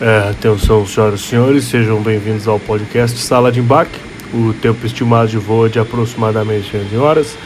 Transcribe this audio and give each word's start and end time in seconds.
É, 0.00 0.30
atenção, 0.30 0.86
senhoras 0.86 1.20
e 1.20 1.22
senhores, 1.24 1.64
sejam 1.64 2.00
bem-vindos 2.00 2.48
ao 2.48 2.58
podcast 2.58 3.18
Sala 3.18 3.52
de 3.52 3.60
Embarque. 3.60 4.00
O 4.32 4.54
tempo 4.54 4.86
estimado 4.86 5.28
de 5.28 5.36
voo 5.36 5.66
é 5.66 5.68
de 5.68 5.78
aproximadamente 5.78 6.74
11 6.74 6.96
horas 6.96 7.36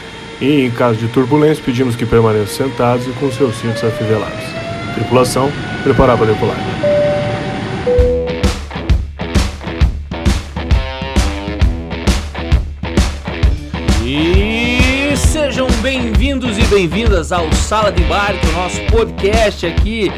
e, 0.41 0.65
em 0.65 0.71
caso 0.71 0.97
de 0.97 1.09
turbulência, 1.09 1.65
pedimos 1.65 1.97
que 1.97 2.07
permaneçam 2.07 2.69
sentados 2.69 3.09
e 3.09 3.11
com 3.15 3.29
seus 3.33 3.57
cintos 3.57 3.83
afivelados. 3.83 4.39
Tripulação, 4.95 5.51
preparar 5.83 6.17
para 6.17 6.27
decolar. 6.27 6.57
E 14.05 15.17
sejam 15.17 15.67
bem-vindos 15.83 16.57
e 16.57 16.63
bem-vindas 16.67 17.33
ao 17.33 17.53
Sala 17.53 17.91
de 17.91 18.01
Embarque, 18.01 18.47
o 18.47 18.53
nosso 18.53 18.81
podcast 18.93 19.67
aqui 19.67 20.09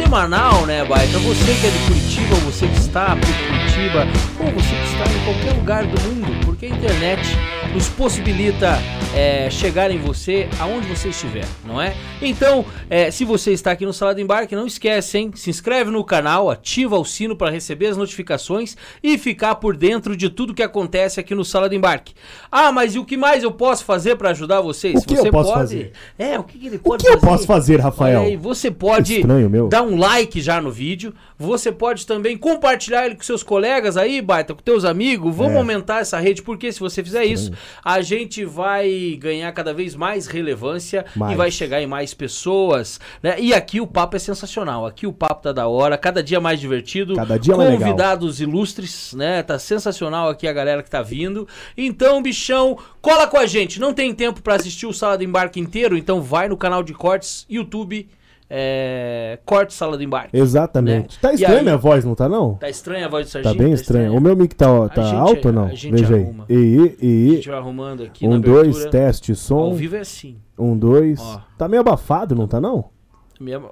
semanal, 0.00 0.64
né, 0.66 0.84
Baita? 0.84 1.18
Você 1.18 1.54
que 1.60 1.66
é 1.66 1.70
de 1.70 1.78
Curitiba, 1.86 2.34
ou 2.34 2.40
você 2.40 2.66
que 2.66 2.78
está 2.78 3.16
por 3.16 3.20
Curitiba, 3.20 4.06
ou 4.40 4.50
você 4.52 4.74
que 4.74 4.84
está 4.92 5.04
em 5.04 5.24
qualquer 5.24 5.52
lugar 5.54 5.84
do 5.84 6.00
mundo, 6.00 6.46
porque 6.46 6.66
a 6.66 6.68
internet 6.70 7.36
nos 7.74 7.88
possibilita 7.90 8.78
é, 9.14 9.50
chegar 9.50 9.90
em 9.90 9.98
você 9.98 10.48
aonde 10.60 10.86
você 10.86 11.08
estiver, 11.08 11.44
não 11.64 11.80
é? 11.80 11.94
Então, 12.22 12.64
é, 12.88 13.10
se 13.10 13.24
você 13.24 13.52
está 13.52 13.72
aqui 13.72 13.84
no 13.84 13.92
Sala 13.92 14.14
de 14.14 14.22
Embarque, 14.22 14.54
não 14.54 14.66
esquece, 14.66 15.18
hein? 15.18 15.32
Se 15.34 15.50
inscreve 15.50 15.90
no 15.90 16.04
canal, 16.04 16.48
ativa 16.48 16.96
o 16.98 17.04
sino 17.04 17.34
para 17.34 17.50
receber 17.50 17.86
as 17.86 17.96
notificações 17.96 18.76
e 19.02 19.18
ficar 19.18 19.56
por 19.56 19.76
dentro 19.76 20.16
de 20.16 20.28
tudo 20.30 20.54
que 20.54 20.62
acontece 20.62 21.18
aqui 21.18 21.34
no 21.34 21.44
Sala 21.44 21.68
de 21.68 21.74
Embarque. 21.76 22.14
Ah, 22.52 22.70
mas 22.70 22.94
e 22.94 22.98
o 22.98 23.04
que 23.04 23.16
mais 23.16 23.42
eu 23.42 23.50
posso 23.50 23.84
fazer 23.84 24.16
para 24.16 24.30
ajudar 24.30 24.60
vocês? 24.60 25.02
O 25.02 25.06
que 25.06 25.16
você 25.16 25.28
eu 25.28 25.32
posso 25.32 25.48
pode... 25.52 25.60
fazer? 25.60 25.92
É, 26.18 26.38
o 26.38 26.44
que, 26.44 26.58
que 26.58 26.66
ele 26.68 26.76
O 26.76 26.80
pode 26.80 27.02
que 27.04 27.08
eu 27.10 27.14
fazer? 27.18 27.26
posso 27.26 27.46
fazer, 27.46 27.80
Rafael? 27.80 28.22
Aí, 28.22 28.36
você 28.36 28.70
pode 28.70 29.16
Estranho, 29.20 29.50
meu. 29.50 29.68
dar 29.68 29.82
um 29.82 29.96
like 29.98 30.40
já 30.40 30.60
no 30.60 30.70
vídeo. 30.70 31.12
Você 31.38 31.72
pode 31.72 32.06
também 32.06 32.36
compartilhar 32.36 33.06
ele 33.06 33.16
com 33.16 33.22
seus 33.22 33.42
colegas 33.42 33.96
aí, 33.96 34.20
baita, 34.22 34.54
com 34.54 34.62
teus 34.62 34.84
amigos. 34.84 35.34
Vamos 35.34 35.54
É. 35.54 35.58
aumentar 35.58 36.00
essa 36.00 36.18
rede, 36.20 36.42
porque 36.42 36.70
se 36.70 36.78
você 36.78 37.02
fizer 37.02 37.24
isso, 37.24 37.50
a 37.84 38.00
gente 38.02 38.44
vai 38.44 38.99
ganhar 39.16 39.50
cada 39.52 39.72
vez 39.72 39.94
mais 39.94 40.26
relevância 40.26 41.04
e 41.14 41.18
Mais. 41.18 41.36
vai 41.36 41.50
chegar 41.50 41.80
em 41.80 41.86
mais 41.86 42.14
pessoas. 42.14 43.00
Né? 43.22 43.36
E 43.38 43.54
aqui 43.54 43.80
o 43.80 43.86
papo 43.86 44.16
é 44.16 44.18
sensacional. 44.18 44.86
Aqui 44.86 45.06
o 45.06 45.12
papo 45.12 45.42
tá 45.42 45.52
da 45.52 45.66
hora, 45.68 45.96
cada 45.98 46.22
dia 46.22 46.40
mais 46.40 46.60
divertido. 46.60 47.14
Cada 47.14 47.38
dia 47.38 47.56
mais 47.56 47.70
legal. 47.70 47.88
Convidados 47.88 48.40
ilustres, 48.40 49.14
né? 49.14 49.42
Tá 49.42 49.58
sensacional 49.58 50.28
aqui 50.28 50.46
a 50.46 50.52
galera 50.52 50.82
que 50.82 50.90
tá 50.90 51.02
vindo. 51.02 51.46
Então, 51.76 52.22
bichão, 52.22 52.78
cola 53.00 53.26
com 53.26 53.36
a 53.36 53.46
gente. 53.46 53.80
Não 53.80 53.92
tem 53.92 54.14
tempo 54.14 54.42
pra 54.42 54.54
assistir 54.54 54.86
o 54.86 54.92
Sala 54.92 55.18
de 55.18 55.24
Embarque 55.24 55.60
inteiro, 55.60 55.96
então 55.96 56.20
vai 56.20 56.48
no 56.48 56.56
canal 56.56 56.82
de 56.82 56.94
cortes, 56.94 57.46
YouTube, 57.48 58.08
é... 58.50 59.38
Corte 59.46 59.72
Sala 59.72 59.96
de 59.96 60.04
Embarque. 60.04 60.36
Exatamente. 60.36 61.14
Né? 61.14 61.18
Tá 61.22 61.30
E 61.30 61.34
estranha 61.36 61.58
aí? 61.58 61.62
minha 61.62 61.76
voz, 61.76 62.04
não 62.04 62.14
tá 62.16 62.28
não? 62.28 62.54
Tá 62.54 62.68
estranha 62.68 63.06
a 63.06 63.08
voz 63.08 63.26
do 63.26 63.32
Tá 63.32 63.42
Serginho? 63.44 63.64
bem 63.64 63.72
estranha. 63.72 64.12
O 64.12 64.20
meu 64.20 64.34
mic 64.36 64.54
tá, 64.56 64.88
tá 64.88 65.02
gente- 65.02 65.14
alto 65.14 65.46
ou 65.48 65.54
não? 65.54 65.64
a 65.66 65.74
gente 65.74 65.90
Veja 65.92 66.16
aí. 66.16 66.22
arruma. 66.24 66.44
E, 66.48 66.96
A 67.00 67.04
e, 67.04 67.30
gente 67.36 67.48
vai 67.48 67.58
arrumando 67.58 68.02
aqui 68.02 68.26
na 68.26 68.34
um, 68.34 68.40
dois, 68.40 68.84
teste, 68.86 69.30
Ao 69.32 69.36
som. 69.36 69.74
vivo 69.74 69.94
é 69.94 70.00
assim. 70.00 70.36
Um, 70.58 70.76
dois. 70.76 71.20
Ó. 71.20 71.40
Tá 71.56 71.68
meio 71.68 71.80
abafado, 71.80 72.34
não 72.34 72.48
tá 72.48 72.60
não? 72.60 72.90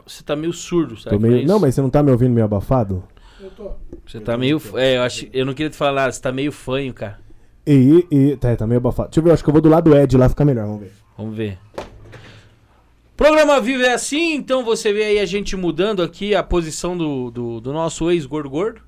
Você 0.06 0.22
tá 0.22 0.34
meio 0.36 0.52
surdo, 0.52 0.94
Tô 0.94 1.00
sabe? 1.02 1.18
meio... 1.18 1.46
Não, 1.46 1.58
mas 1.60 1.74
você 1.74 1.82
não 1.82 1.90
tá 1.90 2.02
me 2.02 2.10
ouvindo 2.10 2.32
meio 2.32 2.44
abafado? 2.46 3.02
Você 4.06 4.18
tá 4.20 4.38
meio... 4.38 4.60
É, 4.76 4.96
eu, 4.96 5.02
acho... 5.02 5.26
eu 5.32 5.44
não 5.44 5.52
queria 5.52 5.68
te 5.68 5.76
falar 5.76 6.10
você 6.10 6.20
tá 6.22 6.32
meio 6.32 6.50
fanho, 6.52 6.94
cara. 6.94 7.18
E, 7.66 8.06
e, 8.10 8.36
tá, 8.36 8.56
tá 8.56 8.66
meio 8.66 8.78
abafado. 8.78 9.08
Deixa 9.10 9.20
eu 9.20 9.24
ver, 9.24 9.30
eu 9.30 9.34
acho 9.34 9.44
que 9.44 9.50
eu 9.50 9.52
vou 9.52 9.60
do 9.60 9.68
lado 9.68 9.90
do 9.90 9.96
Ed 9.96 10.16
lá, 10.16 10.26
fica 10.28 10.42
melhor, 10.44 10.64
vamos 10.66 10.80
ver. 10.80 10.92
Vamos 11.18 11.36
ver. 11.36 11.58
Programa 13.18 13.60
Vivo 13.60 13.82
é 13.82 13.92
assim, 13.94 14.34
então 14.36 14.64
você 14.64 14.92
vê 14.92 15.02
aí 15.02 15.18
a 15.18 15.26
gente 15.26 15.56
mudando 15.56 16.04
aqui 16.04 16.36
a 16.36 16.42
posição 16.44 16.96
do, 16.96 17.32
do, 17.32 17.60
do 17.60 17.72
nosso 17.72 18.08
ex-gordo 18.12 18.48
gordo, 18.48 18.80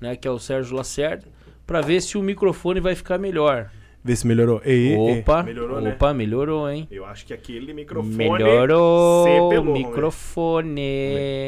né, 0.00 0.14
que 0.14 0.28
é 0.28 0.30
o 0.30 0.38
Sérgio 0.38 0.76
Lacerda, 0.76 1.26
pra 1.66 1.80
ver 1.80 2.00
se 2.00 2.16
o 2.16 2.22
microfone 2.22 2.78
vai 2.78 2.94
ficar 2.94 3.18
melhor. 3.18 3.72
Vê 4.04 4.14
se 4.14 4.24
melhorou. 4.24 4.62
E, 4.64 4.94
Opa, 4.96 5.42
Melhorou, 5.42 5.80
né? 5.80 5.90
opa, 5.94 6.14
melhorou, 6.14 6.70
hein? 6.70 6.86
Eu 6.92 7.04
acho 7.04 7.26
que 7.26 7.34
aquele 7.34 7.74
microfone. 7.74 8.14
Melhorou 8.14 9.26
o 9.26 9.48
ver. 9.50 9.60
microfone. 9.72 10.80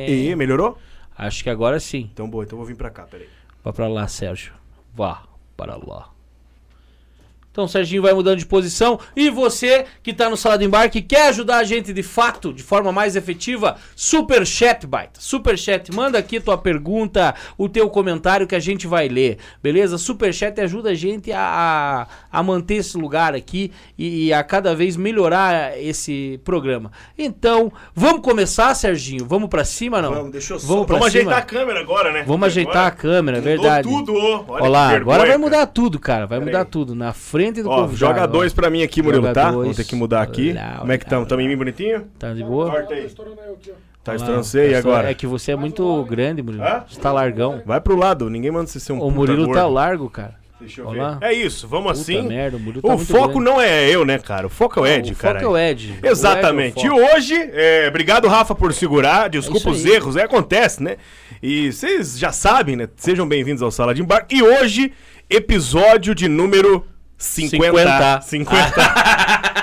E, 0.08 0.34
melhorou? 0.37 0.76
Acho 1.16 1.44
que 1.44 1.50
agora 1.50 1.78
sim. 1.78 2.10
Então, 2.12 2.28
boa, 2.28 2.42
então 2.42 2.56
eu 2.56 2.64
vou 2.64 2.66
vir 2.66 2.76
pra 2.76 2.91
cá, 2.91 3.04
peraí. 3.04 3.28
Vá 3.62 3.72
pra 3.72 3.87
lá, 3.87 4.08
Sérgio. 4.08 4.53
Vá 4.92 5.22
para 5.56 5.76
lá. 5.76 6.10
Então 7.54 7.66
o 7.66 7.69
Serginho 7.69 8.03
vai 8.03 8.12
mudando 8.12 8.41
de 8.41 8.47
posição. 8.47 8.98
E 9.15 9.31
você 9.31 9.84
que 10.03 10.12
tá 10.12 10.28
no 10.28 10.37
Sala 10.37 10.59
de 10.59 10.65
Embarque 10.65 11.00
quer 11.00 11.28
ajudar 11.28 11.59
a 11.59 11.62
gente 11.62 11.92
de 11.92 12.03
fato, 12.03 12.53
de 12.53 12.65
forma 12.65 12.91
mais 12.91 13.15
efetiva, 13.15 13.76
Super 13.94 14.44
Chat, 14.44 14.84
baita. 14.88 15.20
Super 15.20 15.56
Chat, 15.56 15.94
manda 15.94 16.19
aqui 16.19 16.41
tua 16.41 16.59
pergunta, 16.59 17.32
o 17.56 17.69
teu 17.69 17.88
comentário 17.88 18.44
que 18.44 18.56
a 18.56 18.59
gente 18.59 18.88
vai 18.88 19.06
ler, 19.06 19.38
beleza? 19.62 19.97
Super 19.98 20.34
Chat 20.34 20.60
ajuda 20.60 20.91
a 20.91 20.94
gente 20.94 21.31
a, 21.31 22.09
a, 22.32 22.38
a 22.41 22.43
manter 22.43 22.75
esse 22.78 22.98
lugar 22.98 23.37
aqui 23.37 23.70
e, 23.97 24.26
e 24.26 24.32
a 24.32 24.43
cada 24.43 24.75
vez 24.75 24.97
melhorar 24.97 25.81
esse 25.81 26.41
programa. 26.44 26.91
Então, 27.16 27.72
vamos 27.94 28.20
começar, 28.22 28.75
Serginho? 28.75 29.26
Vamos 29.26 29.48
pra 29.48 29.64
cima, 29.64 30.03
não? 30.03 30.12
Vamos, 30.12 30.32
deixa 30.32 30.54
eu 30.54 30.59
só. 30.59 30.66
Vamos 30.66 30.88
Vamos 30.88 31.06
ajeitar 31.06 31.38
a 31.38 31.43
câmera 31.43 31.78
agora, 31.78 32.10
né? 32.12 32.25
Vamos 32.26 32.47
ajeitar 32.48 32.88
a 32.88 32.91
câmera, 32.91 33.38
é 33.38 33.41
Mudou 33.41 33.54
verdade. 33.62 33.88
tudo. 33.88 34.12
Olha 34.12 34.44
Olha 34.48 34.69
lá, 34.69 34.91
agora 34.91 35.25
vai 35.25 35.37
mudar 35.38 35.66
tudo, 35.66 36.00
cara. 36.00 36.26
Vai 36.26 36.41
Pera 36.41 36.50
mudar 36.50 36.62
aí. 36.62 36.66
tudo. 36.69 36.97
Na 36.97 37.12
frente 37.12 37.44
do 37.53 37.69
Ó, 37.69 37.75
convidado. 37.82 37.97
joga 37.97 38.27
dois 38.27 38.53
pra 38.53 38.71
mim 38.71 38.82
aqui, 38.82 39.03
Murilo, 39.03 39.22
Joga 39.27 39.34
tá? 39.34 39.50
dois. 39.50 39.62
Vamos 39.62 39.77
ter 39.77 39.84
que 39.84 39.94
mudar 39.94 40.22
aqui. 40.22 40.55
Como 40.78 40.93
é 40.93 40.99
que 40.99 41.05
estamos? 41.05 41.28
Também 41.28 41.47
bem 41.49 41.56
bonitinho? 41.56 42.05
Tá 42.19 42.32
de 42.32 42.43
boa? 42.44 42.71
Corta 42.71 42.94
aí. 42.94 43.09
Tá 44.03 44.15
estourando 44.16 44.44
você 44.44 44.69
e 44.69 44.72
tá 44.72 44.78
agora? 44.78 45.10
É 45.10 45.15
que 45.15 45.27
você 45.27 45.53
é 45.53 45.56
muito 45.56 46.05
grande, 46.05 46.43
Murilo. 46.43 46.62
Hã? 46.62 46.84
Você 46.88 47.00
tá 47.00 47.10
largão. 47.10 47.62
Vai 47.65 47.81
pro 47.81 47.97
lado, 47.97 48.28
ninguém 48.28 48.50
manda 48.50 48.66
você 48.66 48.78
ser 48.78 48.93
um 48.93 48.97
O 48.99 49.00
puta 49.05 49.15
Murilo 49.15 49.47
tá 49.53 49.62
gordo. 49.62 49.72
largo, 49.75 50.10
cara. 50.10 50.34
Deixa 50.60 50.82
eu 50.82 50.87
Olá. 50.88 51.19
ver. 51.21 51.27
É 51.27 51.32
isso, 51.32 51.66
vamos 51.66 51.99
Puta 51.99 52.00
assim. 52.03 52.22
merda, 52.28 52.56
o 52.56 52.60
Murilo 52.60 52.82
tá 52.82 52.88
O 52.88 52.97
muito 52.97 53.06
foco 53.12 53.28
grande. 53.38 53.44
não 53.44 53.61
é 53.61 53.88
eu, 53.91 54.05
né, 54.05 54.19
cara? 54.19 54.47
O 54.47 54.50
foco 54.50 54.78
é 54.81 54.82
o 54.82 54.87
Ed, 54.87 55.12
o 55.12 55.16
cara. 55.16 55.41
foco 55.41 55.50
é 55.50 55.53
o 55.55 55.59
Ed. 55.71 55.99
O 56.03 56.06
Exatamente. 56.06 56.78
Ed 56.78 56.87
é 56.87 56.87
E 56.87 56.91
o 56.91 56.97
foco. 57.03 57.16
hoje, 57.16 57.34
é, 57.53 57.87
obrigado, 57.88 58.28
Rafa, 58.28 58.55
por 58.55 58.72
segurar. 58.75 59.28
Desculpa 59.28 59.59
isso 59.59 59.71
os 59.71 59.84
aí. 59.87 59.93
erros, 59.93 60.16
é, 60.16 60.22
acontece, 60.22 60.82
né? 60.82 60.97
E 61.43 61.72
vocês 61.72 62.19
já 62.19 62.31
sabem, 62.31 62.76
né? 62.76 62.88
Sejam 62.97 63.26
bem-vindos 63.26 63.62
ao 63.62 63.71
Sala 63.71 63.94
de 63.94 64.00
Embarque. 64.03 64.37
E 64.37 64.43
hoje, 64.43 64.93
episódio 65.28 66.15
de 66.15 66.28
número 66.28 66.84
50. 67.24 68.20
50. 68.20 68.20
50. 68.22 69.54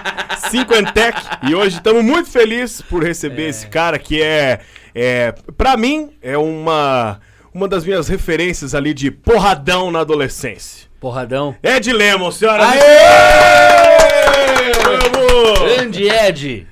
Cinquentec. 0.49 1.21
E 1.43 1.55
hoje 1.55 1.77
estamos 1.77 2.03
muito 2.03 2.29
felizes 2.29 2.81
por 2.81 3.03
receber 3.03 3.49
esse 3.49 3.67
cara 3.67 3.97
que 3.99 4.21
é, 4.21 4.59
é 4.93 5.33
para 5.55 5.77
mim, 5.77 6.09
é 6.21 6.37
uma, 6.37 7.19
uma 7.53 7.67
das 7.67 7.85
minhas 7.85 8.07
referências 8.07 8.73
ali 8.75 8.93
de 8.93 9.11
porradão 9.11 9.91
na 9.91 9.99
adolescência. 9.99 10.89
Porradão. 10.99 11.55
Ed 11.63 11.91
Lemon, 11.93 12.31
senhora. 12.31 12.67
Aê! 12.67 12.79
Vamos! 14.83 15.59
Grande 15.75 16.09
Ed. 16.09 16.67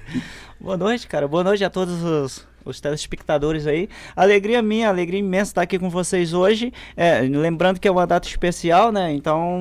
Boa 0.60 0.76
noite, 0.76 1.08
cara. 1.08 1.28
Boa 1.28 1.44
noite 1.44 1.64
a 1.64 1.70
todos 1.70 2.04
os, 2.04 2.46
os 2.70 2.80
telespectadores 2.80 3.68
aí. 3.68 3.90
Alegria 4.16 4.62
minha, 4.62 4.90
alegria 4.90 5.20
imensa 5.20 5.52
estar 5.52 5.62
aqui 5.62 5.78
com 5.80 5.90
vocês 5.90 6.34
hoje. 6.34 6.72
É, 6.96 7.22
lembrando 7.22 7.80
que 7.80 7.88
é 7.88 7.92
uma 7.92 8.06
data 8.06 8.28
especial, 8.28 8.92
né? 8.92 9.12
Então, 9.12 9.60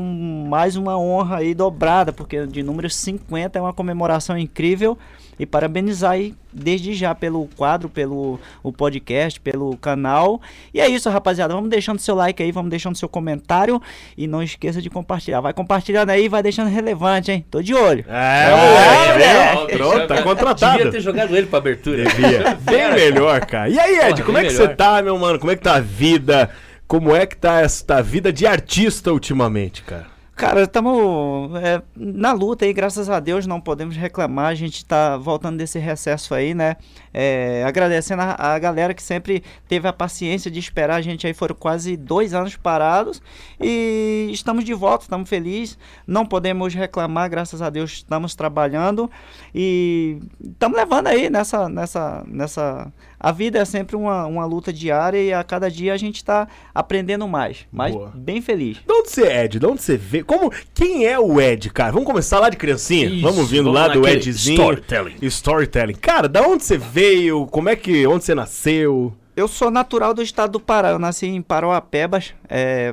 mais 0.49 0.77
uma 0.77 0.99
honra 0.99 1.39
aí 1.39 1.55
dobrada, 1.55 2.13
porque 2.13 2.47
de 2.47 2.63
número 2.63 2.89
50 2.89 3.59
é 3.59 3.63
uma 3.63 3.73
comemoração 3.73 4.37
incrível. 4.37 4.99
E 5.39 5.47
parabenizar 5.47 6.13
aí 6.13 6.35
desde 6.53 6.95
já 6.95 7.15
pelo 7.15 7.49
quadro, 7.57 7.89
pelo 7.89 8.41
o 8.63 8.73
podcast, 8.73 9.41
pelo 9.41 9.77
canal. 9.77 10.41
E 10.73 10.81
é 10.81 10.89
isso, 10.89 11.09
rapaziada. 11.11 11.55
Vamos 11.55 11.71
deixando 11.71 11.99
seu 12.01 12.15
like 12.15 12.43
aí, 12.43 12.51
vamos 12.51 12.71
deixando 12.71 12.97
seu 12.97 13.09
comentário. 13.09 13.81
E 14.17 14.27
não 14.27 14.43
esqueça 14.43 14.83
de 14.83 14.91
compartilhar. 14.91 15.41
Vai 15.41 15.53
compartilhando 15.53 16.11
aí, 16.11 16.29
vai 16.29 16.43
deixando 16.43 16.69
relevante, 16.69 17.31
hein? 17.31 17.45
Tô 17.51 17.63
de 17.63 17.75
olho. 17.75 18.05
É, 18.09 18.49
É, 18.49 19.57
moleque, 19.57 19.69
viu? 19.69 19.79
Pronto, 19.79 20.07
tá 20.09 20.23
contratado. 20.23 20.77
Devia 20.79 20.93
ter 20.93 21.01
jogado 21.01 21.37
ele 21.37 21.47
pra 21.47 21.59
abertura. 21.59 22.05
Devia. 22.05 22.55
Bem 22.63 22.93
melhor, 22.93 23.45
cara. 23.47 23.69
E 23.69 23.79
aí, 23.79 23.97
Ed, 23.99 24.11
Porra, 24.11 24.23
como 24.25 24.39
é 24.39 24.45
que 24.45 24.53
melhor. 24.53 24.69
você 24.69 24.75
tá, 24.75 25.03
meu 25.03 25.19
mano? 25.19 25.39
Como 25.39 25.53
é 25.53 25.57
que 25.57 25.63
tá 25.63 25.77
a 25.77 25.81
vida? 25.81 26.51
Como 26.87 27.15
é 27.15 27.27
que 27.27 27.37
tá 27.37 27.61
essa 27.61 28.03
vida 28.03 28.33
de 28.33 28.47
artista 28.47 29.13
ultimamente, 29.13 29.83
cara? 29.83 30.18
Cara, 30.39 30.63
estamos 30.63 31.51
na 31.97 32.33
luta 32.33 32.65
aí, 32.65 32.73
graças 32.73 33.11
a 33.11 33.19
Deus, 33.19 33.45
não 33.45 33.61
podemos 33.61 33.97
reclamar. 33.97 34.47
A 34.47 34.55
gente 34.55 34.85
tá 34.85 35.17
voltando 35.17 35.59
desse 35.59 35.81
recesso 35.81 36.33
aí, 36.33 36.55
né? 36.55 36.77
É, 37.13 37.65
agradecendo 37.67 38.23
a, 38.23 38.55
a 38.55 38.59
galera 38.59 38.95
que 38.95 39.03
sempre 39.03 39.43
teve 39.67 39.89
a 39.89 39.93
paciência 39.93 40.51
de 40.51 40.59
esperar 40.59 40.97
a 40.97 41.01
gente 41.01 41.27
aí. 41.27 41.35
Foram 41.35 41.55
quase 41.55 41.97
dois 41.97 42.35
anos 42.35 42.57
parados 42.57 43.23
e 43.61 44.29
estamos 44.33 44.65
de 44.65 44.75
volta, 44.75 45.05
estamos 45.05 45.29
felizes. 45.29 45.79
Não 46.07 46.25
podemos 46.27 46.75
reclamar, 46.75 47.31
graças 47.31 47.63
a 47.63 47.71
Deus, 47.71 47.93
estamos 47.93 48.35
trabalhando 48.35 49.11
e 49.55 50.19
estamos 50.43 50.77
levando 50.77 51.09
aí 51.09 51.31
nessa, 51.31 51.69
nessa, 51.69 52.25
nessa. 52.27 52.93
A 53.21 53.33
vida 53.33 53.59
é 53.59 53.65
sempre 53.65 53.97
uma, 53.97 54.27
uma 54.27 54.45
luta 54.45 54.73
diária 54.73 55.19
e 55.21 55.33
a 55.33 55.43
cada 55.43 55.69
dia 55.71 55.93
a 55.93 55.97
gente 55.97 56.17
está 56.17 56.47
aprendendo 56.73 57.27
mais. 57.27 57.67
Mas 57.73 57.93
Boa. 57.93 58.13
bem 58.15 58.41
feliz. 58.41 58.79
De 58.79 58.93
onde 58.93 59.11
você 59.11 59.23
é, 59.25 59.45
Ed? 59.45 59.59
De 59.59 59.67
onde 59.67 59.83
você 59.83 59.97
vê? 59.97 60.23
Como, 60.23 60.53
quem 60.73 61.05
é 61.05 61.19
o 61.19 61.41
Ed, 61.41 61.71
cara? 61.71 61.91
Vamos 61.91 62.07
começar 62.07 62.39
lá 62.39 62.49
de 62.49 62.57
criancinha? 62.57 63.07
Isso, 63.07 63.23
vamos 63.23 63.51
vindo 63.51 63.73
vamos 63.73 63.81
lá 63.81 63.89
do 63.89 64.07
Edzinho. 64.07 64.55
storytelling. 64.55 65.17
Storytelling. 65.23 65.95
Cara, 65.95 66.29
da 66.29 66.43
onde 66.43 66.65
você 66.65 66.79
veio? 67.09 67.47
Como 67.47 67.69
é 67.69 67.77
que... 67.77 68.07
Onde 68.07 68.25
você 68.25 68.35
nasceu? 68.35 69.15
eu 69.35 69.47
sou 69.47 69.71
natural 69.71 70.13
do 70.13 70.21
estado 70.21 70.53
do 70.53 70.61
Pará. 70.61 70.91
Eu 70.91 70.99
nasci 70.99 71.27
em 71.27 71.41
Parauapebas, 71.41 72.35
é, 72.49 72.93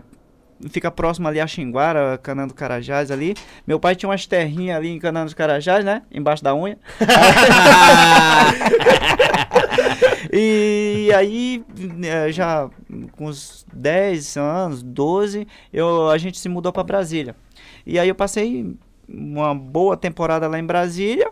fica 0.70 0.92
próximo 0.92 1.28
ali 1.28 1.40
a 1.40 1.48
Xinguara, 1.48 2.20
Canã 2.22 2.48
do 2.48 2.54
Carajás 2.54 3.10
ali. 3.10 3.34
Meu 3.66 3.80
pai 3.80 3.96
tinha 3.96 4.08
umas 4.08 4.28
terrinhas 4.28 4.78
ali 4.78 4.90
em 4.90 5.00
Canã 5.00 5.26
dos 5.26 5.34
Carajás, 5.34 5.84
né? 5.84 6.04
Embaixo 6.12 6.44
da 6.44 6.54
unha. 6.54 6.78
e 10.32 11.10
aí, 11.16 11.66
é, 12.04 12.32
já 12.32 12.70
com 13.14 13.26
uns 13.26 13.66
10 13.74 14.38
anos, 14.38 14.84
12, 14.84 15.48
eu, 15.74 16.10
a 16.10 16.18
gente 16.20 16.38
se 16.38 16.48
mudou 16.48 16.72
para 16.72 16.84
Brasília. 16.84 17.36
E 17.88 17.98
aí 17.98 18.08
eu 18.08 18.16
passei 18.16 18.78
uma 19.10 19.56
boa 19.56 19.98
temporada 19.98 20.48
lá 20.48 20.60
em 20.60 20.66
Brasília. 20.66 21.32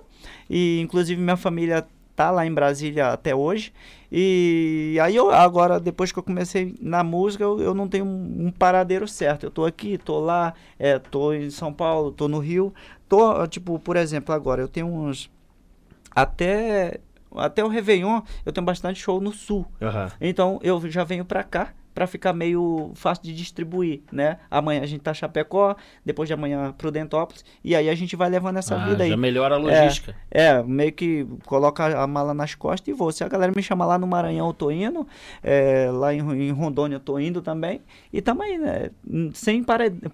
E 0.50 0.82
inclusive 0.82 1.22
minha 1.22 1.38
família 1.38 1.86
tá 2.16 2.32
lá 2.32 2.46
em 2.46 2.54
Brasília 2.54 3.08
até 3.08 3.36
hoje. 3.36 3.74
E 4.12 4.98
aí 5.02 5.16
eu 5.16 5.32
agora, 5.32 5.80
depois 5.80 6.12
que 6.12 6.20
eu 6.20 6.24
comecei 6.24 6.76
na 6.80 7.04
música, 7.04 7.44
eu, 7.44 7.60
eu 7.60 7.74
não 7.74 7.88
tenho 7.88 8.06
um, 8.06 8.48
um, 8.48 8.52
paradeiro 8.52 9.08
certo. 9.08 9.48
Eu 9.48 9.52
tô 9.52 9.66
aqui, 9.66 9.98
tô 9.98 10.20
lá, 10.20 10.54
é, 10.78 11.00
tô 11.00 11.34
em 11.34 11.50
São 11.50 11.74
Paulo, 11.74 12.12
tô 12.12 12.28
no 12.28 12.40
Rio. 12.40 12.74
Tô, 13.10 13.46
tipo, 13.48 13.80
por 13.80 13.96
exemplo, 13.96 14.34
agora 14.34 14.62
eu 14.62 14.68
tenho 14.68 14.88
uns. 14.88 15.30
Até. 16.12 17.00
Até 17.36 17.66
o 17.66 17.68
Réveillon, 17.68 18.22
eu 18.46 18.54
tenho 18.54 18.64
bastante 18.64 19.00
show 19.00 19.20
no 19.20 19.32
sul. 19.32 19.66
Uhum. 19.82 20.08
Então 20.22 20.60
eu 20.62 20.80
já 20.88 21.04
venho 21.04 21.26
pra 21.26 21.44
cá 21.44 21.74
para 21.94 22.08
ficar 22.08 22.34
meio 22.34 22.92
fácil 22.96 23.24
de 23.24 23.34
distribuir, 23.34 24.02
né? 24.12 24.38
Amanhã 24.50 24.82
a 24.82 24.86
gente 24.86 25.02
tá 25.02 25.14
Chapecó, 25.14 25.76
depois 26.06 26.28
de 26.28 26.34
amanhã 26.34 26.74
Prudentópolis, 26.78 27.46
e 27.64 27.76
aí 27.76 27.90
a 27.90 27.96
gente 27.96 28.16
vai 28.16 28.30
levando 28.30 28.58
essa 28.58 28.76
ah, 28.76 28.90
vida 28.90 29.04
aí. 29.04 29.10
Já 29.10 29.18
melhora 29.18 29.56
a 29.56 29.58
logística. 29.58 30.16
É, 30.32 30.48
é, 30.48 30.64
meio 30.64 30.92
que 30.92 31.28
coloca 31.46 32.00
a 32.00 32.08
mala 32.08 32.34
nas 32.34 32.56
costas 32.56 32.88
e 32.88 32.94
vou. 32.94 33.12
Se 33.12 33.24
a 33.24 33.28
galera 33.28 33.52
me 33.56 33.62
chamar 33.62 33.86
lá 33.86 33.98
no 33.98 34.08
Maranhão, 34.08 34.48
eu 34.48 34.54
tô 34.54 34.72
indo, 34.72 35.08
é, 35.42 35.90
lá 35.92 36.14
em, 36.14 36.20
em, 36.20 36.52
Rondônia 36.52 36.96
eu 36.96 37.00
tô 37.00 37.20
indo 37.20 37.42
também, 37.42 37.82
e 38.12 38.22
tamo 38.22 38.42
aí, 38.42 38.58
né? 38.58 38.90
Sem 39.34 39.64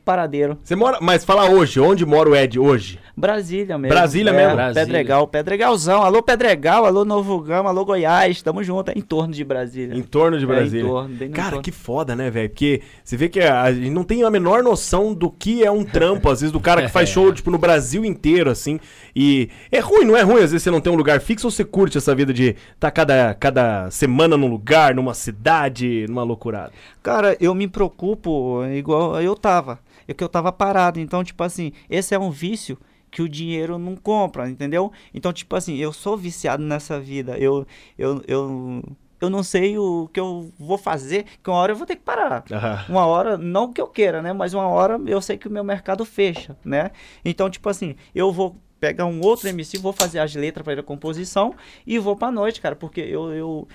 paradeiro. 0.03 0.57
Você 0.63 0.75
mora, 0.75 0.99
mas 1.01 1.23
fala 1.23 1.49
hoje, 1.49 1.79
onde 1.79 2.05
mora 2.05 2.29
o 2.29 2.35
Ed 2.35 2.59
hoje? 2.59 2.99
Brasília 3.19 3.77
mesmo. 3.77 3.93
Brasília 3.93 4.29
é, 4.29 4.33
mesmo? 4.33 4.55
Brasília. 4.55 4.85
Pedregal, 4.85 5.27
Pedregalzão. 5.27 6.01
Alô 6.03 6.23
Pedregal, 6.23 6.85
alô 6.85 7.03
Novo 7.03 7.41
Gama, 7.41 7.69
alô 7.69 7.83
Goiás, 7.83 8.41
tamo 8.41 8.63
junto, 8.63 8.91
é 8.91 8.93
em 8.95 9.01
torno 9.01 9.33
de 9.33 9.43
Brasília. 9.43 9.93
Em 9.93 10.01
torno 10.01 10.39
de 10.39 10.45
Brasília. 10.45 10.85
É, 10.85 10.87
torno, 10.87 11.29
Cara, 11.33 11.61
que 11.61 11.71
foda, 11.71 12.15
né, 12.15 12.29
velho? 12.31 12.49
Porque 12.49 12.81
você 13.03 13.17
vê 13.17 13.27
que 13.27 13.41
a, 13.41 13.63
a 13.63 13.73
gente 13.73 13.89
não 13.89 14.05
tem 14.05 14.23
a 14.23 14.29
menor 14.29 14.63
noção 14.63 15.13
do 15.13 15.29
que 15.29 15.65
é 15.65 15.69
um 15.69 15.83
trampo, 15.83 16.29
às 16.29 16.39
vezes, 16.39 16.53
do 16.53 16.61
cara 16.61 16.81
que 16.81 16.87
faz 16.87 17.09
show, 17.11 17.33
tipo, 17.33 17.51
no 17.51 17.57
Brasil 17.57 18.05
inteiro, 18.05 18.49
assim. 18.49 18.79
E 19.13 19.49
é 19.69 19.79
ruim, 19.79 20.05
não 20.05 20.15
é 20.15 20.21
ruim, 20.21 20.41
às 20.41 20.51
vezes 20.51 20.63
você 20.63 20.71
não 20.71 20.79
tem 20.79 20.93
um 20.93 20.95
lugar 20.95 21.19
fixo 21.19 21.47
ou 21.47 21.51
você 21.51 21.65
curte 21.65 21.97
essa 21.97 22.15
vida 22.15 22.33
de 22.33 22.49
estar 22.49 22.57
tá 22.79 22.91
cada, 22.91 23.33
cada 23.33 23.91
semana 23.91 24.37
num 24.37 24.47
lugar, 24.47 24.95
numa 24.95 25.13
cidade, 25.13 26.05
numa 26.07 26.23
loucurada? 26.23 26.71
Cara, 27.03 27.35
eu 27.41 27.53
me 27.53 27.67
preocupo 27.67 28.63
igual 28.73 29.21
eu 29.21 29.35
tava. 29.35 29.77
É 30.07 30.13
que 30.13 30.23
eu 30.23 30.29
tava 30.29 30.53
parado. 30.53 31.01
Então, 31.01 31.21
tipo 31.21 31.43
assim, 31.43 31.73
esse 31.89 32.15
é 32.15 32.19
um 32.19 32.31
vício 32.31 32.77
que 33.11 33.21
o 33.21 33.29
dinheiro 33.29 33.77
não 33.77 33.95
compra, 33.95 34.49
entendeu? 34.49 34.91
Então, 35.13 35.33
tipo 35.33 35.55
assim, 35.55 35.75
eu 35.77 35.91
sou 35.91 36.17
viciado 36.17 36.63
nessa 36.63 36.99
vida. 36.99 37.37
Eu, 37.37 37.65
eu, 37.97 38.21
eu, 38.27 38.83
eu 39.19 39.29
não 39.29 39.43
sei 39.43 39.77
o 39.77 40.09
que 40.13 40.19
eu 40.19 40.51
vou 40.57 40.77
fazer, 40.77 41.25
que 41.43 41.49
uma 41.49 41.57
hora 41.57 41.71
eu 41.71 41.75
vou 41.75 41.85
ter 41.85 41.95
que 41.95 42.03
parar. 42.03 42.43
Uhum. 42.49 42.95
Uma 42.95 43.05
hora, 43.05 43.37
não 43.37 43.73
que 43.73 43.81
eu 43.81 43.87
queira, 43.87 44.21
né? 44.21 44.33
Mas 44.33 44.53
uma 44.53 44.67
hora 44.67 44.99
eu 45.07 45.21
sei 45.21 45.37
que 45.37 45.47
o 45.47 45.51
meu 45.51 45.63
mercado 45.63 46.05
fecha, 46.05 46.57
né? 46.63 46.91
Então, 47.23 47.49
tipo 47.49 47.67
assim, 47.69 47.95
eu 48.13 48.31
vou 48.31 48.55
pegar 48.79 49.05
um 49.05 49.21
outro 49.21 49.49
MC, 49.49 49.77
vou 49.77 49.91
fazer 49.91 50.19
as 50.19 50.33
letras 50.33 50.63
para 50.63 50.79
a 50.79 50.83
composição 50.83 51.53
e 51.85 51.99
vou 51.99 52.15
pra 52.15 52.31
noite, 52.31 52.61
cara, 52.61 52.75
porque 52.75 53.01
eu, 53.01 53.33
eu, 53.33 53.67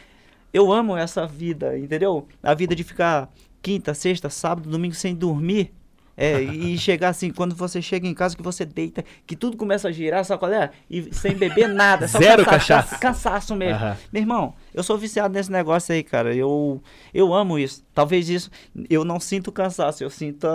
eu 0.53 0.73
amo 0.73 0.97
essa 0.97 1.27
vida, 1.27 1.79
entendeu? 1.79 2.27
A 2.43 2.55
vida 2.55 2.75
de 2.75 2.83
ficar 2.83 3.31
quinta, 3.61 3.93
sexta, 3.93 4.31
sábado, 4.31 4.69
domingo 4.69 4.95
sem 4.95 5.15
dormir, 5.15 5.73
é, 6.17 6.41
e 6.41 6.79
chegar 6.79 7.09
assim, 7.09 7.31
quando 7.31 7.55
você 7.55 7.83
chega 7.83 8.07
em 8.07 8.15
casa, 8.15 8.37
que 8.37 8.43
você 8.43 8.65
deita, 8.65 9.05
que 9.27 9.35
tudo 9.35 9.57
começa 9.57 9.89
a 9.89 9.93
girar, 9.93 10.25
sabe 10.25 10.39
qual 10.39 10.53
é? 10.53 10.71
E 10.89 11.13
sem 11.15 11.35
beber 11.35 11.69
nada. 11.69 12.07
Só 12.07 12.19
Zero 12.19 12.45
cansaço, 12.45 12.67
cachaça. 12.67 12.99
Cansaço 12.99 13.57
mesmo. 13.57 13.85
Uhum. 13.85 13.95
Meu 14.13 14.23
irmão, 14.23 14.55
eu 14.73 14.83
sou 14.83 14.97
viciado 14.97 15.35
nesse 15.35 15.51
negócio 15.51 15.95
aí, 15.95 16.03
cara. 16.03 16.35
Eu, 16.35 16.83
eu 17.13 17.35
amo 17.35 17.59
isso. 17.59 17.85
Talvez 17.95 18.29
isso, 18.29 18.51
eu 18.89 19.05
não 19.05 19.19
sinto 19.19 19.51
cansaço, 19.51 20.05
eu 20.05 20.11
sinto 20.11 20.47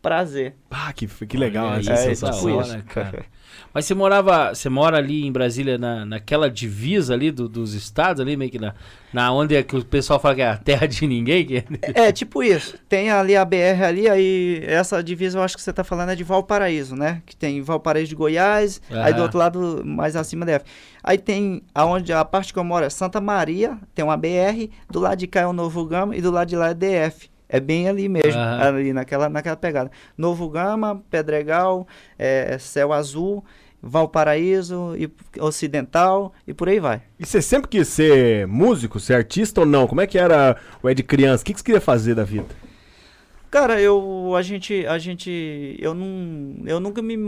prazer. 0.00 0.56
Ah, 0.70 0.92
que, 0.92 1.06
que 1.06 1.36
legal 1.36 1.68
Olha 1.68 1.80
essa 1.80 1.92
aí, 1.92 2.16
sensação. 2.16 2.56
Hora, 2.56 2.82
cara. 2.82 3.24
Mas 3.72 3.84
você 3.84 3.94
morava, 3.94 4.54
você 4.54 4.68
mora 4.68 4.96
ali 4.96 5.24
em 5.24 5.32
Brasília, 5.32 5.78
na, 5.78 6.04
naquela 6.04 6.50
divisa 6.50 7.14
ali 7.14 7.30
do, 7.30 7.48
dos 7.48 7.74
estados, 7.74 8.20
ali 8.20 8.36
meio 8.36 8.50
que 8.50 8.58
na, 8.58 8.74
na 9.12 9.32
onde 9.32 9.54
é 9.54 9.62
que 9.62 9.76
o 9.76 9.84
pessoal 9.84 10.18
fala 10.18 10.34
que 10.34 10.42
é 10.42 10.48
a 10.48 10.56
terra 10.56 10.86
de 10.86 11.06
ninguém? 11.06 11.46
Que... 11.46 11.64
É, 11.94 12.08
é, 12.08 12.12
tipo 12.12 12.42
isso. 12.42 12.76
Tem 12.88 13.10
ali 13.10 13.36
a 13.36 13.44
BR 13.44 13.84
ali, 13.86 14.08
aí 14.08 14.62
essa 14.66 15.02
divisa 15.02 15.38
eu 15.38 15.42
acho 15.42 15.56
que 15.56 15.62
você 15.62 15.72
tá 15.72 15.84
falando 15.84 16.10
é 16.10 16.16
de 16.16 16.24
Valparaíso, 16.24 16.96
né? 16.96 17.22
Que 17.24 17.36
tem 17.36 17.62
Valparaíso 17.62 18.08
de 18.08 18.16
Goiás, 18.16 18.80
ah. 18.90 19.04
aí 19.04 19.14
do 19.14 19.22
outro 19.22 19.38
lado, 19.38 19.82
mais 19.84 20.16
acima 20.16 20.44
DF. 20.44 20.64
Aí 21.02 21.16
tem 21.16 21.62
aonde 21.74 22.12
a 22.12 22.24
parte 22.24 22.52
que 22.52 22.58
eu 22.58 22.64
moro 22.64 22.84
é 22.84 22.90
Santa 22.90 23.20
Maria, 23.20 23.78
tem 23.94 24.04
uma 24.04 24.16
BR, 24.16 24.68
do 24.90 25.00
lado 25.00 25.18
de 25.18 25.26
cá 25.26 25.40
é 25.40 25.46
o 25.46 25.52
Novo 25.52 25.84
Gama 25.86 26.16
e 26.16 26.20
do 26.20 26.30
lado 26.30 26.48
de 26.48 26.56
lá 26.56 26.70
é 26.70 26.74
DF. 26.74 27.29
É 27.52 27.58
bem 27.58 27.88
ali 27.88 28.08
mesmo, 28.08 28.40
uhum. 28.40 28.62
ali 28.62 28.92
naquela, 28.92 29.28
naquela 29.28 29.56
pegada. 29.56 29.90
Novo 30.16 30.48
Gama, 30.48 31.02
Pedregal, 31.10 31.86
é, 32.16 32.56
Céu 32.58 32.92
Azul, 32.92 33.44
Valparaíso, 33.82 34.94
e 34.96 35.10
Ocidental 35.40 36.32
e 36.46 36.54
por 36.54 36.68
aí 36.68 36.78
vai. 36.78 37.02
E 37.18 37.26
você 37.26 37.42
sempre 37.42 37.68
quis 37.68 37.88
ser 37.88 38.46
músico, 38.46 39.00
ser 39.00 39.14
artista 39.14 39.60
ou 39.60 39.66
não? 39.66 39.88
Como 39.88 40.00
é 40.00 40.06
que 40.06 40.16
era 40.16 40.56
o 40.80 40.88
Ed 40.88 41.02
criança? 41.02 41.42
O 41.42 41.46
que, 41.46 41.52
que 41.52 41.58
você 41.58 41.64
queria 41.64 41.80
fazer 41.80 42.14
da 42.14 42.22
vida? 42.22 42.46
Cara, 43.50 43.80
eu 43.80 44.32
a 44.36 44.42
gente 44.42 44.86
a 44.86 44.96
gente 44.96 45.76
eu 45.80 45.92
não 45.92 46.62
eu 46.66 46.78
nunca 46.78 47.02
me 47.02 47.18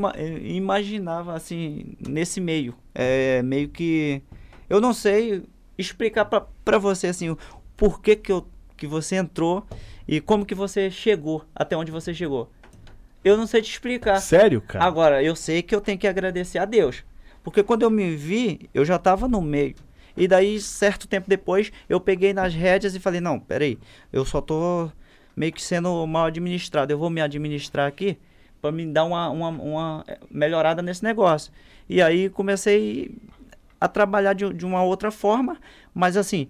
imaginava 0.45 1.35
assim 1.35 1.97
nesse 1.99 2.41
meio. 2.41 2.77
É 2.95 3.43
meio 3.43 3.69
que 3.69 4.23
eu 4.71 4.81
não 4.81 4.93
sei 4.93 5.43
explicar 5.77 6.25
para 6.27 6.79
você 6.79 7.09
assim 7.09 7.31
o 7.31 7.39
porquê 7.77 8.15
que 8.15 8.31
eu 8.31 8.47
que 8.77 8.87
você 8.87 9.17
entrou 9.17 9.67
e 10.07 10.21
como 10.21 10.47
que 10.47 10.55
você 10.55 10.91
chegou 10.91 11.45
até 11.55 11.77
onde 11.77 11.91
você 11.91 12.13
chegou. 12.13 12.51
Eu 13.25 13.37
não 13.37 13.47
sei 13.47 13.63
te 13.63 13.71
explicar. 13.71 14.19
Sério, 14.21 14.61
cara? 14.61 14.85
Agora, 14.85 15.23
eu 15.23 15.37
sei 15.37 15.63
que 15.63 15.75
eu 15.75 15.81
tenho 15.81 15.99
que 15.99 16.09
agradecer 16.09 16.59
a 16.59 16.65
Deus. 16.65 17.05
Porque 17.43 17.63
quando 17.63 17.83
eu 17.83 17.91
me 17.91 18.15
vi, 18.17 18.69
eu 18.75 18.85
já 18.85 18.97
estava 18.97 19.29
no 19.29 19.41
meio. 19.41 19.75
E 20.17 20.29
daí, 20.29 20.61
certo 20.61 21.09
tempo 21.09 21.29
depois, 21.29 21.73
eu 21.89 22.01
peguei 22.01 22.33
nas 22.33 22.55
rédeas 22.55 22.95
e 22.95 23.01
falei, 23.01 23.21
não, 23.21 23.39
peraí, 23.39 23.79
eu 24.13 24.25
só 24.25 24.41
tô 24.41 24.91
meio 25.37 25.53
que 25.53 25.63
sendo 25.63 26.07
mal 26.07 26.27
administrado. 26.27 26.93
Eu 26.93 26.99
vou 26.99 27.11
me 27.11 27.21
administrar 27.21 27.87
aqui 27.87 28.19
para 28.61 28.71
me 28.71 28.87
dar 28.87 29.05
uma, 29.05 29.29
uma, 29.31 29.49
uma, 29.49 30.05
melhorada 30.31 30.83
nesse 30.83 31.03
negócio. 31.03 31.53
E 31.89 32.01
aí 32.01 32.29
comecei 32.29 33.15
a 33.81 33.89
trabalhar 33.89 34.35
de, 34.35 34.53
de 34.53 34.65
uma 34.65 34.83
outra 34.85 35.11
forma, 35.11 35.57
mas 35.93 36.17
assim, 36.17 36.49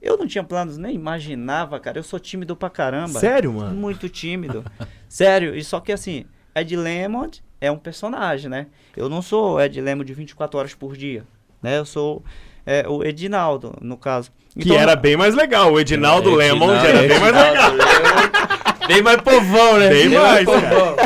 eu 0.00 0.16
não 0.16 0.26
tinha 0.26 0.44
planos, 0.44 0.76
nem 0.76 0.94
imaginava, 0.94 1.78
cara. 1.80 1.98
Eu 1.98 2.02
sou 2.02 2.18
tímido 2.18 2.54
pra 2.54 2.70
caramba. 2.70 3.18
Sério, 3.18 3.52
mano? 3.52 3.74
Muito 3.74 4.08
tímido. 4.08 4.64
Sério. 5.08 5.54
E 5.54 5.64
só 5.64 5.80
que 5.80 5.92
assim, 5.92 6.24
Ed 6.54 6.76
Lemond 6.76 7.42
é 7.60 7.70
um 7.70 7.78
personagem, 7.78 8.50
né? 8.50 8.66
Eu 8.96 9.08
não 9.08 9.22
sou 9.22 9.60
Ed 9.60 9.80
Lemond 9.80 10.06
de 10.06 10.14
24 10.14 10.58
horas 10.58 10.74
por 10.74 10.96
dia. 10.96 11.24
Né? 11.62 11.78
Eu 11.78 11.84
sou 11.84 12.22
é, 12.64 12.86
o 12.88 13.04
Edinaldo, 13.04 13.74
no 13.80 13.96
caso. 13.96 14.30
Então, 14.56 14.74
que 14.74 14.76
era 14.76 14.96
bem 14.96 15.16
mais 15.16 15.34
legal. 15.34 15.72
O 15.72 15.80
Edinaldo 15.80 16.40
é, 16.40 16.52
Lemond 16.52 16.86
era 16.86 17.00
bem 17.00 17.20
mais 17.20 17.34
legal. 17.34 17.72
bem 18.86 19.02
mais 19.02 19.20
povão, 19.20 19.78
né? 19.78 19.88
Bem, 19.88 20.08
bem 20.10 20.18
mais, 20.18 20.44
povão. 20.44 20.96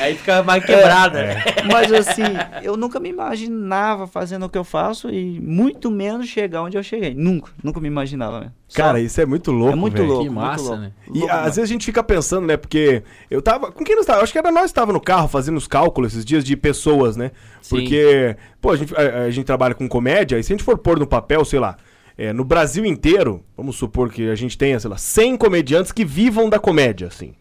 Aí 0.00 0.14
fica 0.14 0.42
mais 0.42 0.64
quebrada. 0.64 1.20
É, 1.20 1.32
é. 1.32 1.62
Mas 1.70 1.92
assim, 1.92 2.22
eu 2.62 2.76
nunca 2.76 3.00
me 3.00 3.08
imaginava 3.08 4.06
fazendo 4.06 4.46
o 4.46 4.48
que 4.48 4.58
eu 4.58 4.64
faço 4.64 5.08
e 5.10 5.40
muito 5.40 5.90
menos 5.90 6.28
chegar 6.28 6.62
onde 6.62 6.76
eu 6.76 6.82
cheguei. 6.82 7.14
Nunca, 7.14 7.50
nunca 7.62 7.80
me 7.80 7.88
imaginava. 7.88 8.40
Né? 8.40 8.52
Cara, 8.74 9.00
isso 9.00 9.20
é 9.20 9.26
muito 9.26 9.50
louco, 9.50 9.72
É 9.72 9.76
muito 9.76 9.96
véio. 9.96 10.06
louco, 10.06 10.24
que 10.24 10.30
massa, 10.30 10.62
louco. 10.62 10.78
né? 10.78 10.92
E 11.12 11.18
louco, 11.20 11.34
às 11.34 11.56
vezes 11.56 11.62
a 11.62 11.66
gente 11.72 11.84
fica 11.84 12.02
pensando, 12.02 12.46
né? 12.46 12.56
Porque 12.56 13.02
eu 13.30 13.40
tava. 13.42 13.72
Com 13.72 13.84
quem 13.84 13.96
nós 13.96 14.06
tava? 14.06 14.22
Acho 14.22 14.32
que 14.32 14.38
era 14.38 14.52
nós 14.52 14.70
que 14.70 14.74
tava 14.74 14.92
no 14.92 15.00
carro 15.00 15.28
fazendo 15.28 15.56
os 15.56 15.66
cálculos 15.66 16.12
esses 16.12 16.24
dias 16.24 16.44
de 16.44 16.56
pessoas, 16.56 17.16
né? 17.16 17.30
Sim. 17.62 17.76
Porque, 17.76 18.36
pô, 18.60 18.70
a 18.70 18.76
gente, 18.76 18.94
a, 18.94 19.22
a 19.24 19.30
gente 19.30 19.44
trabalha 19.44 19.74
com 19.74 19.88
comédia, 19.88 20.38
e 20.38 20.42
se 20.42 20.52
a 20.52 20.56
gente 20.56 20.64
for 20.64 20.78
pôr 20.78 20.98
no 20.98 21.06
papel, 21.06 21.44
sei 21.44 21.58
lá. 21.58 21.76
É, 22.22 22.34
no 22.34 22.44
Brasil 22.44 22.84
inteiro, 22.84 23.42
vamos 23.56 23.76
supor 23.76 24.10
que 24.12 24.28
a 24.28 24.34
gente 24.34 24.58
tenha, 24.58 24.78
sei 24.78 24.90
lá, 24.90 24.98
100 24.98 25.38
comediantes 25.38 25.90
que 25.90 26.04
vivam 26.04 26.50
da 26.50 26.58
comédia, 26.58 27.06
assim. 27.06 27.32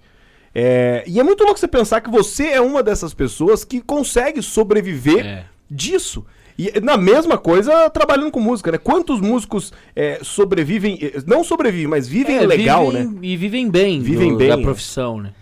É, 0.56 1.04
e 1.06 1.20
é 1.20 1.24
muito 1.24 1.44
louco 1.44 1.60
você 1.60 1.68
pensar 1.68 2.00
que 2.00 2.10
você 2.10 2.46
é 2.48 2.62
uma 2.62 2.82
dessas 2.82 3.14
pessoas 3.14 3.66
que 3.66 3.82
consegue 3.82 4.42
sobreviver 4.42 5.26
É. 5.26 5.46
disso. 5.70 6.26
E 6.58 6.80
na 6.80 6.96
mesma 6.98 7.38
coisa, 7.38 7.90
trabalhando 7.90 8.32
com 8.32 8.40
música, 8.40 8.72
né? 8.72 8.78
Quantos 8.78 9.20
músicos 9.20 9.74
é, 9.94 10.20
sobrevivem, 10.24 10.98
eh, 11.02 11.22
não 11.28 11.44
sobrevivem, 11.44 11.88
mas 11.88 12.08
vivem 12.08 12.38
É, 12.38 12.46
legal, 12.46 12.90
vivem- 12.90 13.06
né? 13.08 13.20
E 13.22 13.36
vivem 13.36 13.70
bem, 13.70 14.00
Vivem 14.02 14.32
do- 14.32 14.38
bem, 14.38 14.48
da 14.48 14.56
né? 14.58 14.64
profissão, 14.64 15.20
né? 15.22 15.34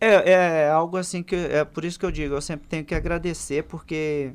É, 0.00 0.32
é 0.32 0.70
algo 0.70 0.96
assim 0.96 1.22
que 1.22 1.36
é 1.36 1.64
por 1.64 1.84
isso 1.84 1.98
que 2.00 2.06
eu 2.06 2.10
digo, 2.10 2.34
eu 2.34 2.40
sempre 2.40 2.66
tenho 2.68 2.84
que 2.84 2.94
agradecer 2.96 3.62
porque 3.64 4.30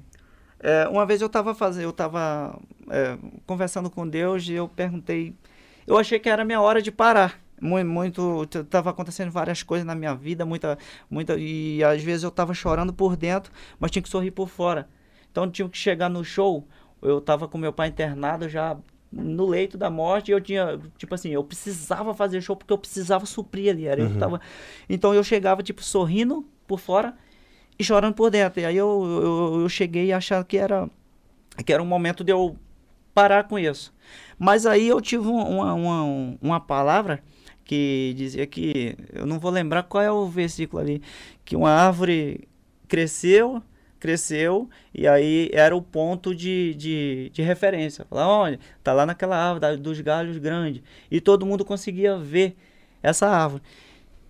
é, 0.65 0.87
uma 0.87 1.05
vez 1.05 1.21
eu 1.21 1.27
estava 1.27 1.53
fazendo, 1.53 1.83
eu 1.83 1.89
estava 1.91 2.59
é, 2.89 3.15
conversando 3.45 3.87
com 3.87 4.07
Deus 4.07 4.47
e 4.47 4.53
eu 4.53 4.67
perguntei, 4.67 5.35
eu 5.85 5.95
achei 5.95 6.17
que 6.17 6.27
era 6.27 6.43
minha 6.43 6.59
hora 6.59 6.81
de 6.81 6.91
parar. 6.91 7.39
Muito, 7.61 7.87
muito 8.19 8.63
tava 8.63 8.89
acontecendo 8.89 9.29
várias 9.29 9.61
coisas 9.61 9.85
na 9.85 9.93
minha 9.93 10.15
vida, 10.15 10.43
muita, 10.43 10.75
muita, 11.07 11.37
e 11.37 11.83
às 11.83 12.01
vezes 12.01 12.23
eu 12.23 12.31
tava 12.31 12.55
chorando 12.55 12.91
por 12.91 13.15
dentro, 13.15 13.53
mas 13.79 13.91
tinha 13.91 14.01
que 14.01 14.09
sorrir 14.09 14.31
por 14.31 14.49
fora. 14.49 14.89
Então 15.31 15.49
tinha 15.49 15.69
que 15.69 15.77
chegar 15.77 16.09
no 16.09 16.23
show, 16.23 16.67
eu 16.99 17.21
tava 17.21 17.47
com 17.47 17.59
meu 17.59 17.71
pai 17.71 17.89
internado 17.89 18.49
já 18.49 18.75
no 19.11 19.45
leito 19.45 19.77
da 19.77 19.91
morte, 19.91 20.29
e 20.29 20.31
eu 20.33 20.41
tinha, 20.41 20.79
tipo 20.97 21.13
assim, 21.13 21.29
eu 21.29 21.43
precisava 21.43 22.11
fazer 22.15 22.41
show 22.41 22.55
porque 22.55 22.73
eu 22.73 22.77
precisava 22.77 23.25
suprir 23.27 23.69
ali, 23.69 23.85
era 23.85 24.01
eu 24.01 24.09
que 24.09 24.17
tava. 24.17 24.41
Então 24.89 25.13
eu 25.13 25.23
chegava 25.23 25.61
tipo 25.61 25.83
sorrindo 25.83 26.43
por 26.65 26.79
fora 26.79 27.15
e 27.77 27.83
chorando 27.83 28.13
por 28.15 28.29
dentro. 28.29 28.59
E 28.61 28.65
aí 28.65 28.77
eu, 28.77 29.21
eu, 29.53 29.61
eu 29.61 29.69
cheguei 29.69 30.11
a 30.11 30.17
achar 30.17 30.43
que 30.43 30.57
era 30.57 30.89
que 31.65 31.71
era 31.73 31.81
um 31.81 31.85
momento 31.85 32.23
de 32.23 32.31
eu 32.31 32.57
parar 33.13 33.45
com 33.45 33.57
isso. 33.57 33.93
Mas 34.37 34.65
aí 34.65 34.87
eu 34.87 34.99
tive 35.01 35.27
um- 35.27 35.37
uma, 35.59 35.73
uma, 35.73 36.37
uma 36.41 36.59
palavra 36.59 37.23
que 37.63 38.13
dizia 38.17 38.45
que, 38.45 38.95
eu 39.13 39.25
não 39.25 39.39
vou 39.39 39.49
lembrar 39.51 39.83
qual 39.83 40.03
é 40.03 40.11
o 40.11 40.27
versículo 40.27 40.81
ali, 40.81 41.01
que 41.43 41.55
uma 41.55 41.71
árvore 41.71 42.47
cresceu, 42.87 43.63
cresceu, 43.99 44.69
e 44.93 45.07
aí 45.07 45.49
era 45.53 45.75
o 45.75 45.81
ponto 45.81 46.35
de, 46.35 46.75
de, 46.75 47.31
de 47.33 47.41
referência. 47.41 48.05
Falar, 48.09 48.27
olha, 48.27 48.59
tá 48.83 48.93
lá 48.93 49.05
naquela 49.05 49.35
árvore 49.37 49.77
dos 49.77 49.99
galhos 50.01 50.37
grandes. 50.37 50.83
E 51.09 51.19
todo 51.21 51.45
mundo 51.45 51.65
conseguia 51.65 52.17
ver 52.17 52.55
essa 53.01 53.27
árvore. 53.27 53.63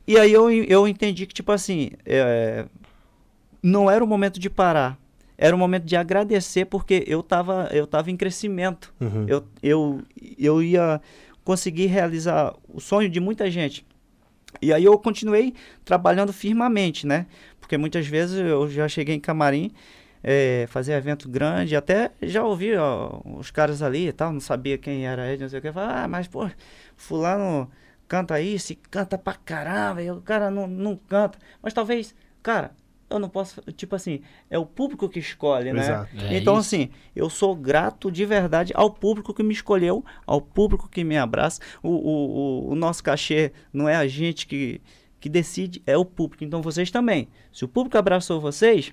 E 0.08 0.18
aí 0.18 0.32
eu, 0.32 0.50
eu 0.52 0.88
entendi 0.88 1.26
que, 1.26 1.34
tipo 1.34 1.52
assim, 1.52 1.90
é, 2.06 2.66
não 3.66 3.90
era 3.90 4.04
o 4.04 4.08
momento 4.08 4.40
de 4.40 4.48
parar. 4.48 4.96
Era 5.36 5.56
o 5.56 5.60
momento 5.60 5.86
de 5.86 5.96
agradecer 5.96 6.66
porque 6.66 7.04
eu 7.08 7.22
estava 7.22 7.68
eu 7.72 7.88
tava 7.88 8.12
em 8.12 8.16
crescimento. 8.16 8.94
Uhum. 9.02 9.26
Eu, 9.28 9.44
eu, 9.62 10.02
eu 10.38 10.62
ia 10.62 11.02
conseguir 11.44 11.88
realizar 11.88 12.54
o 12.70 12.80
sonho 12.80 13.10
de 13.10 13.20
muita 13.20 13.50
gente. 13.50 13.84
E 14.62 14.72
aí 14.72 14.84
eu 14.84 14.98
continuei 15.00 15.54
trabalhando 15.84 16.32
firmemente, 16.32 17.08
né? 17.08 17.26
Porque 17.60 17.76
muitas 17.76 18.06
vezes 18.06 18.40
eu 18.40 18.70
já 18.70 18.88
cheguei 18.88 19.16
em 19.16 19.20
camarim, 19.20 19.72
eh, 20.24 20.66
fazer 20.70 20.94
evento 20.94 21.28
grande, 21.28 21.76
até 21.76 22.12
já 22.22 22.44
ouvi 22.44 22.76
ó, 22.76 23.20
os 23.26 23.50
caras 23.50 23.82
ali 23.82 24.08
e 24.08 24.14
tal, 24.14 24.32
não 24.32 24.40
sabia 24.40 24.78
quem 24.78 25.08
era 25.08 25.28
ele, 25.28 25.42
não 25.42 25.50
sei 25.50 25.58
o 25.60 25.62
que. 25.62 25.72
Falava, 25.72 26.04
ah, 26.04 26.08
mas 26.08 26.28
pô, 26.28 26.50
fulano 26.96 27.70
canta 28.08 28.40
isso 28.40 28.76
canta 28.92 29.18
pra 29.18 29.34
caramba, 29.34 30.04
e 30.04 30.12
o 30.12 30.22
cara 30.22 30.52
não, 30.52 30.68
não 30.68 30.96
canta. 30.96 31.40
Mas 31.62 31.74
talvez, 31.74 32.16
cara, 32.44 32.72
eu 33.10 33.20
não 33.20 33.30
posso, 33.30 33.62
tipo 33.74 33.96
assim, 33.96 34.22
é 34.50 34.58
o 34.58 34.66
público 34.66 35.08
que 35.08 35.20
escolhe, 35.20 35.72
né? 35.72 35.82
Exato. 35.82 36.18
É 36.18 36.38
então, 36.38 36.54
isso. 36.54 36.76
assim, 36.76 36.90
eu 37.16 37.30
sou 37.30 37.56
grato 37.56 38.12
de 38.12 38.26
verdade 38.26 38.74
ao 38.76 38.90
público 38.90 39.34
que 39.34 39.44
me 39.44 39.54
escolheu, 39.54 40.04
ao 40.26 40.42
público 40.42 40.90
que 40.90 41.04
me 41.04 41.18
abraça. 41.18 41.62
O, 41.84 41.90
o, 41.90 42.70
o, 42.70 42.72
o 42.72 42.76
nosso 42.76 43.04
cachê 43.04 43.52
não 43.72 43.88
é 43.88 43.96
a 43.96 44.08
gente 44.08 44.48
que, 44.48 44.82
que 45.20 45.30
decide, 45.30 45.82
é 45.86 45.96
o 45.96 46.04
público. 46.04 46.44
Então, 46.44 46.62
vocês 46.62 46.90
também. 46.90 47.28
Se 47.54 47.64
o 47.64 47.68
público 47.68 47.98
abraçou 47.98 48.42
vocês 48.42 48.92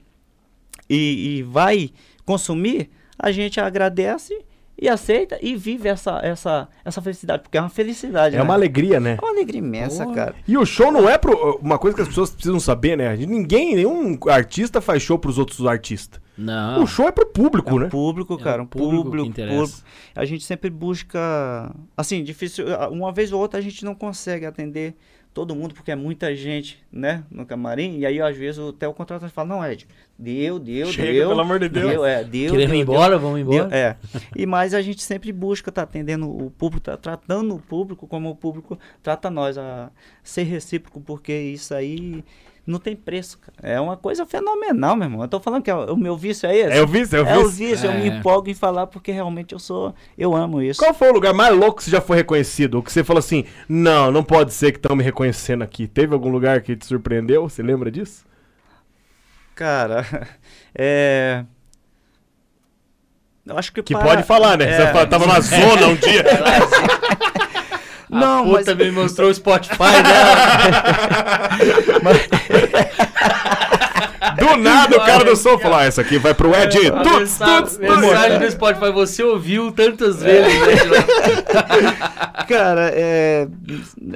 e, 0.89 1.39
e 1.39 1.43
vai 1.43 1.91
consumir, 2.25 2.91
a 3.19 3.33
gente 3.33 3.61
agradece 3.61 4.45
e 4.83 4.89
aceita 4.89 5.39
e 5.41 5.55
vive 5.55 5.89
essa, 5.89 6.19
essa, 6.25 6.69
essa 6.85 7.01
felicidade, 7.01 7.45
porque 7.45 7.57
é 7.57 7.61
uma 7.61 7.71
felicidade. 7.71 8.35
É 8.35 8.39
né? 8.39 8.45
uma 8.45 8.55
alegria, 8.55 8.99
né? 8.99 9.17
É 9.17 9.25
uma 9.25 9.31
alegria 9.31 9.61
imensa, 9.61 10.03
Porra. 10.03 10.17
cara. 10.17 10.35
E 10.47 10.59
o 10.59 10.67
show 10.67 10.91
não 10.91 11.09
é 11.09 11.17
pro. 11.17 11.57
Uma 11.63 11.79
coisa 11.79 11.95
que 11.95 12.03
as 12.03 12.09
pessoas 12.09 12.31
precisam 12.31 12.59
saber, 12.59 12.97
né? 12.97 13.15
Ninguém, 13.17 13.77
nenhum 13.77 14.19
artista 14.29 14.81
faz 14.81 15.01
show 15.01 15.17
pros 15.17 15.39
outros 15.39 15.65
artistas. 15.65 16.21
Não. 16.37 16.83
O 16.83 16.87
show 16.89 17.07
é 17.07 17.13
pro 17.13 17.27
público, 17.27 17.77
É 17.79 17.85
né? 17.85 17.89
público, 17.91 18.35
É 18.35 18.43
cara, 18.43 18.61
o 18.63 18.65
um 18.65 18.67
público 18.67 19.05
público, 19.05 19.25
que 19.27 19.31
interessa. 19.31 19.57
público. 19.57 19.79
A 20.17 20.25
gente 20.25 20.43
sempre 20.45 20.69
busca, 20.69 21.73
assim, 21.97 22.25
difícil, 22.25 22.67
uma 22.91 23.13
vez 23.13 23.33
ou 23.33 23.41
outra 23.41 23.61
a 23.61 23.63
gente 23.63 23.85
não 23.85 23.95
consegue 23.95 24.45
atender 24.47 24.97
todo 25.33 25.55
mundo 25.55 25.75
porque 25.75 25.91
é 25.91 25.97
muita 25.97 26.35
gente, 26.35 26.83
né, 26.93 27.25
no 27.31 27.47
camarim, 27.47 27.99
e 27.99 28.05
aí 28.05 28.21
às 28.21 28.37
vezes 28.37 28.61
até 28.61 28.87
o 28.87 28.93
contratante 28.93 29.33
fala, 29.33 29.49
não, 29.49 29.65
Ed, 29.65 29.87
deu, 30.23 30.59
deu, 30.59 30.87
Chega, 30.87 31.13
deu. 31.13 31.29
pelo 31.29 31.41
amor 31.41 31.59
de 31.59 31.69
Deus. 31.69 31.91
Deu, 31.91 32.05
é, 32.05 32.23
deu, 32.25 32.51
Queremos 32.53 32.71
deu, 32.71 32.79
ir 32.79 32.83
embora? 32.83 33.19
Vamos 33.19 33.45
deu, 33.45 33.55
embora? 33.55 33.69
deu, 33.69 33.77
é. 33.77 33.97
E 34.37 34.47
mais 34.47 34.73
a 34.75 34.81
gente 34.83 35.03
sempre 35.03 35.33
busca 35.33 35.71
estar 35.71 35.83
atendendo 35.83 36.29
o 36.31 36.51
público, 36.51 36.85
tá 36.85 36.97
tratando 36.97 37.55
o 37.55 37.59
público 37.59 38.07
como 38.07 38.31
o 38.31 38.37
público 38.37 38.79
trata 39.03 39.29
nós, 39.31 39.59
a 39.59 39.91
ser 40.23 40.45
recíproco, 40.45 41.01
porque 41.01 41.33
isso 41.33 41.75
aí 41.75 42.23
não 42.65 42.79
tem 42.79 42.95
preço, 42.95 43.41
cara. 43.41 43.57
É 43.75 43.81
uma 43.81 43.97
coisa 43.97 44.25
fenomenal, 44.25 44.95
meu 44.95 45.07
irmão. 45.07 45.23
Eu 45.23 45.27
tô 45.29 45.41
falando 45.41 45.65
que 45.65 45.71
é 45.71 45.75
o 45.75 45.95
o 45.95 45.97
meu 45.97 46.17
vício 46.17 46.49
é 46.49 46.57
esse. 46.57 46.79
É 46.79 46.81
o 46.81 46.87
vício, 46.87 47.17
é 47.17 47.23
o 47.23 47.27
É 47.27 47.39
o 47.39 47.49
vício. 47.49 47.67
vício, 47.69 47.87
eu 47.87 47.93
me 47.95 48.03
É. 48.09 48.19
empolgo 48.19 48.49
em 48.49 48.55
falar 48.55 48.87
porque 48.87 49.11
realmente 49.11 49.53
eu 49.53 49.59
sou. 49.59 49.93
Eu 50.17 50.33
amo 50.37 50.63
isso. 50.63 50.79
Qual 50.79 50.95
foi 50.95 51.11
o 51.11 51.13
lugar 51.13 51.35
mais 51.35 51.57
louco 51.57 51.79
que 51.79 51.83
você 51.85 51.91
já 51.91 52.01
foi 52.01 52.17
reconhecido? 52.19 52.77
Ou 52.77 52.83
que 52.83 52.93
você 52.93 53.03
falou 53.03 53.19
assim, 53.19 53.45
não, 53.69 54.13
não 54.13 54.23
pode 54.23 54.53
ser 54.55 54.71
que 54.71 54.79
estão 54.79 54.95
me 54.95 55.03
reconhecendo 55.03 55.63
aqui. 55.63 55.89
Teve 55.89 56.15
algum 56.15 56.29
lugar 56.31 56.61
que 56.63 56.77
te 56.77 56.87
surpreendeu? 56.87 57.49
Você 57.49 57.65
lembra 57.65 57.91
disso? 57.91 58.25
Cara, 59.55 60.07
é. 60.75 61.45
Eu 63.47 63.59
acho 63.59 63.73
que. 63.73 63.83
Que 63.83 63.93
para- 63.95 64.05
pode 64.05 64.23
falar, 64.23 64.57
né? 64.57 64.65
É. 64.71 64.93
Você 64.93 65.07
tava 65.07 65.27
na 65.27 65.41
zona 65.41 65.87
um 65.89 65.97
dia. 65.97 66.25
Não, 68.09 68.41
a 68.41 68.47
mas. 68.47 68.59
puta 68.67 68.75
me 68.75 68.91
mostrou 68.91 69.31
o 69.31 69.35
Spotify 69.35 70.03
dela. 70.03 71.49
Do 74.39 74.57
nada 74.57 74.97
o 74.97 75.01
cara 75.05 75.25
do 75.25 75.35
som 75.37 75.59
falou, 75.59 75.79
ah, 75.79 75.85
essa 75.85 76.01
aqui 76.03 76.19
vai 76.19 76.33
pro 76.35 76.55
Ed. 76.55 76.77
A 76.89 77.03
Tuts, 77.03 77.39
mensagem, 77.39 77.57
tuts, 77.63 77.77
tuts. 77.77 77.79
mensagem 78.01 78.39
do 78.39 78.51
Spotify, 78.51 78.93
você 78.93 79.23
ouviu 79.23 79.73
tantas 79.73 80.23
vezes. 80.23 80.61
né? 80.61 80.99
Cara, 82.49 82.91
é. 82.95 83.49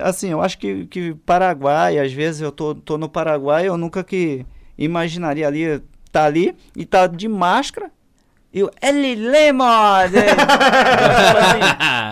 Assim, 0.02 0.30
eu 0.30 0.40
acho 0.42 0.58
que, 0.58 0.86
que 0.86 1.14
Paraguai, 1.26 1.98
às 1.98 2.12
vezes 2.12 2.40
eu 2.40 2.52
tô, 2.52 2.74
tô 2.74 2.96
no 2.98 3.08
Paraguai, 3.08 3.66
eu 3.68 3.76
nunca 3.76 4.04
que 4.04 4.44
imaginaria 4.78 5.46
ali, 5.46 5.82
tá 6.12 6.24
ali 6.24 6.54
e 6.76 6.84
tá 6.84 7.06
de 7.06 7.28
máscara. 7.28 7.90
E 8.52 8.62
o 8.62 8.70
Eli 8.82 9.14
Lemon! 9.16 9.64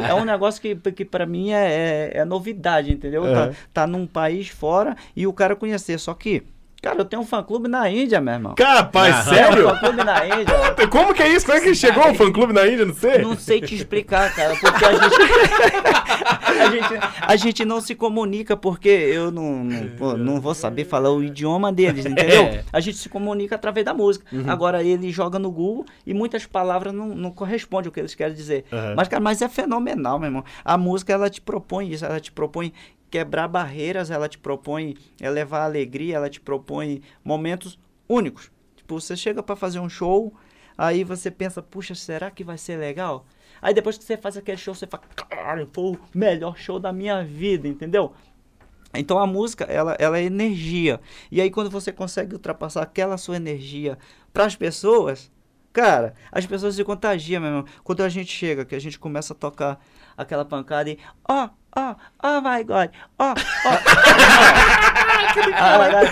É, 0.09 0.14
um 0.14 0.25
negócio 0.25 0.61
que, 0.61 0.75
que 0.92 1.04
para 1.04 1.25
mim 1.26 1.52
é, 1.52 2.11
é, 2.14 2.18
é 2.18 2.25
novidade, 2.25 2.92
entendeu? 2.92 3.23
Tá, 3.23 3.47
Uhum. 3.47 3.52
tá 3.73 3.87
num 3.87 4.06
país 4.06 4.49
fora 4.49 4.97
e 5.16 5.26
o 5.26 5.33
cara 5.33 5.56
conhecer. 5.56 5.99
Só 5.99 6.12
que, 6.14 6.42
cara, 6.85 6.99
eu 7.00 7.05
tenho 7.07 7.23
um 7.23 7.26
fã-clube 7.26 7.67
na 7.67 7.88
Índia, 7.91 8.21
meu 8.21 8.35
irmão. 8.35 8.55
Capaz, 8.55 9.14
Ah, 9.17 9.23
sério? 9.23 9.67
Um 9.67 9.71
fã-clube 9.71 10.05
na 10.05 10.26
Índia. 10.26 10.55
Como 10.91 11.14
que 11.14 11.23
é 11.23 11.29
isso? 11.31 11.47
Como 11.47 11.57
é 11.57 11.61
que 11.62 11.75
chegou 11.75 12.11
o 12.11 12.14
fã-clube 12.14 12.53
na 12.53 12.67
Índia? 12.67 12.85
Não 12.85 12.95
sei. 12.95 13.19
Não 13.19 13.37
sei 13.37 13.61
te 13.62 13.75
explicar, 13.75 14.35
cara, 14.35 14.55
porque 14.55 14.85
a 14.85 14.93
gente, 14.93 15.17
a 16.61 16.71
gente, 16.71 17.07
a 17.23 17.37
gente 17.37 17.64
não 17.64 17.81
se 17.81 17.95
comunica 17.95 18.55
porque 18.55 18.88
eu 18.88 19.31
não, 19.31 19.64
não, 19.64 19.88
pô, 19.97 20.17
não 20.17 20.41
vou 20.41 20.55
saber 20.55 20.85
falar 20.85 21.11
o 21.11 21.23
idioma 21.25 21.73
deles, 21.73 22.05
entendeu? 22.05 22.43
É. 22.43 22.64
A 22.71 22.81
gente 22.81 22.99
se 22.99 23.09
comunica 23.09 23.55
através 23.55 23.85
da 23.87 23.95
música. 23.95 24.26
Agora 24.47 24.83
ele 24.83 25.11
joga 25.11 25.38
no 25.38 25.50
Google 25.50 25.87
e 26.07 26.12
muitas 26.12 26.45
palavras 26.45 26.93
não, 26.93 27.09
não 27.09 27.31
correspondem 27.31 27.87
ao 27.88 27.93
que 27.93 28.00
eles 28.00 28.14
querem 28.14 28.35
dizer. 28.35 28.67
Uhum. 28.71 28.95
Mas, 28.95 29.09
cara, 29.09 29.23
mas 29.23 29.41
é 29.41 29.49
fenomenal, 29.49 30.19
meu 30.19 30.26
irmão. 30.29 30.45
A 30.62 30.76
música, 30.76 31.12
ela 31.14 31.31
te 31.31 31.41
propõe 31.41 31.91
isso, 31.91 32.05
ela 32.05 32.21
te 32.21 32.31
propõe 32.31 32.73
quebrar 33.14 33.47
barreiras, 33.47 34.11
ela 34.11 34.28
te 34.28 34.37
propõe 34.37 34.97
elevar 35.21 35.61
a 35.61 35.64
alegria, 35.66 36.16
ela 36.16 36.28
te 36.28 36.40
propõe 36.40 37.00
momentos 37.23 37.78
únicos. 38.09 38.50
Tipo, 38.75 39.00
você 39.00 39.16
chega 39.16 39.40
pra 39.40 39.54
fazer 39.54 39.78
um 39.78 39.88
show, 39.88 40.35
aí 40.76 41.04
você 41.04 41.30
pensa, 41.30 41.62
puxa, 41.62 41.94
será 41.94 42.28
que 42.28 42.42
vai 42.42 42.59
ser 42.59 42.76
legal? 42.76 43.25
Aí 43.62 43.73
depois 43.73 43.97
que 43.97 44.02
você 44.02 44.16
faz 44.16 44.37
aquele 44.37 44.56
show, 44.56 44.75
você 44.75 44.88
fala, 44.88 45.04
cara, 45.14 45.68
foi 45.73 45.92
o 45.92 45.99
melhor 46.12 46.59
show 46.59 46.80
da 46.80 46.92
minha 46.92 47.23
vida, 47.23 47.68
entendeu? 47.68 48.12
Então 48.92 49.16
a 49.16 49.28
música, 49.28 49.62
ela, 49.62 49.97
ela 50.00 50.18
é 50.18 50.25
energia. 50.25 51.00
E 51.30 51.40
aí 51.40 51.52
quando 51.52 51.71
você 51.71 51.92
consegue 51.92 52.35
ultrapassar 52.35 52.83
aquela 52.83 53.16
sua 53.16 53.37
energia 53.37 53.97
para 54.33 54.44
as 54.44 54.56
pessoas, 54.56 55.30
cara, 55.73 56.14
as 56.33 56.44
pessoas 56.44 56.75
se 56.75 56.83
contagiam, 56.83 57.40
meu 57.40 57.50
irmão. 57.50 57.64
Quando 57.85 58.02
a 58.02 58.09
gente 58.09 58.33
chega, 58.33 58.64
que 58.64 58.75
a 58.75 58.80
gente 58.80 58.99
começa 58.99 59.35
a 59.35 59.37
tocar 59.37 59.78
aquela 60.16 60.44
pancada 60.44 60.90
e, 60.90 60.99
ó, 61.28 61.49
ó, 61.76 61.94
oh 62.23 62.40
my 62.40 62.64
God, 62.64 62.90
ó, 63.18 63.33
ó. 63.33 63.35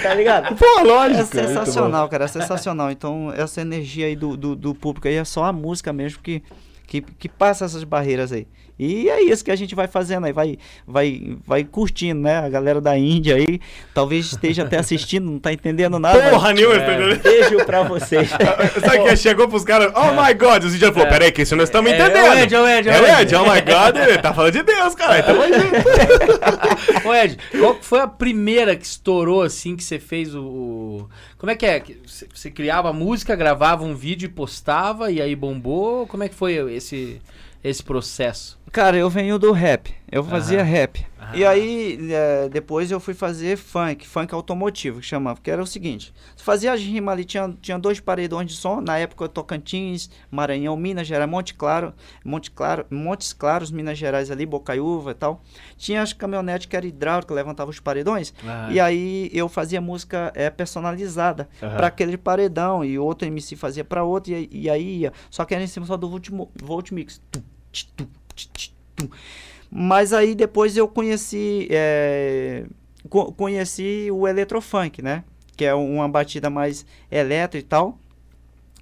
Tá 0.02 0.14
ligado? 0.14 0.56
Pô, 0.56 0.82
lógico. 0.84 1.20
É 1.20 1.24
sensacional, 1.24 2.08
cara, 2.08 2.24
é 2.24 2.28
sensacional. 2.28 2.90
Então, 2.90 3.32
essa 3.36 3.60
energia 3.60 4.06
aí 4.06 4.16
do, 4.16 4.36
do, 4.36 4.56
do 4.56 4.74
público 4.74 5.06
aí 5.06 5.14
é 5.14 5.24
só 5.24 5.44
a 5.44 5.52
música 5.52 5.92
mesmo 5.92 6.20
que, 6.22 6.42
que, 6.86 7.00
que 7.00 7.28
passa 7.28 7.64
essas 7.64 7.84
barreiras 7.84 8.32
aí. 8.32 8.46
E 8.82 9.08
é 9.08 9.22
isso 9.22 9.44
que 9.44 9.50
a 9.50 9.56
gente 9.56 9.74
vai 9.74 9.86
fazendo 9.86 10.24
aí, 10.26 10.32
vai, 10.32 10.58
vai, 10.86 11.36
vai 11.46 11.64
curtindo, 11.64 12.20
né? 12.20 12.38
A 12.38 12.48
galera 12.48 12.80
da 12.80 12.96
Índia 12.98 13.36
aí, 13.36 13.60
talvez 13.94 14.26
esteja 14.26 14.62
até 14.64 14.78
assistindo, 14.78 15.30
não 15.30 15.38
tá 15.38 15.52
entendendo 15.52 15.98
nada. 15.98 16.18
mas 16.20 16.30
Porra 16.30 16.52
nenhuma, 16.52 16.76
entendendo? 16.76 17.22
Beijo 17.22 17.64
pra 17.64 17.82
vocês. 17.82 18.28
Sabe 18.84 19.04
que 19.04 19.16
chegou 19.16 19.48
pros 19.48 19.64
caras, 19.64 19.92
oh 19.94 20.10
my 20.20 20.34
god, 20.34 20.64
os 20.64 20.74
indianos 20.74 20.96
falou, 20.96 21.10
peraí, 21.10 21.30
que 21.32 21.42
isso 21.42 21.54
nós 21.56 21.68
estamos 21.68 21.90
É, 21.90 21.94
entendendo. 21.94 22.16
é 22.26 22.30
o 22.30 22.38
Ed, 22.38 22.54
é 22.54 22.60
o 22.60 22.68
Ed, 22.68 22.88
é 22.88 22.92
É 22.92 22.98
o 23.00 23.02
o 23.02 23.06
Ed. 23.06 23.22
Ed, 23.22 23.34
oh 23.36 23.42
my 23.44 23.60
god, 23.60 23.96
ele 24.08 24.18
tá 24.18 24.34
falando 24.34 24.52
de 24.52 24.62
Deus, 24.62 24.94
cara. 24.94 25.22
Tamo 25.22 25.42
junto. 25.42 27.06
Ô 27.08 27.14
Ed, 27.14 27.38
qual 27.58 27.76
foi 27.80 28.00
a 28.00 28.06
primeira 28.08 28.74
que 28.76 28.84
estourou 28.84 29.42
assim 29.42 29.76
que 29.76 29.84
você 29.84 29.98
fez 29.98 30.34
o. 30.34 30.42
o- 30.42 31.08
Como 31.38 31.50
é 31.50 31.54
que 31.56 31.66
é? 31.66 31.82
Você 32.06 32.26
você 32.32 32.50
criava 32.50 32.90
a 32.90 32.92
música, 32.92 33.34
gravava 33.36 33.84
um 33.84 33.94
vídeo 33.94 34.26
e 34.26 34.28
postava 34.28 35.10
e 35.10 35.20
aí 35.20 35.34
bombou? 35.36 36.06
Como 36.06 36.22
é 36.22 36.28
que 36.28 36.34
foi 36.34 36.54
esse, 36.74 37.20
esse 37.62 37.82
processo? 37.82 38.58
Cara, 38.72 38.96
eu 38.96 39.10
venho 39.10 39.38
do 39.38 39.52
rap. 39.52 39.94
Eu 40.10 40.24
fazia 40.24 40.60
Aham. 40.60 40.70
rap. 40.70 41.06
Ah. 41.18 41.36
E 41.36 41.44
aí, 41.44 41.98
é, 42.10 42.48
depois 42.48 42.90
eu 42.90 42.98
fui 42.98 43.12
fazer 43.12 43.58
funk, 43.58 44.08
funk 44.08 44.32
automotivo, 44.34 44.98
que 45.00 45.06
chamava, 45.06 45.38
que 45.42 45.50
era 45.50 45.62
o 45.62 45.66
seguinte. 45.66 46.12
Fazia 46.38 46.72
as 46.72 46.80
rimas 46.80 47.12
ali, 47.12 47.24
tinha, 47.24 47.54
tinha 47.60 47.78
dois 47.78 48.00
paredões 48.00 48.50
de 48.50 48.56
som, 48.56 48.80
na 48.80 48.96
época 48.96 49.28
Tocantins, 49.28 50.08
Maranhão, 50.30 50.74
Minas 50.74 51.06
Gerais, 51.06 51.30
Monte 51.30 51.52
Claro, 51.52 51.92
Monte 52.24 52.50
Claro, 52.50 52.86
Montes 52.90 53.34
Claros, 53.34 53.70
Minas 53.70 53.98
Gerais 53.98 54.30
ali, 54.30 54.46
Bocaiúva 54.46 55.10
e 55.10 55.14
tal. 55.14 55.42
Tinha 55.76 56.00
as 56.00 56.14
caminhonetes 56.14 56.66
que 56.66 56.74
era 56.74 56.86
hidráulica, 56.86 57.34
levantava 57.34 57.70
os 57.70 57.78
paredões. 57.78 58.32
Ah. 58.42 58.68
E 58.70 58.80
aí 58.80 59.30
eu 59.34 59.50
fazia 59.50 59.82
música 59.82 60.32
é, 60.34 60.48
personalizada 60.48 61.46
Aham. 61.62 61.76
para 61.76 61.86
aquele 61.88 62.16
paredão 62.16 62.82
e 62.82 62.98
outro 62.98 63.28
MC 63.28 63.54
fazia 63.54 63.84
para 63.84 64.02
outro 64.02 64.32
e, 64.32 64.48
e 64.50 64.70
aí 64.70 65.00
ia. 65.00 65.12
Só 65.30 65.44
que 65.44 65.54
era 65.54 65.62
em 65.62 65.66
cima 65.66 65.84
só 65.84 65.96
do 65.96 66.08
Volt, 66.08 66.30
Volt 66.62 66.90
Mix. 66.90 67.20
Tum, 67.30 67.42
tum. 67.96 68.06
Mas 69.70 70.12
aí 70.12 70.34
depois 70.34 70.76
eu 70.76 70.86
conheci 70.86 71.66
é, 71.70 72.66
co- 73.08 73.32
conheci 73.32 74.08
o 74.12 74.28
Eletrofunk, 74.28 75.00
né? 75.02 75.24
Que 75.56 75.64
é 75.64 75.74
uma 75.74 76.08
batida 76.08 76.50
mais 76.50 76.84
elétrica 77.10 77.64
e 77.64 77.68
tal. 77.68 77.98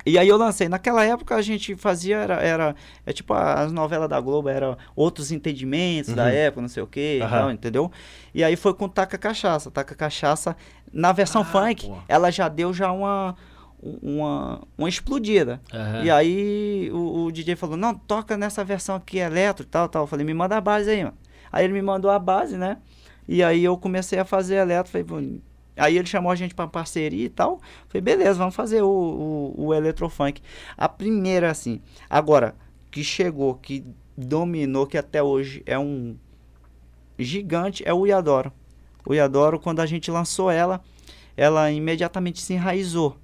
E 0.07 0.19
aí 0.19 0.27
eu 0.29 0.37
lancei. 0.37 0.69
Naquela 0.69 1.05
época 1.05 1.37
a 1.37 1.43
gente 1.43 1.77
fazia, 1.77 2.17
era, 2.17 2.35
era 2.37 2.75
é 3.05 3.13
tipo 3.13 3.35
as 3.35 3.71
novelas 3.71 4.09
da 4.09 4.19
Globo, 4.21 4.49
era 4.49 4.77
outros 4.97 5.31
entendimentos 5.31 6.15
da 6.15 6.25
Uhum. 6.25 6.29
época, 6.31 6.61
não 6.63 6.69
sei 6.69 6.83
o 6.83 6.87
que 6.87 7.19
e 7.19 7.23
Aham. 7.23 7.31
tal, 7.39 7.51
entendeu? 7.53 7.93
E 8.35 8.43
aí 8.43 8.57
foi 8.57 8.73
com 8.75 8.89
Taca 8.89 9.19
Cachaça. 9.19 9.71
Taca 9.71 9.95
Cachaça, 9.95 10.57
na 10.93 11.13
versão 11.13 11.43
Ah, 11.43 11.45
funk, 11.45 11.87
pô. 11.87 11.99
ela 12.09 12.31
já 12.31 12.49
deu 12.49 12.73
já 12.73 12.91
uma, 12.91 13.37
uma, 13.83 14.63
uma 14.77 14.89
explodida. 14.89 15.61
Aham. 15.73 16.05
E 16.05 16.11
aí 16.11 16.91
o, 16.93 17.27
o 17.27 17.33
DJ 17.33 17.57
falou, 17.57 17.77
não, 17.77 17.95
toca 17.95 18.37
nessa 18.37 18.65
versão 18.65 18.97
aqui, 18.97 19.19
eletro 19.19 19.65
e 19.65 19.67
tal, 19.67 19.89
tal. 19.89 20.03
Eu 20.03 20.07
falei, 20.07 20.25
me 20.25 20.35
manda 20.35 20.57
a 20.57 20.61
base 20.61 20.91
aí, 20.91 21.05
mano. 21.05 21.17
Aí 21.51 21.65
ele 21.65 21.73
me 21.73 21.83
mandou 21.83 22.11
a 22.11 22.19
base, 22.19 22.57
né? 22.57 22.79
E 23.27 23.43
aí 23.43 23.65
eu 23.65 23.77
comecei 23.77 24.19
a 24.19 24.25
fazer 24.25 24.57
eletro, 24.57 24.91
falei, 24.91 25.41
Aí 25.77 25.97
ele 25.97 26.07
chamou 26.07 26.31
a 26.31 26.35
gente 26.35 26.55
pra 26.55 26.67
parceria 26.67 27.25
e 27.25 27.29
tal. 27.29 27.61
Falei, 27.89 28.03
beleza, 28.03 28.35
vamos 28.35 28.55
fazer 28.55 28.83
o, 28.83 29.55
o, 29.57 29.67
o 29.67 29.75
Eletrofunk. 29.75 30.43
A 30.77 30.89
primeira, 30.89 31.51
assim, 31.51 31.81
agora, 32.09 32.55
que 32.91 33.03
chegou, 33.03 33.55
que 33.55 33.85
dominou, 34.17 34.87
que 34.87 34.99
até 34.99 35.23
hoje 35.23 35.63
é 35.65 35.79
um 35.79 36.17
gigante, 37.19 37.83
é 37.87 37.95
o 37.95 38.07
Iadoro. 38.07 38.53
O 39.07 39.15
Iadoro, 39.15 39.59
quando 39.59 39.81
a 39.81 39.87
gente 39.87 40.11
lançou 40.11 40.51
ela, 40.51 40.83
ela 41.37 41.71
imediatamente 41.71 42.43
se 42.43 42.53
enraizou. 42.53 43.17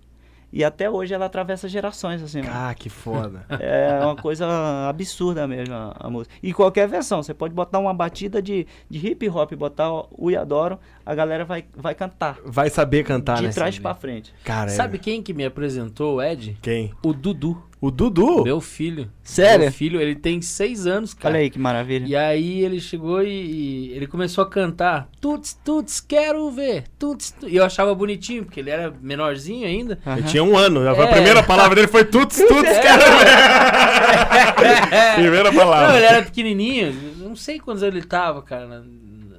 E 0.52 0.64
até 0.64 0.88
hoje 0.88 1.12
ela 1.12 1.26
atravessa 1.26 1.68
gerações, 1.68 2.22
assim. 2.22 2.40
mano. 2.40 2.52
Ah, 2.54 2.74
que 2.74 2.88
foda. 2.88 3.44
É 3.60 3.98
uma 4.04 4.16
coisa 4.16 4.46
absurda 4.88 5.46
mesmo 5.46 5.74
a, 5.74 5.94
a 5.98 6.08
música. 6.10 6.34
E 6.42 6.52
qualquer 6.52 6.88
versão, 6.88 7.22
você 7.22 7.34
pode 7.34 7.52
botar 7.52 7.78
uma 7.78 7.92
batida 7.92 8.40
de, 8.40 8.66
de 8.88 9.06
hip 9.06 9.28
hop, 9.28 9.52
botar 9.54 9.90
o 9.92 10.30
Iadoro, 10.30 10.78
a 11.04 11.14
galera 11.14 11.44
vai, 11.44 11.64
vai 11.74 11.94
cantar. 11.94 12.38
Vai 12.44 12.70
saber 12.70 13.04
cantar, 13.04 13.36
de 13.38 13.46
né? 13.48 13.52
trás 13.52 13.78
pra 13.78 13.94
frente. 13.94 14.32
Cara, 14.44 14.70
é- 14.70 14.74
Sabe 14.74 14.98
quem 14.98 15.22
que 15.22 15.34
me 15.34 15.44
apresentou 15.44 16.16
o 16.16 16.22
Ed? 16.22 16.56
quem? 16.62 16.92
O 17.02 17.12
Dudu, 17.12 17.62
O 17.86 17.90
Dudu? 17.90 18.44
meu 18.44 18.60
filho. 18.60 19.10
Sério? 19.22 19.64
Meu 19.64 19.72
filho, 19.72 20.00
ele 20.00 20.14
tem 20.14 20.40
seis 20.42 20.86
anos, 20.86 21.12
cara. 21.14 21.34
Olha 21.34 21.42
aí 21.42 21.50
que 21.50 21.58
maravilha. 21.58 22.06
E 22.06 22.14
aí 22.16 22.62
ele 22.64 22.80
chegou 22.80 23.22
e, 23.22 23.28
e 23.28 23.92
ele 23.92 24.06
começou 24.06 24.42
a 24.44 24.48
cantar 24.48 25.08
Tuts, 25.20 25.58
tuts, 25.64 26.00
quero 26.00 26.50
ver 26.50 26.84
Tuts, 26.98 27.32
tu-" 27.32 27.48
E 27.48 27.56
eu 27.56 27.64
achava 27.64 27.94
bonitinho, 27.94 28.44
porque 28.44 28.60
ele 28.60 28.70
era 28.70 28.92
menorzinho 29.00 29.66
ainda. 29.66 29.98
Ele 30.06 30.22
tinha 30.24 30.42
um 30.44 30.56
ano. 30.56 30.86
A 30.88 30.92
É. 30.92 31.06
primeira 31.12 31.42
palavra 31.42 31.74
dele 31.74 31.88
foi 31.88 32.04
tuts, 32.04 32.36
tuts, 32.38 32.78
cara. 32.78 33.04
primeira 35.16 35.52
palavra. 35.52 35.88
Não, 35.88 35.96
ele 35.96 36.06
era 36.06 36.22
pequenininho 36.22 36.92
Não 37.18 37.36
sei 37.36 37.58
quantos 37.58 37.82
anos 37.82 37.96
ele 37.96 38.06
tava, 38.06 38.42
cara 38.42 38.66
na, 38.66 38.82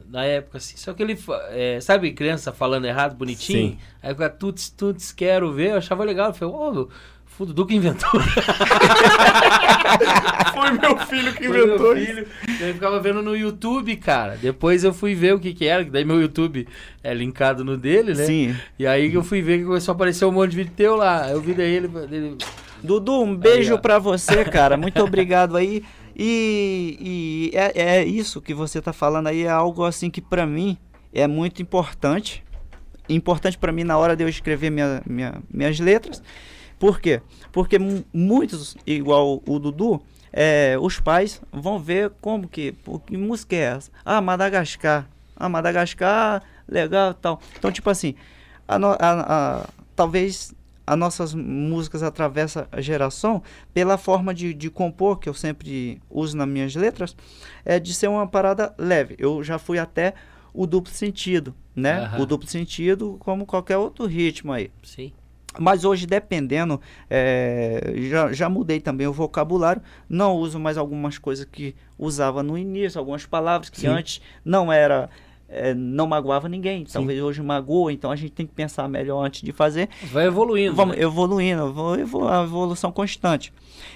na 0.10 0.26
época, 0.26 0.58
assim 0.58 0.78
Só 0.78 0.94
que 0.94 1.04
ele, 1.04 1.18
é, 1.52 1.80
sabe 1.82 2.12
criança 2.12 2.52
falando 2.54 2.86
errado, 2.86 3.16
bonitinho 3.16 3.72
Sim. 3.72 3.78
Aí 4.02 4.12
ficava 4.14 4.30
Tuts, 4.30 4.70
tuts, 4.70 5.12
quero 5.12 5.52
ver 5.52 5.72
Eu 5.72 5.78
achava 5.78 6.04
legal, 6.04 6.28
eu 6.30 6.34
falei, 6.34 6.54
ô, 6.54 6.90
o 7.40 7.46
Dudu 7.46 7.66
que 7.66 7.76
inventou 7.76 8.10
Foi 10.54 10.72
meu 10.72 10.98
filho 11.06 11.34
que 11.34 11.48
Foi 11.48 11.58
inventou 11.64 11.94
meu 11.94 11.98
isso. 11.98 12.06
filho. 12.16 12.28
Eu 12.60 12.74
ficava 12.74 13.00
vendo 13.00 13.22
no 13.22 13.36
YouTube, 13.36 13.96
cara. 13.98 14.38
Depois 14.42 14.84
eu 14.84 14.94
fui 14.94 15.14
ver 15.14 15.34
o 15.36 15.40
que 15.40 15.54
que 15.54 15.66
era, 15.66 15.84
que 15.86 15.92
daí 15.92 16.04
meu 16.04 16.20
YouTube 16.20 16.68
é 17.04 17.14
linkado 17.14 17.64
no 17.64 17.78
dele, 17.78 18.14
né? 18.14 18.26
Sim. 18.26 18.56
E 18.78 18.86
aí 18.88 19.10
que 19.10 19.18
eu 19.18 19.24
fui 19.24 19.42
ver 19.42 19.60
que 19.60 19.66
começou 19.66 19.92
a 19.92 19.96
aparecer 19.96 20.26
um 20.26 20.32
monte 20.32 20.52
de 20.52 20.58
vídeo 20.58 20.74
teu 20.76 20.96
lá. 20.96 21.30
Eu 21.30 21.40
vi 21.42 21.54
daí 21.54 21.72
ele. 21.74 21.90
ele- 22.12 22.38
Dudu, 22.84 23.24
um 23.24 23.36
beijo 23.36 23.76
ó. 23.76 23.78
pra 23.78 23.98
você, 24.00 24.44
cara. 24.46 24.78
Muito 24.78 25.02
obrigado 25.04 25.58
aí. 25.58 25.84
E, 26.16 27.52
e 27.54 27.58
é, 27.58 28.00
é 28.00 28.04
isso 28.06 28.42
que 28.42 28.54
você 28.54 28.82
tá 28.82 28.92
falando 28.92 29.28
aí, 29.28 29.44
é 29.44 29.50
algo 29.50 29.84
assim 29.86 30.10
que 30.10 30.20
pra 30.22 30.46
mim 30.48 30.76
é 31.14 31.28
muito 31.28 31.62
importante. 31.62 32.44
Importante 33.08 33.58
pra 33.58 33.72
mim 33.72 33.84
na 33.84 33.98
hora 33.98 34.16
de 34.16 34.24
eu 34.24 34.28
escrever 34.30 34.70
minha, 34.72 35.02
minha- 35.08 35.36
minhas 35.52 35.80
letras. 35.80 36.22
Por 36.80 37.00
quê? 37.00 37.22
Porque 37.52 37.80
mu- 37.80 38.06
muitos, 38.14 38.76
igual 38.86 39.42
o 39.48 39.60
Dudu, 39.60 40.02
é, 40.32 40.76
os 40.80 41.00
pais 41.00 41.42
vão 41.52 41.80
ver 41.80 42.12
como 42.22 42.48
que, 42.48 42.76
que 43.06 43.18
música 43.18 43.56
é 43.56 43.60
essa? 43.60 43.92
Ah, 44.06 44.22
Madagascar. 44.22 45.08
Ah, 45.36 45.50
Madagascar, 45.50 46.44
legal 46.68 47.14
tal. 47.14 47.42
Então, 47.58 47.72
tipo 47.72 47.90
assim, 47.90 48.14
a 48.68 48.76
a- 48.76 48.92
a- 49.62 49.70
talvez 49.96 50.54
as 50.86 50.98
nossas 50.98 51.34
músicas 51.34 52.02
atravessam 52.02 52.66
a 52.72 52.80
geração 52.80 53.44
pela 53.74 53.98
forma 53.98 54.34
de, 54.34 54.54
de 54.54 54.70
compor 54.70 55.20
que 55.20 55.28
eu 55.28 55.34
sempre 55.34 56.02
uso 56.10 56.38
nas 56.38 56.48
minhas 56.48 56.74
letras, 56.76 57.16
é 57.66 57.78
de 57.80 57.94
ser 57.94 58.08
uma 58.08 58.26
parada 58.26 58.74
leve. 58.78 59.16
Eu 59.20 59.44
já 59.44 59.60
fui 59.60 59.78
até 59.80 60.14
o 60.54 60.66
duplo 60.66 60.94
sentido, 60.94 61.54
né? 61.76 62.00
O 62.22 62.26
duplo 62.26 62.48
sentido 62.48 63.18
como 63.20 63.46
qualquer 63.46 63.78
outro 63.78 64.06
ritmo 64.06 64.54
aí. 64.54 64.72
Sim. 64.82 65.12
Mas 65.60 65.84
hoje, 65.86 66.06
dependendo, 66.06 66.80
é, 67.10 67.94
já, 68.10 68.32
já 68.32 68.50
mudei 68.50 68.80
também 68.80 69.08
o 69.08 69.14
vocabulário. 69.14 69.82
Não 70.10 70.36
uso 70.36 70.60
mais 70.60 70.78
algumas 70.78 71.18
coisas 71.18 71.46
que 71.46 71.76
usava 71.98 72.44
no 72.44 72.58
início, 72.58 73.00
algumas 73.00 73.26
palavras 73.26 73.70
que 73.70 73.82
Sim. 73.82 73.88
antes 73.88 74.22
não 74.44 74.72
era. 74.72 75.10
é, 75.50 75.74
não 75.74 76.08
magoava 76.08 76.48
ninguém. 76.50 76.86
Talvez 76.86 77.22
hoje 77.22 77.42
magoa, 77.42 77.92
então 77.92 78.12
a 78.12 78.16
gente 78.16 78.32
tem 78.32 78.46
que 78.46 78.54
pensar 78.54 78.88
melhor 78.88 79.24
antes 79.24 79.42
de 79.42 79.52
fazer. 79.52 79.90
Vai 80.12 80.28
evoluindo. 80.28 80.76
Vamos 80.76 80.96
né? 80.96 81.04
evoluindo, 81.04 81.68
evolu 82.00 82.28
a 82.28 82.44
evolução 82.44 82.92
constante. 82.92 83.54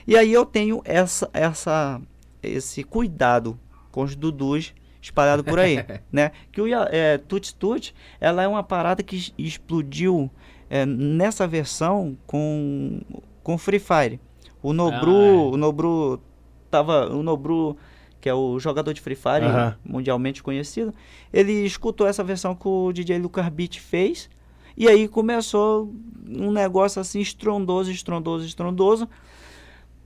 E 0.07 0.15
aí 0.15 0.31
eu 0.31 0.45
tenho 0.45 0.81
essa, 0.85 1.29
essa, 1.33 2.01
esse 2.41 2.83
cuidado 2.83 3.59
com 3.91 4.03
os 4.03 4.15
dudus 4.15 4.73
espalhado 5.01 5.43
por 5.43 5.59
aí, 5.59 5.83
né? 6.11 6.31
Que 6.51 6.61
o 6.61 6.67
é, 6.67 7.17
Tuts 7.17 7.51
Tuts, 7.53 7.93
ela 8.19 8.43
é 8.43 8.47
uma 8.47 8.63
parada 8.63 9.01
que 9.01 9.33
explodiu 9.37 10.29
é, 10.73 10.85
nessa 10.85 11.45
versão 11.45 12.17
com 12.25 13.01
com 13.43 13.57
Free 13.57 13.79
Fire. 13.79 14.19
O 14.63 14.71
Nobru, 14.71 15.11
Ah, 15.11 15.25
é. 15.51 15.53
o 15.53 15.57
Nobru 15.57 16.21
tava, 16.69 17.11
o 17.13 17.21
Nobru 17.21 17.75
que 18.21 18.29
é 18.29 18.33
o 18.33 18.57
jogador 18.59 18.93
de 18.93 19.01
Free 19.01 19.15
Fire 19.15 19.43
Aham. 19.45 19.75
mundialmente 19.83 20.41
conhecido, 20.43 20.93
ele 21.33 21.51
escutou 21.65 22.05
essa 22.07 22.23
versão 22.23 22.53
que 22.55 22.67
o 22.67 22.93
DJ 22.93 23.17
Lucas 23.17 23.49
Beat 23.49 23.79
fez 23.79 24.29
e 24.77 24.87
aí 24.87 25.07
começou 25.07 25.91
um 26.29 26.51
negócio 26.51 27.01
assim 27.01 27.19
estrondoso, 27.19 27.91
estrondoso, 27.91 28.45
estrondoso, 28.45 29.09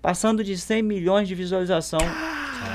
passando 0.02 0.44
de 0.46 0.58
100 0.58 0.82
milhões 0.82 1.28
de 1.28 1.36
visualização 1.36 2.00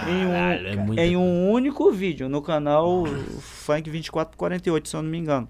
em 0.08 0.26
um, 0.26 0.30
Caralho, 0.30 1.00
é 1.00 1.06
em 1.06 1.16
um 1.16 1.50
único 1.50 1.90
vídeo 1.90 2.28
no 2.28 2.42
canal 2.42 3.04
Funk 3.40 3.90
2448, 3.90 4.88
se 4.88 4.94
eu 4.96 5.02
não 5.02 5.10
me 5.10 5.16
engano. 5.18 5.48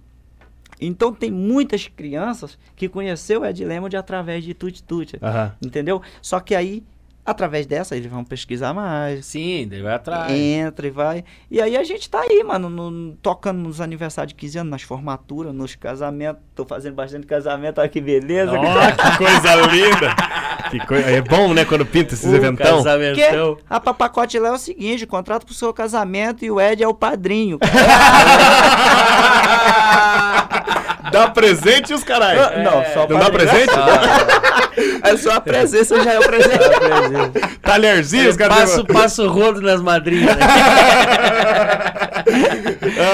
Então 0.81 1.13
tem 1.13 1.31
muitas 1.31 1.87
crianças 1.89 2.59
que 2.75 2.89
conheceu 2.89 3.43
o 3.43 3.45
Ed 3.47 3.65
Lemond 3.65 3.97
através 3.97 4.43
de 4.45 4.55
Tuti 4.55 4.83
Tuti, 4.83 5.19
Aham. 5.23 5.53
entendeu? 5.65 6.01
Só 6.23 6.41
que 6.41 6.55
aí, 6.55 6.83
através 7.25 7.67
dessa, 7.67 7.97
eles 7.97 8.11
vão 8.11 8.25
pesquisar 8.25 8.73
mais, 8.73 9.27
Sim, 9.27 9.69
daí 9.71 9.83
vai 9.83 9.95
atrás. 9.95 10.33
entra 10.33 10.87
e 10.87 10.91
vai. 10.91 11.23
E 11.51 11.61
aí 11.61 11.77
a 11.77 11.85
gente 11.85 12.09
tá 12.09 12.21
aí, 12.21 12.43
mano, 12.43 12.69
no- 12.71 13.13
tocando 13.23 13.59
nos 13.59 13.81
aniversários 13.81 14.33
de 14.33 14.35
15 14.37 14.59
anos, 14.59 14.71
nas 14.71 14.83
formaturas, 14.83 15.55
nos 15.55 15.75
casamentos. 15.77 16.43
Tô 16.55 16.65
fazendo 16.65 16.95
bastante 16.95 17.27
casamento, 17.27 17.79
olha 17.81 17.89
que 17.89 18.01
beleza. 18.01 18.53
Ó, 18.53 18.61
que 18.93 19.19
coisa 19.19 19.55
linda. 19.67 20.15
Que 20.71 20.79
coi- 20.87 21.03
É 21.03 21.21
bom, 21.21 21.53
né, 21.53 21.65
quando 21.65 21.85
pinta 21.85 22.15
esses 22.15 22.31
O 22.31 22.35
eventão. 22.35 22.83
Porque 22.83 22.89
casamentão. 22.91 23.59
a 23.69 23.81
papacote 23.81 24.39
lá 24.39 24.49
é 24.51 24.53
o 24.53 24.59
seguinte, 24.59 25.07
contrato 25.07 25.45
pro 25.45 25.55
seu 25.55 25.73
casamento 25.75 26.45
e 26.45 26.51
o 26.51 26.61
Ed 26.61 26.83
é 26.83 26.89
o 26.89 26.95
padrinho. 26.95 27.59
Dá 31.11 31.29
presente 31.31 31.91
e 31.91 31.95
os 31.95 32.05
caralho. 32.05 32.63
Não, 32.63 32.85
só 32.95 33.09
Não 33.09 33.19
dá 33.19 33.31
presente? 33.31 33.73
É 35.03 35.17
só 35.17 35.33
a 35.33 35.41
presença 35.41 36.01
já 36.03 36.13
é 36.13 36.19
o 36.21 36.23
presente. 36.23 36.59
Talherzinho, 37.61 38.31
os 38.31 38.37
caras... 38.37 38.57
Passo, 38.59 38.85
passo 38.85 39.29
rodo 39.29 39.61
nas 39.61 39.81
madrinhas. 39.83 40.37
né? 40.37 40.43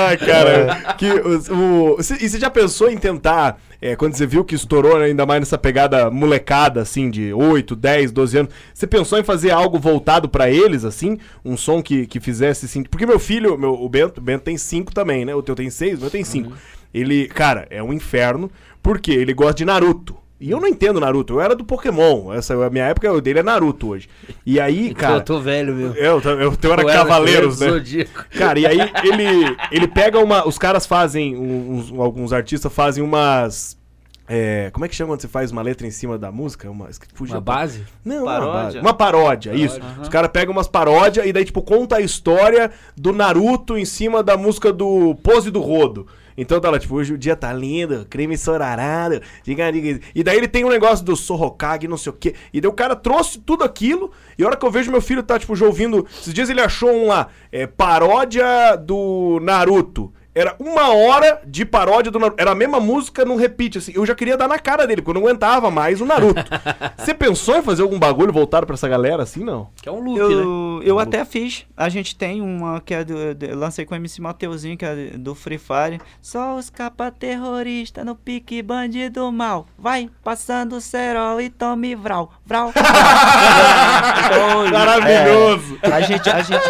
Ai, 0.09 0.17
cara. 0.17 0.95
Que, 0.97 1.07
o, 1.11 1.95
o- 1.97 2.03
cê- 2.03 2.19
e 2.21 2.29
você 2.29 2.39
já 2.39 2.51
pensou 2.51 2.91
em 2.91 2.97
tentar, 2.97 3.59
é, 3.81 3.97
quando 3.97 4.15
você 4.15 4.27
viu 4.27 4.45
que 4.45 4.55
estourou, 4.55 4.99
né, 4.99 5.07
ainda 5.07 5.27
mais 5.27 5.41
nessa 5.41 5.59
pegada 5.59 6.11
molecada, 6.11 6.83
assim, 6.83 7.11
de 7.11 7.33
8, 7.33 7.75
10, 7.75 8.13
12 8.13 8.39
anos, 8.39 8.53
você 8.75 8.87
pensou 8.87 9.19
em 9.19 9.25
fazer 9.25 9.51
algo 9.51 9.79
voltado 9.79 10.29
pra 10.29 10.51
eles, 10.51 10.85
assim? 10.85 11.19
Um 11.45 11.57
som 11.57 11.83
que, 11.83 12.07
que 12.07 12.21
fizesse, 12.21 12.67
assim... 12.67 12.83
Porque 12.83 13.07
meu 13.07 13.19
filho, 13.19 13.57
meu, 13.59 13.75
o 13.75 13.89
Bento, 13.89 14.19
o 14.19 14.23
Bento 14.23 14.43
tem 14.43 14.57
5 14.59 14.93
também, 14.93 15.25
né? 15.25 15.35
O 15.35 15.43
teu 15.43 15.55
tem 15.55 15.71
6, 15.71 15.99
o 15.99 16.01
meu 16.03 16.11
tem 16.11 16.25
5. 16.25 16.53
Ele, 16.97 17.29
cara, 17.29 17.67
é 17.69 17.83
um 17.83 17.93
inferno, 17.93 18.51
porque 18.83 19.13
ele 19.13 19.35
gosta 19.35 19.55
de 19.55 19.65
Naruto. 19.67 20.17
E 20.41 20.51
eu 20.51 20.61
não 20.61 20.69
entendo 20.69 21.01
Naruto, 21.01 21.35
eu 21.35 21.41
era 21.41 21.55
do 21.55 21.65
Pokémon. 21.65 22.33
Essa, 22.33 22.55
a 22.67 22.71
minha 22.71 22.85
época 22.85 23.21
dele 23.21 23.41
é 23.41 23.43
Naruto 23.43 23.89
hoje. 23.89 24.09
E 24.45 24.59
aí, 24.59 24.95
Cara, 24.95 25.17
eu 25.17 25.21
tô 25.23 25.41
velho, 25.41 25.75
meu. 25.75 25.95
Eu, 25.95 26.21
eu, 26.21 26.55
eu 26.63 26.73
era 26.73 26.83
Eu 26.83 26.87
Cavaleiros, 26.87 27.61
né? 27.61 27.69
Zodíaco. 27.71 28.25
Cara, 28.37 28.59
e 28.59 28.67
aí 28.67 28.81
ele, 29.03 29.57
ele 29.71 29.89
pega 29.89 30.19
uma. 30.19 30.47
Os 30.47 30.59
caras 30.59 30.87
fazem. 30.87 31.37
Uns, 31.37 31.91
alguns 31.99 32.33
artistas 32.33 32.73
fazem 32.73 33.03
umas. 33.03 33.79
é, 34.29 34.71
como 34.73 34.85
é 34.85 34.89
que 34.89 34.95
chama 34.95 35.13
quando 35.13 35.21
você 35.23 35.29
faz 35.29 35.51
uma 35.51 35.63
letra 35.63 35.87
em 35.87 35.91
cima 35.91 36.19
da 36.19 36.31
música? 36.31 36.71
Uma, 36.71 36.89
Uma 37.19 37.41
base? 37.41 37.83
Não, 38.05 38.25
uma, 38.25 38.33
Paródia? 38.33 38.63
base. 38.63 38.79
uma 38.79 38.95
paródia, 38.95 39.55
isso. 39.55 39.81
Os 40.03 40.09
caras 40.09 40.31
pegam 40.31 40.53
umas 40.53 40.69
paródias 40.69 41.27
e 41.27 41.33
daí, 41.33 41.45
tipo, 41.47 41.63
conta 41.63 41.97
a 41.97 42.01
história 42.01 42.71
do 42.95 43.13
Naruto 43.13 43.77
em 43.77 43.85
cima 43.87 44.23
da 44.23 44.37
música 44.37 44.71
do 44.73 45.15
Pose 45.23 45.51
do 45.51 45.61
Rodo. 45.61 46.07
Então 46.37 46.61
tá 46.61 46.71
lá, 46.71 46.79
tipo, 46.79 46.95
hoje 46.95 47.15
o 47.15 47.19
dia 47.19 47.35
tá 47.35 47.53
lindo, 47.53 48.07
creme 48.09 48.37
sorarado, 48.37 49.21
diga, 49.43 49.71
diga. 49.73 50.01
E 50.15 50.23
daí 50.23 50.37
ele 50.37 50.49
tem 50.49 50.65
um 50.65 50.69
negócio 50.69 51.05
do 51.05 51.17
Sorokage, 51.17 51.89
não 51.89 51.97
sei 51.97 52.11
o 52.11 52.15
quê. 52.15 52.35
E 52.53 52.61
daí 52.61 52.69
o 52.69 52.75
cara 52.75 52.95
trouxe 52.95 53.39
tudo 53.39 53.65
aquilo, 53.65 54.11
e 54.39 54.45
a 54.45 54.47
hora 54.47 54.57
que 54.57 54.67
eu 54.67 54.71
vejo 54.71 54.91
meu 54.91 55.01
filho 55.01 55.23
tá, 55.23 55.39
tipo, 55.39 55.57
já 55.57 55.67
ouvindo. 55.67 56.07
Esses 56.21 56.35
dias 56.35 56.51
ele 56.51 56.61
achou 56.61 56.91
um 56.91 57.09
lá, 57.09 57.29
é, 57.51 57.67
paródia 57.67 58.77
do 58.77 59.41
Naruto. 59.43 60.13
Era 60.37 60.55
uma 60.59 60.95
hora 60.95 61.41
de 61.47 61.65
paródia 61.65 62.13
do 62.13 62.19
Naruto. 62.19 62.41
Era 62.41 62.51
a 62.51 62.55
mesma 62.55 62.79
música 62.79 63.25
num 63.25 63.37
repeat, 63.37 63.79
assim. 63.79 63.93
Eu 63.95 64.05
já 64.05 64.15
queria 64.15 64.37
dar 64.37 64.47
na 64.47 64.59
cara 64.59 64.87
dele, 64.87 65.01
porque 65.01 65.17
eu 65.17 65.21
não 65.23 65.27
aguentava 65.27 65.71
mais 65.71 65.99
o 66.01 66.05
Naruto. 66.05 66.45
Você 66.99 67.15
pensou 67.15 67.57
em 67.57 67.63
fazer 67.63 67.81
algum 67.81 67.99
bagulho 67.99 68.31
voltado 68.35 68.67
pra 68.67 68.75
essa 68.75 68.87
galera 68.87 69.23
assim, 69.23 69.43
não? 69.43 69.71
Que 69.81 69.89
é 69.89 69.93
um 69.93 69.99
loop, 70.01 70.19
né? 70.19 70.25
Eu, 70.27 70.81
eu 70.85 70.99
até 70.99 71.25
fiz. 71.25 71.65
A 71.75 71.89
gente 71.89 72.15
tem 72.15 72.43
uma 72.43 72.83
que 72.83 72.93
é 72.93 73.03
do. 73.03 73.35
de- 73.35 73.55
lancei 73.55 73.87
com 73.87 73.95
o 73.95 73.97
MC 73.97 74.21
Mateuzinho, 74.21 74.77
que 74.77 74.85
é 74.85 74.95
do 75.17 75.35
Free 75.35 75.57
Fire. 75.59 76.01
Só 76.21 76.57
os 76.57 76.69
capa 76.69 77.11
terrorista 77.11 78.05
no 78.05 78.15
pique 78.15 78.61
bandido 78.63 79.33
mal. 79.33 79.67
Vai 79.79 80.11
passando 80.23 80.79
cerol 80.83 81.41
e 81.41 81.49
tome 81.49 81.95
vral. 81.95 82.31
Vral. 82.45 82.73
Então, 84.27 84.71
Maravilhoso. 84.71 85.79
é, 85.83 85.93
a 85.93 86.01
gente, 86.01 86.29
a 86.29 86.43
gente, 86.43 86.69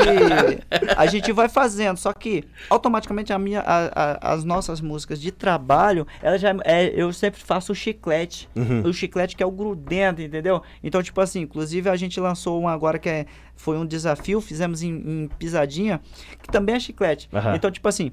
a 0.97 1.07
gente 1.07 1.33
vai 1.33 1.49
fazendo, 1.49 1.97
só 1.97 2.13
que 2.13 2.45
automaticamente 2.69 3.33
a 3.33 3.39
minha, 3.39 3.56
a- 3.57 3.91
a- 4.23 4.33
as 4.35 4.45
nossas 4.45 4.81
músicas 4.81 5.21
de 5.21 5.31
trabalho, 5.31 6.07
ela 6.23 6.39
já 6.39 6.55
é, 6.65 6.87
eu 6.95 7.13
sempre 7.13 7.41
faço 7.41 7.73
o 7.73 7.75
chiclete, 7.75 8.49
o 8.85 8.93
chiclete 8.93 9.35
que 9.37 9.43
é 9.43 9.47
o 9.47 9.51
grudento, 9.51 10.21
entendeu? 10.23 10.63
Então 10.83 11.03
tipo 11.03 11.21
assim, 11.21 11.41
inclusive 11.43 11.89
a 11.91 11.97
gente 11.97 12.19
lançou 12.21 12.61
um 12.61 12.69
agora 12.69 12.99
que 12.99 13.09
é, 13.09 13.27
foi 13.55 13.77
um 13.77 13.87
desafio, 13.87 14.41
fizemos 14.41 14.83
em, 14.83 14.91
em 15.25 15.29
pisadinha, 15.39 16.01
que 16.43 16.49
também 16.49 16.75
é 16.77 16.81
chiclete. 16.81 17.29
Aham. 17.33 17.55
Então 17.57 17.71
tipo 17.71 17.89
assim, 17.89 18.13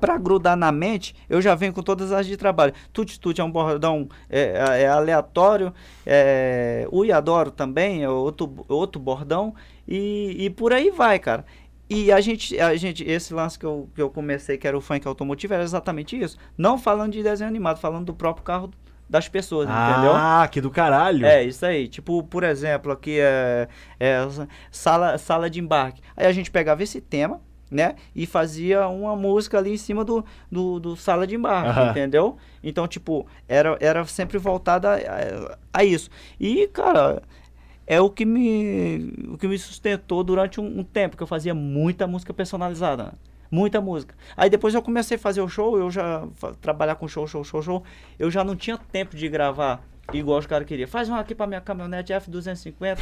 Pra 0.00 0.16
grudar 0.16 0.56
na 0.56 0.72
mente, 0.72 1.14
eu 1.28 1.42
já 1.42 1.54
venho 1.54 1.70
com 1.70 1.82
todas 1.82 2.10
as 2.10 2.26
de 2.26 2.38
trabalho. 2.38 2.72
Tute 2.90 3.20
Tute 3.20 3.42
é 3.42 3.44
um 3.44 3.50
bordão 3.50 4.08
é, 4.30 4.80
é 4.84 4.88
aleatório. 4.88 5.74
É, 6.06 6.88
Ui 6.90 7.12
Adoro 7.12 7.50
também 7.50 8.02
é 8.02 8.08
outro, 8.08 8.64
outro 8.66 8.98
bordão. 8.98 9.54
E, 9.86 10.36
e 10.38 10.48
por 10.48 10.72
aí 10.72 10.90
vai, 10.90 11.18
cara. 11.18 11.44
E 11.88 12.10
a 12.10 12.20
gente, 12.20 12.58
a 12.58 12.74
gente, 12.76 13.04
esse 13.04 13.34
lance 13.34 13.58
que 13.58 13.66
eu, 13.66 13.88
que 13.94 14.00
eu 14.00 14.08
comecei, 14.08 14.56
que 14.56 14.66
era 14.66 14.76
o 14.76 14.80
funk 14.80 15.06
automotivo, 15.06 15.54
era 15.54 15.62
exatamente 15.62 16.18
isso. 16.18 16.38
Não 16.56 16.78
falando 16.78 17.12
de 17.12 17.22
desenho 17.22 17.48
animado, 17.48 17.78
falando 17.78 18.06
do 18.06 18.14
próprio 18.14 18.44
carro 18.44 18.70
das 19.08 19.28
pessoas, 19.28 19.68
entendeu? 19.68 20.12
Ah, 20.14 20.48
que 20.50 20.60
do 20.60 20.70
caralho. 20.70 21.26
É, 21.26 21.44
isso 21.44 21.64
aí. 21.64 21.86
Tipo, 21.88 22.22
por 22.22 22.42
exemplo, 22.42 22.90
aqui 22.90 23.18
é, 23.20 23.68
é 24.00 24.18
sala, 24.70 25.18
sala 25.18 25.50
de 25.50 25.60
embarque. 25.60 26.00
Aí 26.16 26.26
a 26.26 26.32
gente 26.32 26.50
pegava 26.50 26.82
esse 26.82 27.00
tema, 27.02 27.40
né? 27.70 27.96
E 28.14 28.24
fazia 28.24 28.88
uma 28.88 29.14
música 29.14 29.58
ali 29.58 29.74
em 29.74 29.76
cima 29.76 30.04
do, 30.04 30.24
do, 30.50 30.80
do 30.80 30.96
sala 30.96 31.26
de 31.26 31.34
embarque, 31.34 31.80
entendeu? 31.90 32.38
Então, 32.62 32.88
tipo, 32.88 33.26
era, 33.46 33.76
era 33.78 34.04
sempre 34.06 34.38
voltada 34.38 34.94
a, 34.94 35.80
a 35.80 35.84
isso. 35.84 36.08
E, 36.40 36.66
cara, 36.68 37.22
é 37.86 38.00
o 38.00 38.08
que 38.10 38.24
me, 38.24 39.12
o 39.28 39.36
que 39.38 39.46
me 39.48 39.58
sustentou 39.58 40.22
durante 40.24 40.60
um, 40.60 40.80
um 40.80 40.84
tempo, 40.84 41.16
que 41.16 41.22
eu 41.22 41.26
fazia 41.26 41.54
muita 41.54 42.06
música 42.06 42.32
personalizada. 42.34 43.12
Muita 43.50 43.80
música. 43.80 44.14
Aí 44.36 44.50
depois 44.50 44.74
eu 44.74 44.82
comecei 44.82 45.16
a 45.16 45.20
fazer 45.20 45.40
o 45.40 45.48
show, 45.48 45.78
eu 45.78 45.90
já 45.90 46.26
trabalhar 46.60 46.96
com 46.96 47.06
show, 47.06 47.26
show, 47.26 47.44
show, 47.44 47.62
show. 47.62 47.82
Eu 48.18 48.30
já 48.30 48.42
não 48.42 48.56
tinha 48.56 48.76
tempo 48.76 49.14
de 49.16 49.28
gravar 49.28 49.80
igual 50.12 50.38
os 50.38 50.46
caras 50.46 50.66
queriam. 50.66 50.88
Faz 50.88 51.08
um 51.08 51.14
aqui 51.14 51.34
pra 51.34 51.46
minha 51.46 51.60
caminhonete 51.60 52.12
F250 52.12 52.98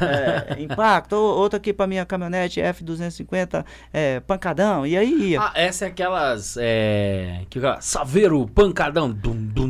é, 0.00 0.60
Impacto, 0.62 1.14
ou- 1.14 1.38
outro 1.38 1.56
aqui 1.56 1.72
pra 1.72 1.86
minha 1.86 2.04
caminhonete 2.04 2.60
F250 2.60 3.64
é, 3.92 4.20
Pancadão. 4.20 4.86
E 4.86 4.96
aí 4.96 5.30
ia. 5.30 5.40
Ah, 5.40 5.52
essa 5.54 5.86
é 5.86 5.88
aquelas. 5.88 6.56
É. 6.60 7.42
Que. 7.48 7.58
Saveiro, 7.80 8.46
pancadão. 8.46 9.10
Dum, 9.10 9.34
dum, 9.34 9.67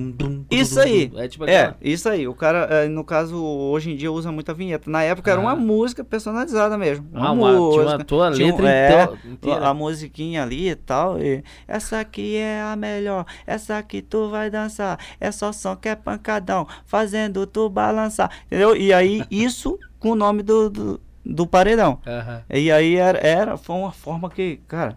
Isso 0.71 0.81
aí. 0.81 1.13
É 1.17 1.29
tipo 1.29 1.45
É, 1.45 1.57
aquela. 1.61 1.77
isso 1.81 2.09
aí. 2.09 2.29
O 2.29 2.35
cara, 2.35 2.59
é, 2.71 2.89
no 2.89 3.05
caso, 3.05 3.37
hoje 3.43 3.91
em 3.93 3.97
dia 3.97 4.11
usa 4.13 4.31
muita 4.33 4.53
vinheta. 4.55 4.91
Na 4.91 5.03
época 5.03 5.31
era 5.31 5.41
Ah. 5.41 5.45
uma 5.45 5.57
música 5.57 6.03
personalizada 6.05 6.77
mesmo. 6.79 7.07
Ah, 7.15 7.33
uma- 7.33 7.51
tinha 7.53 7.83
uma 7.83 8.05
tua 8.05 8.33
Tinha 8.33 8.47
letra 8.53 8.71
é, 8.71 9.03
inte- 9.05 9.29
inteira. 9.29 9.67
A 9.69 9.75
musiquinha 9.75 10.43
ali 10.43 10.69
e 10.71 10.75
tal. 10.77 11.19
E 11.21 11.43
essa 11.67 12.01
aqui 12.01 12.37
é 12.37 12.61
a 12.63 12.77
melhor. 12.77 13.25
Essa 13.47 13.79
aqui 13.79 14.03
tu 14.03 14.29
vai 14.31 14.51
dançar. 14.51 14.99
É 15.21 15.31
só 15.33 15.53
som 15.53 15.77
que 15.77 15.89
é 15.89 15.95
pancadão. 15.97 16.67
Fazendo 16.85 17.47
tu 17.47 17.69
balançar. 17.69 18.31
Entendeu? 18.47 18.77
E 18.77 18.93
aí, 18.93 19.25
isso 19.31 19.79
com 19.99 20.11
o 20.11 20.15
nome 20.15 20.43
do, 20.43 20.71
do, 20.71 21.01
do 21.25 21.47
paredão. 21.47 21.99
E 22.49 22.71
aí 22.71 22.97
era, 22.97 23.19
era, 23.19 23.57
foi 23.57 23.77
uma 23.77 23.93
forma 23.93 24.31
que, 24.31 24.61
cara, 24.69 24.95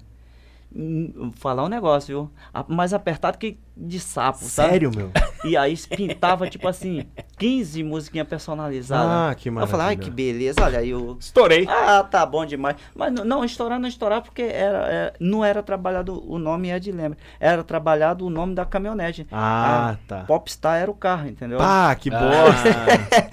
falar 1.35 1.63
um 1.63 1.67
negócio, 1.67 2.07
viu? 2.07 2.31
A- 2.53 2.65
Mais 2.67 2.93
apertado 2.93 3.37
que 3.37 3.59
de 3.75 3.99
sapo, 3.99 4.39
sabe? 4.39 4.69
Sério, 4.69 4.91
meu? 4.95 5.11
E 5.43 5.57
aí 5.57 5.75
pintava, 5.75 6.47
tipo 6.47 6.67
assim, 6.67 7.03
15 7.39 7.81
musiquinhas 7.83 8.27
personalizadas. 8.27 9.31
Ah, 9.31 9.33
que 9.35 9.49
Eu 9.49 9.53
falei, 9.53 9.69
ai, 9.71 9.95
maravilha. 9.95 9.97
que 10.03 10.11
beleza, 10.11 10.63
olha 10.63 10.77
aí 10.77 10.91
eu... 10.91 11.17
Estourei. 11.19 11.65
Ah, 11.67 12.03
tá 12.03 12.23
bom 12.27 12.45
demais. 12.45 12.75
Mas 12.95 13.11
não, 13.11 13.25
não, 13.25 13.43
estourar 13.43 13.79
não 13.79 13.89
estourar 13.89 14.21
porque 14.21 14.43
era, 14.43 14.77
é, 14.87 15.13
não 15.19 15.43
era 15.43 15.63
trabalhado 15.63 16.23
o 16.31 16.37
nome 16.37 16.69
é 16.69 16.77
de 16.77 16.91
lembra. 16.91 17.17
Era 17.39 17.63
trabalhado 17.63 18.23
o 18.23 18.29
nome 18.29 18.53
da 18.53 18.65
caminhonete. 18.65 19.25
Ah, 19.31 19.97
tá. 20.07 20.25
Popstar 20.25 20.79
era 20.79 20.91
o 20.91 20.93
carro, 20.93 21.27
entendeu? 21.27 21.57
Pá, 21.57 21.95
que 21.95 22.13
Ah. 22.13 22.19
bosta. 22.19 22.69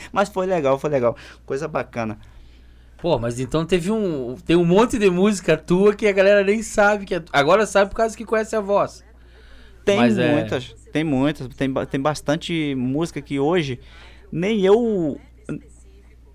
Mas 0.11 0.31
foi 0.31 0.47
legal, 0.47 0.79
foi 0.79 0.89
legal. 0.89 1.15
Coisa 1.45 1.69
bacana. 1.69 2.19
Pô, 3.01 3.19
mas 3.19 3.39
então 3.39 3.65
teve 3.65 3.91
um. 3.93 4.35
Tem 4.45 4.57
um 4.57 4.65
monte 4.65 4.99
de 4.99 5.09
música 5.09 5.57
tua 5.57 5.95
que 5.95 6.07
a 6.07 6.13
galera 6.13 6.43
nem 6.43 6.63
sabe 6.63 7.05
que 7.07 7.15
é. 7.15 7.23
Agora 7.33 7.65
sabe 7.65 7.91
por 7.91 7.97
causa 7.97 8.17
que 8.17 8.25
conhece 8.25 8.57
a 8.57 8.61
voz. 8.61 9.05
Tem 9.85 9.97
Mas 9.99 10.19
é- 10.19 10.33
muitas, 10.33 10.75
tem 10.93 11.05
muitas, 11.05 11.49
tem, 11.55 11.73
tem 11.87 12.01
bastante 12.01 12.75
música 12.75 13.23
que 13.23 13.39
hoje 13.39 13.79
nem 14.33 14.65
eu. 14.67 15.19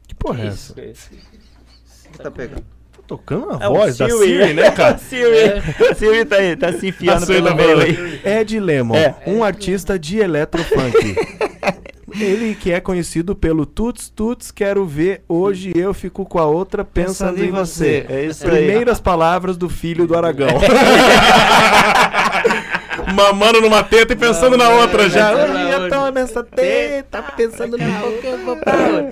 Que 0.07 0.15
porra 0.15 0.43
é 0.43 0.47
essa? 0.47 0.73
que 0.73 2.17
tá 2.17 2.31
pegando? 2.31 2.61
Tá 2.61 3.01
tocando 3.07 3.51
a 3.61 3.65
É 3.65 3.67
voz 3.67 3.97
da 3.97 4.07
Siri. 4.09 4.19
Siri, 4.25 4.53
né, 4.53 4.71
cara? 4.71 4.97
Siri, 4.99 5.87
a 5.91 5.95
Siri 5.95 6.25
tá 6.25 6.35
aí, 6.37 6.55
tá 6.55 6.71
se 6.73 6.87
enfiando 6.87 7.27
pelo 7.27 7.53
meio 7.55 7.69
falando. 7.79 7.83
aí. 8.25 8.39
Ed 8.39 8.59
Lemon, 8.59 8.95
É. 8.95 9.15
um 9.27 9.43
artista 9.43 9.99
de 9.99 10.19
eletrofunk. 10.19 11.15
Ele 12.19 12.55
que 12.55 12.71
é 12.71 12.79
conhecido 12.79 13.35
pelo 13.35 13.65
Tuts 13.65 14.09
Tuts, 14.09 14.51
quero 14.51 14.85
ver, 14.85 15.23
hoje 15.27 15.71
eu 15.75 15.93
fico 15.93 16.25
com 16.25 16.39
a 16.39 16.45
outra 16.45 16.83
pensando, 16.83 17.43
em 17.43 17.49
você. 17.49 18.05
É 18.09 18.25
isso 18.25 18.45
aí. 18.45 18.51
Primeiras 18.67 18.99
palavras 18.99 19.57
do 19.57 19.69
filho 19.69 20.05
do 20.07 20.15
Aragão. 20.15 20.49
Mamando 23.13 23.61
numa 23.61 23.83
teta 23.83 24.13
e 24.13 24.15
pensando 24.15 24.57
na 24.57 24.69
outra 24.69 25.09
já. 25.09 25.29
pensando 25.33 25.57
Ai, 25.57 25.73
eu 25.73 25.89
tô 25.89 26.09
nessa 26.11 26.43
teta, 26.43 27.21
pensando 27.35 27.77
na 27.77 28.03
outra. 28.03 29.09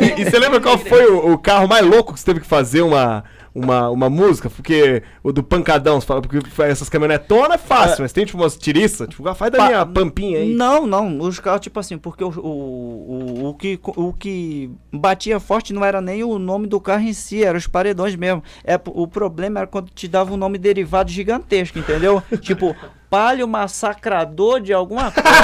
E, 0.00 0.20
e 0.20 0.24
você 0.24 0.38
lembra 0.38 0.60
qual 0.60 0.78
foi 0.78 1.06
o, 1.06 1.32
o 1.32 1.38
carro 1.38 1.66
mais 1.66 1.84
louco 1.86 2.12
que 2.12 2.20
você 2.20 2.26
teve 2.26 2.40
que 2.40 2.46
fazer 2.46 2.82
uma, 2.82 3.24
uma, 3.54 3.88
uma 3.88 4.10
música? 4.10 4.50
Porque 4.50 5.02
o 5.22 5.32
do 5.32 5.42
pancadão, 5.42 6.00
você 6.00 6.06
fala, 6.06 6.20
porque 6.20 6.40
essas 6.62 6.88
caminhonetonas 6.88 7.54
é 7.54 7.58
fácil, 7.58 8.02
mas 8.02 8.12
tem 8.12 8.24
tipo 8.24 8.38
umas 8.38 8.56
tiriças, 8.56 9.08
tipo, 9.08 9.26
ah, 9.28 9.34
faz 9.34 9.52
da 9.52 9.58
Pa- 9.58 9.66
minha 9.66 9.86
pampinha 9.86 10.38
aí. 10.40 10.54
Não, 10.54 10.86
não, 10.86 11.18
os 11.20 11.38
carros, 11.38 11.60
tipo 11.60 11.78
assim, 11.78 11.96
porque 11.96 12.24
o, 12.24 12.28
o, 12.30 13.48
o, 13.50 13.54
que, 13.54 13.78
o 13.84 14.12
que 14.12 14.70
batia 14.92 15.38
forte 15.38 15.72
não 15.72 15.84
era 15.84 16.00
nem 16.00 16.24
o 16.24 16.38
nome 16.38 16.66
do 16.66 16.80
carro 16.80 17.02
em 17.02 17.12
si, 17.12 17.44
eram 17.44 17.58
os 17.58 17.66
paredões 17.66 18.16
mesmo. 18.16 18.42
É, 18.64 18.80
o 18.86 19.06
problema 19.06 19.60
era 19.60 19.66
quando 19.66 19.90
te 19.90 20.08
dava 20.08 20.32
um 20.32 20.36
nome 20.36 20.58
derivado 20.58 21.10
gigantesco, 21.10 21.78
entendeu? 21.78 22.22
tipo, 22.40 22.74
palio 23.08 23.46
massacrador 23.46 24.60
de 24.60 24.72
alguma 24.72 25.12
coisa. 25.12 25.28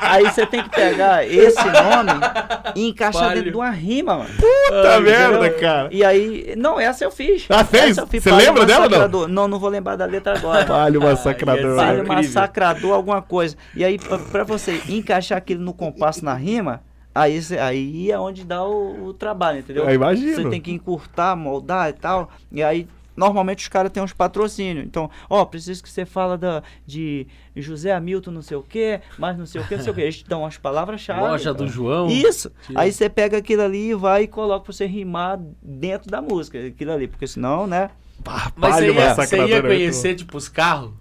Aí 0.00 0.24
você 0.24 0.46
tem 0.46 0.62
que 0.62 0.70
pegar 0.70 1.26
esse 1.26 1.64
nome 1.64 2.12
e 2.74 2.88
encaixar 2.88 3.22
Palio. 3.22 3.36
dentro 3.36 3.50
de 3.50 3.56
uma 3.56 3.70
rima, 3.70 4.16
mano. 4.18 4.30
Puta 4.30 5.00
merda, 5.00 5.36
Entendeu? 5.38 5.60
cara. 5.60 5.88
E 5.92 6.04
aí, 6.04 6.54
não, 6.56 6.78
essa 6.80 7.04
eu 7.04 7.10
fiz. 7.10 7.46
Ah, 7.48 7.64
fez? 7.64 7.96
Você 7.96 8.30
lembra 8.32 8.64
dela 8.64 8.84
ou 8.84 8.90
não? 8.90 8.98
Massacrador. 8.98 9.28
Não, 9.28 9.48
não 9.48 9.58
vou 9.58 9.68
lembrar 9.68 9.96
da 9.96 10.04
letra 10.06 10.36
agora. 10.38 10.64
Palio 10.66 11.00
massacrador. 11.00 11.62
Palio 11.62 11.76
Palio 11.76 12.02
incrível. 12.02 12.14
massacrador, 12.16 12.92
alguma 12.94 13.20
coisa. 13.22 13.56
E 13.74 13.84
aí, 13.84 13.98
pra, 13.98 14.18
pra 14.18 14.44
você 14.44 14.80
encaixar 14.88 15.38
aquilo 15.38 15.62
no 15.62 15.74
compasso 15.74 16.24
na 16.24 16.34
rima, 16.34 16.82
aí, 17.14 17.40
cê- 17.42 17.58
aí 17.58 18.10
é 18.10 18.18
onde 18.18 18.44
dá 18.44 18.64
o, 18.64 19.06
o 19.08 19.14
trabalho, 19.14 19.58
entendeu? 19.60 19.84
Eu 19.84 19.94
imagino. 19.94 20.34
Você 20.36 20.48
tem 20.48 20.60
que 20.60 20.72
encurtar, 20.72 21.36
moldar 21.36 21.90
e 21.90 21.92
tal. 21.92 22.30
E 22.50 22.62
aí, 22.62 22.86
normalmente 23.16 23.60
os 23.60 23.68
caras 23.68 23.90
têm 23.90 24.02
uns 24.02 24.12
patrocínios. 24.12 24.84
Então, 24.86 25.10
ó, 25.28 25.44
preciso 25.44 25.82
que 25.82 25.88
você 25.88 26.04
fala 26.04 26.36
da, 26.36 26.62
de 26.86 27.26
José 27.54 27.92
Hamilton, 27.92 28.30
não 28.30 28.42
sei 28.42 28.56
o 28.56 28.62
quê, 28.62 29.00
mas 29.18 29.36
não 29.38 29.46
sei 29.46 29.60
o 29.60 29.66
quê, 29.66 29.76
não 29.76 29.82
sei 29.82 29.92
o 29.92 29.94
quê. 29.94 30.02
Eles 30.02 30.18
te 30.18 30.28
dão 30.28 30.42
umas 30.42 30.56
palavras-chave. 30.56 31.20
Loja 31.20 31.54
do 31.54 31.66
João. 31.66 32.08
Isso. 32.08 32.52
Tira. 32.66 32.80
Aí 32.80 32.92
você 32.92 33.08
pega 33.08 33.38
aquilo 33.38 33.62
ali 33.62 33.90
e 33.90 33.94
vai 33.94 34.24
e 34.24 34.26
coloca 34.28 34.64
pra 34.64 34.72
você 34.72 34.86
rimar 34.86 35.40
dentro 35.62 36.10
da 36.10 36.20
música, 36.20 36.58
aquilo 36.58 36.92
ali. 36.92 37.08
Porque 37.08 37.26
senão, 37.26 37.66
né? 37.66 37.90
Pá, 38.22 38.52
Mas 38.56 38.76
você 38.76 38.92
ia, 38.92 39.14
você 39.14 39.46
ia 39.46 39.62
conhecer, 39.62 40.14
tipo, 40.14 40.36
os 40.36 40.48
carros? 40.48 40.92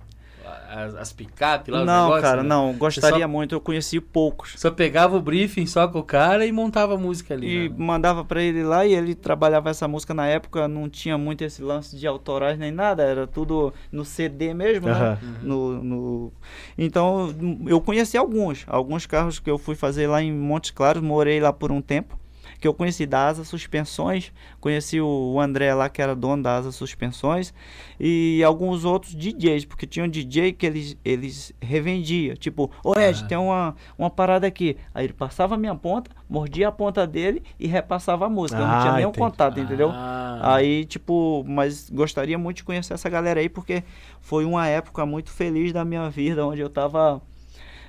As, 0.76 0.94
as 0.96 1.14
picape 1.14 1.72
lá, 1.72 1.86
não, 1.86 2.04
negócios, 2.06 2.22
cara, 2.22 2.44
né? 2.44 2.50
não. 2.50 2.74
Gostaria 2.74 3.20
só- 3.22 3.28
muito. 3.28 3.56
Eu 3.56 3.62
conheci 3.62 4.02
poucos. 4.02 4.56
Só 4.58 4.70
pegava 4.70 5.16
o 5.16 5.22
briefing 5.22 5.66
só 5.66 5.88
com 5.88 6.00
o 6.00 6.04
cara 6.04 6.46
e 6.46 6.52
montava 6.52 6.96
a 6.96 6.98
música 6.98 7.34
ali. 7.34 7.66
E 7.66 7.70
né? 7.70 7.76
mandava 7.78 8.26
pra 8.26 8.42
ele 8.44 8.62
lá 8.64 8.86
e 8.86 8.94
ele 8.94 9.16
trabalhava 9.16 9.70
essa 9.70 9.88
música 9.88 10.14
na 10.14 10.28
época, 10.28 10.68
não 10.68 10.90
tinha 10.90 11.18
muito 11.18 11.44
esse 11.44 11.62
lance 11.62 11.96
de 11.96 12.06
autorais 12.06 12.60
nem 12.60 12.72
nada, 12.72 13.04
era 13.04 13.26
tudo 13.26 13.74
no 13.92 14.04
CD 14.04 14.54
mesmo, 14.54 14.88
né? 14.88 15.18
No, 15.42 15.82
no- 15.84 16.34
Então 16.78 17.34
eu 17.68 17.80
conheci 17.80 18.18
alguns, 18.18 18.66
alguns 18.68 19.06
carros 19.06 19.40
que 19.40 19.50
eu 19.50 19.58
fui 19.58 19.76
fazer 19.76 20.08
lá 20.08 20.22
em 20.22 20.34
Montes 20.34 20.72
Claros, 20.72 21.02
morei 21.02 21.40
lá 21.40 21.54
por 21.54 21.72
um 21.72 21.82
tempo, 21.82 22.20
que 22.60 22.68
eu 22.68 22.74
conheci 22.74 23.06
da 23.06 23.28
Asa 23.28 23.44
Suspensões, 23.44 24.32
conheci 24.60 25.00
o 25.02 25.40
André 25.40 25.74
lá 25.74 25.90
que 25.90 26.02
era 26.02 26.16
dono 26.16 26.42
da 26.44 26.58
Asa 26.58 26.72
Suspensões 26.72 27.54
e 28.00 28.42
alguns 28.44 28.86
outros 28.86 29.14
DJs, 29.16 29.66
porque 29.66 29.86
tinha 29.86 30.06
um 30.06 30.10
DJ 30.10 30.54
que 30.54 30.66
eles, 30.66 30.98
eles 31.04 31.54
revendiam, 31.62 32.36
tipo, 32.36 32.72
ô 32.84 32.98
Ed, 32.98 33.28
tem 33.28 33.38
uma, 33.38 33.76
uma 33.98 34.10
parada 34.10 34.48
aqui. 34.48 34.78
Aí 34.94 35.06
ele 35.06 35.14
passava 35.14 35.56
a 35.56 35.58
minha 35.58 35.76
ponta, 35.76 36.12
mordia 36.30 36.68
a 36.68 36.72
ponta 36.72 37.06
dele 37.06 37.44
e 37.60 37.68
repassava 37.68 38.26
a 38.26 38.30
música. 38.30 38.60
eu 38.62 38.66
não 38.68 38.74
Ah, 38.74 38.82
tinha 38.82 38.94
nenhum 38.94 39.10
entendi. 39.10 39.26
contato, 39.26 39.60
entendeu? 39.60 39.90
Ah. 39.92 40.56
Aí, 40.56 40.86
tipo, 40.86 41.44
mas 41.48 41.90
gostaria 41.90 42.38
muito 42.38 42.58
de 42.58 42.64
conhecer 42.64 42.94
essa 42.94 43.10
galera 43.10 43.40
aí, 43.40 43.50
porque 43.50 43.84
foi 44.22 44.46
uma 44.46 44.68
época 44.68 45.06
muito 45.06 45.30
feliz 45.32 45.72
da 45.72 45.86
minha 45.86 46.10
vida, 46.10 46.46
onde 46.46 46.62
eu 46.62 46.70
tava. 46.70 47.22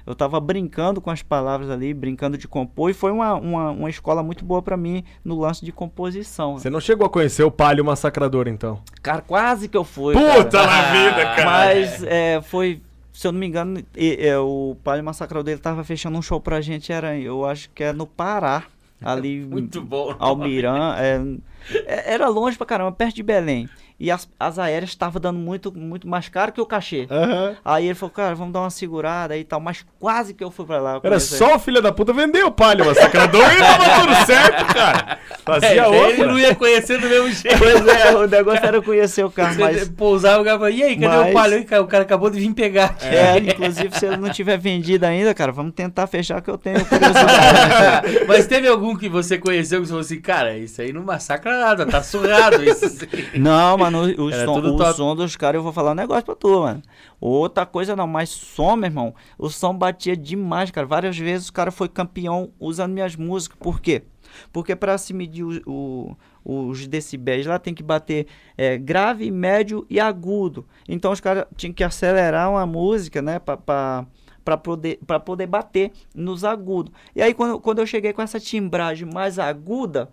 Eu 0.07 0.15
tava 0.15 0.39
brincando 0.39 1.01
com 1.01 1.11
as 1.11 1.21
palavras 1.21 1.69
ali, 1.69 1.93
brincando 1.93 2.39
de 2.39 2.47
compor, 2.47 2.91
e 2.91 2.95
foi 2.95 3.11
uma, 3.11 3.35
uma, 3.35 3.71
uma 3.73 3.91
escola 3.91 4.23
muito 4.23 4.45
boa 4.45 4.63
pra 4.63 4.77
mim 4.77 5.03
no 5.25 5.37
lance 5.39 5.65
de 5.65 5.73
composição. 5.73 6.57
Você 6.59 6.71
não 6.71 6.79
chegou 6.81 7.05
a 7.07 7.11
conhecer 7.11 7.43
o 7.43 7.51
Palio 7.51 7.85
massacrador, 7.85 8.47
então? 8.47 8.81
Cara, 9.03 9.21
quase 9.21 9.69
que 9.69 9.77
eu 9.77 9.83
fui. 9.85 10.15
Puta 10.15 10.59
cara. 10.61 10.67
na 10.67 10.83
vida, 10.93 11.25
cara. 11.35 11.45
Mas 11.45 12.03
é, 12.05 12.41
foi, 12.41 12.81
se 13.13 13.27
eu 13.27 13.33
não 13.33 13.41
me 13.41 13.47
engano, 13.47 13.83
e- 13.97 14.17
é, 14.21 14.39
o 14.39 14.77
Palio 14.85 15.03
Massacrador 15.05 15.43
dele 15.43 15.59
tava 15.61 15.83
fechando 15.83 16.17
um 16.17 16.23
show 16.23 16.41
pra 16.41 16.61
gente, 16.61 16.93
era, 16.93 17.19
eu 17.19 17.45
acho 17.45 17.69
que 17.71 17.83
é 17.83 17.93
no 17.93 18.07
Pará. 18.07 18.63
Ali, 19.03 19.41
Muito 19.51 19.83
bom. 19.83 20.15
Almirã, 20.19 20.95
é, 20.99 21.21
é- 21.85 22.15
era 22.15 22.29
longe 22.29 22.57
pra 22.57 22.67
caramba, 22.67 22.93
perto 22.93 23.17
de 23.17 23.23
Belém. 23.23 23.69
E 23.99 24.11
as, 24.11 24.29
as 24.39 24.59
aéreas 24.59 24.91
estavam 24.91 25.19
dando 25.21 25.39
muito, 25.39 25.73
muito 25.73 26.07
mais 26.07 26.29
caro 26.29 26.53
que 26.53 26.61
o 26.61 26.67
cachê. 26.67 27.07
Aham. 27.11 27.57
Aí 27.65 27.87
ele 27.87 27.95
falou, 27.95 28.11
cara, 28.13 28.35
vamos 28.35 28.53
dar 28.53 28.61
uma 28.61 28.69
segurada 28.69 29.33
aí 29.33 29.41
e 29.41 29.45
tal. 29.45 29.59
Mas 29.59 29.87
quase 29.99 30.35
que 30.35 30.45
eu 30.45 30.51
fui 30.51 30.67
pra 30.67 30.79
lá. 30.79 31.01
Era 31.03 31.19
só 31.19 31.57
o 31.57 31.59
filho 31.59 31.81
da 31.81 31.91
puta 31.91 32.13
vender 32.13 32.45
o 32.45 32.51
Palio 32.51 32.85
massacrador 32.85 33.43
e 33.53 33.57
tava 33.57 34.01
tudo 34.01 34.27
certo, 34.27 34.67
cara. 34.75 35.19
Fazia 35.47 35.69
É, 35.69 35.89
ele 35.89 35.97
outra. 35.97 36.27
não 36.27 36.39
ia 36.39 36.55
conhecer 36.55 37.01
do 37.01 37.09
mesmo 37.09 37.31
jeito. 37.31 37.47
ele. 37.49 37.59
Pois 37.59 37.87
é, 37.87 38.15
o 38.15 38.27
negócio 38.29 38.67
era 38.67 38.83
conhecer 38.83 39.25
o 39.25 39.31
carro, 39.31 39.57
mas... 39.59 39.89
pousava 39.89 40.43
o 40.43 40.45
cara 40.45 40.71
e 40.71 40.83
aí, 40.83 40.95
cadê 40.97 41.07
Mas- 41.17 41.31
o 41.31 41.33
palho? 41.33 41.65
Cara, 41.65 41.83
O 41.83 41.87
cara 41.87 42.03
acabou 42.05 42.29
de 42.29 42.39
vir 42.39 42.53
pegar 42.53 42.85
aqui. 42.87 43.07
É, 43.07 43.39
inclusive, 43.39 43.99
se 43.99 44.05
ele 44.07 44.19
não 44.19 44.29
tiver 44.31 44.59
vendido 44.59 45.07
ainda, 45.07 45.33
cara, 45.33 45.53
vamos 45.53 45.73
tentar 45.73 46.07
fechar 46.07 46.43
que 46.43 46.51
eu 46.51 46.59
tenho 46.59 46.85
curiosidade. 46.85 48.25
Mas 48.29 48.47
teve 48.47 48.69
algum 48.69 48.95
que 48.97 49.09
você 49.09 49.39
conheceu 49.39 49.81
que 49.81 49.87
você 49.87 49.91
falou 49.91 50.01
assim, 50.05 50.21
cara, 50.21 50.57
isso 50.59 50.83
aí 50.83 50.93
não 50.93 51.03
massacra 51.03 51.59
nada, 51.59 51.87
tá 51.87 52.03
surrado 52.03 52.63
isso. 52.63 53.07
Não, 53.35 53.86
mano, 53.91 54.25
o, 54.25 54.33
som, 54.33 54.59
o 54.61 54.77
top. 54.77 54.97
som 54.97 55.17
dos 55.17 55.37
caras, 55.37 55.59
eu 55.59 55.63
vou 55.63 55.73
falar 55.73 55.93
um 55.93 55.95
negócio 55.95 56.25
pra 56.25 56.35
tu, 56.35 56.61
mano. 56.61 56.83
Outra 57.21 57.65
coisa 57.67 57.95
não, 57.97 58.07
mas 58.07 58.29
som, 58.31 58.77
meu 58.77 58.87
irmão, 58.89 59.15
o 59.39 59.49
som 59.49 59.75
batia 59.75 60.17
demais, 60.17 60.71
cara. 60.71 60.87
Várias 60.87 61.17
vezes 61.19 61.49
o 61.49 61.53
cara 61.53 61.71
foi 61.71 61.89
campeão 61.89 62.51
usando 62.61 62.93
minhas 62.93 63.17
músicas. 63.17 63.57
Por 63.61 63.81
quê? 63.81 64.03
Porque 64.53 64.75
pra 64.77 64.99
se 64.99 65.13
medir 65.15 65.45
o- 65.45 66.17
o- 66.45 66.69
os 66.69 66.87
decibéis 66.87 67.47
lá 67.47 67.59
tem 67.59 67.73
que 67.75 67.83
bater 67.83 68.27
é, 68.59 68.77
grave, 68.77 69.31
médio 69.31 69.87
e 69.89 69.99
agudo. 70.01 70.67
Então 70.89 71.13
os 71.13 71.21
caras 71.21 71.45
tinham 71.57 71.73
que 71.73 71.83
acelerar 71.85 72.51
uma 72.51 72.67
música, 72.67 73.21
né, 73.23 73.39
pra... 73.39 73.57
pra 73.57 74.07
para 74.45 74.57
poder, 74.57 75.01
pra 75.05 75.19
poder 75.19 75.49
bater 75.49 75.91
nos 76.15 76.45
agudos. 76.45 76.93
E 77.17 77.21
aí, 77.21 77.35
quando, 77.35 77.59
quando 77.59 77.81
eu 77.81 77.87
cheguei 77.87 78.13
com 78.13 78.23
essa 78.23 78.39
timbragem 78.39 79.09
mais 79.13 79.41
aguda, 79.41 80.09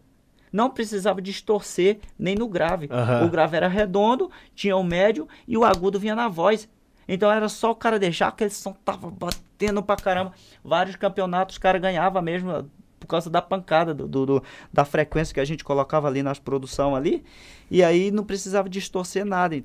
não 0.54 0.70
precisava 0.70 1.20
distorcer 1.22 2.00
nem 2.18 2.36
no 2.36 2.48
grave. 2.48 2.88
Aham. 2.92 3.26
O 3.26 3.30
grave 3.30 3.58
era 3.58 3.68
redondo, 3.68 4.30
tinha 4.56 4.78
o 4.78 4.84
médio 4.84 5.28
e 5.48 5.58
o 5.58 5.66
agudo 5.66 6.00
vinha 6.00 6.16
na 6.16 6.28
voz. 6.30 6.70
Então 7.08 7.30
era 7.30 7.50
só 7.50 7.72
o 7.72 7.76
cara 7.76 8.00
deixar 8.00 8.28
aquele 8.30 8.52
som 8.52 8.72
tava 8.86 9.10
batendo 9.12 9.82
pra 9.84 9.96
caramba. 9.98 10.32
Vários 10.64 10.96
campeonatos 10.96 11.56
os 11.56 11.60
cara 11.60 11.78
ganhava 11.80 12.22
mesmo 12.22 12.52
eh, 12.52 12.64
por 13.00 13.08
causa 13.08 13.30
da 13.30 13.42
pancada, 13.42 13.94
do, 13.94 14.08
do- 14.08 14.26
do- 14.26 14.44
da 14.72 14.86
frequência 14.86 15.34
que 15.34 15.40
a 15.42 15.46
gente 15.46 15.64
colocava 15.66 16.08
ali 16.08 16.24
nas 16.24 16.40
produção 16.40 16.96
ali. 16.96 17.22
E 17.70 17.84
aí 17.84 18.12
não 18.12 18.24
precisava 18.24 18.70
distorcer 18.70 19.26
nada. 19.26 19.62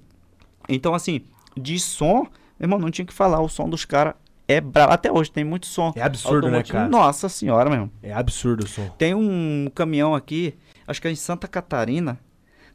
Então 0.69 0.95
assim, 0.95 1.21
de 1.57 1.79
som, 1.79 2.27
meu 2.59 2.67
irmão, 2.67 2.79
não 2.79 2.91
tinha 2.91 3.07
que 3.07 3.13
falar. 3.15 3.41
O 3.41 3.49
som 3.49 3.69
dos 3.69 3.85
caras 3.85 4.15
é 4.49 4.61
brabo. 4.61 4.93
Até 4.93 5.13
hoje 5.13 5.31
tem 5.31 5.45
muito 5.45 5.67
som. 5.67 5.93
É 5.95 6.03
absurdo, 6.03 6.51
né, 6.51 6.63
cara? 6.65 6.89
Nossa 6.89 7.29
senhora, 7.29 7.71
meu. 7.71 7.89
É 8.03 8.13
absurdo 8.13 8.65
o 8.65 8.67
som. 8.69 8.89
Tem 8.99 9.15
um 9.15 9.71
caminhão 9.75 10.15
aqui, 10.15 10.57
acho 10.89 11.01
que 11.01 11.07
é 11.07 11.11
em 11.11 11.17
Santa 11.17 11.47
Catarina. 11.47 12.19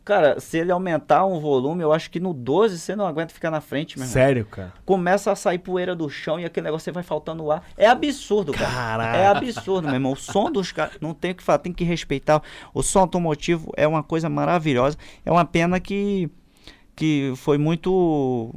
Cara, 0.06 0.38
se 0.38 0.58
ele 0.58 0.70
aumentar 0.70 1.26
um 1.26 1.40
volume, 1.40 1.82
eu 1.82 1.94
acho 1.94 2.12
que 2.12 2.20
no 2.20 2.34
12 2.34 2.78
você 2.78 2.94
não 2.94 3.08
aguenta 3.08 3.34
ficar 3.34 3.50
na 3.50 3.62
frente, 3.62 3.98
meu 3.98 4.04
irmão. 4.04 4.14
Sério, 4.14 4.46
cara. 4.46 4.74
Começa 4.86 5.32
a 5.32 5.36
sair 5.36 5.60
poeira 5.60 5.96
do 5.96 6.10
chão 6.10 6.38
e 6.38 6.44
aquele 6.44 6.66
negócio 6.66 6.92
vai 6.92 7.04
faltando 7.04 7.50
ar. 7.50 7.64
É 7.78 7.88
absurdo, 7.88 8.52
cara. 8.52 8.70
Caraca. 8.70 9.18
É 9.18 9.28
absurdo, 9.28 9.86
meu 9.86 9.96
irmão. 9.96 10.12
O 10.12 10.18
som 10.18 10.52
dos 10.52 10.74
caras. 10.74 10.98
Não 11.00 11.14
tem 11.14 11.32
o 11.32 11.36
que 11.36 11.44
falar, 11.44 11.60
tem 11.60 11.72
que 11.72 11.86
respeitar. 11.86 12.42
O 12.74 12.84
som 12.84 13.00
automotivo 13.00 13.72
é 13.78 13.88
uma 13.88 14.04
coisa 14.04 14.28
maravilhosa. 14.28 14.98
É 15.26 15.32
uma 15.32 15.46
pena 15.46 15.80
que. 15.80 16.30
Que 16.96 17.34
foi 17.36 17.58
muito. 17.58 18.54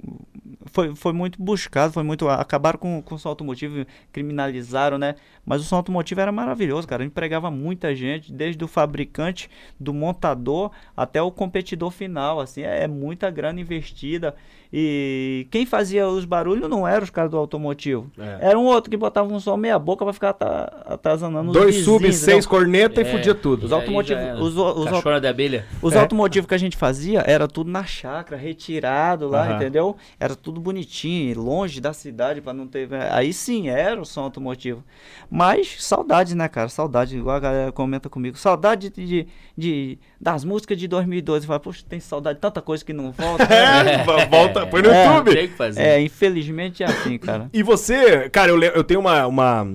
Foi, 0.66 0.94
foi 0.94 1.12
muito 1.12 1.42
buscado, 1.42 1.92
foi 1.92 2.02
muito. 2.02 2.28
Acabaram 2.28 2.78
com, 2.78 3.00
com 3.02 3.14
o 3.14 3.18
som 3.18 3.30
automotivo, 3.30 3.86
criminalizaram, 4.12 4.98
né? 4.98 5.14
Mas 5.44 5.62
o 5.62 5.64
som 5.64 5.76
automotivo 5.76 6.20
era 6.20 6.30
maravilhoso, 6.30 6.86
cara. 6.86 7.04
Empregava 7.04 7.50
muita 7.50 7.94
gente, 7.94 8.32
desde 8.32 8.62
o 8.62 8.68
fabricante, 8.68 9.48
do 9.80 9.94
montador, 9.94 10.70
até 10.96 11.22
o 11.22 11.30
competidor 11.30 11.90
final. 11.90 12.40
Assim, 12.40 12.62
é, 12.62 12.82
é 12.84 12.88
muita 12.88 13.30
grana 13.30 13.60
investida. 13.60 14.34
E 14.78 15.46
quem 15.50 15.64
fazia 15.64 16.06
os 16.06 16.26
barulhos 16.26 16.68
não 16.68 16.86
eram 16.86 17.02
os 17.02 17.08
caras 17.08 17.30
do 17.30 17.38
automotivo. 17.38 18.10
É. 18.18 18.50
Era 18.50 18.58
um 18.58 18.66
outro 18.66 18.90
que 18.90 18.96
botava 18.98 19.32
um 19.32 19.40
som 19.40 19.56
meia 19.56 19.78
boca 19.78 20.04
pra 20.04 20.12
ficar 20.12 20.28
ata- 20.30 20.84
atazanando 20.84 21.48
os 21.50 21.56
Dois 21.56 21.76
vizinhos, 21.76 22.02
sub, 22.02 22.12
seis 22.12 22.44
corneta 22.44 23.00
e 23.00 23.04
É. 23.04 23.10
fudia 23.10 23.34
tudo. 23.34 23.64
Os 23.64 23.72
automotivos- 23.72 24.38
os 24.38 24.54
os 24.58 25.20
de 25.22 25.26
abelha. 25.26 25.64
Os 25.80 25.94
É. 25.94 25.98
automotivos 25.98 26.46
que 26.46 26.54
a 26.54 26.58
gente 26.58 26.76
fazia 26.76 27.20
era 27.26 27.48
tudo 27.48 27.70
na 27.70 27.84
chácara, 27.84 28.36
retirado 28.36 29.28
lá, 29.28 29.46
Aham. 29.46 29.56
entendeu? 29.56 29.96
Era 30.20 30.36
tudo 30.36 30.60
bonitinho, 30.60 31.40
longe 31.40 31.80
da 31.80 31.94
cidade 31.94 32.42
para 32.42 32.52
não 32.52 32.66
ter. 32.66 32.86
Aí 33.12 33.32
sim 33.32 33.70
era 33.70 33.98
o 33.98 34.04
som 34.04 34.24
automotivo. 34.24 34.84
Mas 35.30 35.82
saudade, 35.82 36.34
né, 36.36 36.48
cara? 36.48 36.68
Saudade, 36.68 37.16
igual 37.16 37.36
a 37.36 37.40
galera 37.40 37.72
comenta 37.72 38.10
comigo. 38.10 38.36
Saudade 38.36 38.90
de, 38.90 39.06
de, 39.06 39.26
de- 39.56 39.98
das 40.20 40.44
músicas 40.44 40.76
de 40.76 40.86
2012. 40.86 41.46
Fala, 41.46 41.60
poxa, 41.60 41.82
tem 41.88 41.98
saudade 41.98 42.34
de 42.36 42.42
tanta 42.42 42.60
coisa 42.60 42.84
que 42.84 42.92
não 42.92 43.10
volta. 43.10 43.46
É, 43.86 44.04
vo- 44.04 44.65
volta, 44.66 44.70
põe 44.70 44.82
no 44.82 44.90
É. 44.90 45.06
YouTube. 45.06 45.34
Tem 45.34 45.48
que 45.48 45.54
fazer. 45.56 45.80
é, 45.80 46.00
infelizmente 46.00 46.82
é 46.82 46.86
assim, 46.86 47.18
cara. 47.18 47.48
E 47.52 47.62
você, 47.62 48.28
cara, 48.30 48.50
eu, 48.50 48.60
eu 48.62 48.84
tenho 48.84 49.00
uma, 49.00 49.26
uma, 49.26 49.74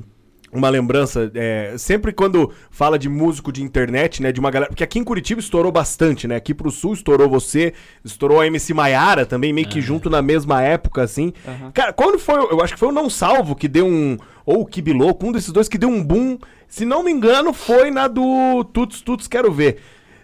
uma 0.54 0.70
lembrança, 0.70 1.32
é, 1.34 1.76
sempre 1.78 2.12
quando 2.12 2.52
fala 2.70 3.00
de 3.00 3.08
músico 3.08 3.52
de 3.52 3.64
internet, 3.64 4.22
né, 4.22 4.32
de 4.32 4.40
uma 4.40 4.52
galera, 4.52 4.70
porque 4.70 4.84
aqui 4.84 5.00
em 5.00 5.04
Curitiba 5.04 5.40
estourou 5.40 5.72
bastante, 5.72 6.28
né, 6.28 6.36
aqui 6.36 6.54
pro 6.54 6.70
sul 6.70 6.94
estourou 6.94 7.30
você, 7.30 7.74
estourou 8.04 8.40
a 8.42 8.48
MC 8.48 8.74
Maiara 8.74 9.26
também, 9.26 9.54
meio 9.54 9.68
que 9.68 9.80
junto 9.82 10.10
na 10.10 10.22
mesma 10.22 10.62
época, 10.62 11.02
assim. 11.04 11.32
Aham. 11.48 11.72
Cara, 11.72 11.94
quando 11.94 12.20
foi, 12.20 12.36
eu 12.36 12.62
acho 12.62 12.74
que 12.74 12.80
foi 12.80 12.90
o 12.90 12.94
Não 12.94 13.10
Salvo 13.10 13.56
que 13.56 13.68
deu 13.68 13.88
um, 13.88 14.18
ou 14.46 14.62
o 14.62 14.66
Kibiloco, 14.66 15.26
um 15.26 15.32
desses 15.32 15.52
dois 15.52 15.70
que 15.70 15.78
deu 15.78 15.90
um 15.90 16.04
boom, 16.04 16.38
se 16.68 16.84
não 16.86 17.04
me 17.04 17.12
engano, 17.12 17.54
foi 17.54 17.90
na 17.92 18.08
do 18.08 18.64
Tuts 18.74 19.02
Tuts 19.02 19.28
Quero 19.28 19.52
Ver. 19.52 19.78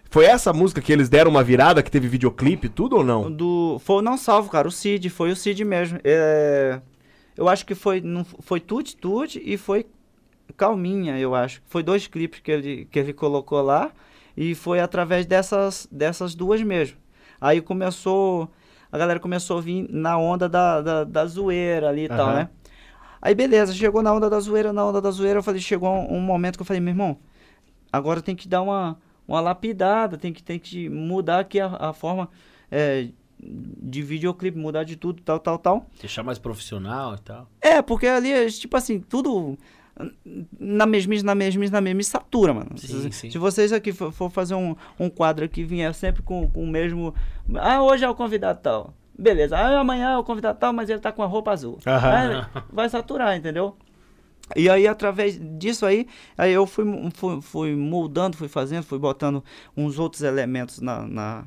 Foi 0.10 0.26
essa 0.26 0.54
música 0.54 0.82
que 0.82 0.92
eles 0.92 1.10
deram 1.10 1.30
uma 1.32 1.44
virada, 1.44 1.84
que 1.84 1.92
teve 1.92 2.08
videoclipe 2.08 2.70
tudo 2.70 2.98
ou 2.98 3.04
não? 3.04 3.32
Do, 3.32 3.80
foi 3.80 3.98
o 3.98 4.02
Não 4.02 4.18
Salvo, 4.18 4.50
cara. 4.50 4.68
O 4.68 4.72
Cid, 4.72 5.10
foi 5.10 5.32
o 5.32 5.36
Cid 5.36 5.64
mesmo. 5.66 6.00
É, 6.04 6.80
eu 7.36 7.48
acho 7.50 7.66
que 7.66 7.76
foi, 7.76 8.02
não, 8.02 8.24
foi 8.24 8.60
Tuti 8.60 8.96
Tuti 8.96 9.42
e 9.44 9.58
foi 9.58 9.86
Calminha, 10.56 11.20
eu 11.20 11.36
acho. 11.36 11.62
Foi 11.68 11.84
dois 11.84 12.08
clipes 12.08 12.40
que 12.40 12.52
ele, 12.52 12.88
que 12.90 12.98
ele 12.98 13.14
colocou 13.14 13.62
lá 13.62 13.92
e 14.36 14.56
foi 14.56 14.80
através 14.80 15.26
dessas, 15.26 15.88
dessas 15.92 16.34
duas 16.34 16.62
mesmo. 16.62 16.98
Aí 17.40 17.62
começou, 17.62 18.50
a 18.92 18.98
galera 18.98 19.20
começou 19.20 19.58
a 19.58 19.62
vir 19.62 19.88
na 19.90 20.18
onda 20.18 20.48
da, 20.48 20.82
da, 20.82 21.04
da 21.04 21.26
zoeira 21.26 21.90
ali 21.90 22.06
e 22.06 22.08
tal, 22.08 22.28
Aham. 22.28 22.36
né? 22.36 22.50
Aí 23.22 23.36
beleza, 23.36 23.74
chegou 23.74 24.02
na 24.02 24.14
onda 24.14 24.30
da 24.30 24.40
zoeira, 24.40 24.72
na 24.72 24.86
onda 24.86 25.02
da 25.02 25.12
zoeira, 25.12 25.40
eu 25.40 25.44
falei, 25.44 25.60
chegou 25.60 25.90
um, 25.90 26.18
um 26.18 26.22
momento 26.22 26.56
que 26.56 26.62
eu 26.62 26.66
falei, 26.66 26.80
meu 26.80 26.92
irmão, 26.92 27.18
agora 27.92 28.22
tem 28.22 28.36
que 28.36 28.48
dar 28.48 28.62
uma, 28.62 28.98
uma 29.28 29.42
lapidada, 29.42 30.18
tem 30.18 30.32
que, 30.32 30.42
tem 30.42 30.58
que 30.58 30.88
mudar 30.90 31.40
aqui 31.40 31.60
a, 31.60 31.68
a 31.68 31.94
forma 31.94 32.30
é, 32.72 33.10
de 33.40 34.02
videoclipe, 34.02 34.58
mudar 34.58 34.84
de 34.84 34.96
tudo, 34.96 35.22
tal, 35.22 35.40
tal, 35.40 35.58
tal. 35.58 35.86
Deixar 36.00 36.24
mais 36.24 36.40
profissional 36.40 37.16
e 37.16 37.20
tal. 37.20 37.50
É, 37.62 37.82
porque 37.82 38.08
ali 38.08 38.32
é 38.32 38.48
tipo 38.48 38.76
assim, 38.78 39.00
tudo 39.00 39.58
na 40.60 40.86
mesmice, 40.86 41.26
na 41.26 41.36
mesmice, 41.36 41.72
na 41.72 41.82
mesmice, 41.82 42.10
satura, 42.12 42.54
mano. 42.54 42.78
Sim, 42.78 42.88
se, 42.88 43.12
sim. 43.12 43.32
se 43.32 43.38
vocês 43.38 43.74
aqui 43.74 43.92
for, 43.92 44.12
for 44.12 44.30
fazer 44.30 44.56
um, 44.56 44.76
um 45.00 45.10
quadro 45.10 45.46
aqui, 45.46 45.64
vier 45.64 45.94
sempre 45.94 46.22
com, 46.22 46.50
com 46.50 46.64
o 46.64 46.68
mesmo. 46.68 47.14
Ah, 47.56 47.82
hoje 47.82 48.06
é 48.06 48.10
o 48.10 48.16
convidado 48.16 48.60
tal. 48.62 48.94
Beleza. 49.18 49.58
Ah, 49.58 49.80
amanhã 49.80 50.12
é 50.12 50.18
o 50.18 50.24
convidado 50.24 50.60
tal, 50.60 50.72
mas 50.72 50.90
ele 50.90 51.00
tá 51.00 51.12
com 51.12 51.24
a 51.24 51.26
roupa 51.26 51.52
azul. 51.52 51.80
Aham. 51.86 52.12
Aí 52.12 52.64
vai 52.72 52.88
saturar, 52.88 53.36
entendeu? 53.36 53.76
E 54.56 54.70
aí, 54.70 54.88
através 54.88 55.40
disso 55.60 55.86
aí, 55.86 56.08
aí 56.38 56.54
eu 56.54 56.66
fui, 56.66 56.86
fui, 57.14 57.42
fui 57.42 57.76
moldando, 57.76 58.38
fui 58.38 58.48
fazendo, 58.48 58.84
fui 58.84 58.98
botando 58.98 59.44
uns 59.76 60.00
outros 60.00 60.22
elementos 60.24 60.80
na, 60.80 61.06
na- 61.08 61.46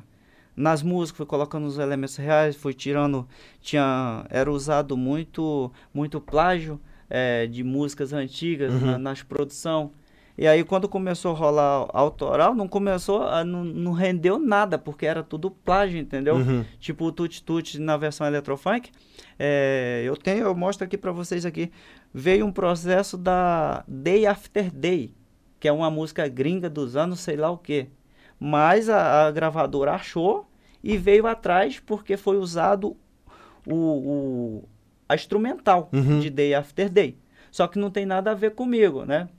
nas 0.55 0.83
músicas, 0.83 1.17
fui 1.17 1.25
colocando 1.25 1.65
os 1.65 1.79
elementos 1.79 2.15
reais, 2.17 2.55
fui 2.55 2.73
tirando, 2.73 3.27
tinha, 3.61 4.25
era 4.29 4.51
usado 4.51 4.95
muito, 4.97 5.71
muito 5.93 6.19
plágio 6.21 6.79
eh, 7.09 7.47
de 7.47 7.63
músicas 7.63 8.13
antigas 8.13 8.71
na, 8.81 8.97
nas 8.99 9.23
produção. 9.23 9.91
E 10.41 10.47
aí, 10.47 10.63
quando 10.63 10.89
começou 10.89 11.33
a 11.35 11.37
rolar 11.37 11.87
autoral, 11.93 12.55
não 12.55 12.67
começou, 12.67 13.21
a, 13.21 13.43
não, 13.43 13.63
não 13.63 13.91
rendeu 13.91 14.39
nada, 14.39 14.75
porque 14.79 15.05
era 15.05 15.21
tudo 15.21 15.51
plágio, 15.51 15.99
entendeu? 15.99 16.37
Uhum. 16.37 16.65
Tipo 16.79 17.05
o 17.05 17.11
Tut 17.11 17.43
Tut 17.43 17.79
na 17.79 17.95
versão 17.95 18.25
eletrofunk. 18.25 18.89
É, 19.37 20.01
eu 20.03 20.17
tenho, 20.17 20.45
eu 20.45 20.55
mostro 20.55 20.83
aqui 20.83 20.97
pra 20.97 21.11
vocês 21.11 21.45
aqui. 21.45 21.71
Veio 22.11 22.43
um 22.47 22.51
processo 22.51 23.19
da 23.19 23.83
Day 23.87 24.25
After 24.25 24.71
Day, 24.73 25.13
que 25.59 25.67
é 25.67 25.71
uma 25.71 25.91
música 25.91 26.27
gringa 26.27 26.67
dos 26.71 26.95
anos 26.95 27.19
sei 27.19 27.35
lá 27.37 27.51
o 27.51 27.57
que. 27.59 27.87
Mas 28.39 28.89
a, 28.89 29.27
a 29.27 29.31
gravadora 29.31 29.91
achou 29.93 30.49
e 30.83 30.97
veio 30.97 31.27
atrás 31.27 31.79
porque 31.79 32.17
foi 32.17 32.37
usado 32.37 32.97
o, 33.67 33.75
o- 33.75 34.69
a 35.07 35.13
instrumental 35.13 35.87
Uhum. 35.93 36.17
de 36.19 36.31
Day 36.31 36.55
After 36.55 36.89
Day. 36.89 37.15
Só 37.51 37.67
que 37.67 37.77
não 37.77 37.91
tem 37.91 38.07
nada 38.07 38.31
a 38.31 38.33
ver 38.33 38.55
comigo, 38.55 39.05
né? 39.05 39.29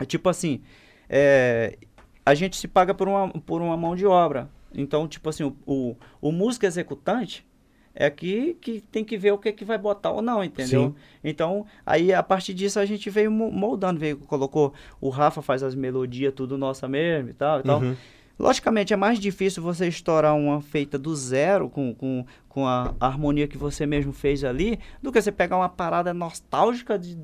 É 0.00 0.04
tipo 0.04 0.28
assim, 0.28 0.60
é, 1.08 1.78
a 2.24 2.34
gente 2.34 2.56
se 2.56 2.68
paga 2.68 2.94
por 2.94 3.08
uma, 3.08 3.28
por 3.28 3.60
uma 3.62 3.76
mão 3.76 3.96
de 3.96 4.06
obra. 4.06 4.48
Então, 4.74 5.08
tipo 5.08 5.28
assim, 5.28 5.44
o, 5.44 5.56
o, 5.66 5.96
o 6.20 6.30
músico 6.32 6.66
executante 6.66 7.46
é 7.94 8.08
que, 8.10 8.54
que 8.60 8.80
tem 8.80 9.04
que 9.04 9.16
ver 9.16 9.32
o 9.32 9.38
que, 9.38 9.50
que 9.50 9.64
vai 9.64 9.78
botar 9.78 10.10
ou 10.12 10.22
não, 10.22 10.44
entendeu? 10.44 10.88
Sim. 10.88 10.94
Então, 11.24 11.66
aí 11.84 12.12
a 12.12 12.22
partir 12.22 12.54
disso 12.54 12.78
a 12.78 12.84
gente 12.86 13.10
veio 13.10 13.30
mo- 13.30 13.50
moldando, 13.50 13.98
veio, 13.98 14.18
colocou, 14.18 14.72
o 15.00 15.08
Rafa 15.08 15.42
faz 15.42 15.62
as 15.62 15.74
melodias, 15.74 16.32
tudo 16.34 16.56
nossa 16.56 16.86
mesmo 16.86 17.30
e 17.30 17.34
tal 17.34 17.60
e 17.60 17.62
tal. 17.64 17.80
Uhum. 17.80 17.96
Logicamente, 18.38 18.92
é 18.92 18.96
mais 18.96 19.18
difícil 19.18 19.60
você 19.60 19.88
estourar 19.88 20.36
uma 20.36 20.60
feita 20.60 20.96
do 20.96 21.16
zero, 21.16 21.68
com, 21.68 21.92
com, 21.92 22.24
com 22.48 22.66
a 22.68 22.94
harmonia 23.00 23.48
que 23.48 23.58
você 23.58 23.84
mesmo 23.84 24.12
fez 24.12 24.44
ali, 24.44 24.78
do 25.02 25.10
que 25.10 25.20
você 25.20 25.32
pegar 25.32 25.56
uma 25.56 25.68
parada 25.68 26.14
nostálgica 26.14 26.96
de, 26.96 27.18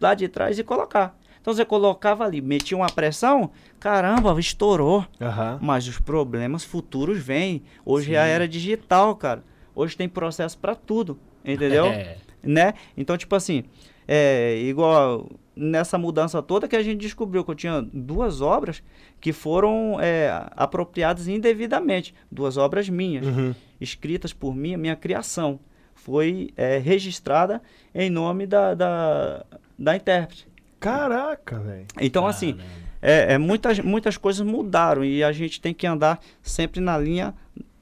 lá 0.00 0.14
de 0.14 0.28
trás 0.28 0.60
e 0.60 0.62
colocar. 0.62 1.18
Então 1.40 1.54
você 1.54 1.64
colocava 1.64 2.24
ali, 2.24 2.40
metia 2.40 2.76
uma 2.76 2.90
pressão, 2.90 3.50
caramba, 3.78 4.38
estourou. 4.38 5.06
Aham. 5.20 5.58
Mas 5.62 5.86
os 5.88 5.98
problemas 5.98 6.64
futuros 6.64 7.18
vêm. 7.18 7.62
Hoje 7.84 8.14
é 8.14 8.18
a 8.18 8.26
era 8.26 8.46
digital, 8.46 9.16
cara. 9.16 9.42
Hoje 9.74 9.96
tem 9.96 10.08
processo 10.08 10.58
pra 10.58 10.74
tudo, 10.74 11.18
entendeu? 11.44 11.86
É. 11.92 12.16
né? 12.42 12.74
Então, 12.96 13.16
tipo 13.18 13.34
assim, 13.36 13.64
é 14.08 14.56
igual 14.62 15.30
nessa 15.54 15.98
mudança 15.98 16.40
toda 16.42 16.66
que 16.66 16.74
a 16.76 16.82
gente 16.82 16.98
descobriu 17.00 17.44
que 17.44 17.50
eu 17.50 17.54
tinha 17.54 17.82
duas 17.92 18.40
obras 18.40 18.82
que 19.20 19.30
foram 19.32 19.98
é, 20.00 20.30
apropriadas 20.56 21.28
indevidamente. 21.28 22.14
Duas 22.30 22.56
obras 22.56 22.88
minhas, 22.88 23.26
Uhum. 23.26 23.54
escritas 23.80 24.32
por 24.32 24.54
mim, 24.54 24.76
minha 24.76 24.96
criação. 24.96 25.58
Foi 25.94 26.50
é, 26.56 26.78
registrada 26.78 27.60
em 27.94 28.08
nome 28.08 28.46
da, 28.46 28.74
da, 28.74 29.44
da 29.78 29.96
intérprete. 29.96 30.48
Caraca, 30.80 31.58
velho. 31.60 31.86
Então, 32.00 32.26
assim, 32.26 32.54
Caramba. 32.54 32.74
é, 33.02 33.34
é, 33.34 33.38
muitas, 33.38 33.78
muitas 33.78 34.16
coisas 34.16 34.44
mudaram 34.44 35.04
e 35.04 35.22
a 35.22 35.30
gente 35.30 35.60
tem 35.60 35.74
que 35.74 35.86
andar 35.86 36.18
sempre 36.42 36.80
na 36.80 36.96
linha, 36.98 37.34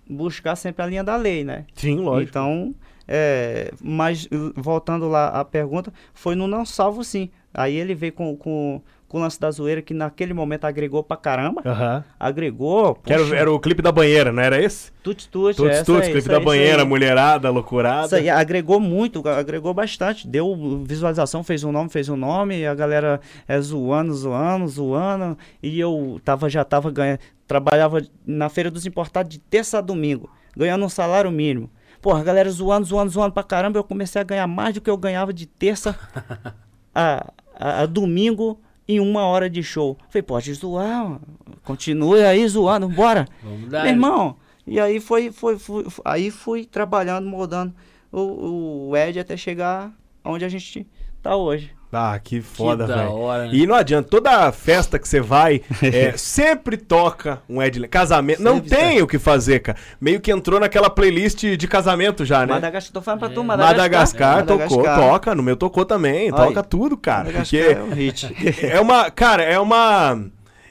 buscar 0.08 0.56
sempre 0.56 0.82
a 0.82 0.86
linha 0.86 1.04
da 1.04 1.16
lei, 1.16 1.44
né? 1.44 1.64
Sim, 1.74 1.96
lógico. 2.00 2.28
Então, 2.28 2.74
é, 3.06 3.72
mas 3.80 4.28
voltando 4.54 5.08
lá 5.08 5.28
à 5.28 5.44
pergunta, 5.44 5.92
foi 6.12 6.34
no 6.34 6.46
Não 6.46 6.66
Salvo 6.66 7.02
sim. 7.04 7.30
Aí 7.54 7.74
ele 7.76 7.94
veio 7.94 8.12
com, 8.12 8.36
com, 8.36 8.82
com 9.08 9.16
o 9.18 9.20
lance 9.22 9.40
da 9.40 9.50
zoeira 9.50 9.80
que 9.80 9.94
naquele 9.94 10.34
momento 10.34 10.64
agregou 10.66 11.02
pra 11.02 11.16
caramba. 11.16 11.62
Aham. 11.64 12.04
Agregou. 12.20 12.94
Que 12.96 13.12
era, 13.12 13.22
o- 13.24 13.34
era 13.34 13.50
o 13.52 13.58
clipe 13.58 13.80
da 13.80 13.90
banheira, 13.90 14.30
não 14.30 14.42
era 14.42 14.62
esse? 14.62 14.92
Tuts 15.02 15.24
Tuts, 15.26 15.56
Tuts 15.56 15.82
Tuts, 15.82 16.02
clipe 16.02 16.18
isso 16.18 16.28
da 16.28 16.36
aí, 16.36 16.44
banheira, 16.44 16.84
mulherada, 16.84 17.48
loucurada. 17.50 18.04
Isso 18.06 18.14
aí, 18.16 18.28
agregou 18.28 18.78
muito, 18.78 19.26
agregou 19.26 19.72
bastante. 19.72 20.28
Deu 20.28 20.82
visualização, 20.84 21.42
fez 21.42 21.64
um 21.64 21.72
nome, 21.72 21.88
fez 21.88 22.08
um 22.10 22.16
nome, 22.16 22.58
e 22.58 22.66
a 22.66 22.74
galera 22.74 23.18
é, 23.48 23.58
zoando, 23.60 24.12
zoando, 24.14 24.68
zoando. 24.68 25.38
E 25.62 25.80
eu 25.80 26.20
tava, 26.22 26.50
já 26.50 26.62
tava 26.64 26.90
ganhando. 26.90 27.20
Trabalhava 27.46 28.02
na 28.26 28.50
Feira 28.50 28.70
dos 28.70 28.84
Importados 28.84 29.30
de 29.30 29.38
terça 29.38 29.78
a 29.78 29.80
domingo, 29.80 30.28
ganhando 30.54 30.84
um 30.84 30.88
salário 30.90 31.30
mínimo. 31.30 31.70
Porra, 32.02 32.20
a 32.20 32.24
galera 32.24 32.50
zoando, 32.50 32.84
zoando, 32.86 33.10
zoando 33.10 33.32
pra 33.32 33.42
caramba. 33.42 33.78
Eu 33.78 33.84
comecei 33.84 34.20
a 34.20 34.24
ganhar 34.24 34.46
mais 34.46 34.74
do 34.74 34.82
que 34.82 34.90
eu 34.90 34.96
ganhava 34.98 35.32
de 35.32 35.46
terça 35.46 35.98
a, 36.94 37.32
a, 37.58 37.80
a 37.82 37.86
domingo 37.86 38.60
em 38.88 38.98
uma 39.00 39.22
hora 39.26 39.50
de 39.50 39.62
show. 39.62 39.96
Falei, 40.08 40.22
pode 40.22 40.52
zoar, 40.54 41.20
continue 41.64 42.22
aí 42.24 42.46
zoando, 42.48 42.88
bora. 42.88 43.26
Vamos 43.42 43.68
dar. 43.68 43.82
Meu 43.84 43.92
irmão, 43.92 44.36
e 44.66 44.80
aí 44.80 44.98
foi, 45.00 45.30
foi, 45.30 45.58
foi, 45.58 45.84
foi- 45.90 46.02
aí 46.04 46.30
fui 46.30 46.64
trabalhando, 46.64 47.28
moldando 47.28 47.74
o, 48.10 48.88
o 48.88 48.96
Ed 48.96 49.20
até 49.20 49.36
chegar 49.36 49.92
onde 50.24 50.44
a 50.44 50.48
gente 50.48 50.86
tá 51.22 51.36
hoje. 51.36 51.70
Ah, 51.90 52.18
que 52.22 52.42
foda, 52.42 52.86
da 52.86 52.96
velho. 52.96 53.28
né? 53.38 53.50
E 53.52 53.66
não 53.66 53.74
adianta, 53.74 54.08
toda 54.10 54.52
festa 54.52 54.98
que 54.98 55.08
você 55.08 55.20
vai, 55.20 55.62
é, 55.82 56.12
sempre 56.18 56.76
toca 56.76 57.40
um 57.48 57.62
Ed 57.62 57.78
Le- 57.78 57.88
Casamento. 57.88 58.42
Não 58.42 58.56
Sempre, 58.56 58.68
tem 58.76 59.02
o 59.02 59.06
que 59.06 59.18
fazer, 59.18 59.60
cara. 59.60 59.78
Meio 59.98 60.20
que 60.20 60.30
entrou 60.30 60.60
naquela 60.60 60.90
playlist 60.90 61.42
de 61.56 61.66
casamento 61.68 62.24
já, 62.26 62.40
né? 62.46 62.52
Madagascar, 62.54 62.92
tô 62.92 63.00
falando 63.00 63.20
pra 63.20 63.28
tu, 63.30 63.42
Madagascar, 63.42 64.44
tocou, 64.44 64.58
Madagascar. 64.78 64.98
toca, 65.10 65.34
no 65.34 65.42
meu 65.42 65.56
tocou 65.56 65.84
também, 65.86 66.26
Aí. 66.26 66.32
toca 66.32 66.62
tudo, 66.62 66.96
cara. 66.96 67.24
Madagascar 67.24 67.60
Porque 67.60 67.72
é 67.74 67.82
um 67.82 67.94
hit. 67.94 68.36
é 68.66 68.80
uma, 68.80 69.10
cara, 69.10 69.42
é 69.42 69.58
uma 69.58 70.20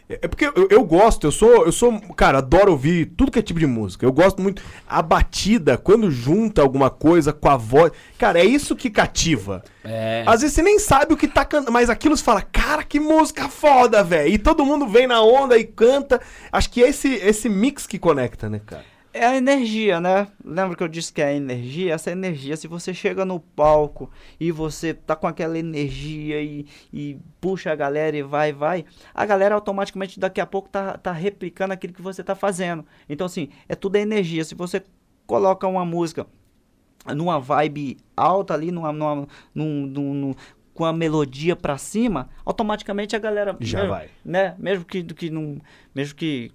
é 0.09 0.27
porque 0.27 0.45
eu, 0.45 0.67
eu 0.69 0.83
gosto, 0.85 1.27
eu 1.27 1.31
sou, 1.31 1.65
eu 1.65 1.71
sou, 1.71 1.99
cara, 2.15 2.37
adoro 2.37 2.71
ouvir 2.71 3.07
tudo 3.17 3.29
que 3.29 3.39
é 3.39 3.41
tipo 3.41 3.59
de 3.59 3.67
música. 3.67 4.05
Eu 4.05 4.11
gosto 4.13 4.41
muito 4.41 4.61
a 4.87 5.01
batida 5.01 5.77
quando 5.77 6.09
junta 6.09 6.61
alguma 6.61 6.89
coisa 6.89 7.33
com 7.33 7.49
a 7.49 7.57
voz. 7.57 7.91
Cara, 8.17 8.39
é 8.39 8.45
isso 8.45 8.75
que 8.75 8.89
cativa. 8.89 9.63
É. 9.83 10.23
Às 10.25 10.41
vezes 10.41 10.55
você 10.55 10.61
nem 10.61 10.79
sabe 10.79 11.13
o 11.13 11.17
que 11.17 11.27
tá 11.27 11.43
cantando, 11.43 11.73
mas 11.73 11.89
aquilo 11.89 12.15
você 12.15 12.23
fala, 12.23 12.41
cara, 12.41 12.83
que 12.83 13.01
música 13.01 13.49
foda, 13.49 14.01
velho. 14.01 14.33
E 14.33 14.37
todo 14.37 14.65
mundo 14.65 14.87
vem 14.87 15.07
na 15.07 15.21
onda 15.21 15.57
e 15.57 15.65
canta. 15.65 16.21
Acho 16.53 16.69
que 16.69 16.81
é 16.81 16.87
esse, 16.87 17.13
esse 17.15 17.49
mix 17.49 17.85
que 17.85 17.99
conecta, 17.99 18.49
né, 18.49 18.61
cara? 18.65 18.96
É 19.13 19.25
a 19.25 19.35
energia, 19.35 19.99
né? 19.99 20.27
Lembra 20.43 20.75
que 20.75 20.83
eu 20.83 20.87
disse 20.87 21.11
que 21.11 21.21
é 21.21 21.25
a 21.27 21.33
energia? 21.33 21.93
Essa 21.93 22.11
energia, 22.11 22.55
se 22.55 22.67
você 22.67 22.93
chega 22.93 23.25
no 23.25 23.39
palco 23.39 24.11
e 24.39 24.51
você 24.51 24.93
tá 24.93 25.15
com 25.15 25.25
aquela 25.25 25.57
energia 25.57 26.39
e, 26.41 26.67
e 26.93 27.17
puxa 27.41 27.71
a 27.71 27.75
galera 27.75 28.15
e 28.15 28.21
vai, 28.21 28.53
vai, 28.53 28.85
a 29.15 29.25
galera 29.25 29.55
automaticamente 29.55 30.19
daqui 30.19 30.39
a 30.39 30.45
pouco 30.45 30.69
tá, 30.69 30.97
tá 30.97 31.11
replicando 31.11 31.73
aquilo 31.73 31.93
que 31.93 32.01
você 32.01 32.23
tá 32.23 32.35
fazendo. 32.35 32.85
Então, 33.09 33.25
assim, 33.25 33.49
é 33.67 33.73
tudo 33.75 33.95
energia. 33.95 34.43
Se 34.43 34.53
você 34.53 34.83
coloca 35.25 35.65
uma 35.67 35.83
música 35.85 36.27
numa 37.15 37.39
vibe 37.39 37.97
alta 38.15 38.53
ali, 38.53 38.71
numa, 38.71 38.91
numa, 38.91 39.27
num, 39.55 39.87
num- 39.87 40.13
num- 40.13 40.35
com 40.73 40.85
a 40.85 40.93
melodia 40.93 41.55
pra 41.55 41.75
cima, 41.77 42.29
automaticamente 42.45 43.15
a 43.15 43.19
galera 43.19 43.57
Já 43.59 43.79
mesmo, 43.79 43.93
vai. 43.93 44.09
né? 44.23 44.53
Mesmo 44.59 44.85
que, 44.85 45.01
que 45.03 45.29
não, 45.31 45.59
mesmo 45.95 46.13
que 46.13 46.51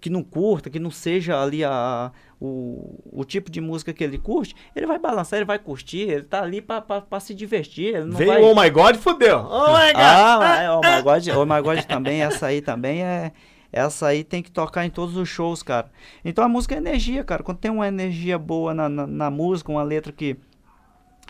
que 0.00 0.10
não 0.10 0.22
curta, 0.22 0.68
que 0.68 0.78
não 0.78 0.90
seja 0.90 1.40
ali 1.42 1.64
a, 1.64 2.12
o, 2.40 3.00
o 3.10 3.24
tipo 3.24 3.50
de 3.50 3.60
música 3.60 3.92
que 3.92 4.04
ele 4.04 4.18
curte, 4.18 4.54
ele 4.76 4.86
vai 4.86 4.98
balançar, 4.98 5.38
ele 5.38 5.46
vai 5.46 5.58
curtir, 5.58 6.00
ele 6.08 6.22
tá 6.22 6.42
ali 6.42 6.60
pra, 6.60 6.80
pra, 6.80 7.00
pra 7.00 7.20
se 7.20 7.34
divertir. 7.34 7.94
Ele 7.94 8.10
Veio 8.10 8.30
vai... 8.30 8.42
o 8.42 8.46
Oh 8.52 8.60
My 8.60 8.70
God 8.70 8.96
fudeu. 8.96 9.38
Oh 9.38 9.68
My 9.68 9.92
God. 9.92 9.96
Ah, 9.96 10.62
é, 10.62 10.70
o 10.70 10.80
My 10.80 11.02
God, 11.02 11.26
o 11.28 11.46
My 11.46 11.62
God 11.62 11.84
também, 11.84 12.22
essa 12.22 12.46
aí 12.46 12.60
também 12.60 13.02
é. 13.02 13.32
Essa 13.70 14.06
aí 14.06 14.24
tem 14.24 14.42
que 14.42 14.50
tocar 14.50 14.86
em 14.86 14.90
todos 14.90 15.14
os 15.14 15.28
shows, 15.28 15.62
cara. 15.62 15.90
Então 16.24 16.42
a 16.42 16.48
música 16.48 16.74
é 16.74 16.78
energia, 16.78 17.22
cara. 17.22 17.42
Quando 17.42 17.58
tem 17.58 17.70
uma 17.70 17.86
energia 17.86 18.38
boa 18.38 18.72
na, 18.72 18.88
na, 18.88 19.06
na 19.06 19.30
música, 19.30 19.70
uma 19.70 19.82
letra 19.82 20.10
que, 20.10 20.38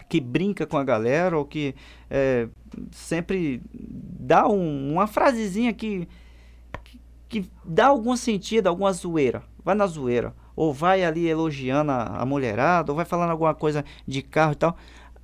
que 0.08 0.20
brinca 0.20 0.64
com 0.64 0.76
a 0.76 0.84
galera 0.84 1.36
ou 1.36 1.44
que 1.44 1.74
é, 2.08 2.46
sempre 2.92 3.60
dá 3.74 4.46
um- 4.46 4.92
uma 4.92 5.08
frasezinha 5.08 5.72
que, 5.72 6.08
que, 7.28 7.48
dá 7.64 7.86
algum 7.86 8.16
sentido, 8.16 8.66
alguma 8.68 8.92
zoeira. 8.92 9.42
Vai 9.64 9.74
na 9.74 9.86
zoeira. 9.86 10.34
Ou 10.56 10.72
vai 10.72 11.04
ali 11.04 11.28
elogiando 11.28 11.92
a, 11.92 12.22
a 12.22 12.26
mulherada, 12.26 12.90
ou 12.90 12.96
vai 12.96 13.04
falando 13.04 13.30
alguma 13.30 13.54
coisa 13.54 13.84
de 14.06 14.22
carro 14.22 14.52
e 14.52 14.56
tal. 14.56 14.76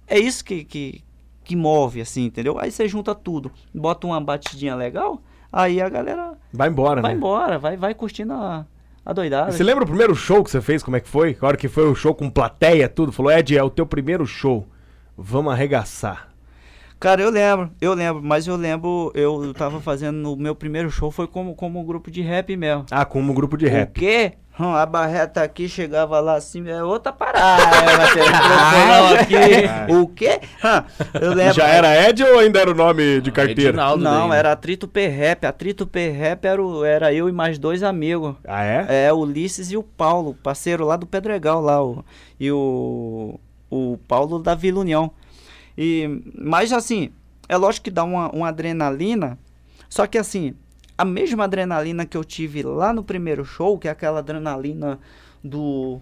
É 0.06 0.18
isso 0.18 0.44
que, 0.44 0.64
que, 0.64 1.02
que 1.42 1.56
move, 1.56 2.00
assim, 2.00 2.24
entendeu? 2.26 2.58
Aí 2.58 2.70
você 2.70 2.86
junta 2.86 3.14
tudo, 3.14 3.50
bota 3.74 4.06
uma 4.06 4.20
batidinha 4.20 4.76
legal, 4.76 5.20
aí 5.52 5.80
a 5.80 5.88
galera 5.88 6.34
Vai 6.52 6.68
embora, 6.68 7.00
vai 7.00 7.12
né? 7.12 7.16
embora, 7.16 7.58
vai, 7.58 7.76
vai 7.76 7.94
curtindo 7.94 8.32
a, 8.34 8.66
a 9.04 9.12
doidada. 9.12 9.50
Você 9.50 9.64
lembra 9.64 9.82
o 9.82 9.86
primeiro 9.86 10.14
show 10.14 10.44
que 10.44 10.50
você 10.50 10.60
fez? 10.60 10.82
Como 10.82 10.96
é 10.96 11.00
que 11.00 11.08
foi? 11.08 11.36
A 11.40 11.46
hora 11.46 11.56
que 11.56 11.68
foi 11.68 11.88
o 11.88 11.94
show 11.94 12.14
com 12.14 12.30
plateia, 12.30 12.88
tudo. 12.88 13.10
Falou, 13.10 13.32
Ed, 13.32 13.56
é 13.56 13.62
o 13.62 13.70
teu 13.70 13.86
primeiro 13.86 14.26
show. 14.26 14.66
Vamos 15.16 15.52
arregaçar. 15.52 16.33
Cara, 17.04 17.20
eu 17.20 17.28
lembro, 17.28 17.70
eu 17.82 17.92
lembro, 17.92 18.22
mas 18.24 18.46
eu 18.46 18.56
lembro, 18.56 19.12
eu 19.14 19.52
tava 19.52 19.78
fazendo 19.78 20.32
o 20.32 20.36
meu 20.38 20.54
primeiro 20.54 20.90
show 20.90 21.10
foi 21.10 21.26
como, 21.26 21.54
como 21.54 21.78
um 21.78 21.84
grupo 21.84 22.10
de 22.10 22.22
rap 22.22 22.56
mesmo. 22.56 22.86
Ah, 22.90 23.04
como 23.04 23.30
um 23.30 23.34
grupo 23.34 23.58
de 23.58 23.66
O 23.66 23.68
rap. 23.68 23.92
quê? 23.92 24.32
Hum, 24.58 24.72
a 24.74 24.86
barreta 24.86 25.42
aqui 25.42 25.68
chegava 25.68 26.18
lá 26.20 26.36
assim, 26.36 26.66
é 26.66 26.82
outra 26.82 27.12
parada. 27.12 27.62
é, 27.76 27.96
vai 27.98 28.12
ter 28.14 28.22
microfonão 28.22 29.14
aqui. 29.18 29.92
O 30.00 30.06
quê? 30.08 30.40
Hum, 30.64 31.18
eu 31.20 31.34
lembro. 31.34 31.52
Já 31.52 31.66
era 31.66 32.08
Ed 32.08 32.24
ou 32.24 32.38
ainda 32.38 32.58
era 32.60 32.70
o 32.70 32.74
nome 32.74 33.20
de 33.20 33.30
carteira? 33.30 33.68
Edinaldo 33.68 34.02
Não, 34.02 34.20
daí, 34.20 34.30
né? 34.30 34.38
era 34.38 34.52
Atrito 34.52 34.88
P-Rap. 34.88 35.44
Atrito 35.44 35.86
P-Rap 35.86 36.42
era, 36.46 36.62
o- 36.64 36.84
era 36.86 37.12
eu 37.12 37.28
e 37.28 37.32
mais 37.32 37.58
dois 37.58 37.82
amigos. 37.82 38.34
Ah, 38.48 38.64
é? 38.64 38.86
É, 39.08 39.12
o 39.12 39.18
Ulisses 39.18 39.70
e 39.70 39.76
o 39.76 39.82
Paulo, 39.82 40.34
parceiro 40.42 40.86
lá 40.86 40.96
do 40.96 41.04
Pedregal 41.06 41.60
lá, 41.60 41.84
o, 41.84 42.02
e 42.40 42.50
o, 42.50 43.38
o 43.68 43.98
Paulo 44.08 44.38
da 44.38 44.54
Vila 44.54 44.80
União. 44.80 45.10
E, 45.76 46.22
mas 46.38 46.72
assim, 46.72 47.10
é 47.48 47.56
lógico 47.56 47.84
que 47.84 47.90
dá 47.90 48.04
uma, 48.04 48.30
uma 48.30 48.48
adrenalina, 48.48 49.38
só 49.88 50.06
que 50.06 50.18
assim, 50.18 50.54
a 50.96 51.04
mesma 51.04 51.44
adrenalina 51.44 52.06
que 52.06 52.16
eu 52.16 52.24
tive 52.24 52.62
lá 52.62 52.92
no 52.92 53.02
primeiro 53.02 53.44
show, 53.44 53.78
que 53.78 53.88
é 53.88 53.90
aquela 53.90 54.20
adrenalina 54.20 54.98
do... 55.42 56.00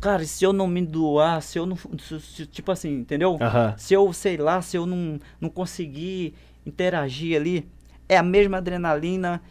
Cara, 0.00 0.24
se 0.24 0.44
eu 0.44 0.52
não 0.52 0.68
me 0.68 0.84
doar, 0.84 1.42
se 1.42 1.58
eu 1.58 1.66
não... 1.66 1.76
se- 1.76 2.20
se- 2.20 2.46
tipo 2.46 2.70
assim, 2.70 3.00
entendeu? 3.00 3.36
Se 3.76 3.94
eu, 3.94 4.12
sei 4.12 4.36
lá, 4.36 4.62
se 4.62 4.76
eu 4.76 4.86
não, 4.86 5.18
não 5.40 5.48
conseguir 5.48 6.34
interagir 6.64 7.36
ali, 7.36 7.66
é 8.08 8.16
a 8.16 8.22
mesma 8.22 8.58
adrenalina 8.58 9.42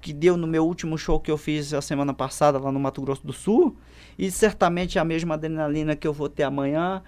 que 0.00 0.12
deu 0.12 0.36
no 0.36 0.46
meu 0.46 0.64
último 0.66 0.96
show 0.98 1.20
que 1.20 1.30
eu 1.30 1.36
fiz 1.36 1.72
a 1.74 1.80
semana 1.82 2.12
passada 2.14 2.58
lá 2.58 2.72
no 2.72 2.80
Mato 2.80 3.00
Grosso 3.02 3.24
do 3.26 3.32
Sul. 3.32 3.76
E 4.18 4.30
certamente 4.30 4.98
é 4.98 5.00
a 5.00 5.04
mesma 5.04 5.34
adrenalina 5.34 5.94
que 5.94 6.06
eu 6.08 6.12
vou 6.12 6.28
ter 6.28 6.42
amanhã 6.42 7.02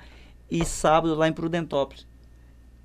e 0.55 0.65
sábado 0.65 1.15
lá 1.15 1.27
em 1.29 1.33
Prudentópolis. 1.33 2.07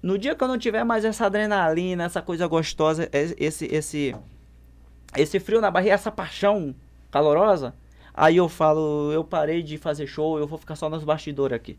No 0.02 0.18
dia 0.18 0.36
que 0.36 0.44
eu 0.44 0.48
não 0.48 0.58
tiver 0.58 0.84
mais 0.84 1.04
essa 1.04 1.26
adrenalina, 1.26 2.04
essa 2.06 2.22
coisa 2.22 2.48
gostosa, 2.48 3.10
es- 3.12 3.36
esse 3.38 3.66
esse 3.66 4.16
esse 5.16 5.40
frio 5.40 5.60
na 5.62 5.72
barriga, 5.72 5.94
essa 5.94 6.12
paixão 6.12 6.76
calorosa, 7.10 7.74
aí 8.14 8.38
eu 8.38 8.48
falo, 8.48 9.12
eu 9.12 9.24
parei 9.24 9.64
de 9.64 9.78
fazer 9.78 10.06
show, 10.08 10.38
eu 10.38 10.46
vou 10.48 10.58
ficar 10.58 10.76
só 10.76 10.90
nos 10.90 11.04
bastidores 11.04 11.56
aqui. 11.56 11.78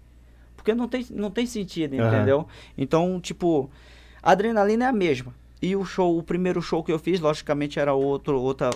Porque 0.57 0.75
não 0.75 0.89
tem, 0.89 1.07
não 1.11 1.31
tem 1.31 1.47
sentido, 1.47 1.95
entendeu? 2.09 2.47
Então, 2.77 3.21
tipo, 3.21 3.71
a 4.23 4.33
adrenalina 4.33 4.85
é 4.85 4.89
a 4.89 4.93
mesma. 4.93 5.33
E 5.63 5.75
o 5.77 5.85
show, 5.85 6.19
o 6.19 6.23
primeiro 6.23 6.61
show 6.61 6.83
que 6.83 6.91
eu 6.93 6.99
fiz, 6.99 7.21
logicamente 7.21 7.79
era 7.79 7.95
outro, 7.95 8.41
outra, 8.41 8.71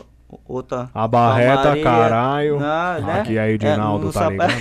outra. 0.46 0.90
A 0.94 1.06
barreta, 1.08 1.62
calmaria. 1.62 1.82
caralho. 1.84 2.58
Não, 2.60 3.06
né? 3.06 3.20
Aqui 3.20 3.38
é 3.38 3.50
Edinaldo, 3.50 4.06
no 4.06 4.12
tá 4.12 4.28
ligado? 4.30 4.52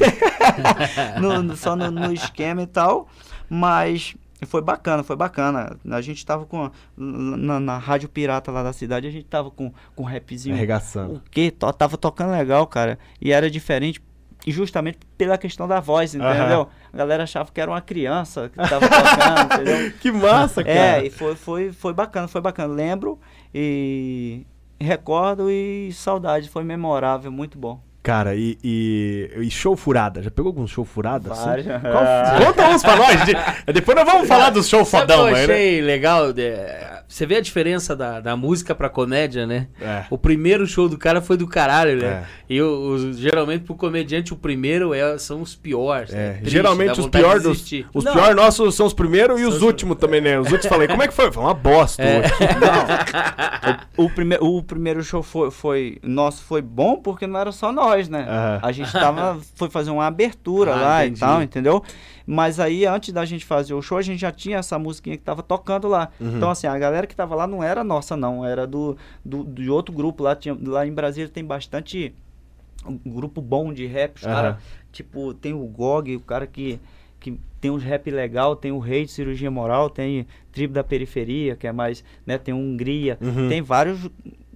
no- 1.21 1.43
no- 1.43 1.55
só 1.55 1.75
no, 1.75 1.89
no 1.91 2.11
esquema 2.13 2.61
e 2.61 2.67
tal. 2.67 3.07
Mas 3.49 4.15
foi 4.47 4.61
bacana, 4.61 5.03
foi 5.03 5.15
bacana. 5.15 5.75
A 5.89 6.01
gente 6.01 6.25
tava 6.25 6.45
com. 6.45 6.69
Na, 6.97 7.59
na 7.59 7.77
rádio 7.77 8.09
pirata 8.09 8.51
lá 8.51 8.63
da 8.63 8.73
cidade, 8.73 9.07
a 9.07 9.11
gente 9.11 9.25
tava 9.25 9.51
com, 9.51 9.71
com 9.95 10.03
rapzinho. 10.03 10.55
Arregaçando. 10.55 11.15
O 11.15 11.21
quê? 11.29 11.51
Tava 11.51 11.97
tocando 11.97 12.31
legal, 12.31 12.65
cara. 12.67 12.97
E 13.21 13.31
era 13.31 13.49
diferente 13.49 14.01
justamente 14.47 14.97
pela 15.17 15.37
questão 15.37 15.67
da 15.67 15.79
voz, 15.79 16.15
entendeu? 16.15 16.67
A 16.91 16.97
galera 16.97 17.23
achava 17.23 17.51
que 17.51 17.61
era 17.61 17.69
uma 17.69 17.79
criança 17.81 18.49
que 18.49 18.57
tava 18.57 18.87
tocando, 18.89 19.53
entendeu? 19.53 19.93
Que 20.01 20.11
massa, 20.11 20.63
cara. 20.63 20.75
É, 21.03 21.05
e 21.05 21.09
foi, 21.11 21.35
foi, 21.35 21.71
foi 21.71 21.93
bacana, 21.93 22.27
foi 22.27 22.41
bacana. 22.41 22.73
Lembro 22.73 23.19
e 23.53 24.43
recordo 24.81 25.49
e 25.49 25.91
saudade, 25.93 26.49
foi 26.49 26.63
memorável, 26.63 27.31
muito 27.31 27.57
bom. 27.57 27.79
Cara, 28.03 28.33
e, 28.35 28.57
e, 28.63 29.29
e 29.37 29.51
show 29.51 29.75
furada? 29.75 30.23
Já 30.23 30.31
pegou 30.31 30.49
algum 30.49 30.65
show 30.65 30.83
furada? 30.83 31.31
assim? 31.31 31.45
Vários. 31.45 31.67
Qual- 31.67 32.45
Conta 32.47 32.69
uns 32.69 32.81
pra 32.81 32.95
nós. 32.95 33.25
de- 33.25 33.71
Depois 33.73 33.95
nós 33.95 34.05
vamos 34.11 34.27
falar 34.27 34.49
do 34.49 34.63
show 34.63 34.83
Sabe 34.83 35.03
o 35.03 35.07
que 35.07 35.13
fodão, 35.13 35.29
eu 35.29 35.35
né? 35.35 35.43
achei 35.43 35.81
legal? 35.81 36.33
De- 36.33 36.55
Você 37.11 37.25
vê 37.25 37.35
a 37.35 37.41
diferença 37.41 37.93
da, 37.93 38.21
da 38.21 38.37
música 38.37 38.73
pra 38.73 38.87
comédia, 38.89 39.45
né? 39.45 39.67
É. 39.81 40.05
O 40.09 40.17
primeiro 40.17 40.65
show 40.65 40.87
do 40.87 40.97
cara 40.97 41.21
foi 41.21 41.35
do 41.35 41.45
caralho, 41.45 41.97
né? 42.01 42.07
É. 42.07 42.23
E 42.53 42.61
o, 42.61 42.67
o- 42.95 43.13
geralmente 43.13 43.65
pro 43.65 43.75
comediante 43.75 44.31
o 44.31 44.37
primeiro 44.37 44.93
é, 44.93 45.17
são 45.17 45.41
os 45.41 45.53
piores. 45.53 46.13
É, 46.13 46.15
né? 46.15 46.33
Triste, 46.35 46.49
geralmente 46.51 46.99
os 47.01 47.07
piores 47.07 47.43
dos, 47.43 47.61
os 47.93 48.03
piores 48.05 48.35
nossos 48.35 48.75
são 48.75 48.85
os 48.85 48.93
primeiros 48.93 49.39
e 49.41 49.43
os 49.43 49.49
São 49.49 49.57
os- 49.57 49.63
últimos 49.63 49.97
também, 49.97 50.21
né? 50.21 50.39
Os 50.39 50.47
últimos 50.51 50.67
falei, 50.67 50.87
como 50.87 51.03
é 51.03 51.07
que 51.09 51.13
foi? 51.13 51.29
Foi 51.31 51.43
uma 51.43 51.53
bosta. 51.53 52.01
É. 52.01 52.19
hoje. 52.21 52.31
O, 53.97 54.09
prime 54.09 54.37
o 54.39 54.63
primeiro 54.63 55.03
show 55.03 55.21
foi, 55.21 55.51
foi 55.51 55.97
nosso 56.01 56.43
foi 56.43 56.61
bom 56.61 56.95
porque 56.97 57.27
não 57.27 57.39
era 57.39 57.51
só 57.51 57.71
nós, 57.71 58.09
né? 58.09 58.25
Aham. 58.27 58.59
A 58.63 58.71
gente 58.71 58.91
tava 58.91 59.37
foi 59.55 59.69
fazer 59.69 59.91
uma 59.91 60.07
abertura 60.07 60.73
Ah, 60.73 60.75
lá 60.81 61.05
entendi. 61.05 61.17
e 61.17 61.19
tal, 61.19 61.43
entendeu? 61.43 61.83
Mas 62.33 62.61
aí 62.61 62.85
antes 62.85 63.11
da 63.13 63.25
gente 63.25 63.43
fazer 63.43 63.73
o 63.73 63.81
show, 63.81 63.97
a 63.97 64.01
gente 64.01 64.19
já 64.21 64.31
tinha 64.31 64.57
essa 64.59 64.79
musiquinha 64.79 65.17
que 65.17 65.23
tava 65.23 65.43
tocando 65.43 65.89
lá. 65.89 66.09
Uhum. 66.17 66.37
Então 66.37 66.49
assim, 66.49 66.65
a 66.65 66.77
galera 66.79 67.05
que 67.05 67.13
tava 67.13 67.35
lá 67.35 67.45
não 67.45 67.61
era 67.61 67.83
nossa 67.83 68.15
não, 68.15 68.45
era 68.45 68.65
do, 68.65 68.95
do 69.25 69.43
de 69.43 69.69
outro 69.69 69.93
grupo 69.93 70.23
lá, 70.23 70.33
tinha, 70.33 70.57
lá 70.63 70.87
em 70.87 70.93
Brasília 70.93 71.27
tem 71.29 71.43
bastante 71.43 72.13
grupo 73.05 73.41
bom 73.41 73.73
de 73.73 73.85
rap, 73.85 74.15
os 74.17 74.23
Aham. 74.23 74.33
cara, 74.33 74.59
tipo, 74.93 75.33
tem 75.33 75.53
o 75.53 75.63
GOG, 75.65 76.15
o 76.15 76.19
cara 76.21 76.47
que 76.47 76.79
que 77.19 77.37
tem 77.59 77.69
uns 77.69 77.83
rap 77.83 78.09
legal, 78.09 78.55
tem 78.55 78.71
o 78.71 78.79
Rei 78.79 79.05
de 79.05 79.11
Cirurgia 79.11 79.51
Moral, 79.51 79.89
tem 79.91 80.25
Tribo 80.51 80.73
da 80.73 80.83
Periferia, 80.83 81.55
que 81.55 81.67
é 81.67 81.71
mais, 81.71 82.03
né, 82.25 82.37
tem 82.39 82.51
Hungria, 82.53 83.17
Uhum. 83.21 83.47
tem 83.49 83.61
vários 83.61 84.09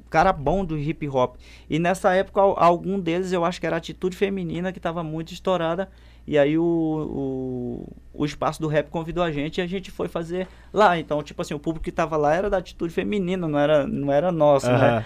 cara 0.10 0.32
bom 0.34 0.64
do 0.66 0.76
hip 0.78 1.08
hop. 1.10 1.36
E 1.70 1.78
nessa 1.78 2.14
época, 2.14 2.40
al- 2.42 2.56
algum 2.58 3.00
deles 3.00 3.32
eu 3.34 3.44
acho 3.46 3.60
que 3.60 3.68
era 3.68 3.76
a 3.76 3.78
atitude 3.78 4.16
feminina 4.16 4.72
que 4.72 4.80
estava 4.80 5.04
muito 5.04 5.34
estourada. 5.34 5.90
E 6.28 6.38
aí 6.38 6.58
o, 6.58 6.64
o, 6.64 7.94
o 8.14 8.26
espaço 8.26 8.60
do 8.60 8.68
rap 8.68 8.90
convidou 8.90 9.24
a 9.24 9.32
gente 9.32 9.60
e 9.60 9.62
a 9.62 9.68
gente 9.68 9.92
foi 9.92 10.08
fazer 10.08 10.48
lá. 10.74 10.98
Então, 10.98 11.22
tipo 11.22 11.42
assim, 11.42 11.54
o 11.54 11.60
público 11.60 11.84
que 11.84 11.92
tava 11.92 12.18
lá 12.18 12.34
era 12.34 12.50
da 12.50 12.58
atitude 12.58 12.94
feminina, 12.94 13.48
não 13.48 13.60
era, 13.60 13.86
não 13.86 14.12
era 14.12 14.32
nosso, 14.32 14.68
Aham. 14.68 14.78
né? 14.78 15.06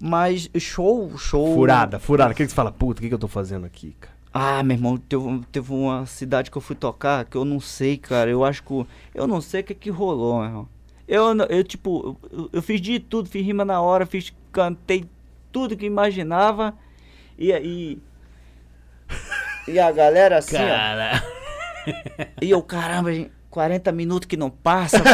Mas 0.00 0.50
show, 0.58 1.16
show. 1.16 1.54
Furada, 1.54 1.98
furada. 2.00 2.32
O 2.32 2.34
que 2.34 2.42
que 2.42 2.50
você 2.50 2.54
fala? 2.54 2.72
Puta, 2.72 2.98
o 2.98 3.02
que, 3.02 3.08
que 3.08 3.14
eu 3.14 3.18
tô 3.18 3.28
fazendo 3.28 3.64
aqui, 3.64 3.96
cara? 4.00 4.14
Ah, 4.32 4.64
meu 4.64 4.76
irmão, 4.76 4.96
teve, 4.96 5.22
teve 5.52 5.72
uma 5.72 6.04
cidade 6.06 6.50
que 6.50 6.58
eu 6.58 6.62
fui 6.62 6.74
tocar 6.74 7.24
que 7.24 7.36
eu 7.36 7.44
não 7.44 7.60
sei, 7.60 7.96
cara. 7.96 8.28
Eu 8.28 8.44
acho 8.44 8.64
que. 8.64 8.86
Eu 9.14 9.28
não 9.28 9.40
sei 9.40 9.60
o 9.60 9.64
que 9.64 9.74
que 9.74 9.90
rolou, 9.90 10.38
meu 10.38 10.46
irmão. 10.46 10.68
Eu, 11.06 11.32
eu 11.48 11.62
tipo, 11.62 12.18
eu, 12.32 12.50
eu 12.52 12.62
fiz 12.62 12.80
de 12.80 12.98
tudo, 12.98 13.28
fiz 13.28 13.46
rima 13.46 13.64
na 13.64 13.80
hora, 13.80 14.04
fiz, 14.04 14.34
cantei 14.50 15.08
tudo 15.52 15.76
que 15.76 15.86
imaginava. 15.86 16.74
E 17.38 17.52
aí. 17.52 17.98
E 19.66 19.78
a 19.78 19.90
galera 19.90 20.38
assim, 20.38 20.56
ó. 20.56 20.68
Cara. 20.68 21.22
E 22.40 22.50
eu, 22.50 22.62
caramba, 22.62 23.12
gente, 23.12 23.30
40 23.50 23.92
minutos 23.92 24.26
que 24.26 24.36
não 24.36 24.50
passa. 24.50 24.98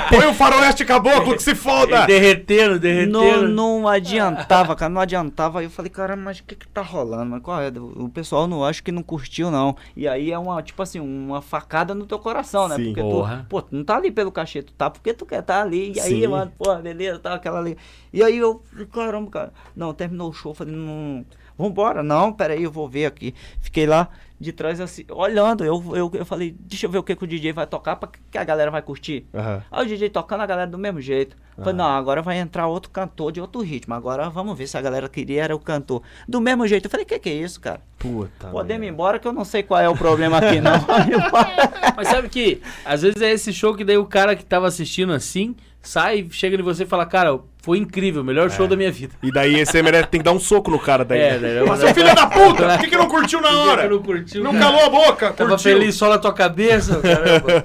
Põe 0.10 0.26
o 0.26 0.34
faroeste 0.34 0.84
caboclo 0.84 1.36
que 1.36 1.42
se 1.42 1.54
foda! 1.54 2.06
derretendo, 2.06 2.74
não, 2.74 2.78
derretendo. 2.78 3.48
não 3.48 3.88
adiantava, 3.88 4.74
cara, 4.76 4.88
não 4.88 5.00
adiantava. 5.00 5.60
Aí 5.60 5.66
eu 5.66 5.70
falei, 5.70 5.90
cara, 5.90 6.16
mas 6.16 6.38
o 6.38 6.44
que 6.44 6.54
que 6.54 6.68
tá 6.68 6.82
rolando? 6.82 7.26
Mas 7.30 7.42
qual 7.42 7.60
é? 7.60 7.68
O 7.68 8.08
pessoal 8.08 8.46
não 8.46 8.64
acho 8.64 8.82
que 8.82 8.92
não 8.92 9.02
curtiu, 9.02 9.50
não. 9.50 9.76
E 9.96 10.06
aí 10.06 10.30
é 10.30 10.38
uma, 10.38 10.62
tipo 10.62 10.82
assim, 10.82 11.00
uma 11.00 11.40
facada 11.40 11.94
no 11.94 12.06
teu 12.06 12.18
coração, 12.18 12.68
né? 12.68 12.76
Sim. 12.76 12.86
porque 12.86 13.00
Porra. 13.00 13.38
tu, 13.38 13.48
pô, 13.48 13.62
tu 13.62 13.74
não 13.74 13.84
tá 13.84 13.96
ali 13.96 14.10
pelo 14.10 14.32
cachê, 14.32 14.62
tu 14.62 14.72
tá 14.72 14.90
porque 14.90 15.14
tu 15.14 15.26
quer 15.26 15.42
tá 15.42 15.62
ali. 15.62 15.92
E 15.94 16.00
aí, 16.00 16.20
Sim. 16.20 16.26
mano, 16.26 16.52
pô, 16.56 16.74
beleza, 16.76 17.18
tá 17.18 17.34
aquela 17.34 17.58
ali. 17.58 17.76
E 18.12 18.22
aí 18.22 18.36
eu, 18.36 18.62
falei, 18.70 18.86
caramba, 18.86 19.30
cara. 19.30 19.52
Não, 19.74 19.92
terminou 19.92 20.30
o 20.30 20.32
show, 20.32 20.54
falei, 20.54 20.74
não. 20.74 21.24
Vambora, 21.56 22.02
não, 22.02 22.32
peraí, 22.32 22.64
eu 22.64 22.70
vou 22.70 22.88
ver 22.88 23.06
aqui. 23.06 23.32
Fiquei 23.60 23.86
lá 23.86 24.08
de 24.40 24.52
trás 24.52 24.80
assim, 24.80 25.04
olhando. 25.08 25.64
Eu, 25.64 25.82
eu, 25.94 26.10
eu 26.12 26.24
falei, 26.26 26.54
deixa 26.58 26.86
eu 26.86 26.90
ver 26.90 26.98
o 26.98 27.02
que, 27.02 27.14
que 27.14 27.24
o 27.24 27.26
DJ 27.26 27.52
vai 27.52 27.66
tocar 27.66 27.96
pra 27.96 28.08
que 28.30 28.36
a 28.36 28.44
galera 28.44 28.70
vai 28.70 28.82
curtir. 28.82 29.26
Aham. 29.32 29.62
Aí 29.70 29.83
o 29.84 29.88
DJ 29.88 30.10
tocando 30.10 30.40
a 30.42 30.46
galera 30.46 30.70
do 30.70 30.78
mesmo 30.78 31.00
jeito. 31.00 31.36
Falei, 31.56 31.72
Ah. 31.72 31.76
não, 31.76 31.84
agora 31.84 32.20
vai 32.20 32.38
entrar 32.38 32.66
outro 32.66 32.90
cantor 32.90 33.30
de 33.30 33.40
outro 33.40 33.60
ritmo. 33.60 33.94
Agora 33.94 34.28
vamos 34.28 34.58
ver 34.58 34.66
se 34.66 34.76
a 34.76 34.80
galera 34.80 35.08
queria 35.08 35.44
era 35.44 35.54
o 35.54 35.58
cantor. 35.58 36.02
Do 36.28 36.40
mesmo 36.40 36.66
jeito. 36.66 36.86
Eu 36.86 36.90
falei, 36.90 37.06
que 37.06 37.18
que 37.18 37.28
é 37.28 37.34
isso, 37.34 37.60
cara? 37.60 37.80
Puta. 37.98 38.48
Podemos 38.48 38.86
ir 38.86 38.90
embora 38.90 39.18
que 39.20 39.28
eu 39.28 39.32
não 39.32 39.44
sei 39.44 39.62
qual 39.62 39.80
é 39.80 39.88
o 39.88 39.96
problema 39.96 40.38
aqui, 40.38 40.60
não. 40.60 40.72
Mas 41.96 42.08
sabe 42.08 42.28
que 42.28 42.60
às 42.84 43.02
vezes 43.02 43.20
é 43.22 43.30
esse 43.30 43.52
show 43.52 43.74
que 43.74 43.84
daí 43.84 43.96
o 43.98 44.06
cara 44.06 44.34
que 44.34 44.44
tava 44.44 44.66
assistindo 44.66 45.12
assim, 45.12 45.54
sai, 45.88 46.26
chega 46.30 46.56
em 46.56 46.62
você 46.62 46.82
e 46.84 46.86
fala, 46.86 47.06
cara, 47.06 47.38
Foi 47.62 47.78
incrível, 47.78 48.20
o 48.20 48.24
melhor 48.24 48.50
show 48.50 48.66
da 48.68 48.76
minha 48.76 48.92
vida. 48.92 49.14
E 49.22 49.32
daí 49.32 49.54
esse 49.58 49.82
merece 49.82 50.08
tem 50.08 50.20
que 50.20 50.24
dar 50.24 50.32
um 50.32 50.38
soco 50.38 50.70
no 50.70 50.78
cara 50.78 51.02
daí. 51.04 51.18
É, 51.18 51.38
né? 51.38 51.54
né? 51.54 51.64
Mas, 51.66 51.80
seu 51.80 51.94
filho 51.94 52.14
da 52.14 52.26
puta! 52.26 52.68
Por 52.76 52.78
que, 52.80 52.90
que 52.90 52.96
não 52.96 53.08
curtiu 53.08 53.40
na 53.40 53.50
hora? 53.62 53.88
Não 53.88 54.02
curtiu, 54.02 54.44
Não 54.44 54.52
cara. 54.52 54.64
calou 54.64 54.80
a 54.82 54.90
boca, 54.90 55.32
Tava 55.32 55.50
curtiu. 55.50 55.72
feliz 55.72 55.94
só 55.94 56.10
na 56.10 56.18
tua 56.18 56.32
cabeça, 56.34 57.00
caramba. 57.00 57.64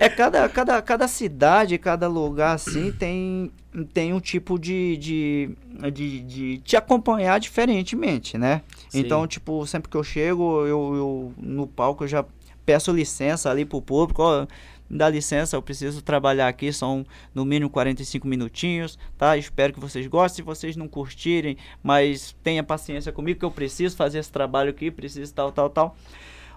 É 0.00 0.08
cada, 0.08 0.48
cada, 0.50 0.82
cada 0.82 1.08
cidade, 1.08 1.78
cada 1.78 2.06
lugar 2.08 2.54
assim 2.54 2.92
tem, 2.92 3.50
tem 3.94 4.12
um 4.12 4.20
tipo 4.20 4.58
de, 4.58 4.96
de, 4.98 5.50
de, 5.92 6.20
de 6.20 6.58
te 6.58 6.76
acompanhar 6.76 7.40
diferentemente, 7.40 8.36
né? 8.36 8.60
Sim. 8.90 9.00
Então, 9.00 9.26
tipo, 9.26 9.66
sempre 9.66 9.88
que 9.90 9.96
eu 9.96 10.04
chego, 10.04 10.66
eu, 10.66 10.94
eu 10.94 11.32
no 11.38 11.66
palco 11.66 12.04
eu 12.04 12.08
já 12.08 12.24
peço 12.66 12.92
licença 12.92 13.50
ali 13.50 13.64
pro 13.64 13.80
público, 13.80 14.22
ó, 14.22 14.46
me 14.88 14.96
dá 14.98 15.08
licença, 15.08 15.56
eu 15.56 15.62
preciso 15.62 16.00
trabalhar 16.02 16.48
aqui, 16.48 16.72
são 16.72 17.04
no 17.34 17.44
mínimo 17.44 17.68
45 17.70 18.26
minutinhos, 18.26 18.98
tá? 19.16 19.36
Espero 19.36 19.72
que 19.72 19.80
vocês 19.80 20.06
gostem, 20.06 20.36
se 20.36 20.42
vocês 20.42 20.76
não 20.76 20.88
curtirem, 20.88 21.56
mas 21.82 22.34
tenha 22.42 22.62
paciência 22.62 23.12
comigo 23.12 23.38
que 23.38 23.44
eu 23.44 23.50
preciso 23.50 23.96
fazer 23.96 24.18
esse 24.18 24.32
trabalho 24.32 24.70
aqui, 24.70 24.90
preciso 24.90 25.32
tal, 25.34 25.52
tal, 25.52 25.68
tal. 25.70 25.96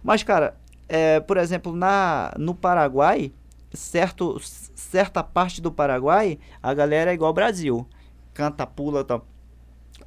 Mas, 0.03 0.23
cara, 0.23 0.55
é, 0.87 1.19
por 1.19 1.37
exemplo, 1.37 1.75
na, 1.75 2.33
no 2.37 2.55
Paraguai, 2.55 3.31
certo, 3.73 4.37
certa 4.41 5.23
parte 5.23 5.61
do 5.61 5.71
Paraguai, 5.71 6.39
a 6.61 6.73
galera 6.73 7.11
é 7.11 7.13
igual 7.13 7.29
ao 7.29 7.33
Brasil. 7.33 7.87
Canta, 8.33 8.65
pula 8.65 9.03
tal. 9.03 9.25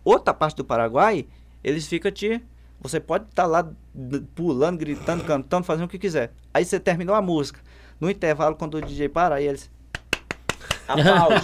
Outra 0.04 0.34
parte 0.34 0.56
do 0.56 0.64
Paraguai, 0.64 1.26
eles 1.62 1.86
ficam 1.86 2.10
te. 2.10 2.42
Você 2.80 3.00
pode 3.00 3.24
estar 3.24 3.46
lá 3.46 3.62
d- 3.94 4.20
pulando, 4.34 4.78
gritando, 4.78 5.24
cantando, 5.24 5.64
fazendo 5.64 5.86
o 5.86 5.88
que 5.88 5.98
quiser. 5.98 6.32
Aí 6.52 6.64
você 6.64 6.78
terminou 6.78 7.14
a 7.14 7.22
música. 7.22 7.60
No 8.00 8.10
intervalo, 8.10 8.56
quando 8.56 8.74
o 8.74 8.82
DJ 8.82 9.08
para, 9.08 9.36
aí 9.36 9.46
eles. 9.46 9.70
Aplaude. 10.86 11.42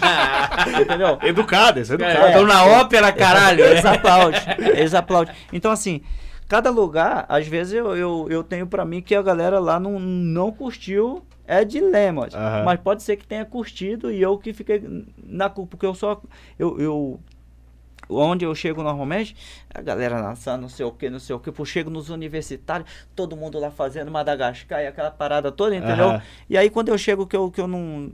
Entendeu? 0.82 1.18
Educado, 1.22 1.80
esse 1.80 1.92
é 1.92 1.94
educado. 1.94 2.26
Estão 2.26 2.46
na 2.46 2.64
ópera, 2.64 3.12
caralho. 3.12 3.64
Eles 3.64 3.84
aplaudem. 3.84 4.40
Eles 4.58 4.94
aplaudem. 4.94 5.34
Então, 5.52 5.70
assim, 5.70 6.02
cada 6.48 6.70
lugar, 6.70 7.24
às 7.28 7.46
vezes 7.46 7.72
eu, 7.72 7.96
eu, 7.96 8.26
eu 8.28 8.44
tenho 8.44 8.66
pra 8.66 8.84
mim 8.84 9.00
que 9.00 9.14
a 9.14 9.22
galera 9.22 9.58
lá 9.58 9.80
não, 9.80 9.98
não 9.98 10.52
curtiu. 10.52 11.24
É 11.46 11.64
dilema. 11.64 12.28
Aham. 12.32 12.64
Mas 12.64 12.80
pode 12.80 13.02
ser 13.02 13.16
que 13.16 13.26
tenha 13.26 13.44
curtido 13.44 14.12
e 14.12 14.22
eu 14.22 14.38
que 14.38 14.52
fiquei 14.52 15.04
na 15.20 15.50
culpa. 15.50 15.70
Porque 15.70 15.86
eu 15.86 15.94
só. 15.94 16.20
Eu, 16.56 16.78
eu, 16.78 17.20
onde 18.10 18.44
eu 18.44 18.54
chego 18.54 18.82
normalmente, 18.82 19.36
a 19.72 19.80
galera 19.80 20.20
lançando 20.20 20.62
não 20.62 20.68
sei 20.68 20.84
o 20.84 20.92
que, 20.92 21.08
não 21.08 21.18
sei 21.18 21.34
o 21.34 21.40
que. 21.40 21.48
Eu 21.48 21.64
chego 21.64 21.90
nos 21.90 22.10
universitários, 22.10 22.88
todo 23.14 23.36
mundo 23.36 23.58
lá 23.58 23.70
fazendo 23.70 24.10
Madagascar 24.10 24.82
e 24.82 24.86
aquela 24.86 25.10
parada 25.10 25.50
toda, 25.52 25.76
entendeu? 25.76 26.10
Aham. 26.10 26.22
E 26.48 26.56
aí 26.56 26.70
quando 26.70 26.88
eu 26.88 26.98
chego 26.98 27.26
que 27.26 27.36
eu, 27.36 27.50
que 27.50 27.60
eu 27.60 27.66
não 27.66 28.12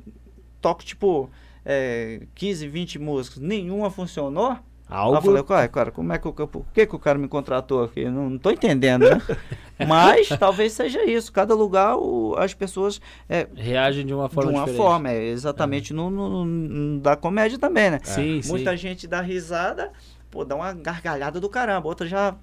toco, 0.61 0.85
tipo, 0.85 1.31
é, 1.65 2.23
15, 2.35 2.69
20 2.69 2.99
músicas, 2.99 3.39
nenhuma 3.43 3.91
funcionou. 3.91 4.59
Aí 4.89 4.97
eu 4.99 5.03
Algo. 5.17 5.21
falei, 5.23 5.43
cara, 5.43 5.69
cara, 5.69 5.91
como 5.91 6.13
é 6.13 6.19
que, 6.19 6.29
o- 6.29 6.33
por 6.33 6.65
que, 6.73 6.87
que 6.87 6.95
o 6.95 6.99
cara 6.99 7.19
me 7.19 7.27
contratou 7.27 7.83
aqui? 7.85 8.05
Não, 8.09 8.31
não 8.31 8.39
tô 8.39 8.51
entendendo, 8.51 9.03
né? 9.09 9.21
Mas 9.87 10.29
talvez 10.39 10.73
seja 10.73 11.05
isso. 11.05 11.33
Cada 11.33 11.55
lugar 11.55 11.97
o- 11.97 12.35
as 12.39 12.55
pessoas 12.55 13.01
é, 13.29 13.49
Reagem 13.55 14.07
de 14.07 14.15
uma 14.15 14.29
forma 14.29 14.51
de 14.53 14.57
uma 14.57 14.65
diferente. 14.65 14.83
forma, 14.87 15.11
é 15.11 15.25
exatamente 15.25 15.93
no, 15.93 16.09
no- 16.09 16.45
no- 16.45 17.01
da 17.01 17.17
comédia 17.17 17.59
também, 17.59 17.91
né? 17.91 18.01
Sim, 18.05 18.41
sim. 18.41 18.49
Muita 18.49 18.77
gente 18.77 19.07
dá 19.09 19.21
risada, 19.21 19.91
pô, 20.31 20.45
dá 20.45 20.55
uma 20.55 20.73
gargalhada 20.73 21.41
do 21.41 21.49
caramba, 21.49 21.89
outra 21.89 22.07
já 22.07 22.35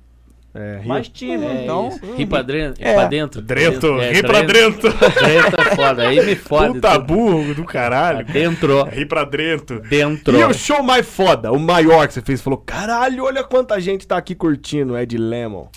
É, 0.55 0.81
mais 0.85 1.09
tímida. 1.09 1.45
É 1.51 1.63
então, 1.63 1.89
isso. 1.89 2.13
ri 2.15 2.25
pra 2.27 2.43
dentro. 2.43 2.83
É. 2.83 2.93
Pra 2.93 3.05
dentro. 3.05 3.41
Drento, 3.41 3.99
É, 3.99 4.11
ri 4.11 4.21
pra 4.21 4.41
drento. 4.43 4.81
Drento 4.89 5.61
é 5.61 5.75
foda. 5.75 6.07
Aí 6.07 6.23
me 6.23 6.35
fode. 6.35 6.73
Puta 6.75 6.91
tudo. 6.93 7.05
burro 7.05 7.55
do 7.55 7.63
Pra 7.63 7.73
caralho. 7.73 8.25
Dentro. 8.25 8.83
Ri 8.83 9.05
pra 9.07 9.23
drento. 9.23 9.79
Dentro. 9.79 10.37
E 10.37 10.43
o 10.43 10.53
show 10.53 10.83
mais 10.83 11.07
foda, 11.07 11.51
o 11.51 11.59
maior 11.59 12.07
que 12.07 12.13
você 12.13 12.21
fez, 12.21 12.39
falou: 12.39 12.59
caralho, 12.59 13.23
olha 13.23 13.43
quanta 13.43 13.79
gente 13.81 14.05
tá 14.05 14.15
aqui 14.15 14.35
curtindo, 14.35 14.95
Ed 14.97 15.17
Lemon. 15.17 15.67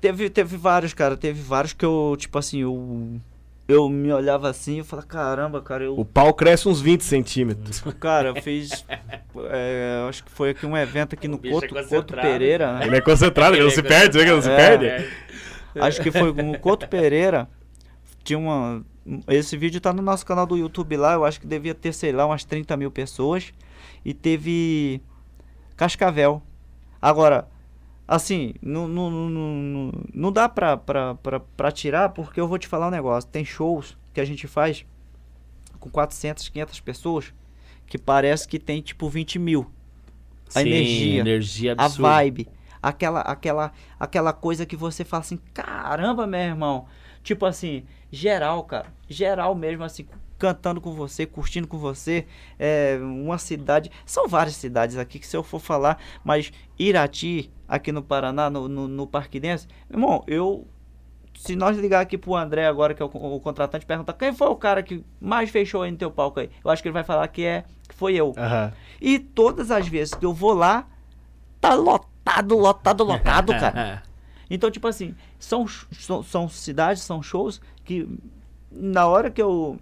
teve, 0.00 0.30
teve 0.30 0.56
vários, 0.56 0.94
cara, 0.94 1.16
teve 1.16 1.42
vários 1.42 1.72
que 1.72 1.84
eu, 1.84 2.16
tipo 2.18 2.38
assim, 2.38 2.60
eu, 2.62 3.20
eu 3.68 3.88
me 3.88 4.12
olhava 4.12 4.48
assim 4.48 4.80
e 4.80 4.84
falava, 4.84 5.06
caramba, 5.08 5.60
cara, 5.60 5.84
eu 5.84 5.98
O 5.98 6.04
pau 6.04 6.32
cresce 6.32 6.68
uns 6.68 6.80
20 6.80 7.02
centímetros. 7.02 7.80
Cara, 7.98 8.28
eu 8.28 8.42
fiz. 8.42 8.84
é, 9.50 10.06
acho 10.08 10.22
que 10.24 10.30
foi 10.30 10.50
aqui 10.50 10.64
um 10.66 10.76
evento 10.76 11.14
aqui 11.14 11.26
no 11.26 11.40
é 11.42 11.50
Couto, 11.50 11.74
concentrado. 11.74 12.28
Pereira. 12.28 12.78
né? 12.78 12.86
Ele 12.86 12.96
é 12.96 13.00
concentrado, 13.00 13.56
ele 13.56 13.64
não 13.64 13.70
se 13.70 13.82
perde, 13.82 14.12
você 14.12 14.18
vê 14.18 14.24
que 14.24 14.30
ele 14.30 14.36
não 14.36 14.42
se 14.42 14.50
É. 14.50 14.56
perde? 14.56 15.08
Acho 15.78 16.00
que 16.02 16.10
foi 16.10 16.32
no 16.32 16.58
Couto 16.58 16.88
Pereira. 16.88 17.48
Tinha 18.24 18.38
uma. 18.38 18.82
Esse 19.28 19.56
vídeo 19.56 19.80
tá 19.80 19.92
no 19.92 20.02
nosso 20.02 20.24
canal 20.26 20.46
do 20.46 20.56
YouTube 20.56 20.96
lá. 20.96 21.12
Eu 21.14 21.24
acho 21.24 21.40
que 21.40 21.46
devia 21.46 21.74
ter, 21.74 21.92
sei 21.92 22.12
lá, 22.12 22.24
umas 22.26 22.44
30 22.44 22.76
mil 22.76 22.90
pessoas. 22.90 23.52
E 24.04 24.14
teve. 24.14 25.00
Cascavel. 25.76 26.42
Agora, 27.00 27.46
assim, 28.06 28.54
não, 28.62 28.86
não, 28.86 29.10
não, 29.10 29.92
não, 30.14 30.32
dá 30.32 30.48
pra, 30.48 30.76
pra, 30.76 31.14
pra, 31.16 31.40
pra 31.40 31.72
tirar, 31.72 32.10
porque 32.10 32.40
eu 32.40 32.48
vou 32.48 32.58
te 32.58 32.66
falar 32.68 32.88
um 32.88 32.90
negócio. 32.90 33.28
Tem 33.30 33.44
shows 33.44 33.96
que 34.12 34.20
a 34.20 34.24
gente 34.24 34.46
faz 34.46 34.84
com 35.78 35.90
400, 35.90 36.48
500 36.48 36.80
pessoas 36.80 37.34
que 37.86 37.98
parece 37.98 38.46
que 38.46 38.58
tem 38.58 38.80
tipo 38.80 39.08
20 39.08 39.38
mil. 39.38 39.70
A 40.54 40.60
Sim, 40.60 40.68
energia, 40.68 41.20
energia 41.20 41.74
a 41.76 41.88
vibe, 41.88 42.48
aquela, 42.80 43.20
aquela, 43.20 43.72
aquela 43.98 44.32
coisa 44.32 44.64
que 44.64 44.76
você 44.76 45.04
fala 45.04 45.22
assim, 45.22 45.38
caramba, 45.52 46.26
meu 46.26 46.40
irmão. 46.40 46.86
Tipo 47.22 47.46
assim, 47.46 47.84
geral, 48.12 48.62
cara, 48.62 48.86
geral 49.08 49.54
mesmo, 49.56 49.82
assim, 49.82 50.06
cantando 50.38 50.80
com 50.80 50.92
você, 50.92 51.26
curtindo 51.26 51.66
com 51.66 51.78
você. 51.78 52.26
É 52.58 52.98
uma 53.00 53.38
cidade, 53.38 53.90
são 54.04 54.28
várias 54.28 54.54
cidades 54.54 54.96
aqui 54.96 55.18
que 55.18 55.26
se 55.26 55.36
eu 55.36 55.42
for 55.42 55.60
falar, 55.60 55.98
mas 56.24 56.52
Irati, 56.78 57.50
aqui 57.68 57.92
no 57.92 58.02
Paraná, 58.02 58.48
no, 58.50 58.68
no, 58.68 58.88
no 58.88 59.06
Parque 59.06 59.40
Dance, 59.40 59.66
irmão, 59.90 60.22
eu. 60.26 60.66
Se 61.38 61.54
nós 61.54 61.76
ligar 61.76 62.00
aqui 62.00 62.16
pro 62.16 62.34
André 62.34 62.66
agora, 62.66 62.94
que 62.94 63.02
é 63.02 63.04
o, 63.04 63.08
o 63.08 63.40
contratante, 63.40 63.84
perguntar 63.84 64.14
quem 64.14 64.32
foi 64.32 64.48
o 64.48 64.56
cara 64.56 64.82
que 64.82 65.04
mais 65.20 65.50
fechou 65.50 65.82
aí 65.82 65.90
no 65.90 65.96
teu 65.98 66.10
palco 66.10 66.40
aí, 66.40 66.48
eu 66.64 66.70
acho 66.70 66.80
que 66.80 66.88
ele 66.88 66.94
vai 66.94 67.04
falar 67.04 67.28
que 67.28 67.44
é 67.44 67.64
que 67.86 67.94
foi 67.94 68.14
eu. 68.14 68.32
Aham. 68.38 68.72
E 69.00 69.18
todas 69.18 69.70
as 69.70 69.86
vezes 69.86 70.14
que 70.14 70.24
eu 70.24 70.32
vou 70.32 70.54
lá, 70.54 70.88
tá 71.60 71.74
lotado, 71.74 72.56
lotado, 72.56 73.04
lotado, 73.04 73.52
cara. 73.60 74.02
Então, 74.48 74.70
tipo 74.70 74.88
assim, 74.88 75.14
são, 75.38 75.66
são, 75.68 76.22
são 76.22 76.48
cidades, 76.48 77.02
são 77.02 77.22
shows 77.22 77.60
que 77.84 78.08
na 78.70 79.06
hora 79.06 79.30
que 79.30 79.42
eu 79.42 79.78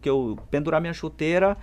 que 0.00 0.08
eu 0.08 0.38
pendurar 0.50 0.80
minha 0.80 0.92
chuteira, 0.92 1.56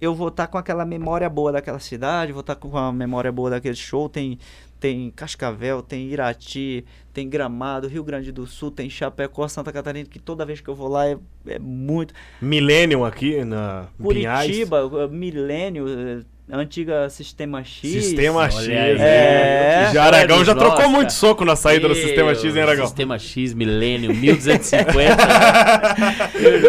eu 0.00 0.14
vou 0.14 0.28
estar 0.28 0.46
com 0.46 0.56
aquela 0.56 0.84
memória 0.86 1.28
boa 1.28 1.52
daquela 1.52 1.78
cidade, 1.78 2.32
vou 2.32 2.40
estar 2.40 2.56
com 2.56 2.76
a 2.76 2.90
memória 2.90 3.30
boa 3.30 3.50
daquele 3.50 3.74
show. 3.74 4.08
Tem, 4.08 4.38
tem 4.78 5.10
Cascavel, 5.10 5.82
tem 5.82 6.08
Irati, 6.08 6.84
tem 7.12 7.28
Gramado, 7.28 7.86
Rio 7.86 8.02
Grande 8.02 8.32
do 8.32 8.46
Sul, 8.46 8.70
tem 8.70 8.88
Chapecó, 8.88 9.46
Santa 9.46 9.70
Catarina, 9.70 10.08
que 10.08 10.18
toda 10.18 10.46
vez 10.46 10.60
que 10.60 10.68
eu 10.68 10.74
vou 10.74 10.88
lá 10.88 11.06
é, 11.06 11.18
é 11.46 11.58
muito. 11.58 12.14
Millennium 12.40 13.04
aqui 13.04 13.44
na. 13.44 13.88
Curitiba, 14.00 15.08
Milênio, 15.08 15.86
eh, 15.88 16.24
antiga 16.56 17.08
Sistema 17.10 17.62
X. 17.64 17.90
Sistema 17.90 18.50
X. 18.50 18.68
aí. 18.68 18.96
É. 18.98 19.90
Já 19.92 20.04
Aragão 20.04 20.44
já 20.44 20.54
trocou 20.54 20.88
muito 20.88 21.12
soco 21.12 21.44
na 21.44 21.56
saída 21.56 21.88
do 21.88 21.94
Meu, 21.94 22.02
Sistema 22.02 22.34
X, 22.34 22.56
hein, 22.56 22.62
Aragão? 22.62 22.86
Sistema 22.86 23.18
X, 23.18 23.54
Millennium, 23.54 24.14
1250. 24.14 25.16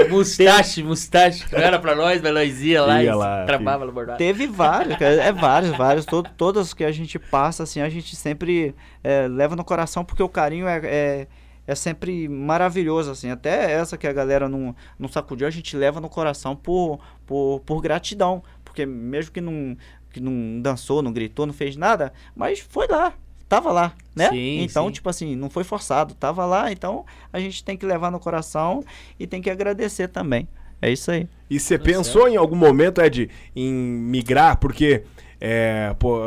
mustache, 0.10 0.84
mustache. 0.84 1.46
Não 1.52 1.60
era 1.60 1.80
pra 1.80 1.96
nós, 1.96 2.22
mas 2.22 2.34
nós 2.34 2.62
ia 2.62 2.82
lá 2.84 3.04
Ia 3.04 3.12
e 3.12 3.16
lá, 3.16 3.46
travava 3.46 3.86
no 3.86 3.92
bordado. 3.92 4.18
Teve 4.18 4.48
vários, 4.48 4.98
cara, 4.98 5.16
é 5.16 5.32
vários, 5.32 5.76
vários. 5.76 6.06
Todo, 6.06 6.30
todas 6.38 6.74
que 6.74 6.84
a 6.84 6.92
gente 6.92 7.18
passa, 7.18 7.64
assim, 7.64 7.82
a 7.82 7.90
gente 7.90 8.16
sempre 8.16 8.76
é, 9.04 9.28
leva 9.28 9.56
no 9.56 9.64
coração, 9.64 10.04
porque 10.04 10.22
o 10.24 10.30
carinho 10.30 10.68
é, 10.68 10.82
é, 10.84 11.28
é 11.68 11.76
sempre 11.76 12.28
maravilhoso, 12.28 13.12
assim. 13.12 13.30
Até 13.32 13.72
essa 13.72 13.98
que 13.98 14.08
a 14.08 14.14
galera 14.14 14.48
não, 14.48 14.76
não 14.98 15.08
sacudiu, 15.08 15.48
a 15.48 15.52
gente 15.52 15.76
leva 15.76 16.00
no 16.00 16.10
coração 16.10 16.56
por, 16.56 17.00
por, 17.26 17.62
por 17.66 17.82
gratidão. 17.82 18.44
Porque 18.72 18.86
mesmo 18.86 19.34
que 19.34 19.42
não, 19.42 19.76
que 20.12 20.22
não 20.22 20.62
dançou, 20.62 21.02
não 21.02 21.12
gritou, 21.12 21.46
não 21.46 21.54
fez 21.54 21.76
nada, 21.76 22.14
mas 22.34 22.60
foi 22.60 22.88
lá. 22.88 23.14
Tava 23.50 23.70
lá, 23.70 23.94
né? 24.16 24.30
Sim, 24.30 24.62
então, 24.62 24.86
sim. 24.86 24.94
tipo 24.94 25.10
assim, 25.10 25.36
não 25.36 25.50
foi 25.50 25.66
forçado, 25.66 26.14
tava 26.14 26.46
lá, 26.46 26.72
então 26.72 27.06
a 27.34 27.38
gente 27.38 27.66
tem 27.66 27.76
que 27.76 27.86
levar 27.86 28.10
no 28.10 28.18
coração 28.18 28.82
e 29.20 29.28
tem 29.28 29.42
que 29.42 29.50
agradecer 29.50 30.08
também. 30.08 30.48
É 30.82 30.90
isso 30.90 31.12
aí. 31.12 31.28
E 31.50 31.60
você 31.60 31.78
Tá 31.78 31.84
pensou 31.84 32.30
em 32.30 32.38
algum 32.38 32.56
momento, 32.56 33.02
Ed, 33.02 33.30
em 33.54 33.74
migrar? 33.74 34.56
Porque, 34.56 35.04
é, 35.42 35.94
pô, 36.00 36.18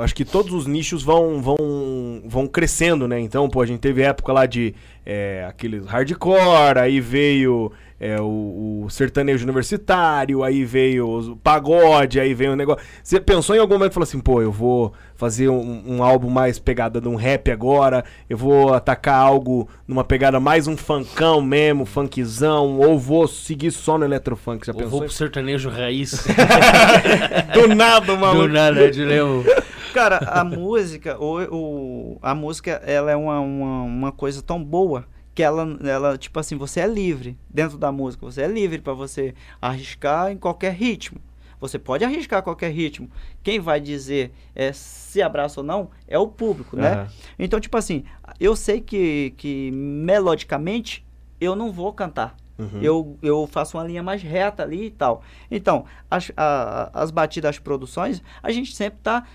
acho 0.00 0.14
que 0.14 0.24
todos 0.24 0.54
os 0.54 0.66
nichos 0.66 1.02
vão, 1.02 1.42
vão, 1.42 2.22
vão 2.24 2.46
crescendo, 2.46 3.06
né? 3.06 3.20
Então, 3.20 3.46
pô, 3.50 3.60
a 3.60 3.66
gente 3.66 3.80
teve 3.80 4.00
época 4.00 4.32
lá 4.32 4.46
de 4.46 4.74
é, 5.04 5.44
aqueles 5.46 5.84
hardcore, 5.84 6.78
aí 6.78 6.98
veio 6.98 7.70
é, 8.00 8.18
o, 8.20 8.84
o 8.86 8.90
sertanejo 8.90 9.44
universitário, 9.44 10.42
aí 10.42 10.64
veio 10.64 11.06
o 11.06 11.36
pagode, 11.36 12.18
aí 12.18 12.32
veio 12.32 12.52
o 12.52 12.56
negócio. 12.56 12.82
Você 13.04 13.20
pensou 13.20 13.54
em 13.54 13.58
algum 13.58 13.74
momento 13.74 13.92
e 13.92 13.94
falou 13.94 14.04
assim, 14.04 14.18
pô, 14.18 14.40
eu 14.40 14.50
vou 14.50 14.92
fazer 15.14 15.50
um, 15.50 15.82
um 15.86 16.02
álbum 16.02 16.30
mais 16.30 16.58
pegada 16.58 16.98
de 16.98 17.06
um 17.06 17.14
rap 17.14 17.50
agora, 17.50 18.02
eu 18.28 18.38
vou 18.38 18.72
atacar 18.72 19.16
algo 19.20 19.68
numa 19.86 20.02
pegada 20.02 20.40
mais 20.40 20.66
um 20.66 20.78
funkão 20.78 21.42
mesmo, 21.42 21.84
funkzão, 21.84 22.78
ou 22.80 22.98
vou 22.98 23.28
seguir 23.28 23.70
só 23.70 23.98
no 23.98 24.04
eletrofunk? 24.06 24.64
Já 24.66 24.72
Eu 24.72 24.76
pensou? 24.76 24.90
vou 24.90 25.00
pro 25.02 25.10
sertanejo 25.10 25.68
raiz. 25.68 26.26
Do 27.52 27.68
nada, 27.74 28.16
maluco. 28.16 28.46
Do 28.46 28.52
nada, 28.52 28.90
de 28.90 29.04
levo. 29.04 29.44
Cara, 29.92 30.18
a 30.26 30.44
música, 30.44 31.18
o, 31.18 31.42
o- 31.54 32.18
a 32.22 32.34
música, 32.34 32.80
ela 32.86 33.10
é 33.10 33.16
uma, 33.16 33.40
uma, 33.40 33.82
uma 33.82 34.12
coisa 34.12 34.40
tão 34.40 34.62
boa 34.62 35.04
que 35.40 35.42
ela, 35.42 35.78
ela, 35.84 36.18
tipo 36.18 36.38
assim, 36.38 36.54
você 36.56 36.80
é 36.80 36.86
livre 36.86 37.34
dentro 37.48 37.78
da 37.78 37.90
música, 37.90 38.26
você 38.26 38.42
é 38.42 38.46
livre 38.46 38.78
pra 38.78 38.92
você 38.92 39.34
arriscar 39.60 40.30
em 40.30 40.36
qualquer 40.36 40.74
ritmo. 40.74 41.18
Você 41.58 41.78
pode 41.78 42.04
arriscar 42.04 42.42
qualquer 42.42 42.70
ritmo. 42.70 43.10
Quem 43.42 43.58
vai 43.58 43.80
dizer 43.80 44.32
é, 44.54 44.70
se 44.72 45.20
abraça 45.22 45.60
ou 45.60 45.66
não 45.66 45.90
é 46.06 46.18
o 46.18 46.26
público, 46.28 46.76
né? 46.76 46.92
Aham. 46.92 47.08
Então, 47.38 47.58
tipo 47.60 47.76
assim, 47.76 48.04
eu 48.38 48.54
sei 48.54 48.80
que, 48.82 49.32
que 49.38 49.70
melodicamente 49.70 51.04
eu 51.40 51.56
não 51.56 51.72
vou 51.72 51.92
cantar. 51.92 52.36
Uhum. 52.58 52.82
Eu, 52.82 53.18
eu 53.22 53.46
faço 53.46 53.78
uma 53.78 53.84
linha 53.84 54.02
mais 54.02 54.22
reta 54.22 54.62
ali 54.62 54.86
e 54.86 54.90
tal. 54.90 55.22
Então, 55.50 55.86
as, 56.10 56.30
a- 56.36 56.90
as 56.92 57.10
batidas, 57.10 57.50
as 57.50 57.58
produções, 57.58 58.22
a 58.42 58.50
gente 58.52 58.74
sempre 58.74 59.00
tá, 59.02 59.26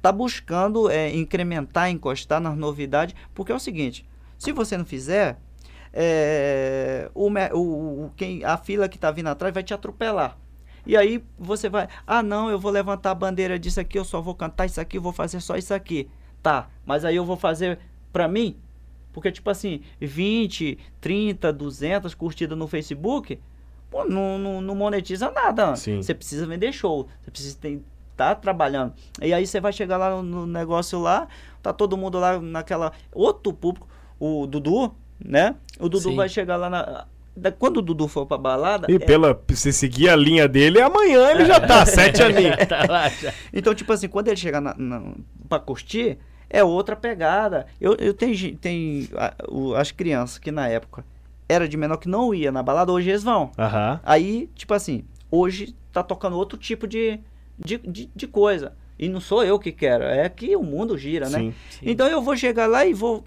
tá 0.00 0.10
buscando 0.12 0.90
é, 0.90 1.14
incrementar, 1.14 1.90
encostar 1.90 2.40
nas 2.40 2.56
novidades, 2.56 3.14
porque 3.34 3.52
é 3.52 3.54
o 3.54 3.58
seguinte, 3.60 4.06
se 4.38 4.52
você 4.52 4.76
não 4.76 4.84
fizer, 4.84 5.38
é, 5.92 7.10
o, 7.14 7.28
o, 8.04 8.12
quem, 8.16 8.44
a 8.44 8.56
fila 8.56 8.88
que 8.88 8.98
tá 8.98 9.10
vindo 9.10 9.28
atrás 9.28 9.52
vai 9.52 9.62
te 9.62 9.72
atropelar. 9.72 10.36
E 10.86 10.96
aí 10.96 11.22
você 11.38 11.68
vai, 11.68 11.88
ah 12.06 12.22
não, 12.22 12.48
eu 12.48 12.58
vou 12.58 12.70
levantar 12.70 13.10
a 13.10 13.14
bandeira 13.14 13.58
disso 13.58 13.80
aqui, 13.80 13.98
eu 13.98 14.04
só 14.04 14.20
vou 14.20 14.34
cantar 14.34 14.66
isso 14.66 14.80
aqui, 14.80 14.98
eu 14.98 15.02
vou 15.02 15.12
fazer 15.12 15.40
só 15.40 15.56
isso 15.56 15.74
aqui. 15.74 16.08
Tá, 16.42 16.68
mas 16.84 17.04
aí 17.04 17.16
eu 17.16 17.24
vou 17.24 17.36
fazer 17.36 17.78
pra 18.12 18.28
mim? 18.28 18.56
Porque, 19.12 19.32
tipo 19.32 19.48
assim, 19.50 19.80
20, 19.98 20.78
30, 21.00 21.52
200 21.52 22.14
curtidas 22.14 22.56
no 22.56 22.68
Facebook, 22.68 23.40
pô, 23.90 24.04
não, 24.04 24.38
não, 24.38 24.60
não 24.60 24.74
monetiza 24.74 25.30
nada. 25.30 25.74
Sim. 25.74 26.02
Você 26.02 26.14
precisa 26.14 26.46
vender 26.46 26.70
show, 26.72 27.08
você 27.22 27.30
precisa 27.30 27.58
estar 28.12 28.34
trabalhando. 28.36 28.92
E 29.20 29.32
aí 29.32 29.46
você 29.46 29.58
vai 29.58 29.72
chegar 29.72 29.96
lá 29.96 30.10
no, 30.10 30.22
no 30.22 30.46
negócio 30.46 31.00
lá, 31.00 31.26
tá 31.62 31.72
todo 31.72 31.96
mundo 31.96 32.18
lá 32.18 32.38
naquela. 32.38 32.92
Outro 33.10 33.52
público, 33.52 33.88
o 34.18 34.46
Dudu, 34.46 34.94
né? 35.24 35.54
O 35.78 35.88
Dudu 35.88 36.10
Sim. 36.10 36.16
vai 36.16 36.28
chegar 36.28 36.56
lá 36.56 36.68
na. 36.70 37.06
da- 37.36 37.52
Quando 37.52 37.78
o 37.78 37.82
Dudu 37.82 38.08
for 38.08 38.26
pra 38.26 38.38
balada. 38.38 38.86
E 38.90 38.96
é- 38.96 38.98
pela, 38.98 39.38
se 39.50 39.72
seguir 39.72 40.08
a 40.08 40.16
linha 40.16 40.46
dele, 40.48 40.80
amanhã 40.80 41.30
ele 41.32 41.44
já 41.44 41.60
tá, 41.60 41.84
sete 41.86 42.22
aninhos. 42.22 42.56
tá. 42.68 43.10
Então, 43.52 43.74
tipo 43.74 43.92
assim, 43.92 44.08
quando 44.08 44.28
ele 44.28 44.36
chegar 44.36 44.60
na, 44.60 44.74
na, 44.76 45.02
pra 45.48 45.58
curtir, 45.58 46.18
é 46.48 46.62
outra 46.64 46.96
pegada. 46.96 47.66
Eu, 47.80 47.94
eu 47.96 48.14
tenho, 48.14 48.34
gen- 48.34 48.56
tem 48.56 49.08
a- 49.16 49.34
o- 49.48 49.74
as 49.74 49.90
crianças 49.92 50.38
que 50.38 50.50
na 50.50 50.66
época 50.68 51.04
era 51.48 51.68
de 51.68 51.76
menor 51.76 51.98
que 51.98 52.08
não 52.08 52.34
ia 52.34 52.50
na 52.50 52.62
balada, 52.62 52.90
hoje 52.92 53.08
eles 53.10 53.22
vão. 53.22 53.50
Aí, 54.02 54.48
tipo 54.54 54.72
assim, 54.74 55.04
hoje 55.30 55.74
tá 55.92 56.02
tocando 56.02 56.36
outro 56.36 56.58
tipo 56.58 56.86
de, 56.88 57.20
de, 57.58 57.78
de, 57.78 58.10
de 58.14 58.26
coisa. 58.26 58.72
E 58.98 59.08
não 59.08 59.20
sou 59.20 59.44
eu 59.44 59.58
que 59.58 59.70
quero, 59.72 60.04
é 60.04 60.26
que 60.28 60.56
o 60.56 60.62
mundo 60.62 60.96
gira, 60.96 61.28
né? 61.28 61.38
Sim. 61.38 61.54
Então 61.82 62.06
eu 62.08 62.22
vou 62.22 62.34
chegar 62.36 62.66
lá 62.66 62.84
e 62.86 62.94
vou. 62.94 63.22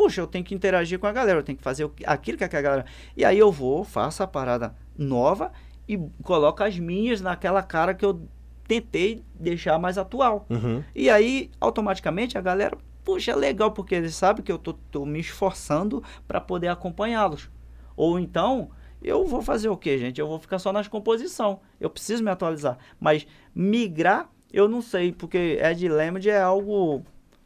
Puxa, 0.00 0.22
eu 0.22 0.26
tenho 0.26 0.42
que 0.42 0.54
interagir 0.54 0.98
com 0.98 1.06
a 1.06 1.12
galera, 1.12 1.40
eu 1.40 1.42
tenho 1.42 1.58
que 1.58 1.62
fazer 1.62 1.86
aquilo 2.06 2.38
que 2.38 2.44
a 2.44 2.48
galera. 2.48 2.86
E 3.14 3.22
aí 3.22 3.38
eu 3.38 3.52
vou, 3.52 3.84
faço 3.84 4.22
a 4.22 4.26
parada 4.26 4.74
nova 4.96 5.52
e 5.86 5.98
coloco 6.22 6.64
as 6.64 6.78
minhas 6.78 7.20
naquela 7.20 7.62
cara 7.62 7.92
que 7.92 8.02
eu 8.02 8.26
tentei 8.66 9.22
deixar 9.34 9.78
mais 9.78 9.98
atual. 9.98 10.46
Uhum. 10.48 10.82
E 10.94 11.10
aí, 11.10 11.50
automaticamente, 11.60 12.38
a 12.38 12.40
galera, 12.40 12.78
puxa, 13.04 13.32
é 13.32 13.36
legal, 13.36 13.72
porque 13.72 13.94
eles 13.94 14.14
sabem 14.14 14.42
que 14.42 14.50
eu 14.50 14.56
tô, 14.56 14.72
tô 14.72 15.04
me 15.04 15.20
esforçando 15.20 16.02
para 16.26 16.40
poder 16.40 16.68
acompanhá-los. 16.68 17.50
Ou 17.94 18.18
então, 18.18 18.70
eu 19.02 19.26
vou 19.26 19.42
fazer 19.42 19.68
o 19.68 19.76
quê, 19.76 19.98
gente? 19.98 20.18
Eu 20.18 20.26
vou 20.26 20.38
ficar 20.38 20.58
só 20.58 20.72
nas 20.72 20.88
composição. 20.88 21.60
Eu 21.78 21.90
preciso 21.90 22.24
me 22.24 22.30
atualizar. 22.30 22.78
Mas 22.98 23.26
migrar, 23.54 24.30
eu 24.50 24.66
não 24.66 24.80
sei, 24.80 25.12
porque 25.12 25.60
Ed 25.62 25.86
Lemond 25.86 26.26
é 26.26 26.40
algo 26.40 27.02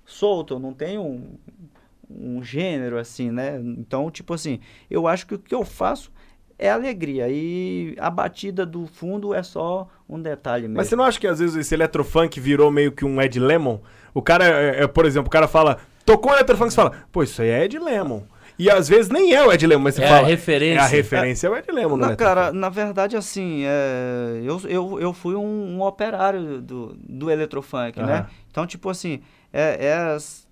solto, 0.07 0.55
eu 0.55 0.59
não 0.61 0.73
tenho 0.73 1.03
um, 1.03 1.39
um 2.17 2.43
gênero 2.43 2.99
assim, 2.99 3.31
né? 3.31 3.61
Então, 3.79 4.11
tipo 4.11 4.33
assim, 4.35 4.61
eu 4.91 5.07
acho 5.07 5.27
que 5.27 5.35
o 5.35 5.39
que 5.39 5.55
eu 5.55 5.65
faço 5.65 6.12
é 6.59 6.71
alegria. 6.71 7.27
E 7.29 7.95
a 7.99 8.09
batida 8.11 8.65
do 8.65 8.87
fundo 8.87 9.35
é 9.35 9.43
só 9.43 9.89
um 10.09 10.21
detalhe 10.21 10.62
mesmo. 10.65 10.77
Mas 10.77 10.87
você 10.89 10.97
não 10.97 11.05
acha 11.05 11.19
que 11.19 11.27
às 11.27 11.39
vezes 11.41 11.57
esse 11.57 11.75
eletrofunk 11.75 12.39
virou 12.39 12.71
meio 12.71 12.93
que 12.93 13.05
um 13.05 13.21
Ed 13.21 13.39
Lemon? 13.41 13.79
O 14.12 14.23
cara, 14.23 14.45
é, 14.47 14.83
é, 14.85 14.87
por 14.87 15.05
exemplo, 15.07 15.27
o 15.27 15.31
cara 15.31 15.49
fala, 15.49 15.79
tocou 16.07 16.31
um 16.31 16.35
eletrofunk, 16.35 16.71
você 16.71 16.77
fala, 16.77 16.93
pô, 17.11 17.23
isso 17.23 17.43
aí 17.43 17.49
é 17.49 17.65
Ed 17.65 17.79
Lemon. 17.79 18.23
E 18.57 18.71
às 18.71 18.89
vezes 18.89 19.11
nem 19.11 19.35
é 19.35 19.45
o 19.45 19.53
Ed 19.53 19.67
Lemon, 19.67 19.83
mas 19.83 19.97
você 19.97 20.03
É 20.03 20.07
a 20.07 20.09
fala. 20.11 20.29
referência. 20.29 20.79
É 20.81 20.85
a 20.85 20.87
referência, 20.87 21.47
é 21.49 21.51
o 21.51 21.57
Ed 21.57 21.73
Lemon, 21.73 21.97
Não, 21.97 22.11
né? 22.11 22.15
cara, 22.17 22.53
na 22.53 22.69
verdade, 22.69 23.17
assim, 23.17 23.65
é, 23.67 24.41
eu, 24.45 24.61
eu, 24.69 25.01
eu 25.01 25.12
fui 25.12 25.35
um, 25.35 25.77
um 25.79 25.83
operário 25.83 26.62
do, 26.62 26.95
do 26.97 27.29
eletrofunk, 27.33 28.01
né? 28.01 28.19
Aham. 28.19 28.27
Então, 28.49 28.65
tipo 28.65 28.89
assim, 28.89 29.23
é, 29.53 29.87
é 29.87 29.95
as- 29.95 30.43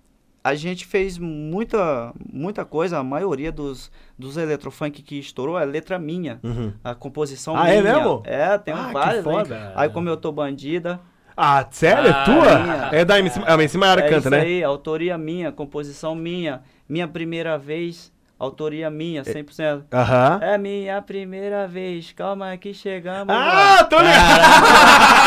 a 0.43 0.55
gente 0.55 0.85
fez 0.85 1.17
muita, 1.17 2.13
muita 2.31 2.65
coisa, 2.65 2.97
a 2.99 3.03
maioria 3.03 3.51
dos, 3.51 3.91
dos 4.19 4.35
eletrofunk 4.37 5.01
que 5.01 5.17
estourou 5.17 5.57
é 5.57 5.65
letra 5.65 5.97
minha. 5.97 6.39
Uhum. 6.43 6.73
A 6.83 6.93
composição 6.93 7.55
Ah, 7.55 7.63
minha. 7.63 7.75
é 7.75 7.81
mesmo? 7.81 8.21
É, 8.25 8.57
tem 8.57 8.73
Ah, 8.73 8.91
foda. 9.23 9.71
Aí, 9.75 9.89
como 9.89 10.09
eu 10.09 10.17
tô 10.17 10.31
bandida. 10.31 10.99
Ah, 11.35 11.65
sério? 11.71 12.11
Ah, 12.13 12.21
é 12.21 12.25
tua? 12.25 12.59
minha. 12.59 12.89
É 12.91 13.05
da 13.05 13.17
MC, 13.17 13.39
a 13.43 13.53
MC 13.55 13.77
Maiara 13.77 14.01
é 14.01 14.03
canta, 14.09 14.19
isso 14.19 14.29
né? 14.29 14.41
aí, 14.41 14.63
autoria 14.63 15.17
minha, 15.17 15.51
composição 15.51 16.13
minha. 16.13 16.61
Minha 16.87 17.07
primeira 17.07 17.57
vez, 17.57 18.11
autoria 18.37 18.89
minha, 18.89 19.23
100%. 19.23 19.83
Aham. 19.91 20.39
É 20.41 20.57
minha 20.57 21.01
primeira 21.01 21.67
vez, 21.67 22.11
calma 22.11 22.55
que 22.57 22.73
chegamos. 22.73 23.27
lá. 23.33 23.79
Ah, 23.79 23.83
tô 23.85 23.97
ligado! 23.99 24.43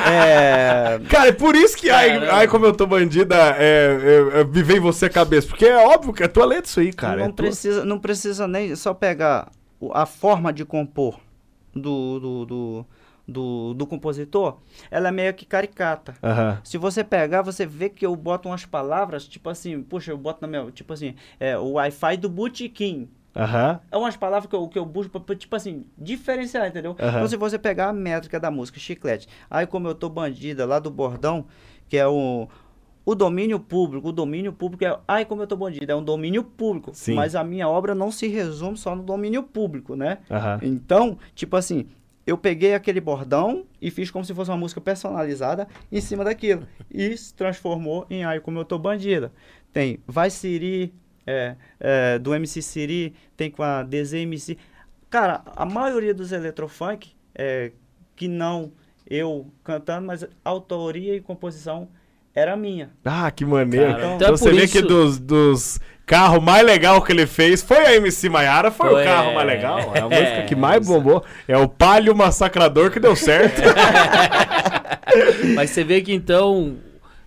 É. 0.09 0.99
Cara, 1.09 1.29
é 1.29 1.31
por 1.31 1.55
isso 1.55 1.77
que, 1.77 1.89
ai, 1.89 2.09
Caramba. 2.13 2.33
ai, 2.33 2.47
como 2.47 2.65
eu 2.65 2.73
tô 2.73 2.85
bandida, 2.87 3.35
é, 3.57 4.31
é, 4.35 4.41
é, 4.41 4.43
me 4.43 4.63
vem 4.63 4.79
você 4.79 5.05
a 5.05 5.09
cabeça. 5.09 5.47
Porque 5.47 5.65
é 5.65 5.77
óbvio 5.77 6.13
que 6.13 6.23
é 6.23 6.27
tua 6.27 6.45
letra 6.45 6.65
isso 6.65 6.79
aí, 6.79 6.91
cara. 6.91 7.17
não, 7.17 7.25
é 7.25 7.27
tua. 7.27 7.35
precisa, 7.35 7.85
não 7.85 7.99
precisa 7.99 8.47
nem 8.47 8.75
só 8.75 8.93
pegar 8.93 9.49
a 9.93 10.05
forma 10.05 10.51
de 10.51 10.65
compor 10.65 11.19
do, 11.75 12.19
do, 12.19 12.45
do, 12.45 12.85
do, 13.27 13.73
do 13.73 13.85
compositor, 13.85 14.57
ela 14.89 15.09
é 15.09 15.11
meio 15.11 15.33
que 15.33 15.45
caricata. 15.45 16.15
Se 16.63 16.77
você 16.77 17.03
pegar, 17.03 17.41
você 17.41 17.65
vê 17.65 17.89
que 17.89 18.05
eu 18.05 18.15
boto 18.15 18.47
umas 18.47 18.65
palavras, 18.65 19.27
tipo 19.27 19.49
assim, 19.49 19.81
puxa, 19.83 20.11
eu 20.11 20.17
boto 20.17 20.39
na 20.41 20.47
minha, 20.47 20.71
tipo 20.71 20.93
assim, 20.93 21.15
é, 21.39 21.57
o 21.57 21.73
Wi-Fi 21.73 22.17
do 22.17 22.29
botequim. 22.29 23.09
Aham. 23.35 23.79
É 23.91 23.97
umas 23.97 24.17
palavras 24.17 24.49
que 24.49 24.55
eu, 24.55 24.67
que 24.67 24.79
eu 24.79 24.85
busco 24.85 25.19
pra, 25.19 25.35
tipo 25.35 25.55
assim, 25.55 25.85
diferenciar, 25.97 26.67
entendeu? 26.67 26.95
Aham. 26.99 27.09
Então, 27.09 27.27
se 27.27 27.37
você 27.37 27.59
pegar 27.59 27.89
a 27.89 27.93
métrica 27.93 28.39
da 28.39 28.49
música, 28.49 28.79
chiclete, 28.79 29.27
aí 29.49 29.67
como 29.67 29.87
eu 29.87 29.93
tô 29.93 30.09
bandida 30.09 30.65
lá 30.65 30.79
do 30.79 30.89
bordão, 30.89 31.45
que 31.87 31.97
é 31.97 32.07
o, 32.07 32.47
o 33.05 33.13
domínio 33.13 33.59
público, 33.59 34.09
o 34.09 34.11
domínio 34.11 34.51
público 34.51 34.83
é, 34.83 34.99
ai 35.07 35.23
como 35.23 35.43
eu 35.43 35.47
tô 35.47 35.55
bandida, 35.55 35.93
é 35.93 35.95
um 35.95 36.03
domínio 36.03 36.43
público, 36.43 36.91
Sim. 36.95 37.13
mas 37.13 37.35
a 37.35 37.43
minha 37.43 37.69
obra 37.69 37.93
não 37.93 38.11
se 38.11 38.27
resume 38.27 38.75
só 38.75 38.95
no 38.95 39.03
domínio 39.03 39.43
público, 39.43 39.95
né? 39.95 40.17
Aham. 40.31 40.59
Então, 40.63 41.19
tipo 41.35 41.55
assim, 41.55 41.87
eu 42.27 42.37
peguei 42.37 42.75
aquele 42.75 42.99
bordão 43.01 43.65
e 43.81 43.89
fiz 43.89 44.11
como 44.11 44.23
se 44.25 44.33
fosse 44.33 44.51
uma 44.51 44.57
música 44.57 44.81
personalizada 44.81 45.67
em 45.91 46.01
cima 46.01 46.23
daquilo. 46.25 46.67
E 46.91 47.15
se 47.17 47.33
transformou 47.33 48.05
em 48.09 48.25
Ai 48.25 48.39
Como 48.41 48.59
Eu 48.59 48.65
Tô 48.65 48.77
Bandida. 48.77 49.31
Tem 49.71 49.99
Vai 50.05 50.29
Siri, 50.29 50.93
é, 51.25 51.55
é, 51.79 52.19
do 52.19 52.35
MC 52.35 52.61
Siri, 52.61 53.15
tem 53.37 53.49
com 53.49 53.63
a 53.63 53.81
DZMC. 53.81 54.57
Cara, 55.09 55.41
a 55.55 55.65
maioria 55.65 56.13
dos 56.13 56.31
eletrofunk, 56.33 57.11
é, 57.33 57.71
que 58.15 58.27
não 58.27 58.73
eu 59.09 59.47
cantando, 59.63 60.05
mas 60.07 60.27
autoria 60.43 61.15
e 61.15 61.21
composição 61.21 61.87
era 62.35 62.57
minha. 62.57 62.91
Ah, 63.05 63.31
que 63.31 63.45
maneiro. 63.45 63.87
Cara, 63.93 63.99
então 64.03 64.15
então 64.15 64.27
é 64.27 64.31
você 64.31 64.49
por 64.49 64.53
vê 64.55 64.65
isso- 64.65 64.73
que 64.73 64.81
dos, 64.81 65.17
dos 65.17 65.79
carros 66.07 66.41
mais 66.41 66.65
legal 66.65 67.01
que 67.01 67.11
ele 67.11 67.27
fez 67.27 67.61
foi 67.61 67.85
a 67.85 67.95
MC 67.95 68.29
Maiara, 68.29 68.71
foi, 68.71 68.89
Foi, 68.89 69.01
o 69.01 69.05
carro 69.05 69.31
é. 69.31 69.35
mais 69.35 69.47
legal. 69.47 69.91
É 69.93 69.99
a 69.99 70.05
É, 70.05 70.09
música 70.21 70.43
que 70.47 70.55
mais 70.55 70.81
isso. 70.81 70.91
bombou. 70.91 71.23
É 71.47 71.57
o 71.57 71.67
Palio 71.67 72.15
Massacrador 72.15 72.89
que 72.89 72.99
deu 72.99 73.15
certo. 73.15 73.61
Mas 75.53 75.69
você 75.69 75.83
vê 75.83 76.01
que 76.01 76.13
então, 76.13 76.77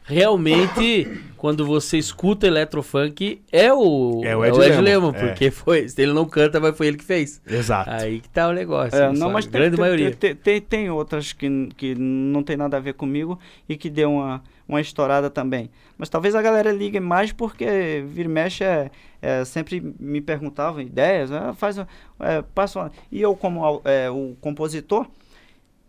realmente, 0.03 1.07
quando 1.37 1.65
você 1.67 1.99
escuta 1.99 2.47
eletrofunk, 2.47 3.43
é 3.53 3.73
o, 3.73 4.21
É 4.25 4.37
o 4.37 4.45
Ed 4.45 4.57
Lema, 4.59 4.81
Lema, 4.81 5.09
é. 5.15 5.27
porque 5.27 5.51
foi, 5.51 5.89
se 5.89 6.01
ele 6.03 6.13
não 6.13 6.25
canta, 6.25 6.59
mas 6.61 6.77
foi 6.77 6.87
ele 6.89 6.97
que 6.97 7.05
fez. 7.05 7.41
Exato. 7.47 7.91
Aí 7.91 8.21
que 8.21 8.29
tá 8.29 8.49
o 8.49 8.53
negócio. 8.53 8.99
É, 8.99 9.13
não, 9.13 9.31
mas 9.31 9.47
a 9.47 9.51
tem, 9.51 9.61
grande 9.61 9.77
tem, 9.77 9.81
maioria. 9.81 10.11
Tem, 10.15 10.35
tem, 10.35 10.61
tem 10.61 10.91
outras 10.91 11.33
que, 11.33 11.69
que 11.77 11.95
não 11.95 12.43
tem 12.43 12.57
nada 12.57 12.77
a 12.77 12.81
ver 12.81 12.95
comigo 12.95 13.39
e 13.69 13.77
que 13.77 13.89
deu 13.91 14.13
uma, 14.13 14.43
uma 14.71 14.81
estourada 14.81 15.29
também. 15.29 15.71
Mas 15.99 16.09
talvez 16.09 16.35
a 16.35 16.41
galera 16.43 16.73
ligue 16.73 17.01
mais 17.01 17.33
porque 17.33 18.03
vira 18.07 18.29
e 18.29 18.33
mexe 18.33 18.65
é, 18.65 18.91
é, 19.21 19.45
sempre 19.45 19.81
me 19.99 20.21
perguntavam 20.21 20.81
ideias, 20.81 21.31
né? 21.31 21.53
faz, 21.57 21.77
é, 21.79 22.43
passa 22.55 22.79
uma- 22.81 22.93
E 23.11 23.21
eu, 23.21 23.35
como 23.37 23.83
é, 23.85 24.09
o 24.11 24.37
compositor, 24.41 25.07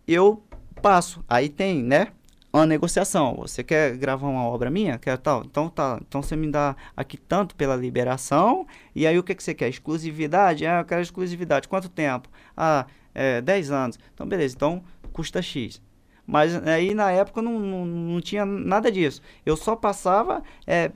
eu 0.08 0.44
passo. 0.82 1.24
Aí 1.30 1.48
tem, 1.50 1.82
né? 1.84 2.08
Uma 2.54 2.66
negociação. 2.66 3.36
Você 3.38 3.64
quer 3.64 3.96
gravar 3.96 4.28
uma 4.28 4.44
obra 4.46 4.70
minha? 4.70 4.98
Quer 4.98 5.18
tal? 5.18 5.44
Então 5.46 5.70
tá. 5.70 5.98
Então 6.06 6.22
você 6.22 6.36
me 6.36 6.52
dá 6.52 6.76
aqui 6.98 7.16
tanto 7.18 7.56
pela 7.56 7.76
liberação. 7.78 8.68
E 8.94 9.08
aí 9.08 9.18
o 9.18 9.24
que, 9.24 9.34
que 9.34 9.42
você 9.44 9.54
quer? 9.54 9.70
Exclusividade? 9.70 10.66
Ah, 10.66 10.80
eu 10.82 10.86
quero 10.86 11.02
exclusividade. 11.02 11.68
Quanto 11.70 11.88
tempo? 11.88 12.28
Ah, 12.58 12.86
é, 13.16 13.40
10 13.42 13.72
anos. 13.72 13.98
Então 14.14 14.28
beleza. 14.28 14.56
Então 14.56 14.84
custa 15.14 15.42
X. 15.42 15.82
Mas 16.26 16.56
aí 16.68 16.94
na 16.94 17.12
época 17.12 17.42
não, 17.42 17.60
não, 17.60 17.86
não 17.86 18.22
tinha 18.22 18.46
nada 18.46 18.92
disso. 18.92 19.22
Eu 19.46 19.58
só 19.58 19.76
passava 19.76 20.44
é, 20.66 20.92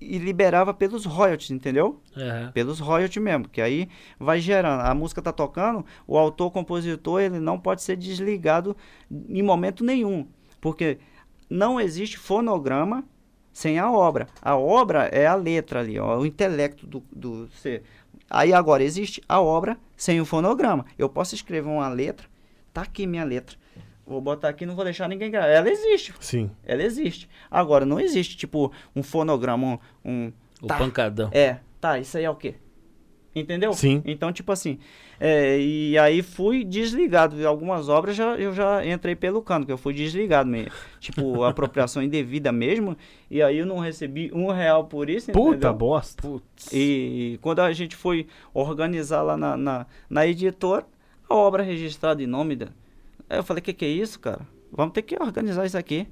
e 0.00 0.18
liberava 0.18 0.72
pelos 0.72 1.04
royalties, 1.04 1.50
entendeu? 1.50 2.00
Aham. 2.16 2.52
pelos 2.52 2.78
royalties 2.78 3.22
mesmo, 3.22 3.48
que 3.48 3.60
aí 3.60 3.88
vai 4.18 4.40
gerando. 4.40 4.82
A 4.82 4.94
música 4.94 5.20
tá 5.20 5.32
tocando, 5.32 5.84
o 6.06 6.16
autor, 6.16 6.50
compositor, 6.50 7.20
ele 7.20 7.38
não 7.38 7.58
pode 7.58 7.82
ser 7.82 7.96
desligado 7.96 8.76
em 9.28 9.42
momento 9.42 9.84
nenhum, 9.84 10.26
porque 10.60 10.98
não 11.50 11.80
existe 11.80 12.18
fonograma 12.18 13.04
sem 13.52 13.78
a 13.78 13.90
obra. 13.90 14.28
A 14.40 14.56
obra 14.56 15.06
é 15.06 15.26
a 15.26 15.34
letra 15.34 15.80
ali, 15.80 15.98
ó, 15.98 16.18
o 16.18 16.26
intelecto 16.26 16.86
do, 16.86 17.02
do 17.10 17.48
ser. 17.48 17.82
Aí 18.30 18.52
agora 18.52 18.84
existe 18.84 19.22
a 19.28 19.40
obra 19.40 19.76
sem 19.96 20.20
o 20.20 20.24
fonograma. 20.24 20.84
Eu 20.96 21.08
posso 21.08 21.34
escrever 21.34 21.68
uma 21.68 21.88
letra, 21.88 22.28
tá 22.72 22.82
aqui 22.82 23.06
minha 23.06 23.24
letra. 23.24 23.56
Vou 24.08 24.20
botar 24.22 24.48
aqui, 24.48 24.64
não 24.64 24.74
vou 24.74 24.84
deixar 24.84 25.06
ninguém 25.08 25.30
gravar. 25.30 25.48
Ela 25.48 25.68
existe, 25.70 26.14
Sim. 26.18 26.50
ela 26.64 26.82
existe. 26.82 27.28
Agora, 27.50 27.84
não 27.84 28.00
existe, 28.00 28.36
tipo, 28.36 28.72
um 28.96 29.02
fonograma, 29.02 29.78
um- 30.04 30.10
um, 30.10 30.32
O 30.62 30.66
Tá. 30.66 30.78
pancadão. 30.78 31.28
é, 31.32 31.58
tá, 31.80 31.98
isso 31.98 32.16
aí 32.16 32.24
é 32.24 32.30
o 32.30 32.34
quê? 32.34 32.54
Entendeu? 33.36 33.72
Sim. 33.74 34.02
Então, 34.04 34.32
tipo 34.32 34.50
assim, 34.50 34.78
é, 35.20 35.60
e 35.60 35.96
aí 35.98 36.22
fui 36.22 36.64
desligado. 36.64 37.46
Algumas 37.46 37.88
obras 37.88 38.16
já, 38.16 38.34
eu 38.36 38.52
já 38.52 38.84
entrei 38.84 39.14
pelo 39.14 39.40
cano, 39.42 39.64
que 39.66 39.70
eu 39.70 39.78
fui 39.78 39.92
desligado 39.94 40.48
mesmo. 40.48 40.72
Tipo, 40.98 41.44
apropriação 41.44 42.02
indevida 42.02 42.50
mesmo. 42.50 42.96
E 43.30 43.40
aí 43.42 43.58
eu 43.58 43.66
não 43.66 43.78
recebi 43.78 44.30
um 44.34 44.50
real 44.50 44.86
por 44.86 45.08
isso, 45.08 45.30
Puta 45.30 45.50
entendeu? 45.50 45.74
bosta. 45.74 46.26
E 46.72 47.38
quando 47.42 47.60
a 47.60 47.72
gente 47.72 47.94
foi 47.94 48.26
organizar 48.52 49.22
lá 49.22 49.36
na, 49.36 49.56
na, 49.56 49.86
na 50.10 50.26
editora, 50.26 50.84
a 51.28 51.34
obra 51.36 51.62
registrada 51.62 52.22
em 52.22 52.26
nome 52.26 52.56
da. 52.56 52.68
Aí 53.28 53.38
eu 53.38 53.42
falei, 53.44 53.60
que 53.62 53.72
que 53.72 53.84
é 53.84 53.88
isso, 53.88 54.18
cara? 54.20 54.46
Vamos 54.72 54.92
ter 54.94 55.02
que 55.02 55.20
organizar 55.20 55.64
isso 55.66 55.76
aqui. 55.78 56.06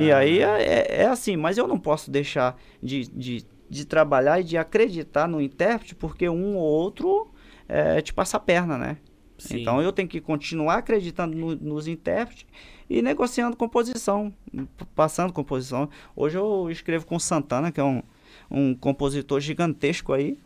E 0.00 0.12
aí 0.12 0.38
é, 0.40 0.62
é- 0.62 1.02
é 1.02 1.06
assim, 1.06 1.36
mas 1.36 1.58
eu 1.58 1.66
não 1.66 1.78
posso 1.78 2.10
deixar 2.10 2.56
de, 2.82 3.06
de, 3.08 3.44
de 3.68 3.84
trabalhar 3.84 4.40
e 4.40 4.44
de 4.44 4.56
acreditar 4.56 5.26
no 5.26 5.40
intérprete, 5.40 5.94
porque 5.94 6.28
um 6.28 6.56
ou 6.56 6.62
outro 6.62 7.30
é, 7.68 8.00
te 8.00 8.12
passa 8.14 8.36
a 8.36 8.40
perna, 8.40 8.78
né? 8.78 8.96
Sim. 9.38 9.60
Então 9.60 9.82
eu 9.82 9.92
tenho 9.92 10.08
que 10.08 10.20
continuar 10.20 10.76
acreditando 10.76 11.36
no- 11.36 11.56
nos 11.56 11.88
intérpretes 11.88 12.46
e 12.88 13.02
negociando 13.02 13.56
composição, 13.56 14.32
passando 14.94 15.32
composição. 15.32 15.88
Hoje 16.14 16.38
eu 16.38 16.70
escrevo 16.70 17.04
com 17.06 17.18
Santana, 17.18 17.72
que 17.72 17.80
é 17.80 17.84
um, 17.84 18.02
um 18.50 18.74
compositor 18.74 19.40
gigantesco 19.40 20.12
aí, 20.12 20.38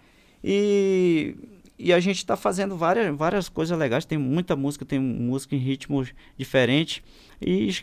e, 0.43 1.35
e 1.79 1.93
a 1.93 2.01
gente 2.01 2.17
está 2.19 2.37
fazendo 2.37 2.77
várias, 2.77 3.15
várias 3.17 3.49
coisas 3.49 3.77
legais. 3.79 4.05
Tem 4.05 4.17
muita 4.19 4.57
música, 4.57 4.85
tem 4.85 4.99
música 4.99 5.55
em 5.55 5.59
ritmos 5.59 6.13
diferentes. 6.37 7.03
E 7.41 7.75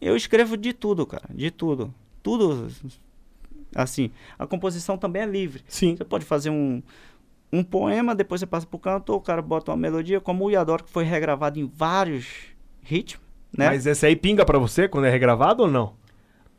eu 0.00 0.16
escrevo 0.16 0.56
de 0.56 0.72
tudo, 0.72 1.06
cara, 1.06 1.28
de 1.32 1.50
tudo. 1.50 1.92
Tudo, 2.22 2.68
assim. 3.74 4.10
A 4.38 4.46
composição 4.46 4.98
também 4.98 5.22
é 5.22 5.26
livre. 5.26 5.62
Sim. 5.68 5.96
Você 5.96 6.04
pode 6.04 6.24
fazer 6.24 6.50
um, 6.50 6.82
um 7.52 7.62
poema, 7.62 8.14
depois 8.14 8.40
você 8.40 8.46
passa 8.46 8.66
pro 8.66 8.78
canto, 8.78 9.14
o 9.14 9.20
cara 9.20 9.40
bota 9.40 9.70
uma 9.70 9.76
melodia, 9.76 10.20
como 10.20 10.44
o 10.44 10.50
Iadoro, 10.50 10.84
que 10.84 10.90
foi 10.90 11.04
regravado 11.04 11.58
em 11.58 11.64
vários 11.66 12.26
ritmos, 12.82 13.24
né? 13.56 13.66
Mas 13.66 13.86
esse 13.86 14.04
aí 14.06 14.14
pinga 14.16 14.44
pra 14.44 14.58
você 14.58 14.88
quando 14.88 15.06
é 15.06 15.10
regravado 15.10 15.62
ou 15.62 15.70
não? 15.70 15.94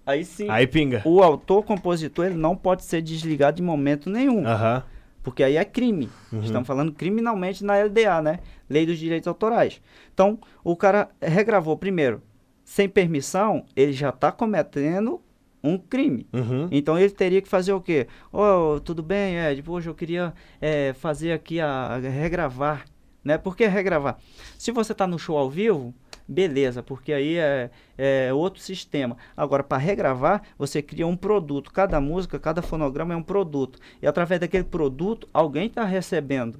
aí 0.06 0.24
sim, 0.24 0.50
Aí 0.50 0.66
pinga. 0.66 1.02
o 1.06 1.22
autor, 1.22 1.64
compositor, 1.64 2.26
ele 2.28 2.36
não 2.36 2.56
pode 2.56 2.86
ser 2.86 3.02
desligado 3.02 3.62
em 3.62 3.66
momento 3.66 4.10
nenhum, 4.10 4.46
Aham. 4.48 4.84
Porque 5.28 5.44
aí 5.44 5.58
é 5.58 5.66
crime. 5.66 6.10
Uhum. 6.32 6.40
Estamos 6.40 6.66
falando 6.66 6.94
criminalmente 6.94 7.62
na 7.62 7.78
LDA, 7.78 8.22
né? 8.22 8.40
Lei 8.70 8.86
dos 8.86 8.98
Direitos 8.98 9.28
Autorais. 9.28 9.82
Então, 10.14 10.40
o 10.64 10.74
cara 10.74 11.10
regravou 11.22 11.76
primeiro, 11.76 12.24
sem 12.64 12.88
permissão, 12.88 13.66
ele 13.76 13.92
já 13.92 14.08
está 14.08 14.32
cometendo 14.32 15.22
um 15.62 15.78
crime. 15.78 16.26
Uhum. 16.32 16.70
Então 16.72 16.98
ele 16.98 17.10
teria 17.10 17.42
que 17.42 17.50
fazer 17.50 17.74
o 17.74 17.82
quê? 17.82 18.08
Oh, 18.32 18.80
tudo 18.80 19.04
bem, 19.04 19.38
Ed, 19.38 19.62
hoje 19.68 19.90
eu 19.90 19.94
queria 19.94 20.34
eh, 20.62 20.94
fazer 20.94 21.34
aqui 21.34 21.60
a, 21.60 21.68
a 21.68 21.98
regravar, 21.98 22.86
né? 23.22 23.38
Por 23.38 23.58
que 23.58 23.68
regravar? 23.68 24.18
Se 24.58 24.72
você 24.72 24.94
está 24.94 25.06
no 25.06 25.20
show 25.20 25.38
ao 25.38 25.50
vivo, 25.50 25.94
beleza, 26.28 26.84
porque 26.84 27.14
aí 27.14 27.38
é, 27.38 27.70
é 27.98 28.34
outro 28.34 28.62
sistema. 28.62 29.18
Agora, 29.36 29.64
para 29.64 29.78
regravar, 29.78 30.42
você 30.58 30.82
cria 30.82 31.08
um 31.08 31.16
produto. 31.16 31.72
Cada 31.72 32.02
música, 32.02 32.38
cada 32.40 32.62
fonograma 32.62 33.14
é 33.14 33.18
um 33.18 33.24
produto. 33.24 33.80
E 34.02 34.08
através 34.08 34.42
daquele 34.42 34.66
produto, 34.66 35.28
alguém 35.34 35.68
está 35.68 35.86
recebendo. 35.86 36.60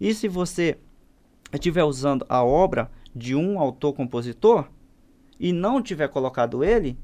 E 0.00 0.14
se 0.14 0.28
você 0.28 0.78
estiver 1.52 1.84
usando 1.84 2.24
a 2.28 2.42
obra 2.42 2.90
de 3.14 3.34
um 3.34 3.58
autor-compositor 3.58 4.68
e 5.38 5.52
não 5.52 5.82
tiver 5.82 6.08
colocado 6.08 6.64
ele, 6.64 6.98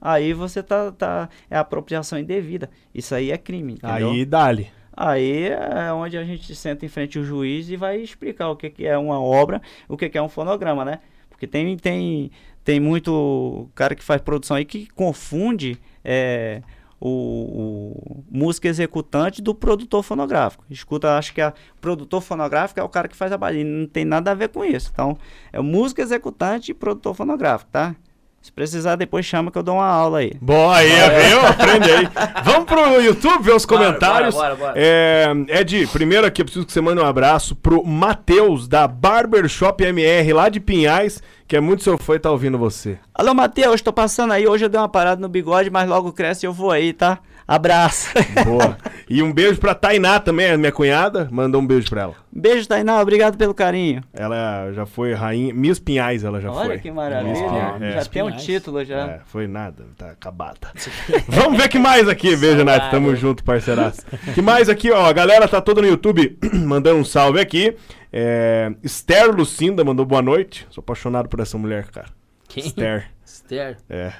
aí 0.00 0.32
você 0.32 0.62
tá, 0.62 0.90
tá 0.92 1.28
é 1.48 1.56
apropriação 1.56 2.18
indevida. 2.18 2.70
Isso 2.94 3.14
aí 3.14 3.30
é 3.30 3.38
crime, 3.38 3.74
entendeu? 3.74 4.10
Aí 4.10 4.24
dá-lhe. 4.24 4.68
Aí 4.92 5.48
é 5.48 5.92
onde 5.92 6.18
a 6.18 6.24
gente 6.24 6.54
senta 6.54 6.84
em 6.84 6.88
frente 6.88 7.16
ao 7.16 7.24
juiz 7.24 7.70
e 7.70 7.76
vai 7.76 7.98
explicar 8.00 8.50
o 8.50 8.56
que, 8.56 8.68
que 8.68 8.86
é 8.86 8.98
uma 8.98 9.20
obra, 9.20 9.62
o 9.88 9.96
que, 9.96 10.08
que 10.08 10.18
é 10.18 10.22
um 10.22 10.28
fonograma, 10.28 10.84
né? 10.84 11.00
Porque 11.40 11.46
tem, 11.46 11.74
tem, 11.78 12.30
tem 12.62 12.78
muito 12.78 13.70
cara 13.74 13.94
que 13.94 14.04
faz 14.04 14.20
produção 14.20 14.58
aí 14.58 14.66
que 14.66 14.86
confunde 14.88 15.78
é, 16.04 16.60
o, 17.00 17.08
o 17.08 18.24
música 18.30 18.68
executante 18.68 19.40
do 19.40 19.54
produtor 19.54 20.02
fonográfico. 20.02 20.66
Escuta, 20.68 21.16
acho 21.16 21.32
que 21.32 21.40
a 21.40 21.54
produtor 21.80 22.20
fonográfico 22.20 22.78
é 22.78 22.82
o 22.82 22.90
cara 22.90 23.08
que 23.08 23.16
faz 23.16 23.32
a 23.32 23.38
base. 23.38 23.64
Não 23.64 23.86
tem 23.86 24.04
nada 24.04 24.32
a 24.32 24.34
ver 24.34 24.50
com 24.50 24.62
isso. 24.62 24.90
Então, 24.92 25.16
é 25.50 25.58
música 25.62 26.02
executante 26.02 26.72
e 26.72 26.74
produtor 26.74 27.14
fonográfico, 27.14 27.70
tá? 27.70 27.96
Se 28.42 28.50
precisar, 28.50 28.96
depois 28.96 29.26
chama 29.26 29.50
que 29.50 29.58
eu 29.58 29.62
dou 29.62 29.74
uma 29.74 29.86
aula 29.86 30.20
aí. 30.20 30.32
Boa 30.40 30.76
aí, 30.76 30.88
viu? 30.88 31.46
Aprende 31.46 31.90
aí. 31.90 32.08
Vamos 32.42 32.64
pro 32.64 32.98
YouTube 33.02 33.44
ver 33.44 33.54
os 33.54 33.66
comentários. 33.66 34.34
bora, 34.34 34.54
bora, 34.54 34.72
bora. 34.72 34.80
É, 34.80 35.30
Ed, 35.60 35.86
primeiro 35.88 36.26
aqui 36.26 36.40
eu 36.40 36.46
preciso 36.46 36.64
que 36.64 36.72
você 36.72 36.80
mande 36.80 37.02
um 37.02 37.04
abraço 37.04 37.54
pro 37.54 37.84
Matheus, 37.84 38.66
da 38.66 38.88
Barbershop 38.88 39.84
MR, 39.84 40.32
lá 40.32 40.48
de 40.48 40.58
Pinhais, 40.58 41.22
que 41.46 41.54
é 41.54 41.60
muito 41.60 41.82
seu 41.82 41.98
fã 41.98 42.14
e 42.14 42.18
tá 42.18 42.30
ouvindo 42.30 42.56
você. 42.56 42.98
Alô, 43.14 43.34
Matheus, 43.34 43.82
tô 43.82 43.92
passando 43.92 44.32
aí. 44.32 44.46
Hoje 44.48 44.64
eu 44.64 44.70
dei 44.70 44.80
uma 44.80 44.88
parada 44.88 45.20
no 45.20 45.28
bigode, 45.28 45.68
mas 45.68 45.86
logo 45.86 46.10
cresce 46.10 46.46
e 46.46 46.48
eu 46.48 46.52
vou 46.54 46.70
aí, 46.70 46.94
tá? 46.94 47.18
Abraço. 47.50 48.10
Boa. 48.46 48.78
e 49.08 49.20
um 49.24 49.32
beijo 49.32 49.58
pra 49.58 49.74
Tainá 49.74 50.20
também, 50.20 50.56
minha 50.56 50.70
cunhada. 50.70 51.26
Mandou 51.32 51.60
um 51.60 51.66
beijo 51.66 51.90
pra 51.90 52.02
ela. 52.02 52.14
Beijo, 52.30 52.68
Tainá. 52.68 53.00
Obrigado 53.00 53.36
pelo 53.36 53.52
carinho. 53.52 54.04
Ela 54.14 54.70
já 54.72 54.86
foi 54.86 55.14
rainha. 55.14 55.52
Miss 55.52 55.80
Pinhais, 55.80 56.22
ela 56.22 56.40
já 56.40 56.48
foi. 56.52 56.60
Olha 56.60 56.78
que 56.78 56.92
maravilha. 56.92 57.32
Miss 57.32 57.42
Pinhais, 57.42 57.82
é. 57.82 57.92
Já 57.94 58.04
tem 58.04 58.22
um 58.22 58.36
título 58.36 58.84
já. 58.84 59.00
É, 59.00 59.20
foi 59.26 59.48
nada, 59.48 59.84
tá 59.98 60.12
acabada. 60.12 60.68
Vamos 61.26 61.60
ver 61.60 61.68
que 61.68 61.76
mais 61.76 62.08
aqui, 62.08 62.36
beijo, 62.36 62.62
Nath. 62.62 62.88
Tamo 62.92 63.16
junto, 63.16 63.42
parceiraço. 63.42 64.02
Que 64.32 64.40
mais 64.40 64.68
aqui, 64.68 64.92
ó, 64.92 65.04
a 65.04 65.12
galera 65.12 65.48
tá 65.48 65.60
toda 65.60 65.82
no 65.82 65.88
YouTube 65.88 66.38
mandando 66.54 67.00
um 67.00 67.04
salve 67.04 67.40
aqui. 67.40 67.76
É, 68.12 68.72
Esther 68.80 69.34
Lucinda 69.34 69.82
mandou 69.82 70.06
boa 70.06 70.22
noite. 70.22 70.68
Sou 70.70 70.82
apaixonado 70.82 71.28
por 71.28 71.40
essa 71.40 71.58
mulher, 71.58 71.88
cara. 71.90 72.06
Quem? 72.46 72.64
Esther. 72.64 73.10
Esther. 73.24 73.76
É. 73.88 74.12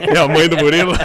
É 0.00 0.18
a 0.18 0.28
mãe 0.28 0.48
do 0.48 0.56
Murilo. 0.56 0.92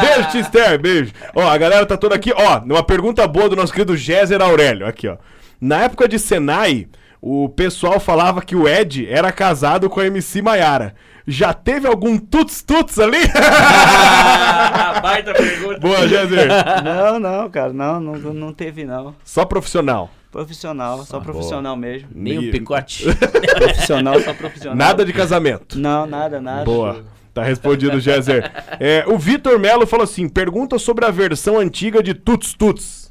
beijo, 0.00 0.30
tia 0.30 0.40
Esther, 0.40 0.78
beijo. 0.80 1.12
Ó, 1.34 1.46
a 1.48 1.56
galera 1.58 1.84
tá 1.86 1.96
toda 1.96 2.14
aqui. 2.14 2.32
Ó, 2.34 2.58
uma 2.60 2.82
pergunta 2.82 3.26
boa 3.26 3.48
do 3.48 3.56
nosso 3.56 3.72
querido 3.72 3.96
Géser 3.96 4.42
Aurélio. 4.42 4.86
Aqui, 4.86 5.08
ó. 5.08 5.16
Na 5.60 5.82
época 5.84 6.08
de 6.08 6.18
Senai, 6.18 6.88
o 7.20 7.48
pessoal 7.48 7.98
falava 8.00 8.42
que 8.42 8.54
o 8.56 8.68
Ed 8.68 9.08
era 9.10 9.32
casado 9.32 9.88
com 9.88 10.00
a 10.00 10.06
MC 10.06 10.42
Maiara. 10.42 10.94
Já 11.26 11.54
teve 11.54 11.86
algum 11.86 12.18
tuts-tuts 12.18 12.98
ali? 12.98 13.22
Ah, 13.34 15.00
baita 15.00 15.32
pergunta. 15.34 15.80
boa, 15.80 16.06
Géser. 16.06 16.48
Não, 16.84 17.18
não, 17.18 17.48
cara. 17.50 17.72
Não, 17.72 17.98
não, 17.98 18.14
não 18.34 18.52
teve, 18.52 18.84
não. 18.84 19.14
Só 19.24 19.46
profissional. 19.46 20.10
Profissional, 20.34 21.04
só 21.04 21.20
profissional 21.20 21.76
mesmo. 21.76 22.08
Nem 22.12 22.40
um 22.40 22.50
picote. 22.50 23.04
Profissional, 23.54 24.20
só 24.20 24.34
profissional. 24.34 24.76
Nada 24.76 25.04
de 25.04 25.12
casamento. 25.12 25.78
Não, 25.78 26.06
nada, 26.06 26.40
nada. 26.40 26.64
Boa. 26.64 27.04
Tá 27.32 27.44
respondido, 27.44 28.00
Gézer. 28.00 28.50
É, 28.80 29.04
o 29.06 29.16
Vitor 29.16 29.60
Melo 29.60 29.86
falou 29.86 30.02
assim: 30.02 30.28
pergunta 30.28 30.76
sobre 30.76 31.04
a 31.04 31.10
versão 31.12 31.56
antiga 31.56 32.02
de 32.02 32.14
Tuts 32.14 32.52
Tuts. 32.52 33.03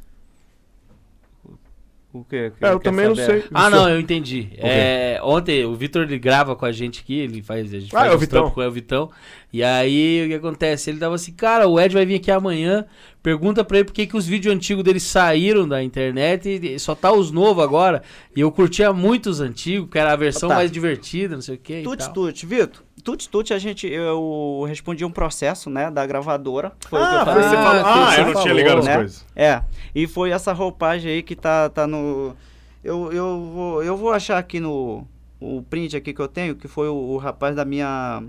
O 2.14 2.24
quê? 2.24 2.52
É, 2.62 2.70
eu 2.70 2.80
também 2.80 3.08
não 3.08 3.16
sei. 3.16 3.44
Ah, 3.52 3.72
não, 3.72 3.90
eu 3.90 4.00
entendi. 4.00 4.50
É, 4.58 5.20
ontem 5.24 5.66
o 5.66 5.74
Vitor 5.74 6.04
ele 6.04 6.20
grava 6.20 6.56
com 6.56 6.64
a 6.64 6.72
gente 6.72 7.02
aqui, 7.02 7.16
ele 7.18 7.42
faz, 7.42 7.74
a 7.74 7.80
gente 7.80 7.90
Ah, 7.96 8.00
faz 8.02 8.12
é 8.12 8.16
o 8.16 8.20
Vitão. 8.20 8.52
com 8.52 8.62
o 8.62 8.72
Vitão. 8.72 9.10
E 9.52 9.64
aí 9.64 10.24
o 10.24 10.28
que 10.30 10.36
acontece? 10.36 10.92
Ele 10.92 11.00
tava 11.00 11.16
assim, 11.16 11.32
cara, 11.34 11.68
o 11.68 11.80
Ed 11.80 11.92
vai 11.92 12.06
vir 12.06 12.16
aqui 12.16 12.30
amanhã, 12.30 12.86
pergunta 13.24 13.64
pra 13.64 13.78
ele 13.78 13.86
por 13.86 13.94
que, 13.94 14.06
que 14.06 14.16
os 14.16 14.28
vídeos 14.28 14.54
antigos 14.54 14.84
dele 14.84 15.00
saíram 15.00 15.68
da 15.68 15.82
internet 15.84 16.48
e 16.62 16.78
só 16.78 16.94
tá 16.94 17.12
os 17.12 17.32
novos 17.32 17.64
agora. 17.64 18.04
E 18.36 18.42
eu 18.42 18.52
curtia 18.52 18.94
muito 18.94 19.28
os 19.32 19.42
antigos, 19.42 19.90
que 19.90 19.98
era 19.98 20.14
a 20.14 20.16
versão 20.16 20.50
Tá. 20.50 20.56
mais 20.56 20.72
divertida, 20.72 21.34
não 21.34 21.42
sei 21.42 21.56
o 21.56 21.58
que. 21.60 21.82
Tuts 21.82 22.08
Tuts, 22.10 22.44
Vitor. 22.44 22.84
Tuts 23.04 23.28
Tuts, 23.28 23.52
a 23.52 23.58
gente, 23.60 23.88
eu 23.88 24.64
respondi 24.68 25.04
um 25.04 25.12
processo, 25.12 25.70
né, 25.70 25.92
da 25.92 26.06
gravadora. 26.06 26.72
Foi 26.88 27.02
o 27.02 27.08
que 27.08 27.14
eu 27.16 27.20
Ah, 27.20 27.26
falei. 27.26 27.44
você 27.44 27.56
Ah, 27.56 27.64
falou. 27.64 27.82
Ah, 27.86 28.16
eu 28.18 28.26
não 28.26 28.32
tinha 28.32 28.34
falou, 28.44 28.58
ligado 28.58 28.80
as 28.80 28.86
né? 28.86 28.96
coisas. 28.96 29.26
É, 29.36 29.62
e 29.94 30.08
foi 30.08 30.30
essa 30.32 30.54
roupagem 30.54 31.12
aí 31.12 31.24
que 31.24 31.36
tá, 31.36 31.70
tá 31.70 31.86
no... 31.86 32.36
Eu, 32.84 33.12
eu, 33.14 33.42
vou, 33.54 33.84
eu 33.84 33.96
vou 33.98 34.12
achar 34.12 34.38
aqui 34.38 34.60
no 34.60 35.06
o 35.40 35.62
print 35.62 35.96
aqui 35.98 36.14
que 36.14 36.22
eu 36.22 36.28
tenho, 36.28 36.56
que 36.56 36.68
foi 36.70 36.88
o, 36.88 36.94
o 36.96 37.18
rapaz 37.18 37.56
da 37.56 37.66
minha, 37.66 38.24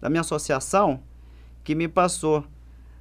da 0.00 0.08
minha 0.08 0.20
associação 0.20 1.00
que 1.64 1.74
me 1.74 1.88
passou. 1.88 2.44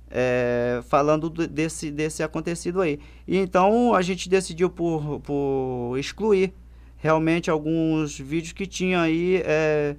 é, 0.09 0.81
falando 0.87 1.29
do- 1.29 1.47
desse, 1.47 1.91
desse 1.91 2.23
acontecido 2.23 2.79
aí. 2.81 2.99
E 3.27 3.37
então 3.37 3.93
a 3.93 4.01
gente 4.01 4.29
decidiu 4.29 4.69
por, 4.69 5.19
por 5.21 5.97
excluir 5.97 6.53
realmente 6.97 7.49
alguns 7.49 8.17
vídeos 8.17 8.53
que 8.53 8.65
tinham 8.65 9.01
aí 9.01 9.41
é, 9.43 9.95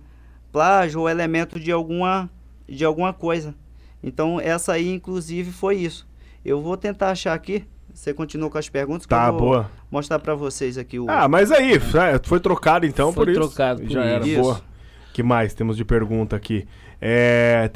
plágio 0.53 1.01
ou 1.01 1.09
elemento 1.09 1.59
de 1.61 1.71
alguma, 1.73 2.29
de 2.69 2.85
alguma 2.85 3.13
coisa. 3.13 3.55
Então 4.03 4.41
essa 4.41 4.73
aí 4.73 4.93
inclusive 4.93 5.51
foi 5.53 5.77
isso. 5.77 6.07
Eu 6.45 6.61
vou 6.63 6.77
tentar 6.77 7.11
achar 7.11 7.35
aqui. 7.35 7.65
Você 7.93 8.13
continua 8.13 8.51
com 8.51 8.59
as 8.59 8.69
perguntas 8.69 9.07
que 9.07 9.11
Tá, 9.11 9.29
eu 9.29 9.33
vou 9.33 9.41
boa. 9.41 9.71
mostrar 9.91 10.19
pra 10.19 10.35
vocês 10.35 10.77
aqui 10.77 10.99
o 10.99 11.09
Ah, 11.11 11.27
mas 11.29 11.51
aí, 11.51 11.73
é, 11.75 12.21
foi 12.23 12.39
trocado 12.39 12.85
então 12.85 13.11
Foi 13.13 13.25
por 13.25 13.31
isso. 13.31 13.41
trocado 13.41 13.81
por 13.83 13.91
Já 13.91 14.05
era, 14.05 14.27
isso. 14.27 14.43
boa. 14.43 14.61
que 15.15 15.23
mais 15.23 15.55
temos 15.55 15.77
de 15.79 15.85
pergunta 15.85 16.37
aqui? 16.37 16.67
É. 17.01 17.71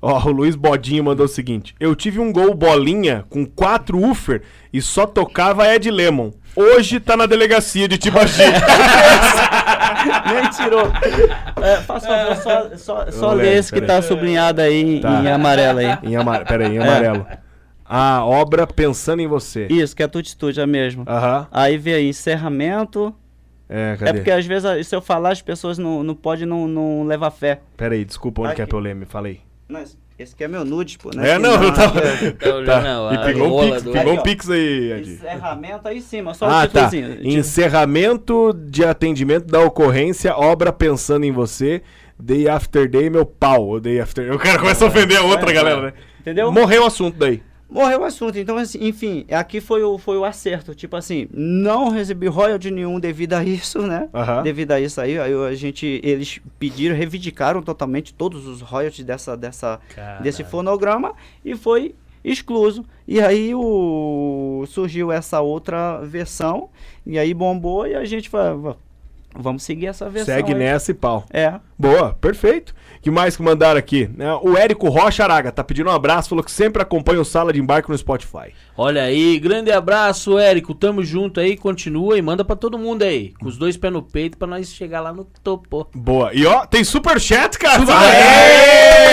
Ó, 0.00 0.28
o 0.28 0.32
Luiz 0.32 0.56
Bodinho 0.56 1.04
mandou 1.04 1.26
o 1.26 1.28
seguinte: 1.28 1.74
Eu 1.78 1.94
tive 1.94 2.18
um 2.18 2.32
gol 2.32 2.54
bolinha 2.54 3.24
com 3.28 3.44
quatro 3.44 3.98
ufer 4.02 4.42
e 4.72 4.80
só 4.80 5.06
tocava 5.06 5.66
Ed 5.72 5.90
Lemon. 5.90 6.30
Hoje 6.56 6.98
tá 6.98 7.16
na 7.16 7.26
delegacia 7.26 7.86
de 7.86 7.98
Tibagi. 7.98 8.42
Nem 10.32 10.50
tirou. 10.50 10.90
É, 11.62 11.76
faça 11.82 12.06
favor, 12.06 12.36
só, 12.36 12.76
só, 12.76 13.10
só 13.10 13.32
lê 13.32 13.54
esse 13.56 13.72
que 13.72 13.80
tá 13.80 14.00
sublinhado 14.02 14.60
aí 14.60 15.00
Tá. 15.00 15.20
em 15.20 15.28
amarelo 15.28 15.78
aí. 15.80 15.98
em 16.02 16.16
amar... 16.16 16.44
Pera 16.44 16.66
aí, 16.66 16.76
em 16.76 16.78
amarelo. 16.78 17.26
A 17.84 18.24
obra 18.24 18.66
Pensando 18.66 19.20
em 19.20 19.26
Você. 19.26 19.66
Isso, 19.70 19.96
que 19.96 20.02
é 20.02 20.06
tutitude, 20.08 20.60
é 20.60 20.66
mesmo. 20.66 21.04
Aham. 21.08 21.46
Aí 21.50 21.76
vê 21.78 21.94
aí, 21.94 22.08
encerramento. 22.08 23.14
É, 23.68 23.96
cadê? 23.98 24.10
É 24.10 24.12
porque 24.14 24.30
às 24.30 24.46
vezes 24.46 24.86
se 24.86 24.96
eu 24.96 25.00
falar, 25.02 25.30
as 25.32 25.42
pessoas 25.42 25.76
não, 25.78 26.02
não 26.02 26.14
podem 26.14 26.46
não, 26.46 26.66
não 26.66 27.04
levar 27.04 27.30
fé. 27.30 27.60
Pera 27.76 27.94
aí, 27.94 28.04
desculpa 28.04 28.40
onde 28.42 28.48
Aqui. 28.52 28.56
que 28.56 28.62
é 28.62 28.66
pra 28.66 28.76
eu 28.78 28.80
ler, 28.82 28.94
me 28.94 29.04
falei. 29.04 29.40
Não, 29.68 29.80
esse- 29.82 29.96
esse 30.18 30.34
aqui 30.34 30.42
é 30.44 30.48
meu 30.48 30.64
nude, 30.64 30.98
pô. 30.98 31.10
É, 31.20 31.38
não, 31.38 31.62
eu 31.62 31.72
tava. 31.74 32.00
Tá 32.66 32.80
não, 32.80 33.12
E 33.14 33.18
pegou 33.18 33.62
um 33.62 33.70
pix, 33.70 33.82
do- 33.82 33.92
pegou 33.92 34.12
um 34.14 34.22
pix 34.22 34.50
aí, 34.50 34.92
Ed. 34.92 35.10
Encerramento 35.12 35.86
aí 35.88 35.98
em 35.98 36.00
cima, 36.00 36.34
só 36.34 36.46
Ah, 36.46 36.64
o 36.64 36.68
tá. 36.68 36.88
Tipo, 36.88 37.06
Encerramento 37.28 38.52
de 38.54 38.84
atendimento 38.84 39.46
da 39.46 39.60
ocorrência, 39.60 40.34
obra 40.36 40.72
pensando 40.72 41.24
em 41.24 41.30
você. 41.32 41.82
Day 42.18 42.48
after 42.48 42.88
day, 42.88 43.08
meu 43.10 43.24
pau. 43.24 43.68
O 43.70 43.80
day 43.80 44.00
after. 44.00 44.32
O 44.34 44.38
cara 44.38 44.58
começa 44.58 44.84
a 44.84 44.88
ofender 44.88 45.18
a 45.18 45.22
outra 45.22 45.50
É, 45.50 45.54
galera, 45.54 45.82
né? 45.82 45.92
Entendeu? 46.20 46.50
Morreu 46.50 46.82
o 46.82 46.86
assunto 46.86 47.16
daí. 47.16 47.42
Morreu 47.70 48.00
o 48.00 48.04
assunto. 48.04 48.38
Então, 48.38 48.56
assim, 48.56 48.78
enfim, 48.86 49.26
aqui 49.30 49.60
foi 49.60 49.82
o, 49.82 49.98
foi 49.98 50.16
o 50.16 50.24
acerto. 50.24 50.74
Tipo 50.74 50.96
assim, 50.96 51.28
não 51.30 51.90
recebi 51.90 52.26
royalty 52.26 52.70
nenhum 52.70 52.98
devido 52.98 53.34
a 53.34 53.44
isso, 53.44 53.86
né? 53.86 54.08
Aham. 54.14 54.42
Devido 54.42 54.72
a 54.72 54.80
isso 54.80 55.00
aí, 55.00 55.18
aí 55.18 55.34
a 55.34 55.54
gente, 55.54 56.00
eles 56.02 56.40
pediram, 56.58 56.96
reivindicaram 56.96 57.62
totalmente 57.62 58.14
todos 58.14 58.46
os 58.46 58.62
royalties 58.62 59.04
dessa, 59.04 59.36
dessa, 59.36 59.80
desse 60.22 60.42
fonograma 60.44 61.14
e 61.44 61.54
foi 61.54 61.94
excluso. 62.24 62.84
E 63.06 63.20
aí 63.20 63.54
o, 63.54 64.64
surgiu 64.66 65.12
essa 65.12 65.40
outra 65.40 66.00
versão 66.02 66.68
e 67.06 67.18
aí 67.18 67.32
bombou 67.32 67.86
e 67.86 67.94
a 67.94 68.04
gente 68.04 68.28
falou, 68.28 68.76
vamos 69.38 69.62
seguir 69.62 69.86
essa 69.86 70.10
versão. 70.10 70.34
Segue 70.34 70.52
aí. 70.52 70.58
nessa 70.58 70.90
e 70.90 70.94
pau. 70.94 71.24
É. 71.32 71.54
Boa, 71.78 72.12
perfeito. 72.20 72.74
que 73.00 73.10
mais 73.10 73.36
que 73.36 73.42
mandaram 73.42 73.78
aqui? 73.78 74.10
É, 74.18 74.32
O 74.42 74.56
Érico 74.58 74.88
Rocha 74.88 75.22
Araga 75.22 75.52
tá 75.52 75.62
pedindo 75.62 75.88
um 75.88 75.92
abraço, 75.94 76.28
falou 76.28 76.42
que 76.44 76.50
sempre 76.50 76.82
acompanha 76.82 77.20
o 77.20 77.24
Sala 77.24 77.52
de 77.52 77.60
Embarque 77.60 77.88
no 77.88 77.96
Spotify. 77.96 78.52
Olha 78.76 79.02
aí, 79.02 79.38
grande 79.38 79.70
abraço, 79.70 80.36
Érico. 80.38 80.74
Tamo 80.74 81.04
junto 81.04 81.38
aí, 81.38 81.56
continua 81.56 82.18
e 82.18 82.22
manda 82.22 82.44
pra 82.44 82.56
todo 82.56 82.76
mundo 82.76 83.02
aí. 83.02 83.32
Com 83.40 83.46
os 83.48 83.56
dois 83.56 83.76
pés 83.76 83.92
no 83.92 84.02
peito 84.02 84.36
pra 84.36 84.48
nós 84.48 84.68
chegar 84.72 85.00
lá 85.00 85.12
no 85.12 85.24
topo. 85.24 85.88
Boa. 85.94 86.30
E 86.34 86.44
ó, 86.44 86.66
tem 86.66 86.82
superchat, 86.82 87.56
cara. 87.58 87.82
Aê! 87.88 89.08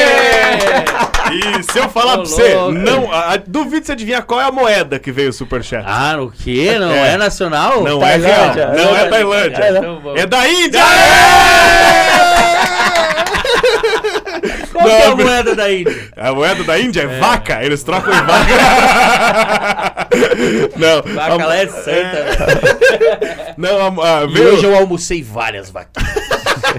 E 1.60 1.64
se 1.72 1.80
eu 1.80 1.90
falar 1.90 2.14
Ô, 2.14 2.18
pra 2.22 2.26
você, 2.26 2.56
louco. 2.56 2.72
não, 2.74 3.12
a, 3.12 3.34
a- 3.34 3.38
duvido 3.38 3.86
você 3.86 3.92
adivinhar 3.94 4.24
qual 4.26 4.40
é 4.40 4.44
a 4.46 4.52
moeda 4.52 5.00
que 5.00 5.12
veio 5.12 5.30
o 5.30 5.34
superchat. 5.34 5.84
Ah, 5.88 6.18
o 6.22 6.32
quê? 6.32 6.78
Não 6.80 6.92
É. 6.92 7.14
é, 7.14 7.18
nacional? 7.18 7.84
não 7.84 8.00
Tailândia. 8.00 8.62
é 8.62 8.76
real, 8.76 8.86
não 8.86 8.98
é 8.98 9.02
É, 9.02 9.10
Tailândia. 9.10 9.78
então 9.78 10.15
vamos. 10.16 10.24
É 10.24 10.28
da 10.28 10.48
Índia! 10.50 10.82
Qual 14.72 14.86
que 14.86 14.92
é 14.92 15.06
a 15.08 15.16
moeda 15.16 15.56
da 15.56 15.72
Índia? 15.72 15.96
A 16.18 16.34
moeda 16.34 16.64
da 16.64 16.80
Índia 16.80 17.02
é, 17.04 17.20
vaca, 17.20 17.64
eles 17.64 17.84
trocam 17.84 18.14
em 18.14 18.22
vaca. 18.26 18.48
não, 20.78 21.02
Vaca 21.16 21.44
a- 21.44 21.48
lá 21.48 21.56
é 21.58 21.68
santa. 21.68 22.26
Não, 23.58 24.02
a- 24.02 24.20
a- 24.20 24.24
E 24.26 24.34
veio 24.34 24.54
hoje 24.56 24.66
eu 24.66 24.76
almocei 24.76 25.24
várias 25.24 25.70
vaquinhas. 25.70 26.14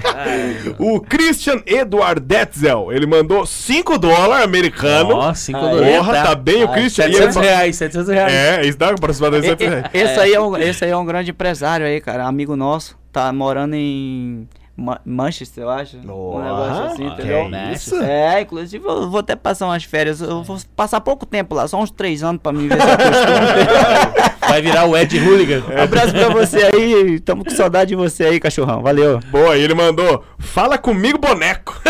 o 0.77 0.99
Christian 1.01 1.61
Eduard 1.65 2.19
Detzel, 2.21 2.89
ele 2.91 3.07
mandou 3.07 3.47
5 3.47 3.97
dólares 3.97 4.43
americano. 4.45 5.09
Nossa, 5.09 5.41
5 5.45 5.57
Ah, 5.57 5.61
dólares. 5.61 5.95
Porra, 5.97 6.13
tá 6.23 6.35
bem 6.35 6.63
o 6.63 6.69
Ah, 6.69 6.73
Christian. 6.73 7.05
E 7.05 7.07
ele 7.07 7.15
700 7.17 7.33
fa- 7.35 7.41
reais, 7.41 7.75
700 7.77 8.09
reais. 8.13 8.31
É, 8.33 8.65
isso 8.65 8.77
dá 8.77 8.89
aproximadamente 8.89 9.47
700 9.47 9.73
reais. 9.73 9.89
Esse, 9.93 10.19
aí 10.19 10.33
é 10.33 10.39
um, 10.39 10.55
esse 10.57 10.85
aí 10.85 10.91
é 10.91 10.97
um 10.97 11.05
grande 11.05 11.31
empresário 11.31 11.85
aí, 11.87 11.99
cara. 11.99 12.25
Amigo 12.27 12.55
nosso. 12.55 12.95
Tá 13.17 13.33
morando 13.33 13.73
em 13.73 14.47
Ma- 14.77 14.99
Manchester, 15.03 15.63
eu 15.63 15.69
acho. 15.71 15.97
um 15.97 16.39
negócio 16.39 16.83
assim, 16.83 17.07
entendeu? 17.07 17.49
é 17.51 17.73
isso? 17.73 17.95
É, 17.99 18.41
inclusive 18.41 18.85
eu 18.87 19.09
vou 19.09 19.21
até 19.21 19.35
passar 19.35 19.65
umas 19.65 19.83
férias. 19.83 20.21
Eu 20.21 20.43
vou 20.43 20.55
passar 20.75 21.01
pouco 21.01 21.25
tempo 21.25 21.55
lá, 21.55 21.67
só 21.67 21.81
uns 21.81 21.89
três 21.89 22.21
anos 22.21 22.39
pra 22.43 22.53
me 22.53 22.67
ver. 22.67 22.77
Vai 24.47 24.61
virar 24.61 24.85
o 24.85 24.95
Ed 24.95 25.19
Hooligan. 25.19 25.63
Abraço 25.83 26.11
pra 26.13 26.29
você 26.29 26.69
aí. 26.75 27.19
Tamo 27.21 27.43
com 27.43 27.49
saudade 27.49 27.89
de 27.89 27.95
você 27.95 28.23
aí, 28.25 28.39
cachorrão. 28.39 28.83
Valeu. 28.83 29.19
Boa, 29.31 29.57
e 29.57 29.61
ele 29.63 29.73
mandou: 29.73 30.23
Fala 30.37 30.77
comigo, 30.77 31.17
boneco. 31.17 31.75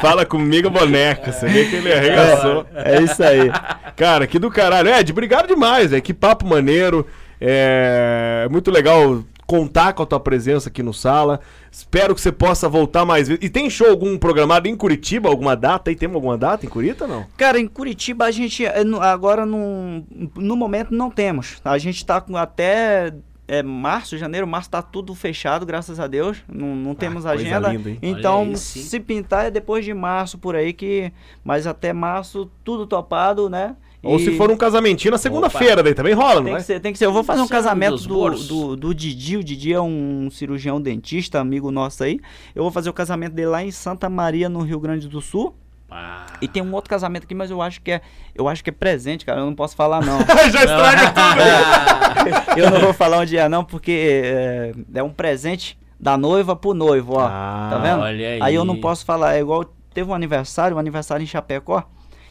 Fala 0.00 0.24
comigo, 0.24 0.70
boneco. 0.70 1.32
Você 1.32 1.46
vê 1.48 1.64
que 1.64 1.76
ele 1.76 1.92
arregaçou. 1.92 2.64
É 2.74 3.02
isso 3.02 3.22
aí. 3.24 3.50
Cara, 3.96 4.26
que 4.26 4.38
do 4.38 4.50
caralho. 4.50 4.88
Ed, 4.88 5.10
obrigado 5.10 5.48
demais, 5.48 5.90
velho. 5.90 6.02
Que 6.02 6.14
papo 6.14 6.46
maneiro. 6.46 7.04
É 7.40 8.48
muito 8.50 8.70
legal 8.70 9.22
contar 9.46 9.94
com 9.94 10.02
a 10.02 10.06
tua 10.06 10.20
presença 10.20 10.68
aqui 10.68 10.82
no 10.82 10.92
sala. 10.92 11.40
Espero 11.72 12.14
que 12.14 12.20
você 12.20 12.30
possa 12.30 12.68
voltar 12.68 13.04
mais 13.06 13.28
vezes. 13.28 13.42
E 13.42 13.48
tem 13.48 13.70
show 13.70 13.88
algum 13.88 14.18
programado 14.18 14.68
em 14.68 14.76
Curitiba? 14.76 15.28
Alguma 15.28 15.56
data? 15.56 15.88
aí? 15.90 15.96
tem 15.96 16.12
alguma 16.12 16.36
data 16.36 16.66
em 16.66 16.68
Curitiba 16.68 17.04
ou 17.06 17.10
não? 17.10 17.26
Cara, 17.36 17.58
em 17.58 17.66
Curitiba 17.66 18.26
a 18.26 18.30
gente 18.30 18.64
eh, 18.66 18.84
no- 18.84 19.00
agora 19.00 19.46
não, 19.46 20.04
no 20.36 20.54
momento 20.54 20.92
não 20.94 21.10
temos. 21.10 21.60
A 21.64 21.78
gente 21.78 22.04
tá 22.04 22.20
com 22.20 22.36
até 22.36 23.14
é, 23.46 23.62
março, 23.62 24.18
janeiro, 24.18 24.46
março 24.46 24.68
tá 24.68 24.82
tudo 24.82 25.14
fechado, 25.14 25.64
graças 25.64 25.98
a 25.98 26.06
Deus. 26.06 26.36
Não, 26.46 26.76
não 26.76 26.94
temos 26.94 27.24
coisa 27.24 27.30
agenda. 27.30 27.72
linda? 27.72 27.96
Então, 28.02 28.42
aí, 28.42 28.56
se 28.58 29.00
pintar 29.00 29.46
é 29.46 29.50
depois 29.50 29.82
de 29.82 29.94
março 29.94 30.36
por 30.36 30.54
aí 30.54 30.74
que, 30.74 31.10
mas 31.42 31.66
até 31.66 31.94
março 31.94 32.50
tudo 32.62 32.86
topado, 32.86 33.48
né? 33.48 33.74
Ou 34.02 34.16
E 34.16 34.24
se 34.24 34.36
for 34.36 34.50
um 34.50 34.56
casamentinho 34.56 35.10
na 35.10 35.18
segunda-feira, 35.18 35.82
daí 35.82 35.94
também 35.94 36.14
rola, 36.14 36.36
não 36.36 36.44
tem 36.44 36.54
é? 36.54 36.56
que 36.58 36.62
ser, 36.62 36.80
tem 36.80 36.92
que 36.92 36.98
ser. 36.98 37.06
Eu 37.06 37.12
vou 37.12 37.24
fazer 37.24 37.40
um 37.40 37.48
casamento 37.48 37.96
do, 38.06 38.30
do, 38.30 38.76
do 38.76 38.94
Didi. 38.94 39.36
O 39.36 39.42
Didi 39.42 39.72
é 39.72 39.80
um 39.80 40.28
cirurgião 40.30 40.80
dentista, 40.80 41.40
amigo 41.40 41.70
nosso 41.70 42.04
aí. 42.04 42.20
Eu 42.54 42.62
vou 42.62 42.70
fazer 42.70 42.88
o 42.88 42.92
casamento 42.92 43.32
dele 43.32 43.48
lá 43.48 43.62
em 43.62 43.70
Santa 43.70 44.08
Maria, 44.08 44.48
no 44.48 44.60
Rio 44.60 44.78
Grande 44.78 45.08
do 45.08 45.20
Sul. 45.20 45.54
Ah, 45.90 46.26
E 46.42 46.46
tem 46.46 46.62
um 46.62 46.72
outro 46.74 46.90
casamento 46.90 47.24
aqui, 47.24 47.34
mas 47.34 47.50
eu 47.50 47.62
acho 47.62 47.80
que 47.80 47.92
é, 47.92 48.02
eu 48.34 48.46
acho 48.46 48.62
que 48.62 48.68
é 48.68 48.72
presente, 48.72 49.24
cara. 49.24 49.40
Eu 49.40 49.46
não 49.46 49.54
posso 49.54 49.74
falar 49.74 50.04
não. 50.04 50.18
Já 50.52 50.60
estraga 50.64 51.12
tudo. 51.12 52.54
eu 52.60 52.70
não 52.70 52.80
vou 52.80 52.92
falar 52.92 53.18
onde 53.20 53.36
é 53.36 53.48
não, 53.48 53.64
porque 53.64 54.22
é, 54.24 54.72
é 54.94 55.02
um 55.02 55.10
presente 55.10 55.78
da 55.98 56.16
noiva 56.16 56.54
pro 56.54 56.74
noivo, 56.74 57.14
ó. 57.14 57.26
Ah, 57.26 57.68
tá 57.70 57.78
vendo? 57.78 58.00
olha 58.02 58.44
aí. 58.44 58.54
eu 58.54 58.64
não 58.64 58.76
posso 58.76 59.04
falar. 59.04 59.34
É 59.34 59.40
igual 59.40 59.64
teve 59.94 60.10
um 60.10 60.14
aniversário, 60.14 60.76
um 60.76 60.80
aniversário 60.80 61.24
em 61.24 61.26
Chapecó, 61.26 61.82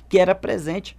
que 0.07 0.19
era 0.19 0.35
presente. 0.35 0.95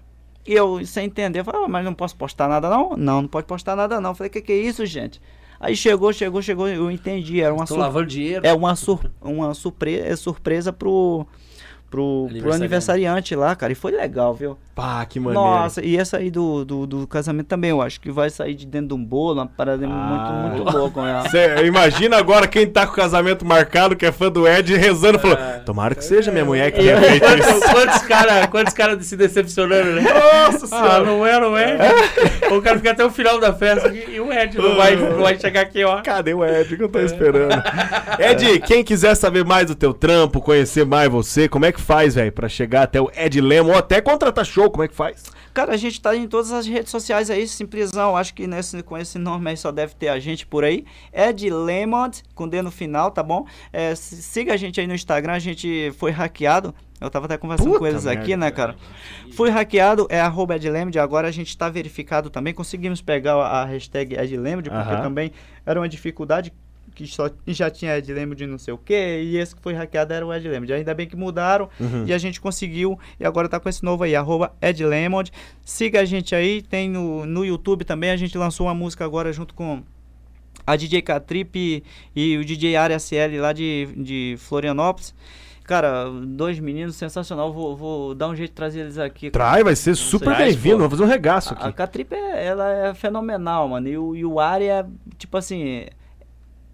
E 0.49 0.55
eu, 0.55 0.85
sem 0.87 1.05
entender, 1.07 1.45
falei, 1.45 1.63
"Ah, 1.65 1.69
mas 1.69 1.85
não 1.85 1.93
posso 1.93 2.17
postar 2.17 2.49
nada 2.49 2.71
não? 2.71 2.97
Não, 2.97 3.21
não 3.23 3.29
pode 3.29 3.47
postar 3.47 3.77
nada 3.77 4.01
não. 4.01 4.15
Falei, 4.15 4.31
que 4.31 4.41
que 4.41 4.53
é 4.53 4.57
isso, 4.57 4.87
gente? 4.87 5.21
Aí 5.61 5.77
chegou, 5.77 6.13
chegou, 6.13 6.41
chegou, 6.41 6.67
eu 6.69 6.91
entendi, 6.91 7.41
era 7.43 7.53
uma, 7.53 7.67
Tô 7.67 7.75
sur- 7.75 7.81
lavando 7.81 8.07
dinheiro. 8.07 8.47
é 8.47 8.55
uma, 8.55 8.75
sur- 8.77 9.11
uma 9.21 9.53
surpre- 9.55 10.17
surpresa 10.17 10.73
pro, 10.73 11.27
pro, 11.91 11.99
pro 12.01 12.27
Aniversariante. 12.31 12.55
aniversariante 12.55 13.35
lá, 13.35 13.55
cara, 13.57 13.73
e 13.73 13.77
foi 13.77 13.93
legal, 13.93 14.33
viu? 14.35 14.57
Pá, 14.79 15.05
que 15.05 15.19
maneiro. 15.19 15.45
Nossa, 15.45 15.85
e 15.85 15.97
essa 15.97 16.19
aí 16.19 16.31
do, 16.31 16.65
do, 16.65 16.87
do 16.87 17.05
casamento 17.09 17.49
também, 17.49 17.71
eu 17.71 17.83
acho 17.83 18.01
que 18.01 18.13
vai 18.13 18.31
sair 18.31 18.55
de 18.55 18.65
dentro 18.65 18.87
de 18.89 18.95
um 18.95 19.05
bolo, 19.05 19.35
uma 19.41 19.47
parada 19.47 19.85
Ah. 19.85 19.89
muito, 19.89 20.63
muito 20.63 20.79
louca, 20.79 21.03
né? 21.03 21.25
Cê, 21.31 21.67
imagina 21.67 22.17
agora 22.17 22.47
quem 22.47 22.65
tá 22.65 22.87
com 22.87 22.93
o 22.93 22.95
casamento 22.95 23.45
marcado, 23.45 23.97
que 23.97 24.07
é 24.07 24.13
fã 24.13 24.31
do 24.31 24.47
Ed, 24.47 24.77
rezando, 24.77 25.19
falou: 25.19 25.37
Tomara 25.67 25.97
que 25.97 26.05
seja 26.05 26.31
minha 26.31 26.45
mulher 26.45 26.71
que 26.71 26.79
tenha 26.79 26.97
feito 27.01 27.27
isso. 27.27 27.61
Quantos, 27.73 28.03
caras 28.03 28.47
quantos 28.47 28.73
cara 28.73 29.01
se 29.03 29.17
decepcionando, 29.17 29.95
né? 29.95 30.03
Nossa 30.03 30.77
Ah, 30.77 31.01
não 31.01 31.27
é, 31.27 31.41
não 31.41 31.57
é. 31.57 31.77
O 32.53 32.63
cara 32.63 32.77
fica 32.77 32.93
até 32.93 33.05
o 33.05 33.11
final 33.11 33.41
da 33.41 33.53
festa 33.53 33.89
e 33.89 34.21
o 34.21 34.33
Ed 34.33 34.57
não 34.57 34.77
vai, 34.77 34.95
não 34.97 35.19
vai 35.19 35.37
chegar 35.41 35.63
aqui, 35.63 35.83
ó. 35.83 36.03
Cadê 36.03 36.35
o 36.35 36.45
Ed 36.45 36.77
que 36.77 36.83
eu 36.85 36.89
tô 36.89 37.01
esperando? 37.01 37.61
Ed, 38.17 38.61
quem 38.61 38.85
quiser 38.85 39.17
saber 39.17 39.45
mais 39.45 39.67
do 39.67 39.75
teu 39.75 39.93
trampo, 39.93 40.41
conhecer 40.41 40.87
mais 40.87 41.11
você, 41.11 41.49
como 41.49 41.67
é 41.67 41.73
que 41.73 41.81
faz, 41.81 42.15
velho, 42.15 42.31
pra 42.31 42.49
chegar 42.49 42.83
até 42.85 43.01
o 43.01 43.11
Ed 43.17 43.41
Lemon 43.41 43.71
ou 43.73 43.77
até 43.79 44.01
contratar 44.01 44.47
show, 44.47 44.68
como 44.71 44.85
é 44.85 44.89
que 44.89 44.95
faz? 44.95 45.25
Cara, 45.55 45.73
a 45.73 45.77
gente 45.77 46.01
tá 46.01 46.15
em 46.15 46.27
todas 46.29 46.53
as 46.53 46.67
redes 46.67 46.91
sociais 46.91 47.31
aí, 47.31 47.47
simplesão. 47.49 48.17
Acho 48.17 48.33
que 48.35 48.47
nesse, 48.47 48.83
com 48.83 48.97
esse 48.97 49.19
nome 49.19 49.51
aí 49.51 49.57
só 49.57 49.71
deve 49.73 49.95
ter 49.95 50.09
a 50.09 50.19
gente 50.19 50.47
por 50.47 50.65
aí. 50.65 50.85
Ed 51.13 51.49
Lemond, 51.51 52.23
com 52.35 52.49
D 52.49 52.63
no 52.63 52.71
final, 52.71 53.11
tá 53.11 53.23
bom? 53.23 53.47
É, 53.73 53.95
si- 53.95 54.23
siga 54.23 54.55
a 54.55 54.57
gente 54.57 54.81
aí 54.81 54.87
no 54.87 54.95
Instagram, 54.95 55.33
a 55.33 55.39
gente 55.39 55.93
foi 55.99 56.11
hackeado. 56.11 56.75
Eu 57.01 57.09
tava 57.09 57.27
até 57.27 57.39
conversando 57.39 57.69
Puta 57.69 57.79
com 57.79 57.87
eles 57.87 58.07
aqui, 58.07 58.31
merda, 58.31 58.37
né, 58.47 58.51
cara? 58.51 58.77
Fui 59.37 59.51
hackeado, 59.51 60.07
é 60.11 60.21
arroba 60.21 60.57
Edlemd, 60.57 60.99
agora 60.99 61.29
a 61.29 61.31
gente 61.31 61.57
tá 61.57 61.69
verificado 61.69 62.29
também. 62.29 62.53
Conseguimos 62.53 63.01
pegar 63.01 63.35
a 63.37 63.65
hashtag 63.65 64.17
Edlemd, 64.17 64.69
porque 64.69 64.93
Aham. 64.95 65.03
também 65.03 65.33
era 65.65 65.79
uma 65.79 65.89
dificuldade 65.89 66.53
que 67.05 67.07
só 67.07 67.31
já 67.47 67.71
tinha 67.71 67.97
Edlemd 67.97 68.35
de 68.35 68.47
não 68.47 68.59
sei 68.59 68.75
o 68.75 68.79
que, 68.79 68.95
e 69.23 69.37
esse 69.37 69.55
que 69.55 69.63
foi 69.63 69.73
hackeado 69.73 70.13
era 70.13 70.27
o 70.27 70.35
Edlemd. 70.35 70.73
Ainda 70.73 70.93
bem 70.95 71.07
que 71.07 71.17
mudaram 71.17 71.69
Uhum. 71.79 72.05
e 72.07 72.13
a 72.13 72.19
gente 72.19 72.41
conseguiu, 72.41 72.99
e 73.21 73.25
agora 73.25 73.49
tá 73.49 73.61
com 73.61 73.69
esse 73.69 73.85
novo 73.85 74.03
aí, 74.03 74.17
arroba 74.17 74.53
Edlemond. 74.61 75.31
Siga 75.65 76.01
a 76.01 76.05
gente 76.05 76.35
aí, 76.35 76.61
tem 76.63 76.89
no, 76.89 77.25
no 77.25 77.45
YouTube 77.45 77.85
também, 77.85 78.11
a 78.11 78.17
gente 78.17 78.37
lançou 78.37 78.67
uma 78.67 78.75
música 78.75 79.05
agora 79.05 79.33
junto 79.33 79.55
com 79.55 79.83
a 80.67 80.77
DJ 80.77 81.03
Catrip 81.03 81.85
e, 82.15 82.37
o 82.37 82.45
DJ 82.45 82.77
Área 82.77 82.99
CL 82.99 83.39
lá 83.39 83.53
de, 83.53 83.89
de 83.97 84.35
Florianópolis. 84.39 85.15
Cara, 85.65 86.07
dois 86.25 86.59
meninos 86.59 86.97
sensacional, 86.97 87.53
vou, 87.53 87.77
vou 87.77 88.15
dar 88.15 88.29
um 88.29 88.35
jeito 88.35 88.51
de 88.51 88.57
trazer 88.57 88.81
eles 88.81 88.97
aqui. 88.97 89.31
Trai, 89.31 89.63
vai 89.63 89.77
ser 89.77 89.95
super 89.95 90.35
Traz, 90.35 90.55
bem-vindo, 90.55 90.79
vamos 90.79 90.93
fazer 90.93 91.03
um 91.05 91.07
regaço 91.07 91.53
A, 91.55 91.59
a 91.59 91.67
aqui. 91.69 91.77
Catrip, 91.77 92.15
é, 92.15 92.47
ela 92.47 92.71
é 92.89 92.95
fenomenal, 92.95 93.69
mano. 93.69 93.87
E 93.87 93.99
o, 93.99 94.17
e 94.17 94.25
o 94.25 94.41
Área, 94.41 94.89
tipo 95.19 95.37
assim, 95.37 95.85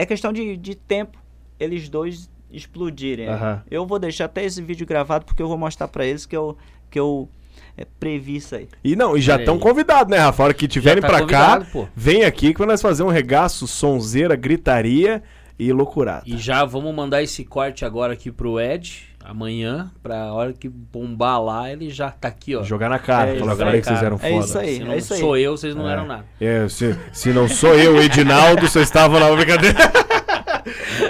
é 0.04 0.06
questão 0.06 0.32
de, 0.32 0.56
de 0.56 0.74
tempo 0.74 1.18
eles 1.58 1.88
dois 1.88 2.30
explodirem. 2.50 3.28
Aham. 3.28 3.62
Eu 3.70 3.86
vou 3.86 3.98
deixar 3.98 4.26
até 4.26 4.44
esse 4.44 4.62
vídeo 4.62 4.86
gravado 4.86 5.24
porque 5.24 5.42
eu 5.42 5.48
vou 5.48 5.58
mostrar 5.58 5.88
pra 5.88 6.06
eles 6.06 6.24
que 6.24 6.36
eu, 6.36 6.56
que 6.90 6.98
eu 6.98 7.28
é, 7.76 7.84
previ 7.98 8.36
isso 8.36 8.54
aí. 8.54 8.68
E 8.82 8.94
não, 8.94 9.16
e 9.16 9.20
já 9.20 9.36
estão 9.36 9.58
convidados, 9.58 10.10
né, 10.10 10.18
Rafa? 10.18 10.42
A 10.42 10.44
hora 10.46 10.54
que 10.54 10.68
tiverem 10.68 11.00
tá 11.00 11.08
pra 11.08 11.26
cá, 11.26 11.60
pô. 11.60 11.88
vem 11.94 12.24
aqui 12.24 12.54
que 12.54 12.64
nós 12.64 12.80
fazer 12.80 13.02
um 13.02 13.08
regaço, 13.08 13.66
sonzeira, 13.66 14.36
gritaria 14.36 15.22
e 15.58 15.72
loucurada. 15.72 16.24
E 16.26 16.36
já 16.36 16.64
vamos 16.64 16.94
mandar 16.94 17.22
esse 17.22 17.44
corte 17.44 17.84
agora 17.84 18.12
aqui 18.12 18.30
pro 18.30 18.60
Ed, 18.60 19.13
amanhã, 19.24 19.90
pra 20.02 20.32
hora 20.32 20.52
que 20.52 20.68
bombar 20.68 21.42
lá, 21.42 21.72
ele 21.72 21.88
já 21.90 22.10
tá 22.10 22.28
aqui, 22.28 22.54
ó. 22.54 22.62
Jogar 22.62 22.88
na 22.90 22.98
cara, 22.98 23.30
É 23.30 23.38
falar 23.38 23.52
isso 23.54 23.62
agora 23.62 23.76
aí, 23.76 23.80
que 23.80 23.86
vocês 23.88 24.02
eram 24.02 24.16
É 24.16 24.30
foda. 24.30 24.44
isso 24.44 24.58
aí. 24.58 24.74
Se 24.76 24.84
não 24.84 24.92
é 24.92 24.98
isso 24.98 25.14
aí. 25.14 25.20
sou 25.20 25.36
eu, 25.36 25.56
vocês 25.56 25.74
não 25.74 25.88
É. 25.88 25.92
eram 25.92 26.06
nada. 26.06 26.24
É, 26.40 26.68
se, 26.68 26.96
se 27.12 27.32
não 27.32 27.48
sou 27.48 27.74
eu, 27.74 28.00
Edinaldo, 28.02 28.68
vocês 28.68 28.84
estavam 28.86 29.18
na 29.18 29.34
brincadeira. 29.34 29.76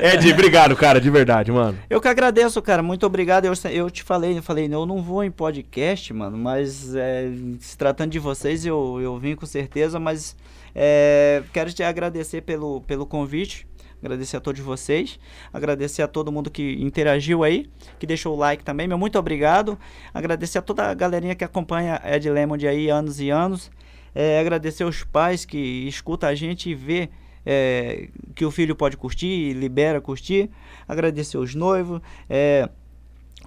Ed, 0.02 0.32
obrigado, 0.32 0.74
cara, 0.76 1.00
de 1.00 1.10
verdade, 1.10 1.52
mano. 1.52 1.78
Eu 1.88 2.00
que 2.00 2.08
agradeço, 2.08 2.60
cara. 2.60 2.82
Muito 2.82 3.06
obrigado. 3.06 3.44
Eu, 3.44 3.52
eu 3.70 3.90
te 3.90 4.02
falei, 4.02 4.36
eu 4.38 4.42
falei, 4.42 4.68
eu 4.72 4.84
não 4.86 5.00
vou 5.02 5.22
em 5.22 5.30
podcast, 5.30 6.12
mano, 6.12 6.36
mas 6.36 6.94
é, 6.94 7.28
se 7.60 7.76
tratando 7.78 8.10
de 8.10 8.18
vocês, 8.18 8.64
eu, 8.66 8.98
eu 9.00 9.16
vim 9.18 9.34
com 9.36 9.46
certeza, 9.46 10.00
mas 10.00 10.36
é, 10.74 11.42
quero 11.52 11.72
te 11.72 11.82
agradecer 11.82 12.40
pelo, 12.42 12.80
pelo 12.82 13.06
convite. 13.06 13.66
Agradecer 14.04 14.36
a 14.36 14.40
todos 14.40 14.60
vocês, 14.60 15.18
agradecer 15.50 16.02
a 16.02 16.06
todo 16.06 16.30
mundo 16.30 16.50
que 16.50 16.74
interagiu 16.74 17.42
aí, 17.42 17.70
que 17.98 18.06
deixou 18.06 18.36
o 18.36 18.38
like 18.38 18.62
também, 18.62 18.86
meu 18.86 18.98
muito 18.98 19.18
obrigado. 19.18 19.78
Agradecer 20.12 20.58
a 20.58 20.62
toda 20.62 20.90
a 20.90 20.92
galerinha 20.92 21.34
que 21.34 21.42
acompanha 21.42 21.98
Ed 22.04 22.28
Lemond 22.28 22.68
aí 22.68 22.90
anos 22.90 23.18
e 23.18 23.30
anos. 23.30 23.70
É, 24.14 24.38
agradecer 24.38 24.84
os 24.84 25.02
pais 25.04 25.46
que 25.46 25.56
escutam 25.88 26.28
a 26.28 26.34
gente 26.34 26.68
e 26.68 26.74
vê 26.74 27.08
é, 27.46 28.10
que 28.34 28.44
o 28.44 28.50
filho 28.50 28.76
pode 28.76 28.98
curtir, 28.98 29.54
libera 29.54 30.02
curtir. 30.02 30.50
Agradecer 30.86 31.38
os 31.38 31.54
noivos, 31.54 32.02
é, 32.28 32.68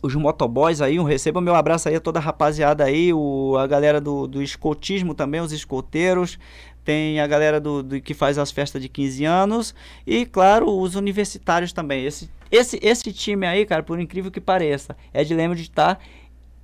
os 0.01 0.13
motoboys 0.15 0.81
aí, 0.81 0.99
um 0.99 1.03
receba 1.03 1.41
meu 1.41 1.55
abraço 1.55 1.89
aí 1.89 1.95
a 1.95 1.99
toda 1.99 2.19
a 2.19 2.21
rapaziada 2.21 2.83
aí, 2.83 3.11
o, 3.13 3.55
a 3.57 3.65
galera 3.65 3.99
do, 3.99 4.27
do 4.27 4.41
escotismo 4.41 5.13
também, 5.13 5.41
os 5.41 5.51
escoteiros, 5.51 6.37
tem 6.83 7.19
a 7.19 7.27
galera 7.27 7.59
do, 7.59 7.83
do 7.83 7.99
que 7.99 8.13
faz 8.13 8.37
as 8.37 8.51
festas 8.51 8.81
de 8.81 8.87
15 8.87 9.25
anos 9.25 9.75
e, 10.05 10.25
claro, 10.25 10.69
os 10.69 10.95
universitários 10.95 11.73
também. 11.73 12.05
Esse, 12.05 12.29
esse, 12.49 12.79
esse 12.81 13.11
time 13.11 13.45
aí, 13.45 13.65
cara, 13.65 13.83
por 13.83 13.99
incrível 13.99 14.31
que 14.31 14.39
pareça, 14.39 14.95
é 15.13 15.23
de 15.23 15.33
lembro 15.33 15.57
de 15.57 15.63
estar 15.63 15.99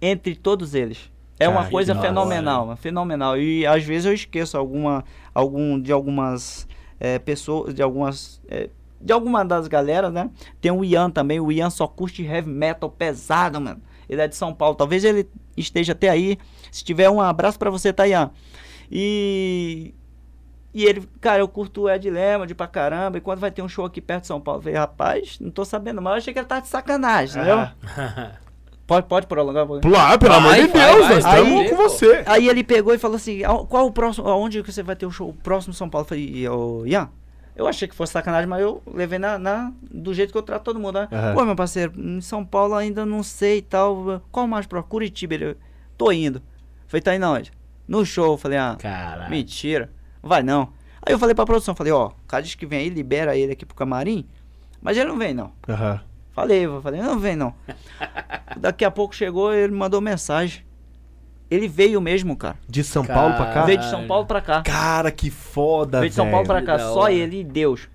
entre 0.02 0.36
todos 0.36 0.74
eles. 0.74 1.12
É 1.40 1.50
uma 1.50 1.62
Cara, 1.62 1.72
coisa 1.72 1.96
fenomenal, 1.96 2.68
mano, 2.68 2.78
fenomenal. 2.78 3.38
E 3.38 3.66
às 3.66 3.84
vezes 3.84 4.06
eu 4.06 4.14
esqueço 4.14 4.58
alguma, 4.58 5.04
algum 5.34 5.80
de 5.80 5.92
algumas 5.92 6.68
é, 7.00 7.20
pessoas, 7.20 7.74
de 7.74 7.82
algumas 7.82 8.42
é, 8.48 8.70
de 9.04 9.12
alguma 9.14 9.44
das 9.44 9.68
galeras, 9.68 10.12
né? 10.14 10.30
Tem 10.62 10.72
o 10.72 10.84
Ian 10.84 11.10
também. 11.10 11.40
O 11.40 11.52
Ian 11.52 11.70
só 11.70 11.88
curte 11.88 12.24
heavy 12.24 12.50
metal 12.50 12.90
pesado, 12.90 13.60
mano. 13.60 13.82
Ele 14.08 14.22
é 14.22 14.28
de 14.28 14.36
São 14.36 14.54
Paulo. 14.54 14.76
Talvez 14.76 15.04
ele 15.04 15.28
esteja 15.58 15.92
até 15.94 16.10
aí. 16.10 16.38
Se 16.72 16.84
tiver 16.84 17.10
um 17.10 17.22
abraço 17.22 17.60
pra 17.60 17.70
você, 17.70 17.92
tá, 17.92 18.08
Ian? 18.08 18.32
E 18.92 19.94
e 20.74 20.86
ele, 20.86 21.08
cara, 21.22 21.40
eu 21.40 21.48
curto 21.48 21.82
o 21.84 21.90
Ed 21.90 22.10
Lemond 22.10 22.56
pra 22.56 22.66
caramba. 22.66 23.18
E 23.18 23.22
quando 23.22 23.40
vai 23.40 23.52
ter 23.52 23.62
um 23.62 23.70
show 23.70 23.86
aqui 23.86 24.02
perto 24.02 24.22
de 24.22 24.28
São 24.28 24.42
Paulo? 24.42 24.60
Eu 24.60 24.64
falei, 24.64 24.78
rapaz, 24.80 25.38
não 25.40 25.52
tô 25.52 25.64
sabendo, 25.64 26.02
mas 26.02 26.14
eu 26.14 26.18
achei 26.18 26.34
que 26.34 26.40
ele 26.40 26.48
tava 26.48 26.62
de 26.62 26.68
sacanagem, 26.68 27.42
entendeu? 27.42 27.68
Pode, 28.86 29.08
pode 29.08 29.28
prolongar? 29.28 29.66
pode? 29.66 29.88
Ah, 29.96 30.18
pelo 30.18 30.34
amor 30.34 30.56
de 30.56 30.64
Deus, 30.68 30.74
vai, 30.74 30.92
nós 30.98 31.08
vai, 31.08 31.18
estamos 31.20 31.54
vai, 31.54 31.70
com 31.70 31.76
você. 31.78 32.24
Aí 32.26 32.50
ele 32.50 32.66
pegou 32.66 32.94
e 32.94 32.98
falou 32.98 33.16
assim: 33.16 33.42
"Ao- 33.42 33.66
qual 33.66 33.88
o 33.88 33.92
próximo, 33.94 34.28
aonde 34.28 34.62
que 34.62 34.74
você 34.74 34.84
vai 34.84 34.94
ter 34.94 35.06
o 35.06 35.12
show? 35.12 35.30
O 35.30 35.34
próximo 35.34 35.74
São 35.74 35.90
Paulo? 35.90 36.04
Eu 36.04 36.10
falei, 36.10 36.50
ô, 36.50 36.86
Ian, 36.86 37.10
eu 37.56 37.68
achei 37.68 37.88
que 37.88 37.96
fosse 37.96 38.14
sacanagem, 38.14 38.48
mas 38.48 38.62
eu 38.62 38.82
levei 38.92 39.20
na, 39.20 39.38
na- 39.38 39.72
do 39.92 40.14
jeito 40.14 40.32
que 40.32 40.38
eu 40.38 40.44
trato 40.44 40.64
todo 40.64 40.80
mundo, 40.80 41.00
né? 41.00 41.08
Aham. 41.12 41.34
Pô, 41.34 41.46
meu 41.46 41.56
parceiro, 41.56 41.94
em 41.98 42.22
São 42.22 42.44
Paulo 42.46 42.74
ainda 42.76 43.06
não 43.06 43.22
sei 43.24 43.58
e 43.60 43.62
tal. 43.62 44.22
Qual 44.32 44.48
mais 44.48 44.66
pro 44.66 44.82
Curitiba? 44.84 45.34
Ele, 45.36 45.58
tô 45.98 46.12
indo. 46.12 46.42
Falei, 46.88 47.02
tá 47.02 47.16
indo 47.16 47.26
onde? 47.28 47.52
No 47.88 48.06
show. 48.06 48.38
Falei, 48.38 48.58
ah, 48.58 48.76
Caralho. 48.80 49.30
mentira, 49.30 49.90
vai 50.22 50.42
não. 50.44 50.70
Aí 51.06 51.14
eu 51.14 51.20
falei 51.20 51.36
pra 51.36 51.46
produção, 51.46 51.76
falei, 51.76 51.92
ó, 51.92 52.08
o 52.08 52.28
cara 52.28 52.42
diz 52.42 52.56
que 52.56 52.66
vem 52.66 52.80
aí, 52.80 52.90
libera 52.90 53.36
ele 53.36 53.52
aqui 53.52 53.66
pro 53.66 53.76
camarim, 53.76 54.26
mas 54.82 54.96
ele 54.98 55.10
não 55.10 55.18
vem 55.18 55.34
não. 55.34 55.52
Aham. 55.68 56.00
Falei, 56.32 56.66
falei, 56.82 57.02
não 57.02 57.20
vem 57.20 57.36
não. 57.36 57.54
Daqui 58.58 58.84
a 58.86 58.90
pouco 58.92 59.14
chegou, 59.14 59.54
ele 59.54 59.74
mandou 59.74 60.00
mensagem. 60.02 60.64
Ele 61.54 61.68
veio 61.68 62.02
mesmo, 62.02 62.36
cara. 62.36 62.58
De 62.68 62.84
São 62.84 63.06
Paulo 63.06 63.36
pra 63.36 63.54
cá? 63.54 63.66
Veio 63.66 63.78
de 63.78 63.90
São 63.90 64.08
Paulo 64.08 64.26
pra 64.26 64.42
cá. 64.42 64.64
Cara, 64.64 65.12
que 65.12 65.30
foda, 65.30 66.00
Veio 66.00 66.10
de 66.10 66.16
São 66.16 66.26
velho. 66.26 66.34
Paulo 66.34 66.48
pra 66.48 66.62
cá, 66.64 66.80
só 66.80 67.10
ele 67.10 67.42
e 67.42 67.44
Deus. 67.44 67.88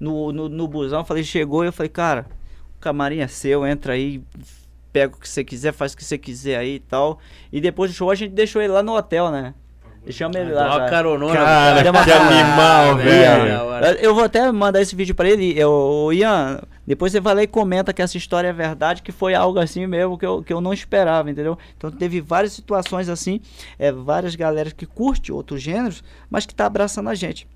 No, 0.00 0.32
no, 0.32 0.48
no 0.48 0.66
busão, 0.66 1.00
eu 1.00 1.04
falei, 1.04 1.22
chegou, 1.22 1.64
eu 1.64 1.72
falei, 1.72 1.88
cara, 1.88 2.26
o 2.76 2.80
camarim 2.80 3.20
é 3.20 3.28
seu, 3.28 3.64
entra 3.64 3.92
aí, 3.92 4.20
pega 4.92 5.14
o 5.14 5.18
que 5.18 5.28
você 5.28 5.44
quiser, 5.44 5.72
faz 5.72 5.92
o 5.92 5.96
que 5.96 6.04
você 6.04 6.18
quiser 6.18 6.56
aí 6.58 6.74
e 6.74 6.80
tal. 6.80 7.20
E 7.52 7.60
depois 7.60 7.90
do 7.90 7.94
show 7.94 8.10
a 8.10 8.14
gente 8.16 8.32
deixou 8.32 8.60
ele 8.60 8.72
lá 8.72 8.82
no 8.82 8.96
hotel, 8.96 9.30
né? 9.30 9.54
Deixamos 10.04 10.36
ele 10.36 10.52
Dá 10.52 10.60
lá. 10.60 10.66
uma 10.66 10.78
cara. 10.80 10.90
caronona. 10.90 11.34
Cara, 11.34 11.90
uma 11.90 12.04
que 12.04 12.10
carona. 12.10 12.30
animal, 12.30 12.96
velho. 12.96 13.96
Eu 14.00 14.14
vou 14.14 14.24
até 14.24 14.52
mandar 14.52 14.82
esse 14.82 14.94
vídeo 14.94 15.14
pra 15.14 15.28
ele. 15.28 15.58
Eu, 15.58 16.10
Ian, 16.12 16.60
depois 16.86 17.12
você 17.12 17.20
vai 17.20 17.34
lá 17.34 17.42
e 17.42 17.46
comenta 17.46 17.92
que 17.92 18.02
essa 18.02 18.16
história 18.18 18.48
é 18.48 18.52
verdade, 18.52 19.02
que 19.02 19.10
foi 19.10 19.34
algo 19.34 19.58
assim 19.58 19.86
mesmo 19.86 20.18
que 20.18 20.26
eu, 20.26 20.42
que 20.42 20.52
eu 20.52 20.60
não 20.60 20.72
esperava, 20.72 21.30
entendeu? 21.30 21.56
Então 21.76 21.90
teve 21.90 22.20
várias 22.20 22.52
situações 22.52 23.08
assim, 23.08 23.40
é, 23.78 23.90
várias 23.90 24.34
galeras 24.36 24.74
que 24.74 24.84
curte 24.84 25.32
outros 25.32 25.62
gêneros, 25.62 26.04
mas 26.30 26.44
que 26.44 26.54
tá 26.54 26.66
abraçando 26.66 27.08
a 27.08 27.14
gente. 27.14 27.48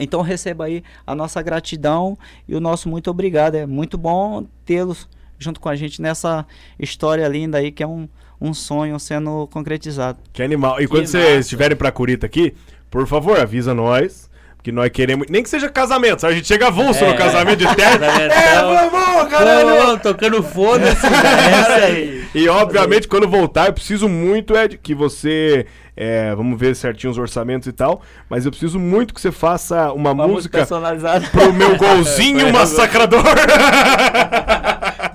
Então 0.00 0.22
receba 0.22 0.64
aí 0.64 0.82
a 1.06 1.14
nossa 1.14 1.40
gratidão 1.42 2.18
e 2.48 2.56
o 2.56 2.60
nosso 2.60 2.88
muito 2.88 3.10
obrigado. 3.10 3.56
É 3.56 3.66
muito 3.66 3.98
bom 3.98 4.46
tê-los 4.64 5.06
junto 5.38 5.60
com 5.60 5.68
a 5.68 5.76
gente 5.76 6.00
nessa 6.00 6.46
história 6.78 7.28
linda 7.28 7.58
aí 7.58 7.70
que 7.70 7.82
é 7.82 7.86
um, 7.86 8.08
um 8.44 8.52
sonho 8.54 8.98
sendo 9.00 9.48
concretizado. 9.52 10.18
Que 10.32 10.42
animal. 10.42 10.80
E 10.80 10.86
quando 10.86 11.06
vocês 11.06 11.40
estiverem 11.46 11.76
pra 11.76 11.90
Curita 11.90 12.26
aqui, 12.26 12.54
por 12.90 13.06
favor, 13.06 13.40
avisa 13.40 13.72
nós. 13.74 14.32
Que 14.62 14.72
nós 14.72 14.88
queremos. 14.88 15.26
Nem 15.28 15.42
que 15.42 15.48
seja 15.50 15.68
casamento, 15.68 16.22
sabe? 16.22 16.32
A 16.32 16.36
gente 16.36 16.48
chega 16.48 16.68
avulso 16.68 17.04
É. 17.04 17.08
no 17.10 17.16
casamento 17.18 17.58
de 17.58 17.66
terra. 17.76 17.96
é, 18.06 18.28
Casamentão. 18.28 18.90
vamos, 18.90 19.28
caralho! 19.30 19.92
Ô, 19.92 19.98
tocando 19.98 20.42
foda-se, 20.42 21.02
cara. 21.10 21.80
É 21.80 21.84
aí. 21.84 22.24
E 22.34 22.48
obviamente, 22.48 23.06
quando 23.06 23.28
voltar, 23.28 23.66
eu 23.66 23.74
preciso 23.74 24.08
muito, 24.08 24.56
Ed, 24.56 24.78
que 24.82 24.94
você 24.94 25.66
É, 25.96 26.34
vamos 26.34 26.58
ver 26.58 26.74
certinho 26.74 27.10
os 27.10 27.18
orçamentos 27.18 27.68
e 27.68 27.72
tal. 27.72 28.00
Mas 28.28 28.46
eu 28.46 28.50
preciso 28.50 28.78
muito 28.80 29.12
que 29.12 29.20
você 29.20 29.30
faça 29.30 29.92
uma, 29.92 30.12
Uma 30.12 30.26
música 30.26 30.34
música 30.34 30.58
personalizada. 30.58 31.26
pro 31.30 31.52
meu 31.52 31.76
golzinho 31.78 32.50
massacrador. 32.50 33.22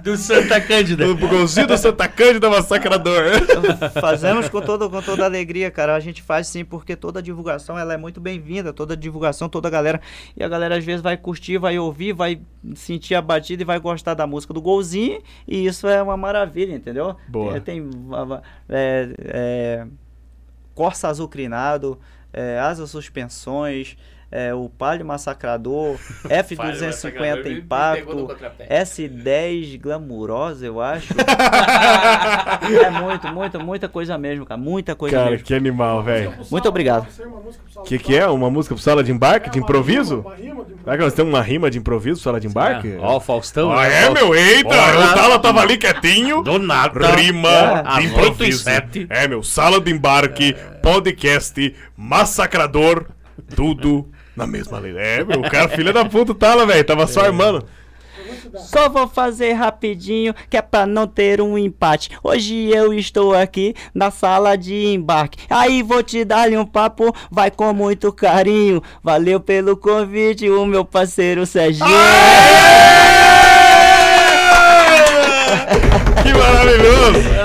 Do 0.04 0.18
Santa 0.18 0.60
Cândida. 0.62 1.16
pro 1.16 1.28
golzinho 1.28 1.68
do 1.68 1.78
Santa 1.78 2.08
Cândida 2.08 2.50
massacrador. 2.50 3.24
Fazemos 4.00 4.50
com, 4.50 4.62
todo, 4.62 4.90
com 4.90 5.02
toda 5.02 5.26
alegria, 5.26 5.70
cara. 5.70 5.96
A 5.96 6.00
gente 6.00 6.22
faz 6.22 6.48
sim, 6.48 6.64
porque 6.64 6.96
toda 6.96 7.22
divulgação 7.22 7.78
ela 7.78 7.94
é 7.94 7.98
muito 7.98 8.20
bem-vinda. 8.22 8.72
Toda 8.72 8.96
divulgação, 8.96 9.50
toda 9.50 9.68
a 9.68 9.72
galera. 9.72 10.02
E 10.36 10.44
a 10.44 10.48
galera 10.48 10.78
às 10.78 10.84
vezes 10.84 11.02
vai 11.02 11.18
curtir, 11.18 11.58
vai 11.58 11.78
ouvir, 11.78 12.14
vai 12.14 12.42
sentir 12.76 13.16
a 13.16 13.22
batida 13.22 13.62
e 13.62 13.66
vai 13.66 13.80
gostar 13.80 14.14
da 14.14 14.26
música 14.26 14.54
do 14.54 14.62
golzinho. 14.62 15.22
E 15.48 15.66
isso 15.66 15.88
é 15.88 16.02
uma 16.02 16.18
maravilha, 16.18 16.74
entendeu? 16.74 17.16
Boa. 17.28 17.58
É, 17.58 17.60
tem 17.60 17.90
é, 18.70 19.10
é, 19.20 19.88
Corsa 20.74 21.10
Azucrinado, 21.10 22.00
é, 22.32 22.60
Asas 22.60 22.90
Suspensões. 22.90 23.98
É, 24.32 24.54
o 24.54 24.70
Palio 24.70 25.06
Massacrador, 25.06 25.98
F250 26.26 27.52
Impacto, 27.58 28.28
S10 28.70 29.80
Glamurosa, 29.82 30.66
eu 30.66 30.80
acho. 30.80 31.14
é 32.86 32.90
muito, 32.92 33.28
muito, 33.30 33.60
muita 33.60 33.88
coisa 33.90 34.18
mesmo, 34.18 34.46
cara. 34.46 34.60
Muita 34.60 34.96
coisa 34.96 35.18
Cara, 35.18 35.32
mesmo. 35.32 35.46
que 35.46 35.54
animal, 35.54 36.04
velho. 36.04 36.34
Muito 36.52 36.70
obrigado. 36.70 37.08
O 37.76 37.84
que, 37.84 37.98
que 37.98 38.16
é? 38.16 38.28
Uma 38.28 38.50
música 38.52 38.76
pro 38.76 38.84
sala 38.84 39.04
de 39.04 39.12
embarque, 39.12 39.50
de 39.50 39.58
improviso? 39.58 40.24
Será 40.84 40.98
que 40.98 41.04
nós 41.04 41.14
temos 41.14 41.34
uma 41.34 41.42
rima 41.42 41.70
de 41.72 41.78
improviso 41.80 42.18
pro 42.18 42.24
sala 42.24 42.40
de 42.40 42.48
embarque? 42.48 42.98
Ó, 43.00 43.18
o 43.18 43.20
Faustão. 43.20 43.72
Ah, 43.72 43.88
né? 43.88 44.06
é, 44.06 44.10
meu? 44.10 44.36
Eita! 44.36 44.70
O 44.70 45.14
Tala 45.16 45.40
tava 45.40 45.62
ali 45.62 45.78
quietinho. 45.78 46.44
Do 46.44 46.60
nada. 46.60 47.16
Rima 47.16 47.50
É, 47.50 48.00
de 48.00 48.06
improviso. 48.08 48.70
É, 49.10 49.28
meu. 49.28 49.42
Sala 49.42 49.80
de 49.82 49.92
embarque, 49.92 50.56
podcast, 50.82 51.76
massacrador, 51.98 53.06
tudo 53.56 54.10
na 54.36 54.48
mesma 54.48 54.80
lei. 54.80 54.96
É, 54.98 55.24
meu. 55.24 55.40
O 55.40 55.50
cara, 55.50 55.70
filha 55.70 55.94
da 55.94 56.06
puta, 56.06 56.34
Tala, 56.34 56.66
velho. 56.66 56.84
Tava 56.84 57.08
só 57.08 57.22
armando. 57.22 57.66
Só 58.58 58.90
vou 58.90 59.08
fazer 59.08 59.54
rapidinho, 59.54 60.34
que 60.50 60.58
é 60.58 60.62
pra 60.62 60.86
não 60.86 61.08
ter 61.08 61.42
um 61.42 61.58
empate. 61.58 62.12
Hoje 62.24 62.70
eu 62.70 62.94
estou 62.94 63.34
aqui 63.34 63.76
na 63.94 64.12
sala 64.12 64.58
de 64.58 64.88
embarque. 64.88 65.40
Aí 65.50 65.82
vou 65.82 66.04
te 66.04 66.24
dar 66.24 66.50
um 66.50 66.66
papo, 66.66 67.14
vai 67.32 67.50
com 67.52 67.74
muito 67.74 68.12
carinho. 68.12 68.82
Valeu 69.04 69.40
pelo 69.40 69.76
convite, 69.76 70.50
o 70.50 70.66
meu 70.66 70.86
parceiro 70.86 71.46
Serginho. 71.46 71.90
Que 76.24 76.34
maravilhoso! 76.34 77.39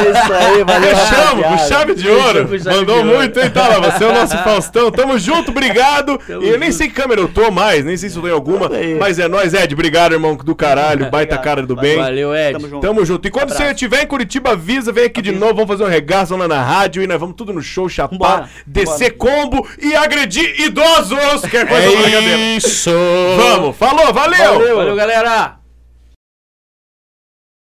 É 0.00 0.10
isso 0.10 0.32
aí, 0.32 0.64
valeu. 0.64 0.96
Fechamos 0.96 1.46
com 1.46 1.58
chave 1.68 1.94
de 1.94 2.08
ouro. 2.08 2.48
Mandou 2.64 2.84
de 2.84 2.92
ouro. 2.92 3.04
muito, 3.04 3.40
hein, 3.40 3.50
Tala? 3.50 3.90
Você 3.90 4.04
é 4.04 4.06
o 4.06 4.12
nosso 4.12 4.36
Faustão. 4.38 4.90
Tamo 4.90 5.18
junto, 5.18 5.50
obrigado. 5.50 6.20
e 6.28 6.48
eu 6.48 6.58
nem 6.58 6.72
sei 6.72 6.88
que 6.88 6.94
câmera 6.94 7.20
eu 7.20 7.28
tô 7.28 7.50
mais, 7.50 7.84
nem 7.84 7.96
sei 7.96 8.08
se 8.08 8.16
eu 8.16 8.22
tô 8.22 8.28
em 8.28 8.32
alguma. 8.32 8.70
Mas 8.98 9.18
é 9.18 9.28
nóis, 9.28 9.54
Ed. 9.54 9.72
Obrigado, 9.74 10.12
irmão 10.12 10.36
do 10.36 10.54
caralho. 10.54 11.08
Baita 11.10 11.38
cara 11.38 11.62
do 11.62 11.76
bem. 11.76 11.96
Valeu, 11.96 12.34
Ed. 12.34 12.52
Tamo 12.52 12.68
junto. 12.68 12.86
Tamo 12.86 13.04
junto. 13.04 13.28
E 13.28 13.30
quando 13.30 13.50
você 13.50 13.64
estiver 13.70 14.02
em 14.02 14.06
Curitiba, 14.06 14.52
avisa, 14.52 14.92
vem 14.92 15.04
aqui 15.04 15.22
de 15.22 15.32
novo, 15.32 15.54
vamos 15.54 15.68
fazer 15.68 15.84
um 15.84 15.88
regaço 15.88 16.36
lá 16.36 16.48
na 16.48 16.62
rádio 16.62 17.02
e 17.02 17.06
nós 17.06 17.18
vamos 17.18 17.36
tudo 17.36 17.52
no 17.52 17.62
show, 17.62 17.88
chapar, 17.88 18.48
descer 18.66 19.12
combo 19.12 19.66
e 19.80 19.94
agredir 19.94 20.60
idosos. 20.60 21.42
Que 21.50 21.56
é 21.56 21.64
coisa 21.64 21.86
É 21.86 22.56
isso. 22.56 22.90
Vamos, 23.36 23.76
falou, 23.76 24.12
valeu. 24.12 24.76
Valeu, 24.76 24.96
galera. 24.96 25.59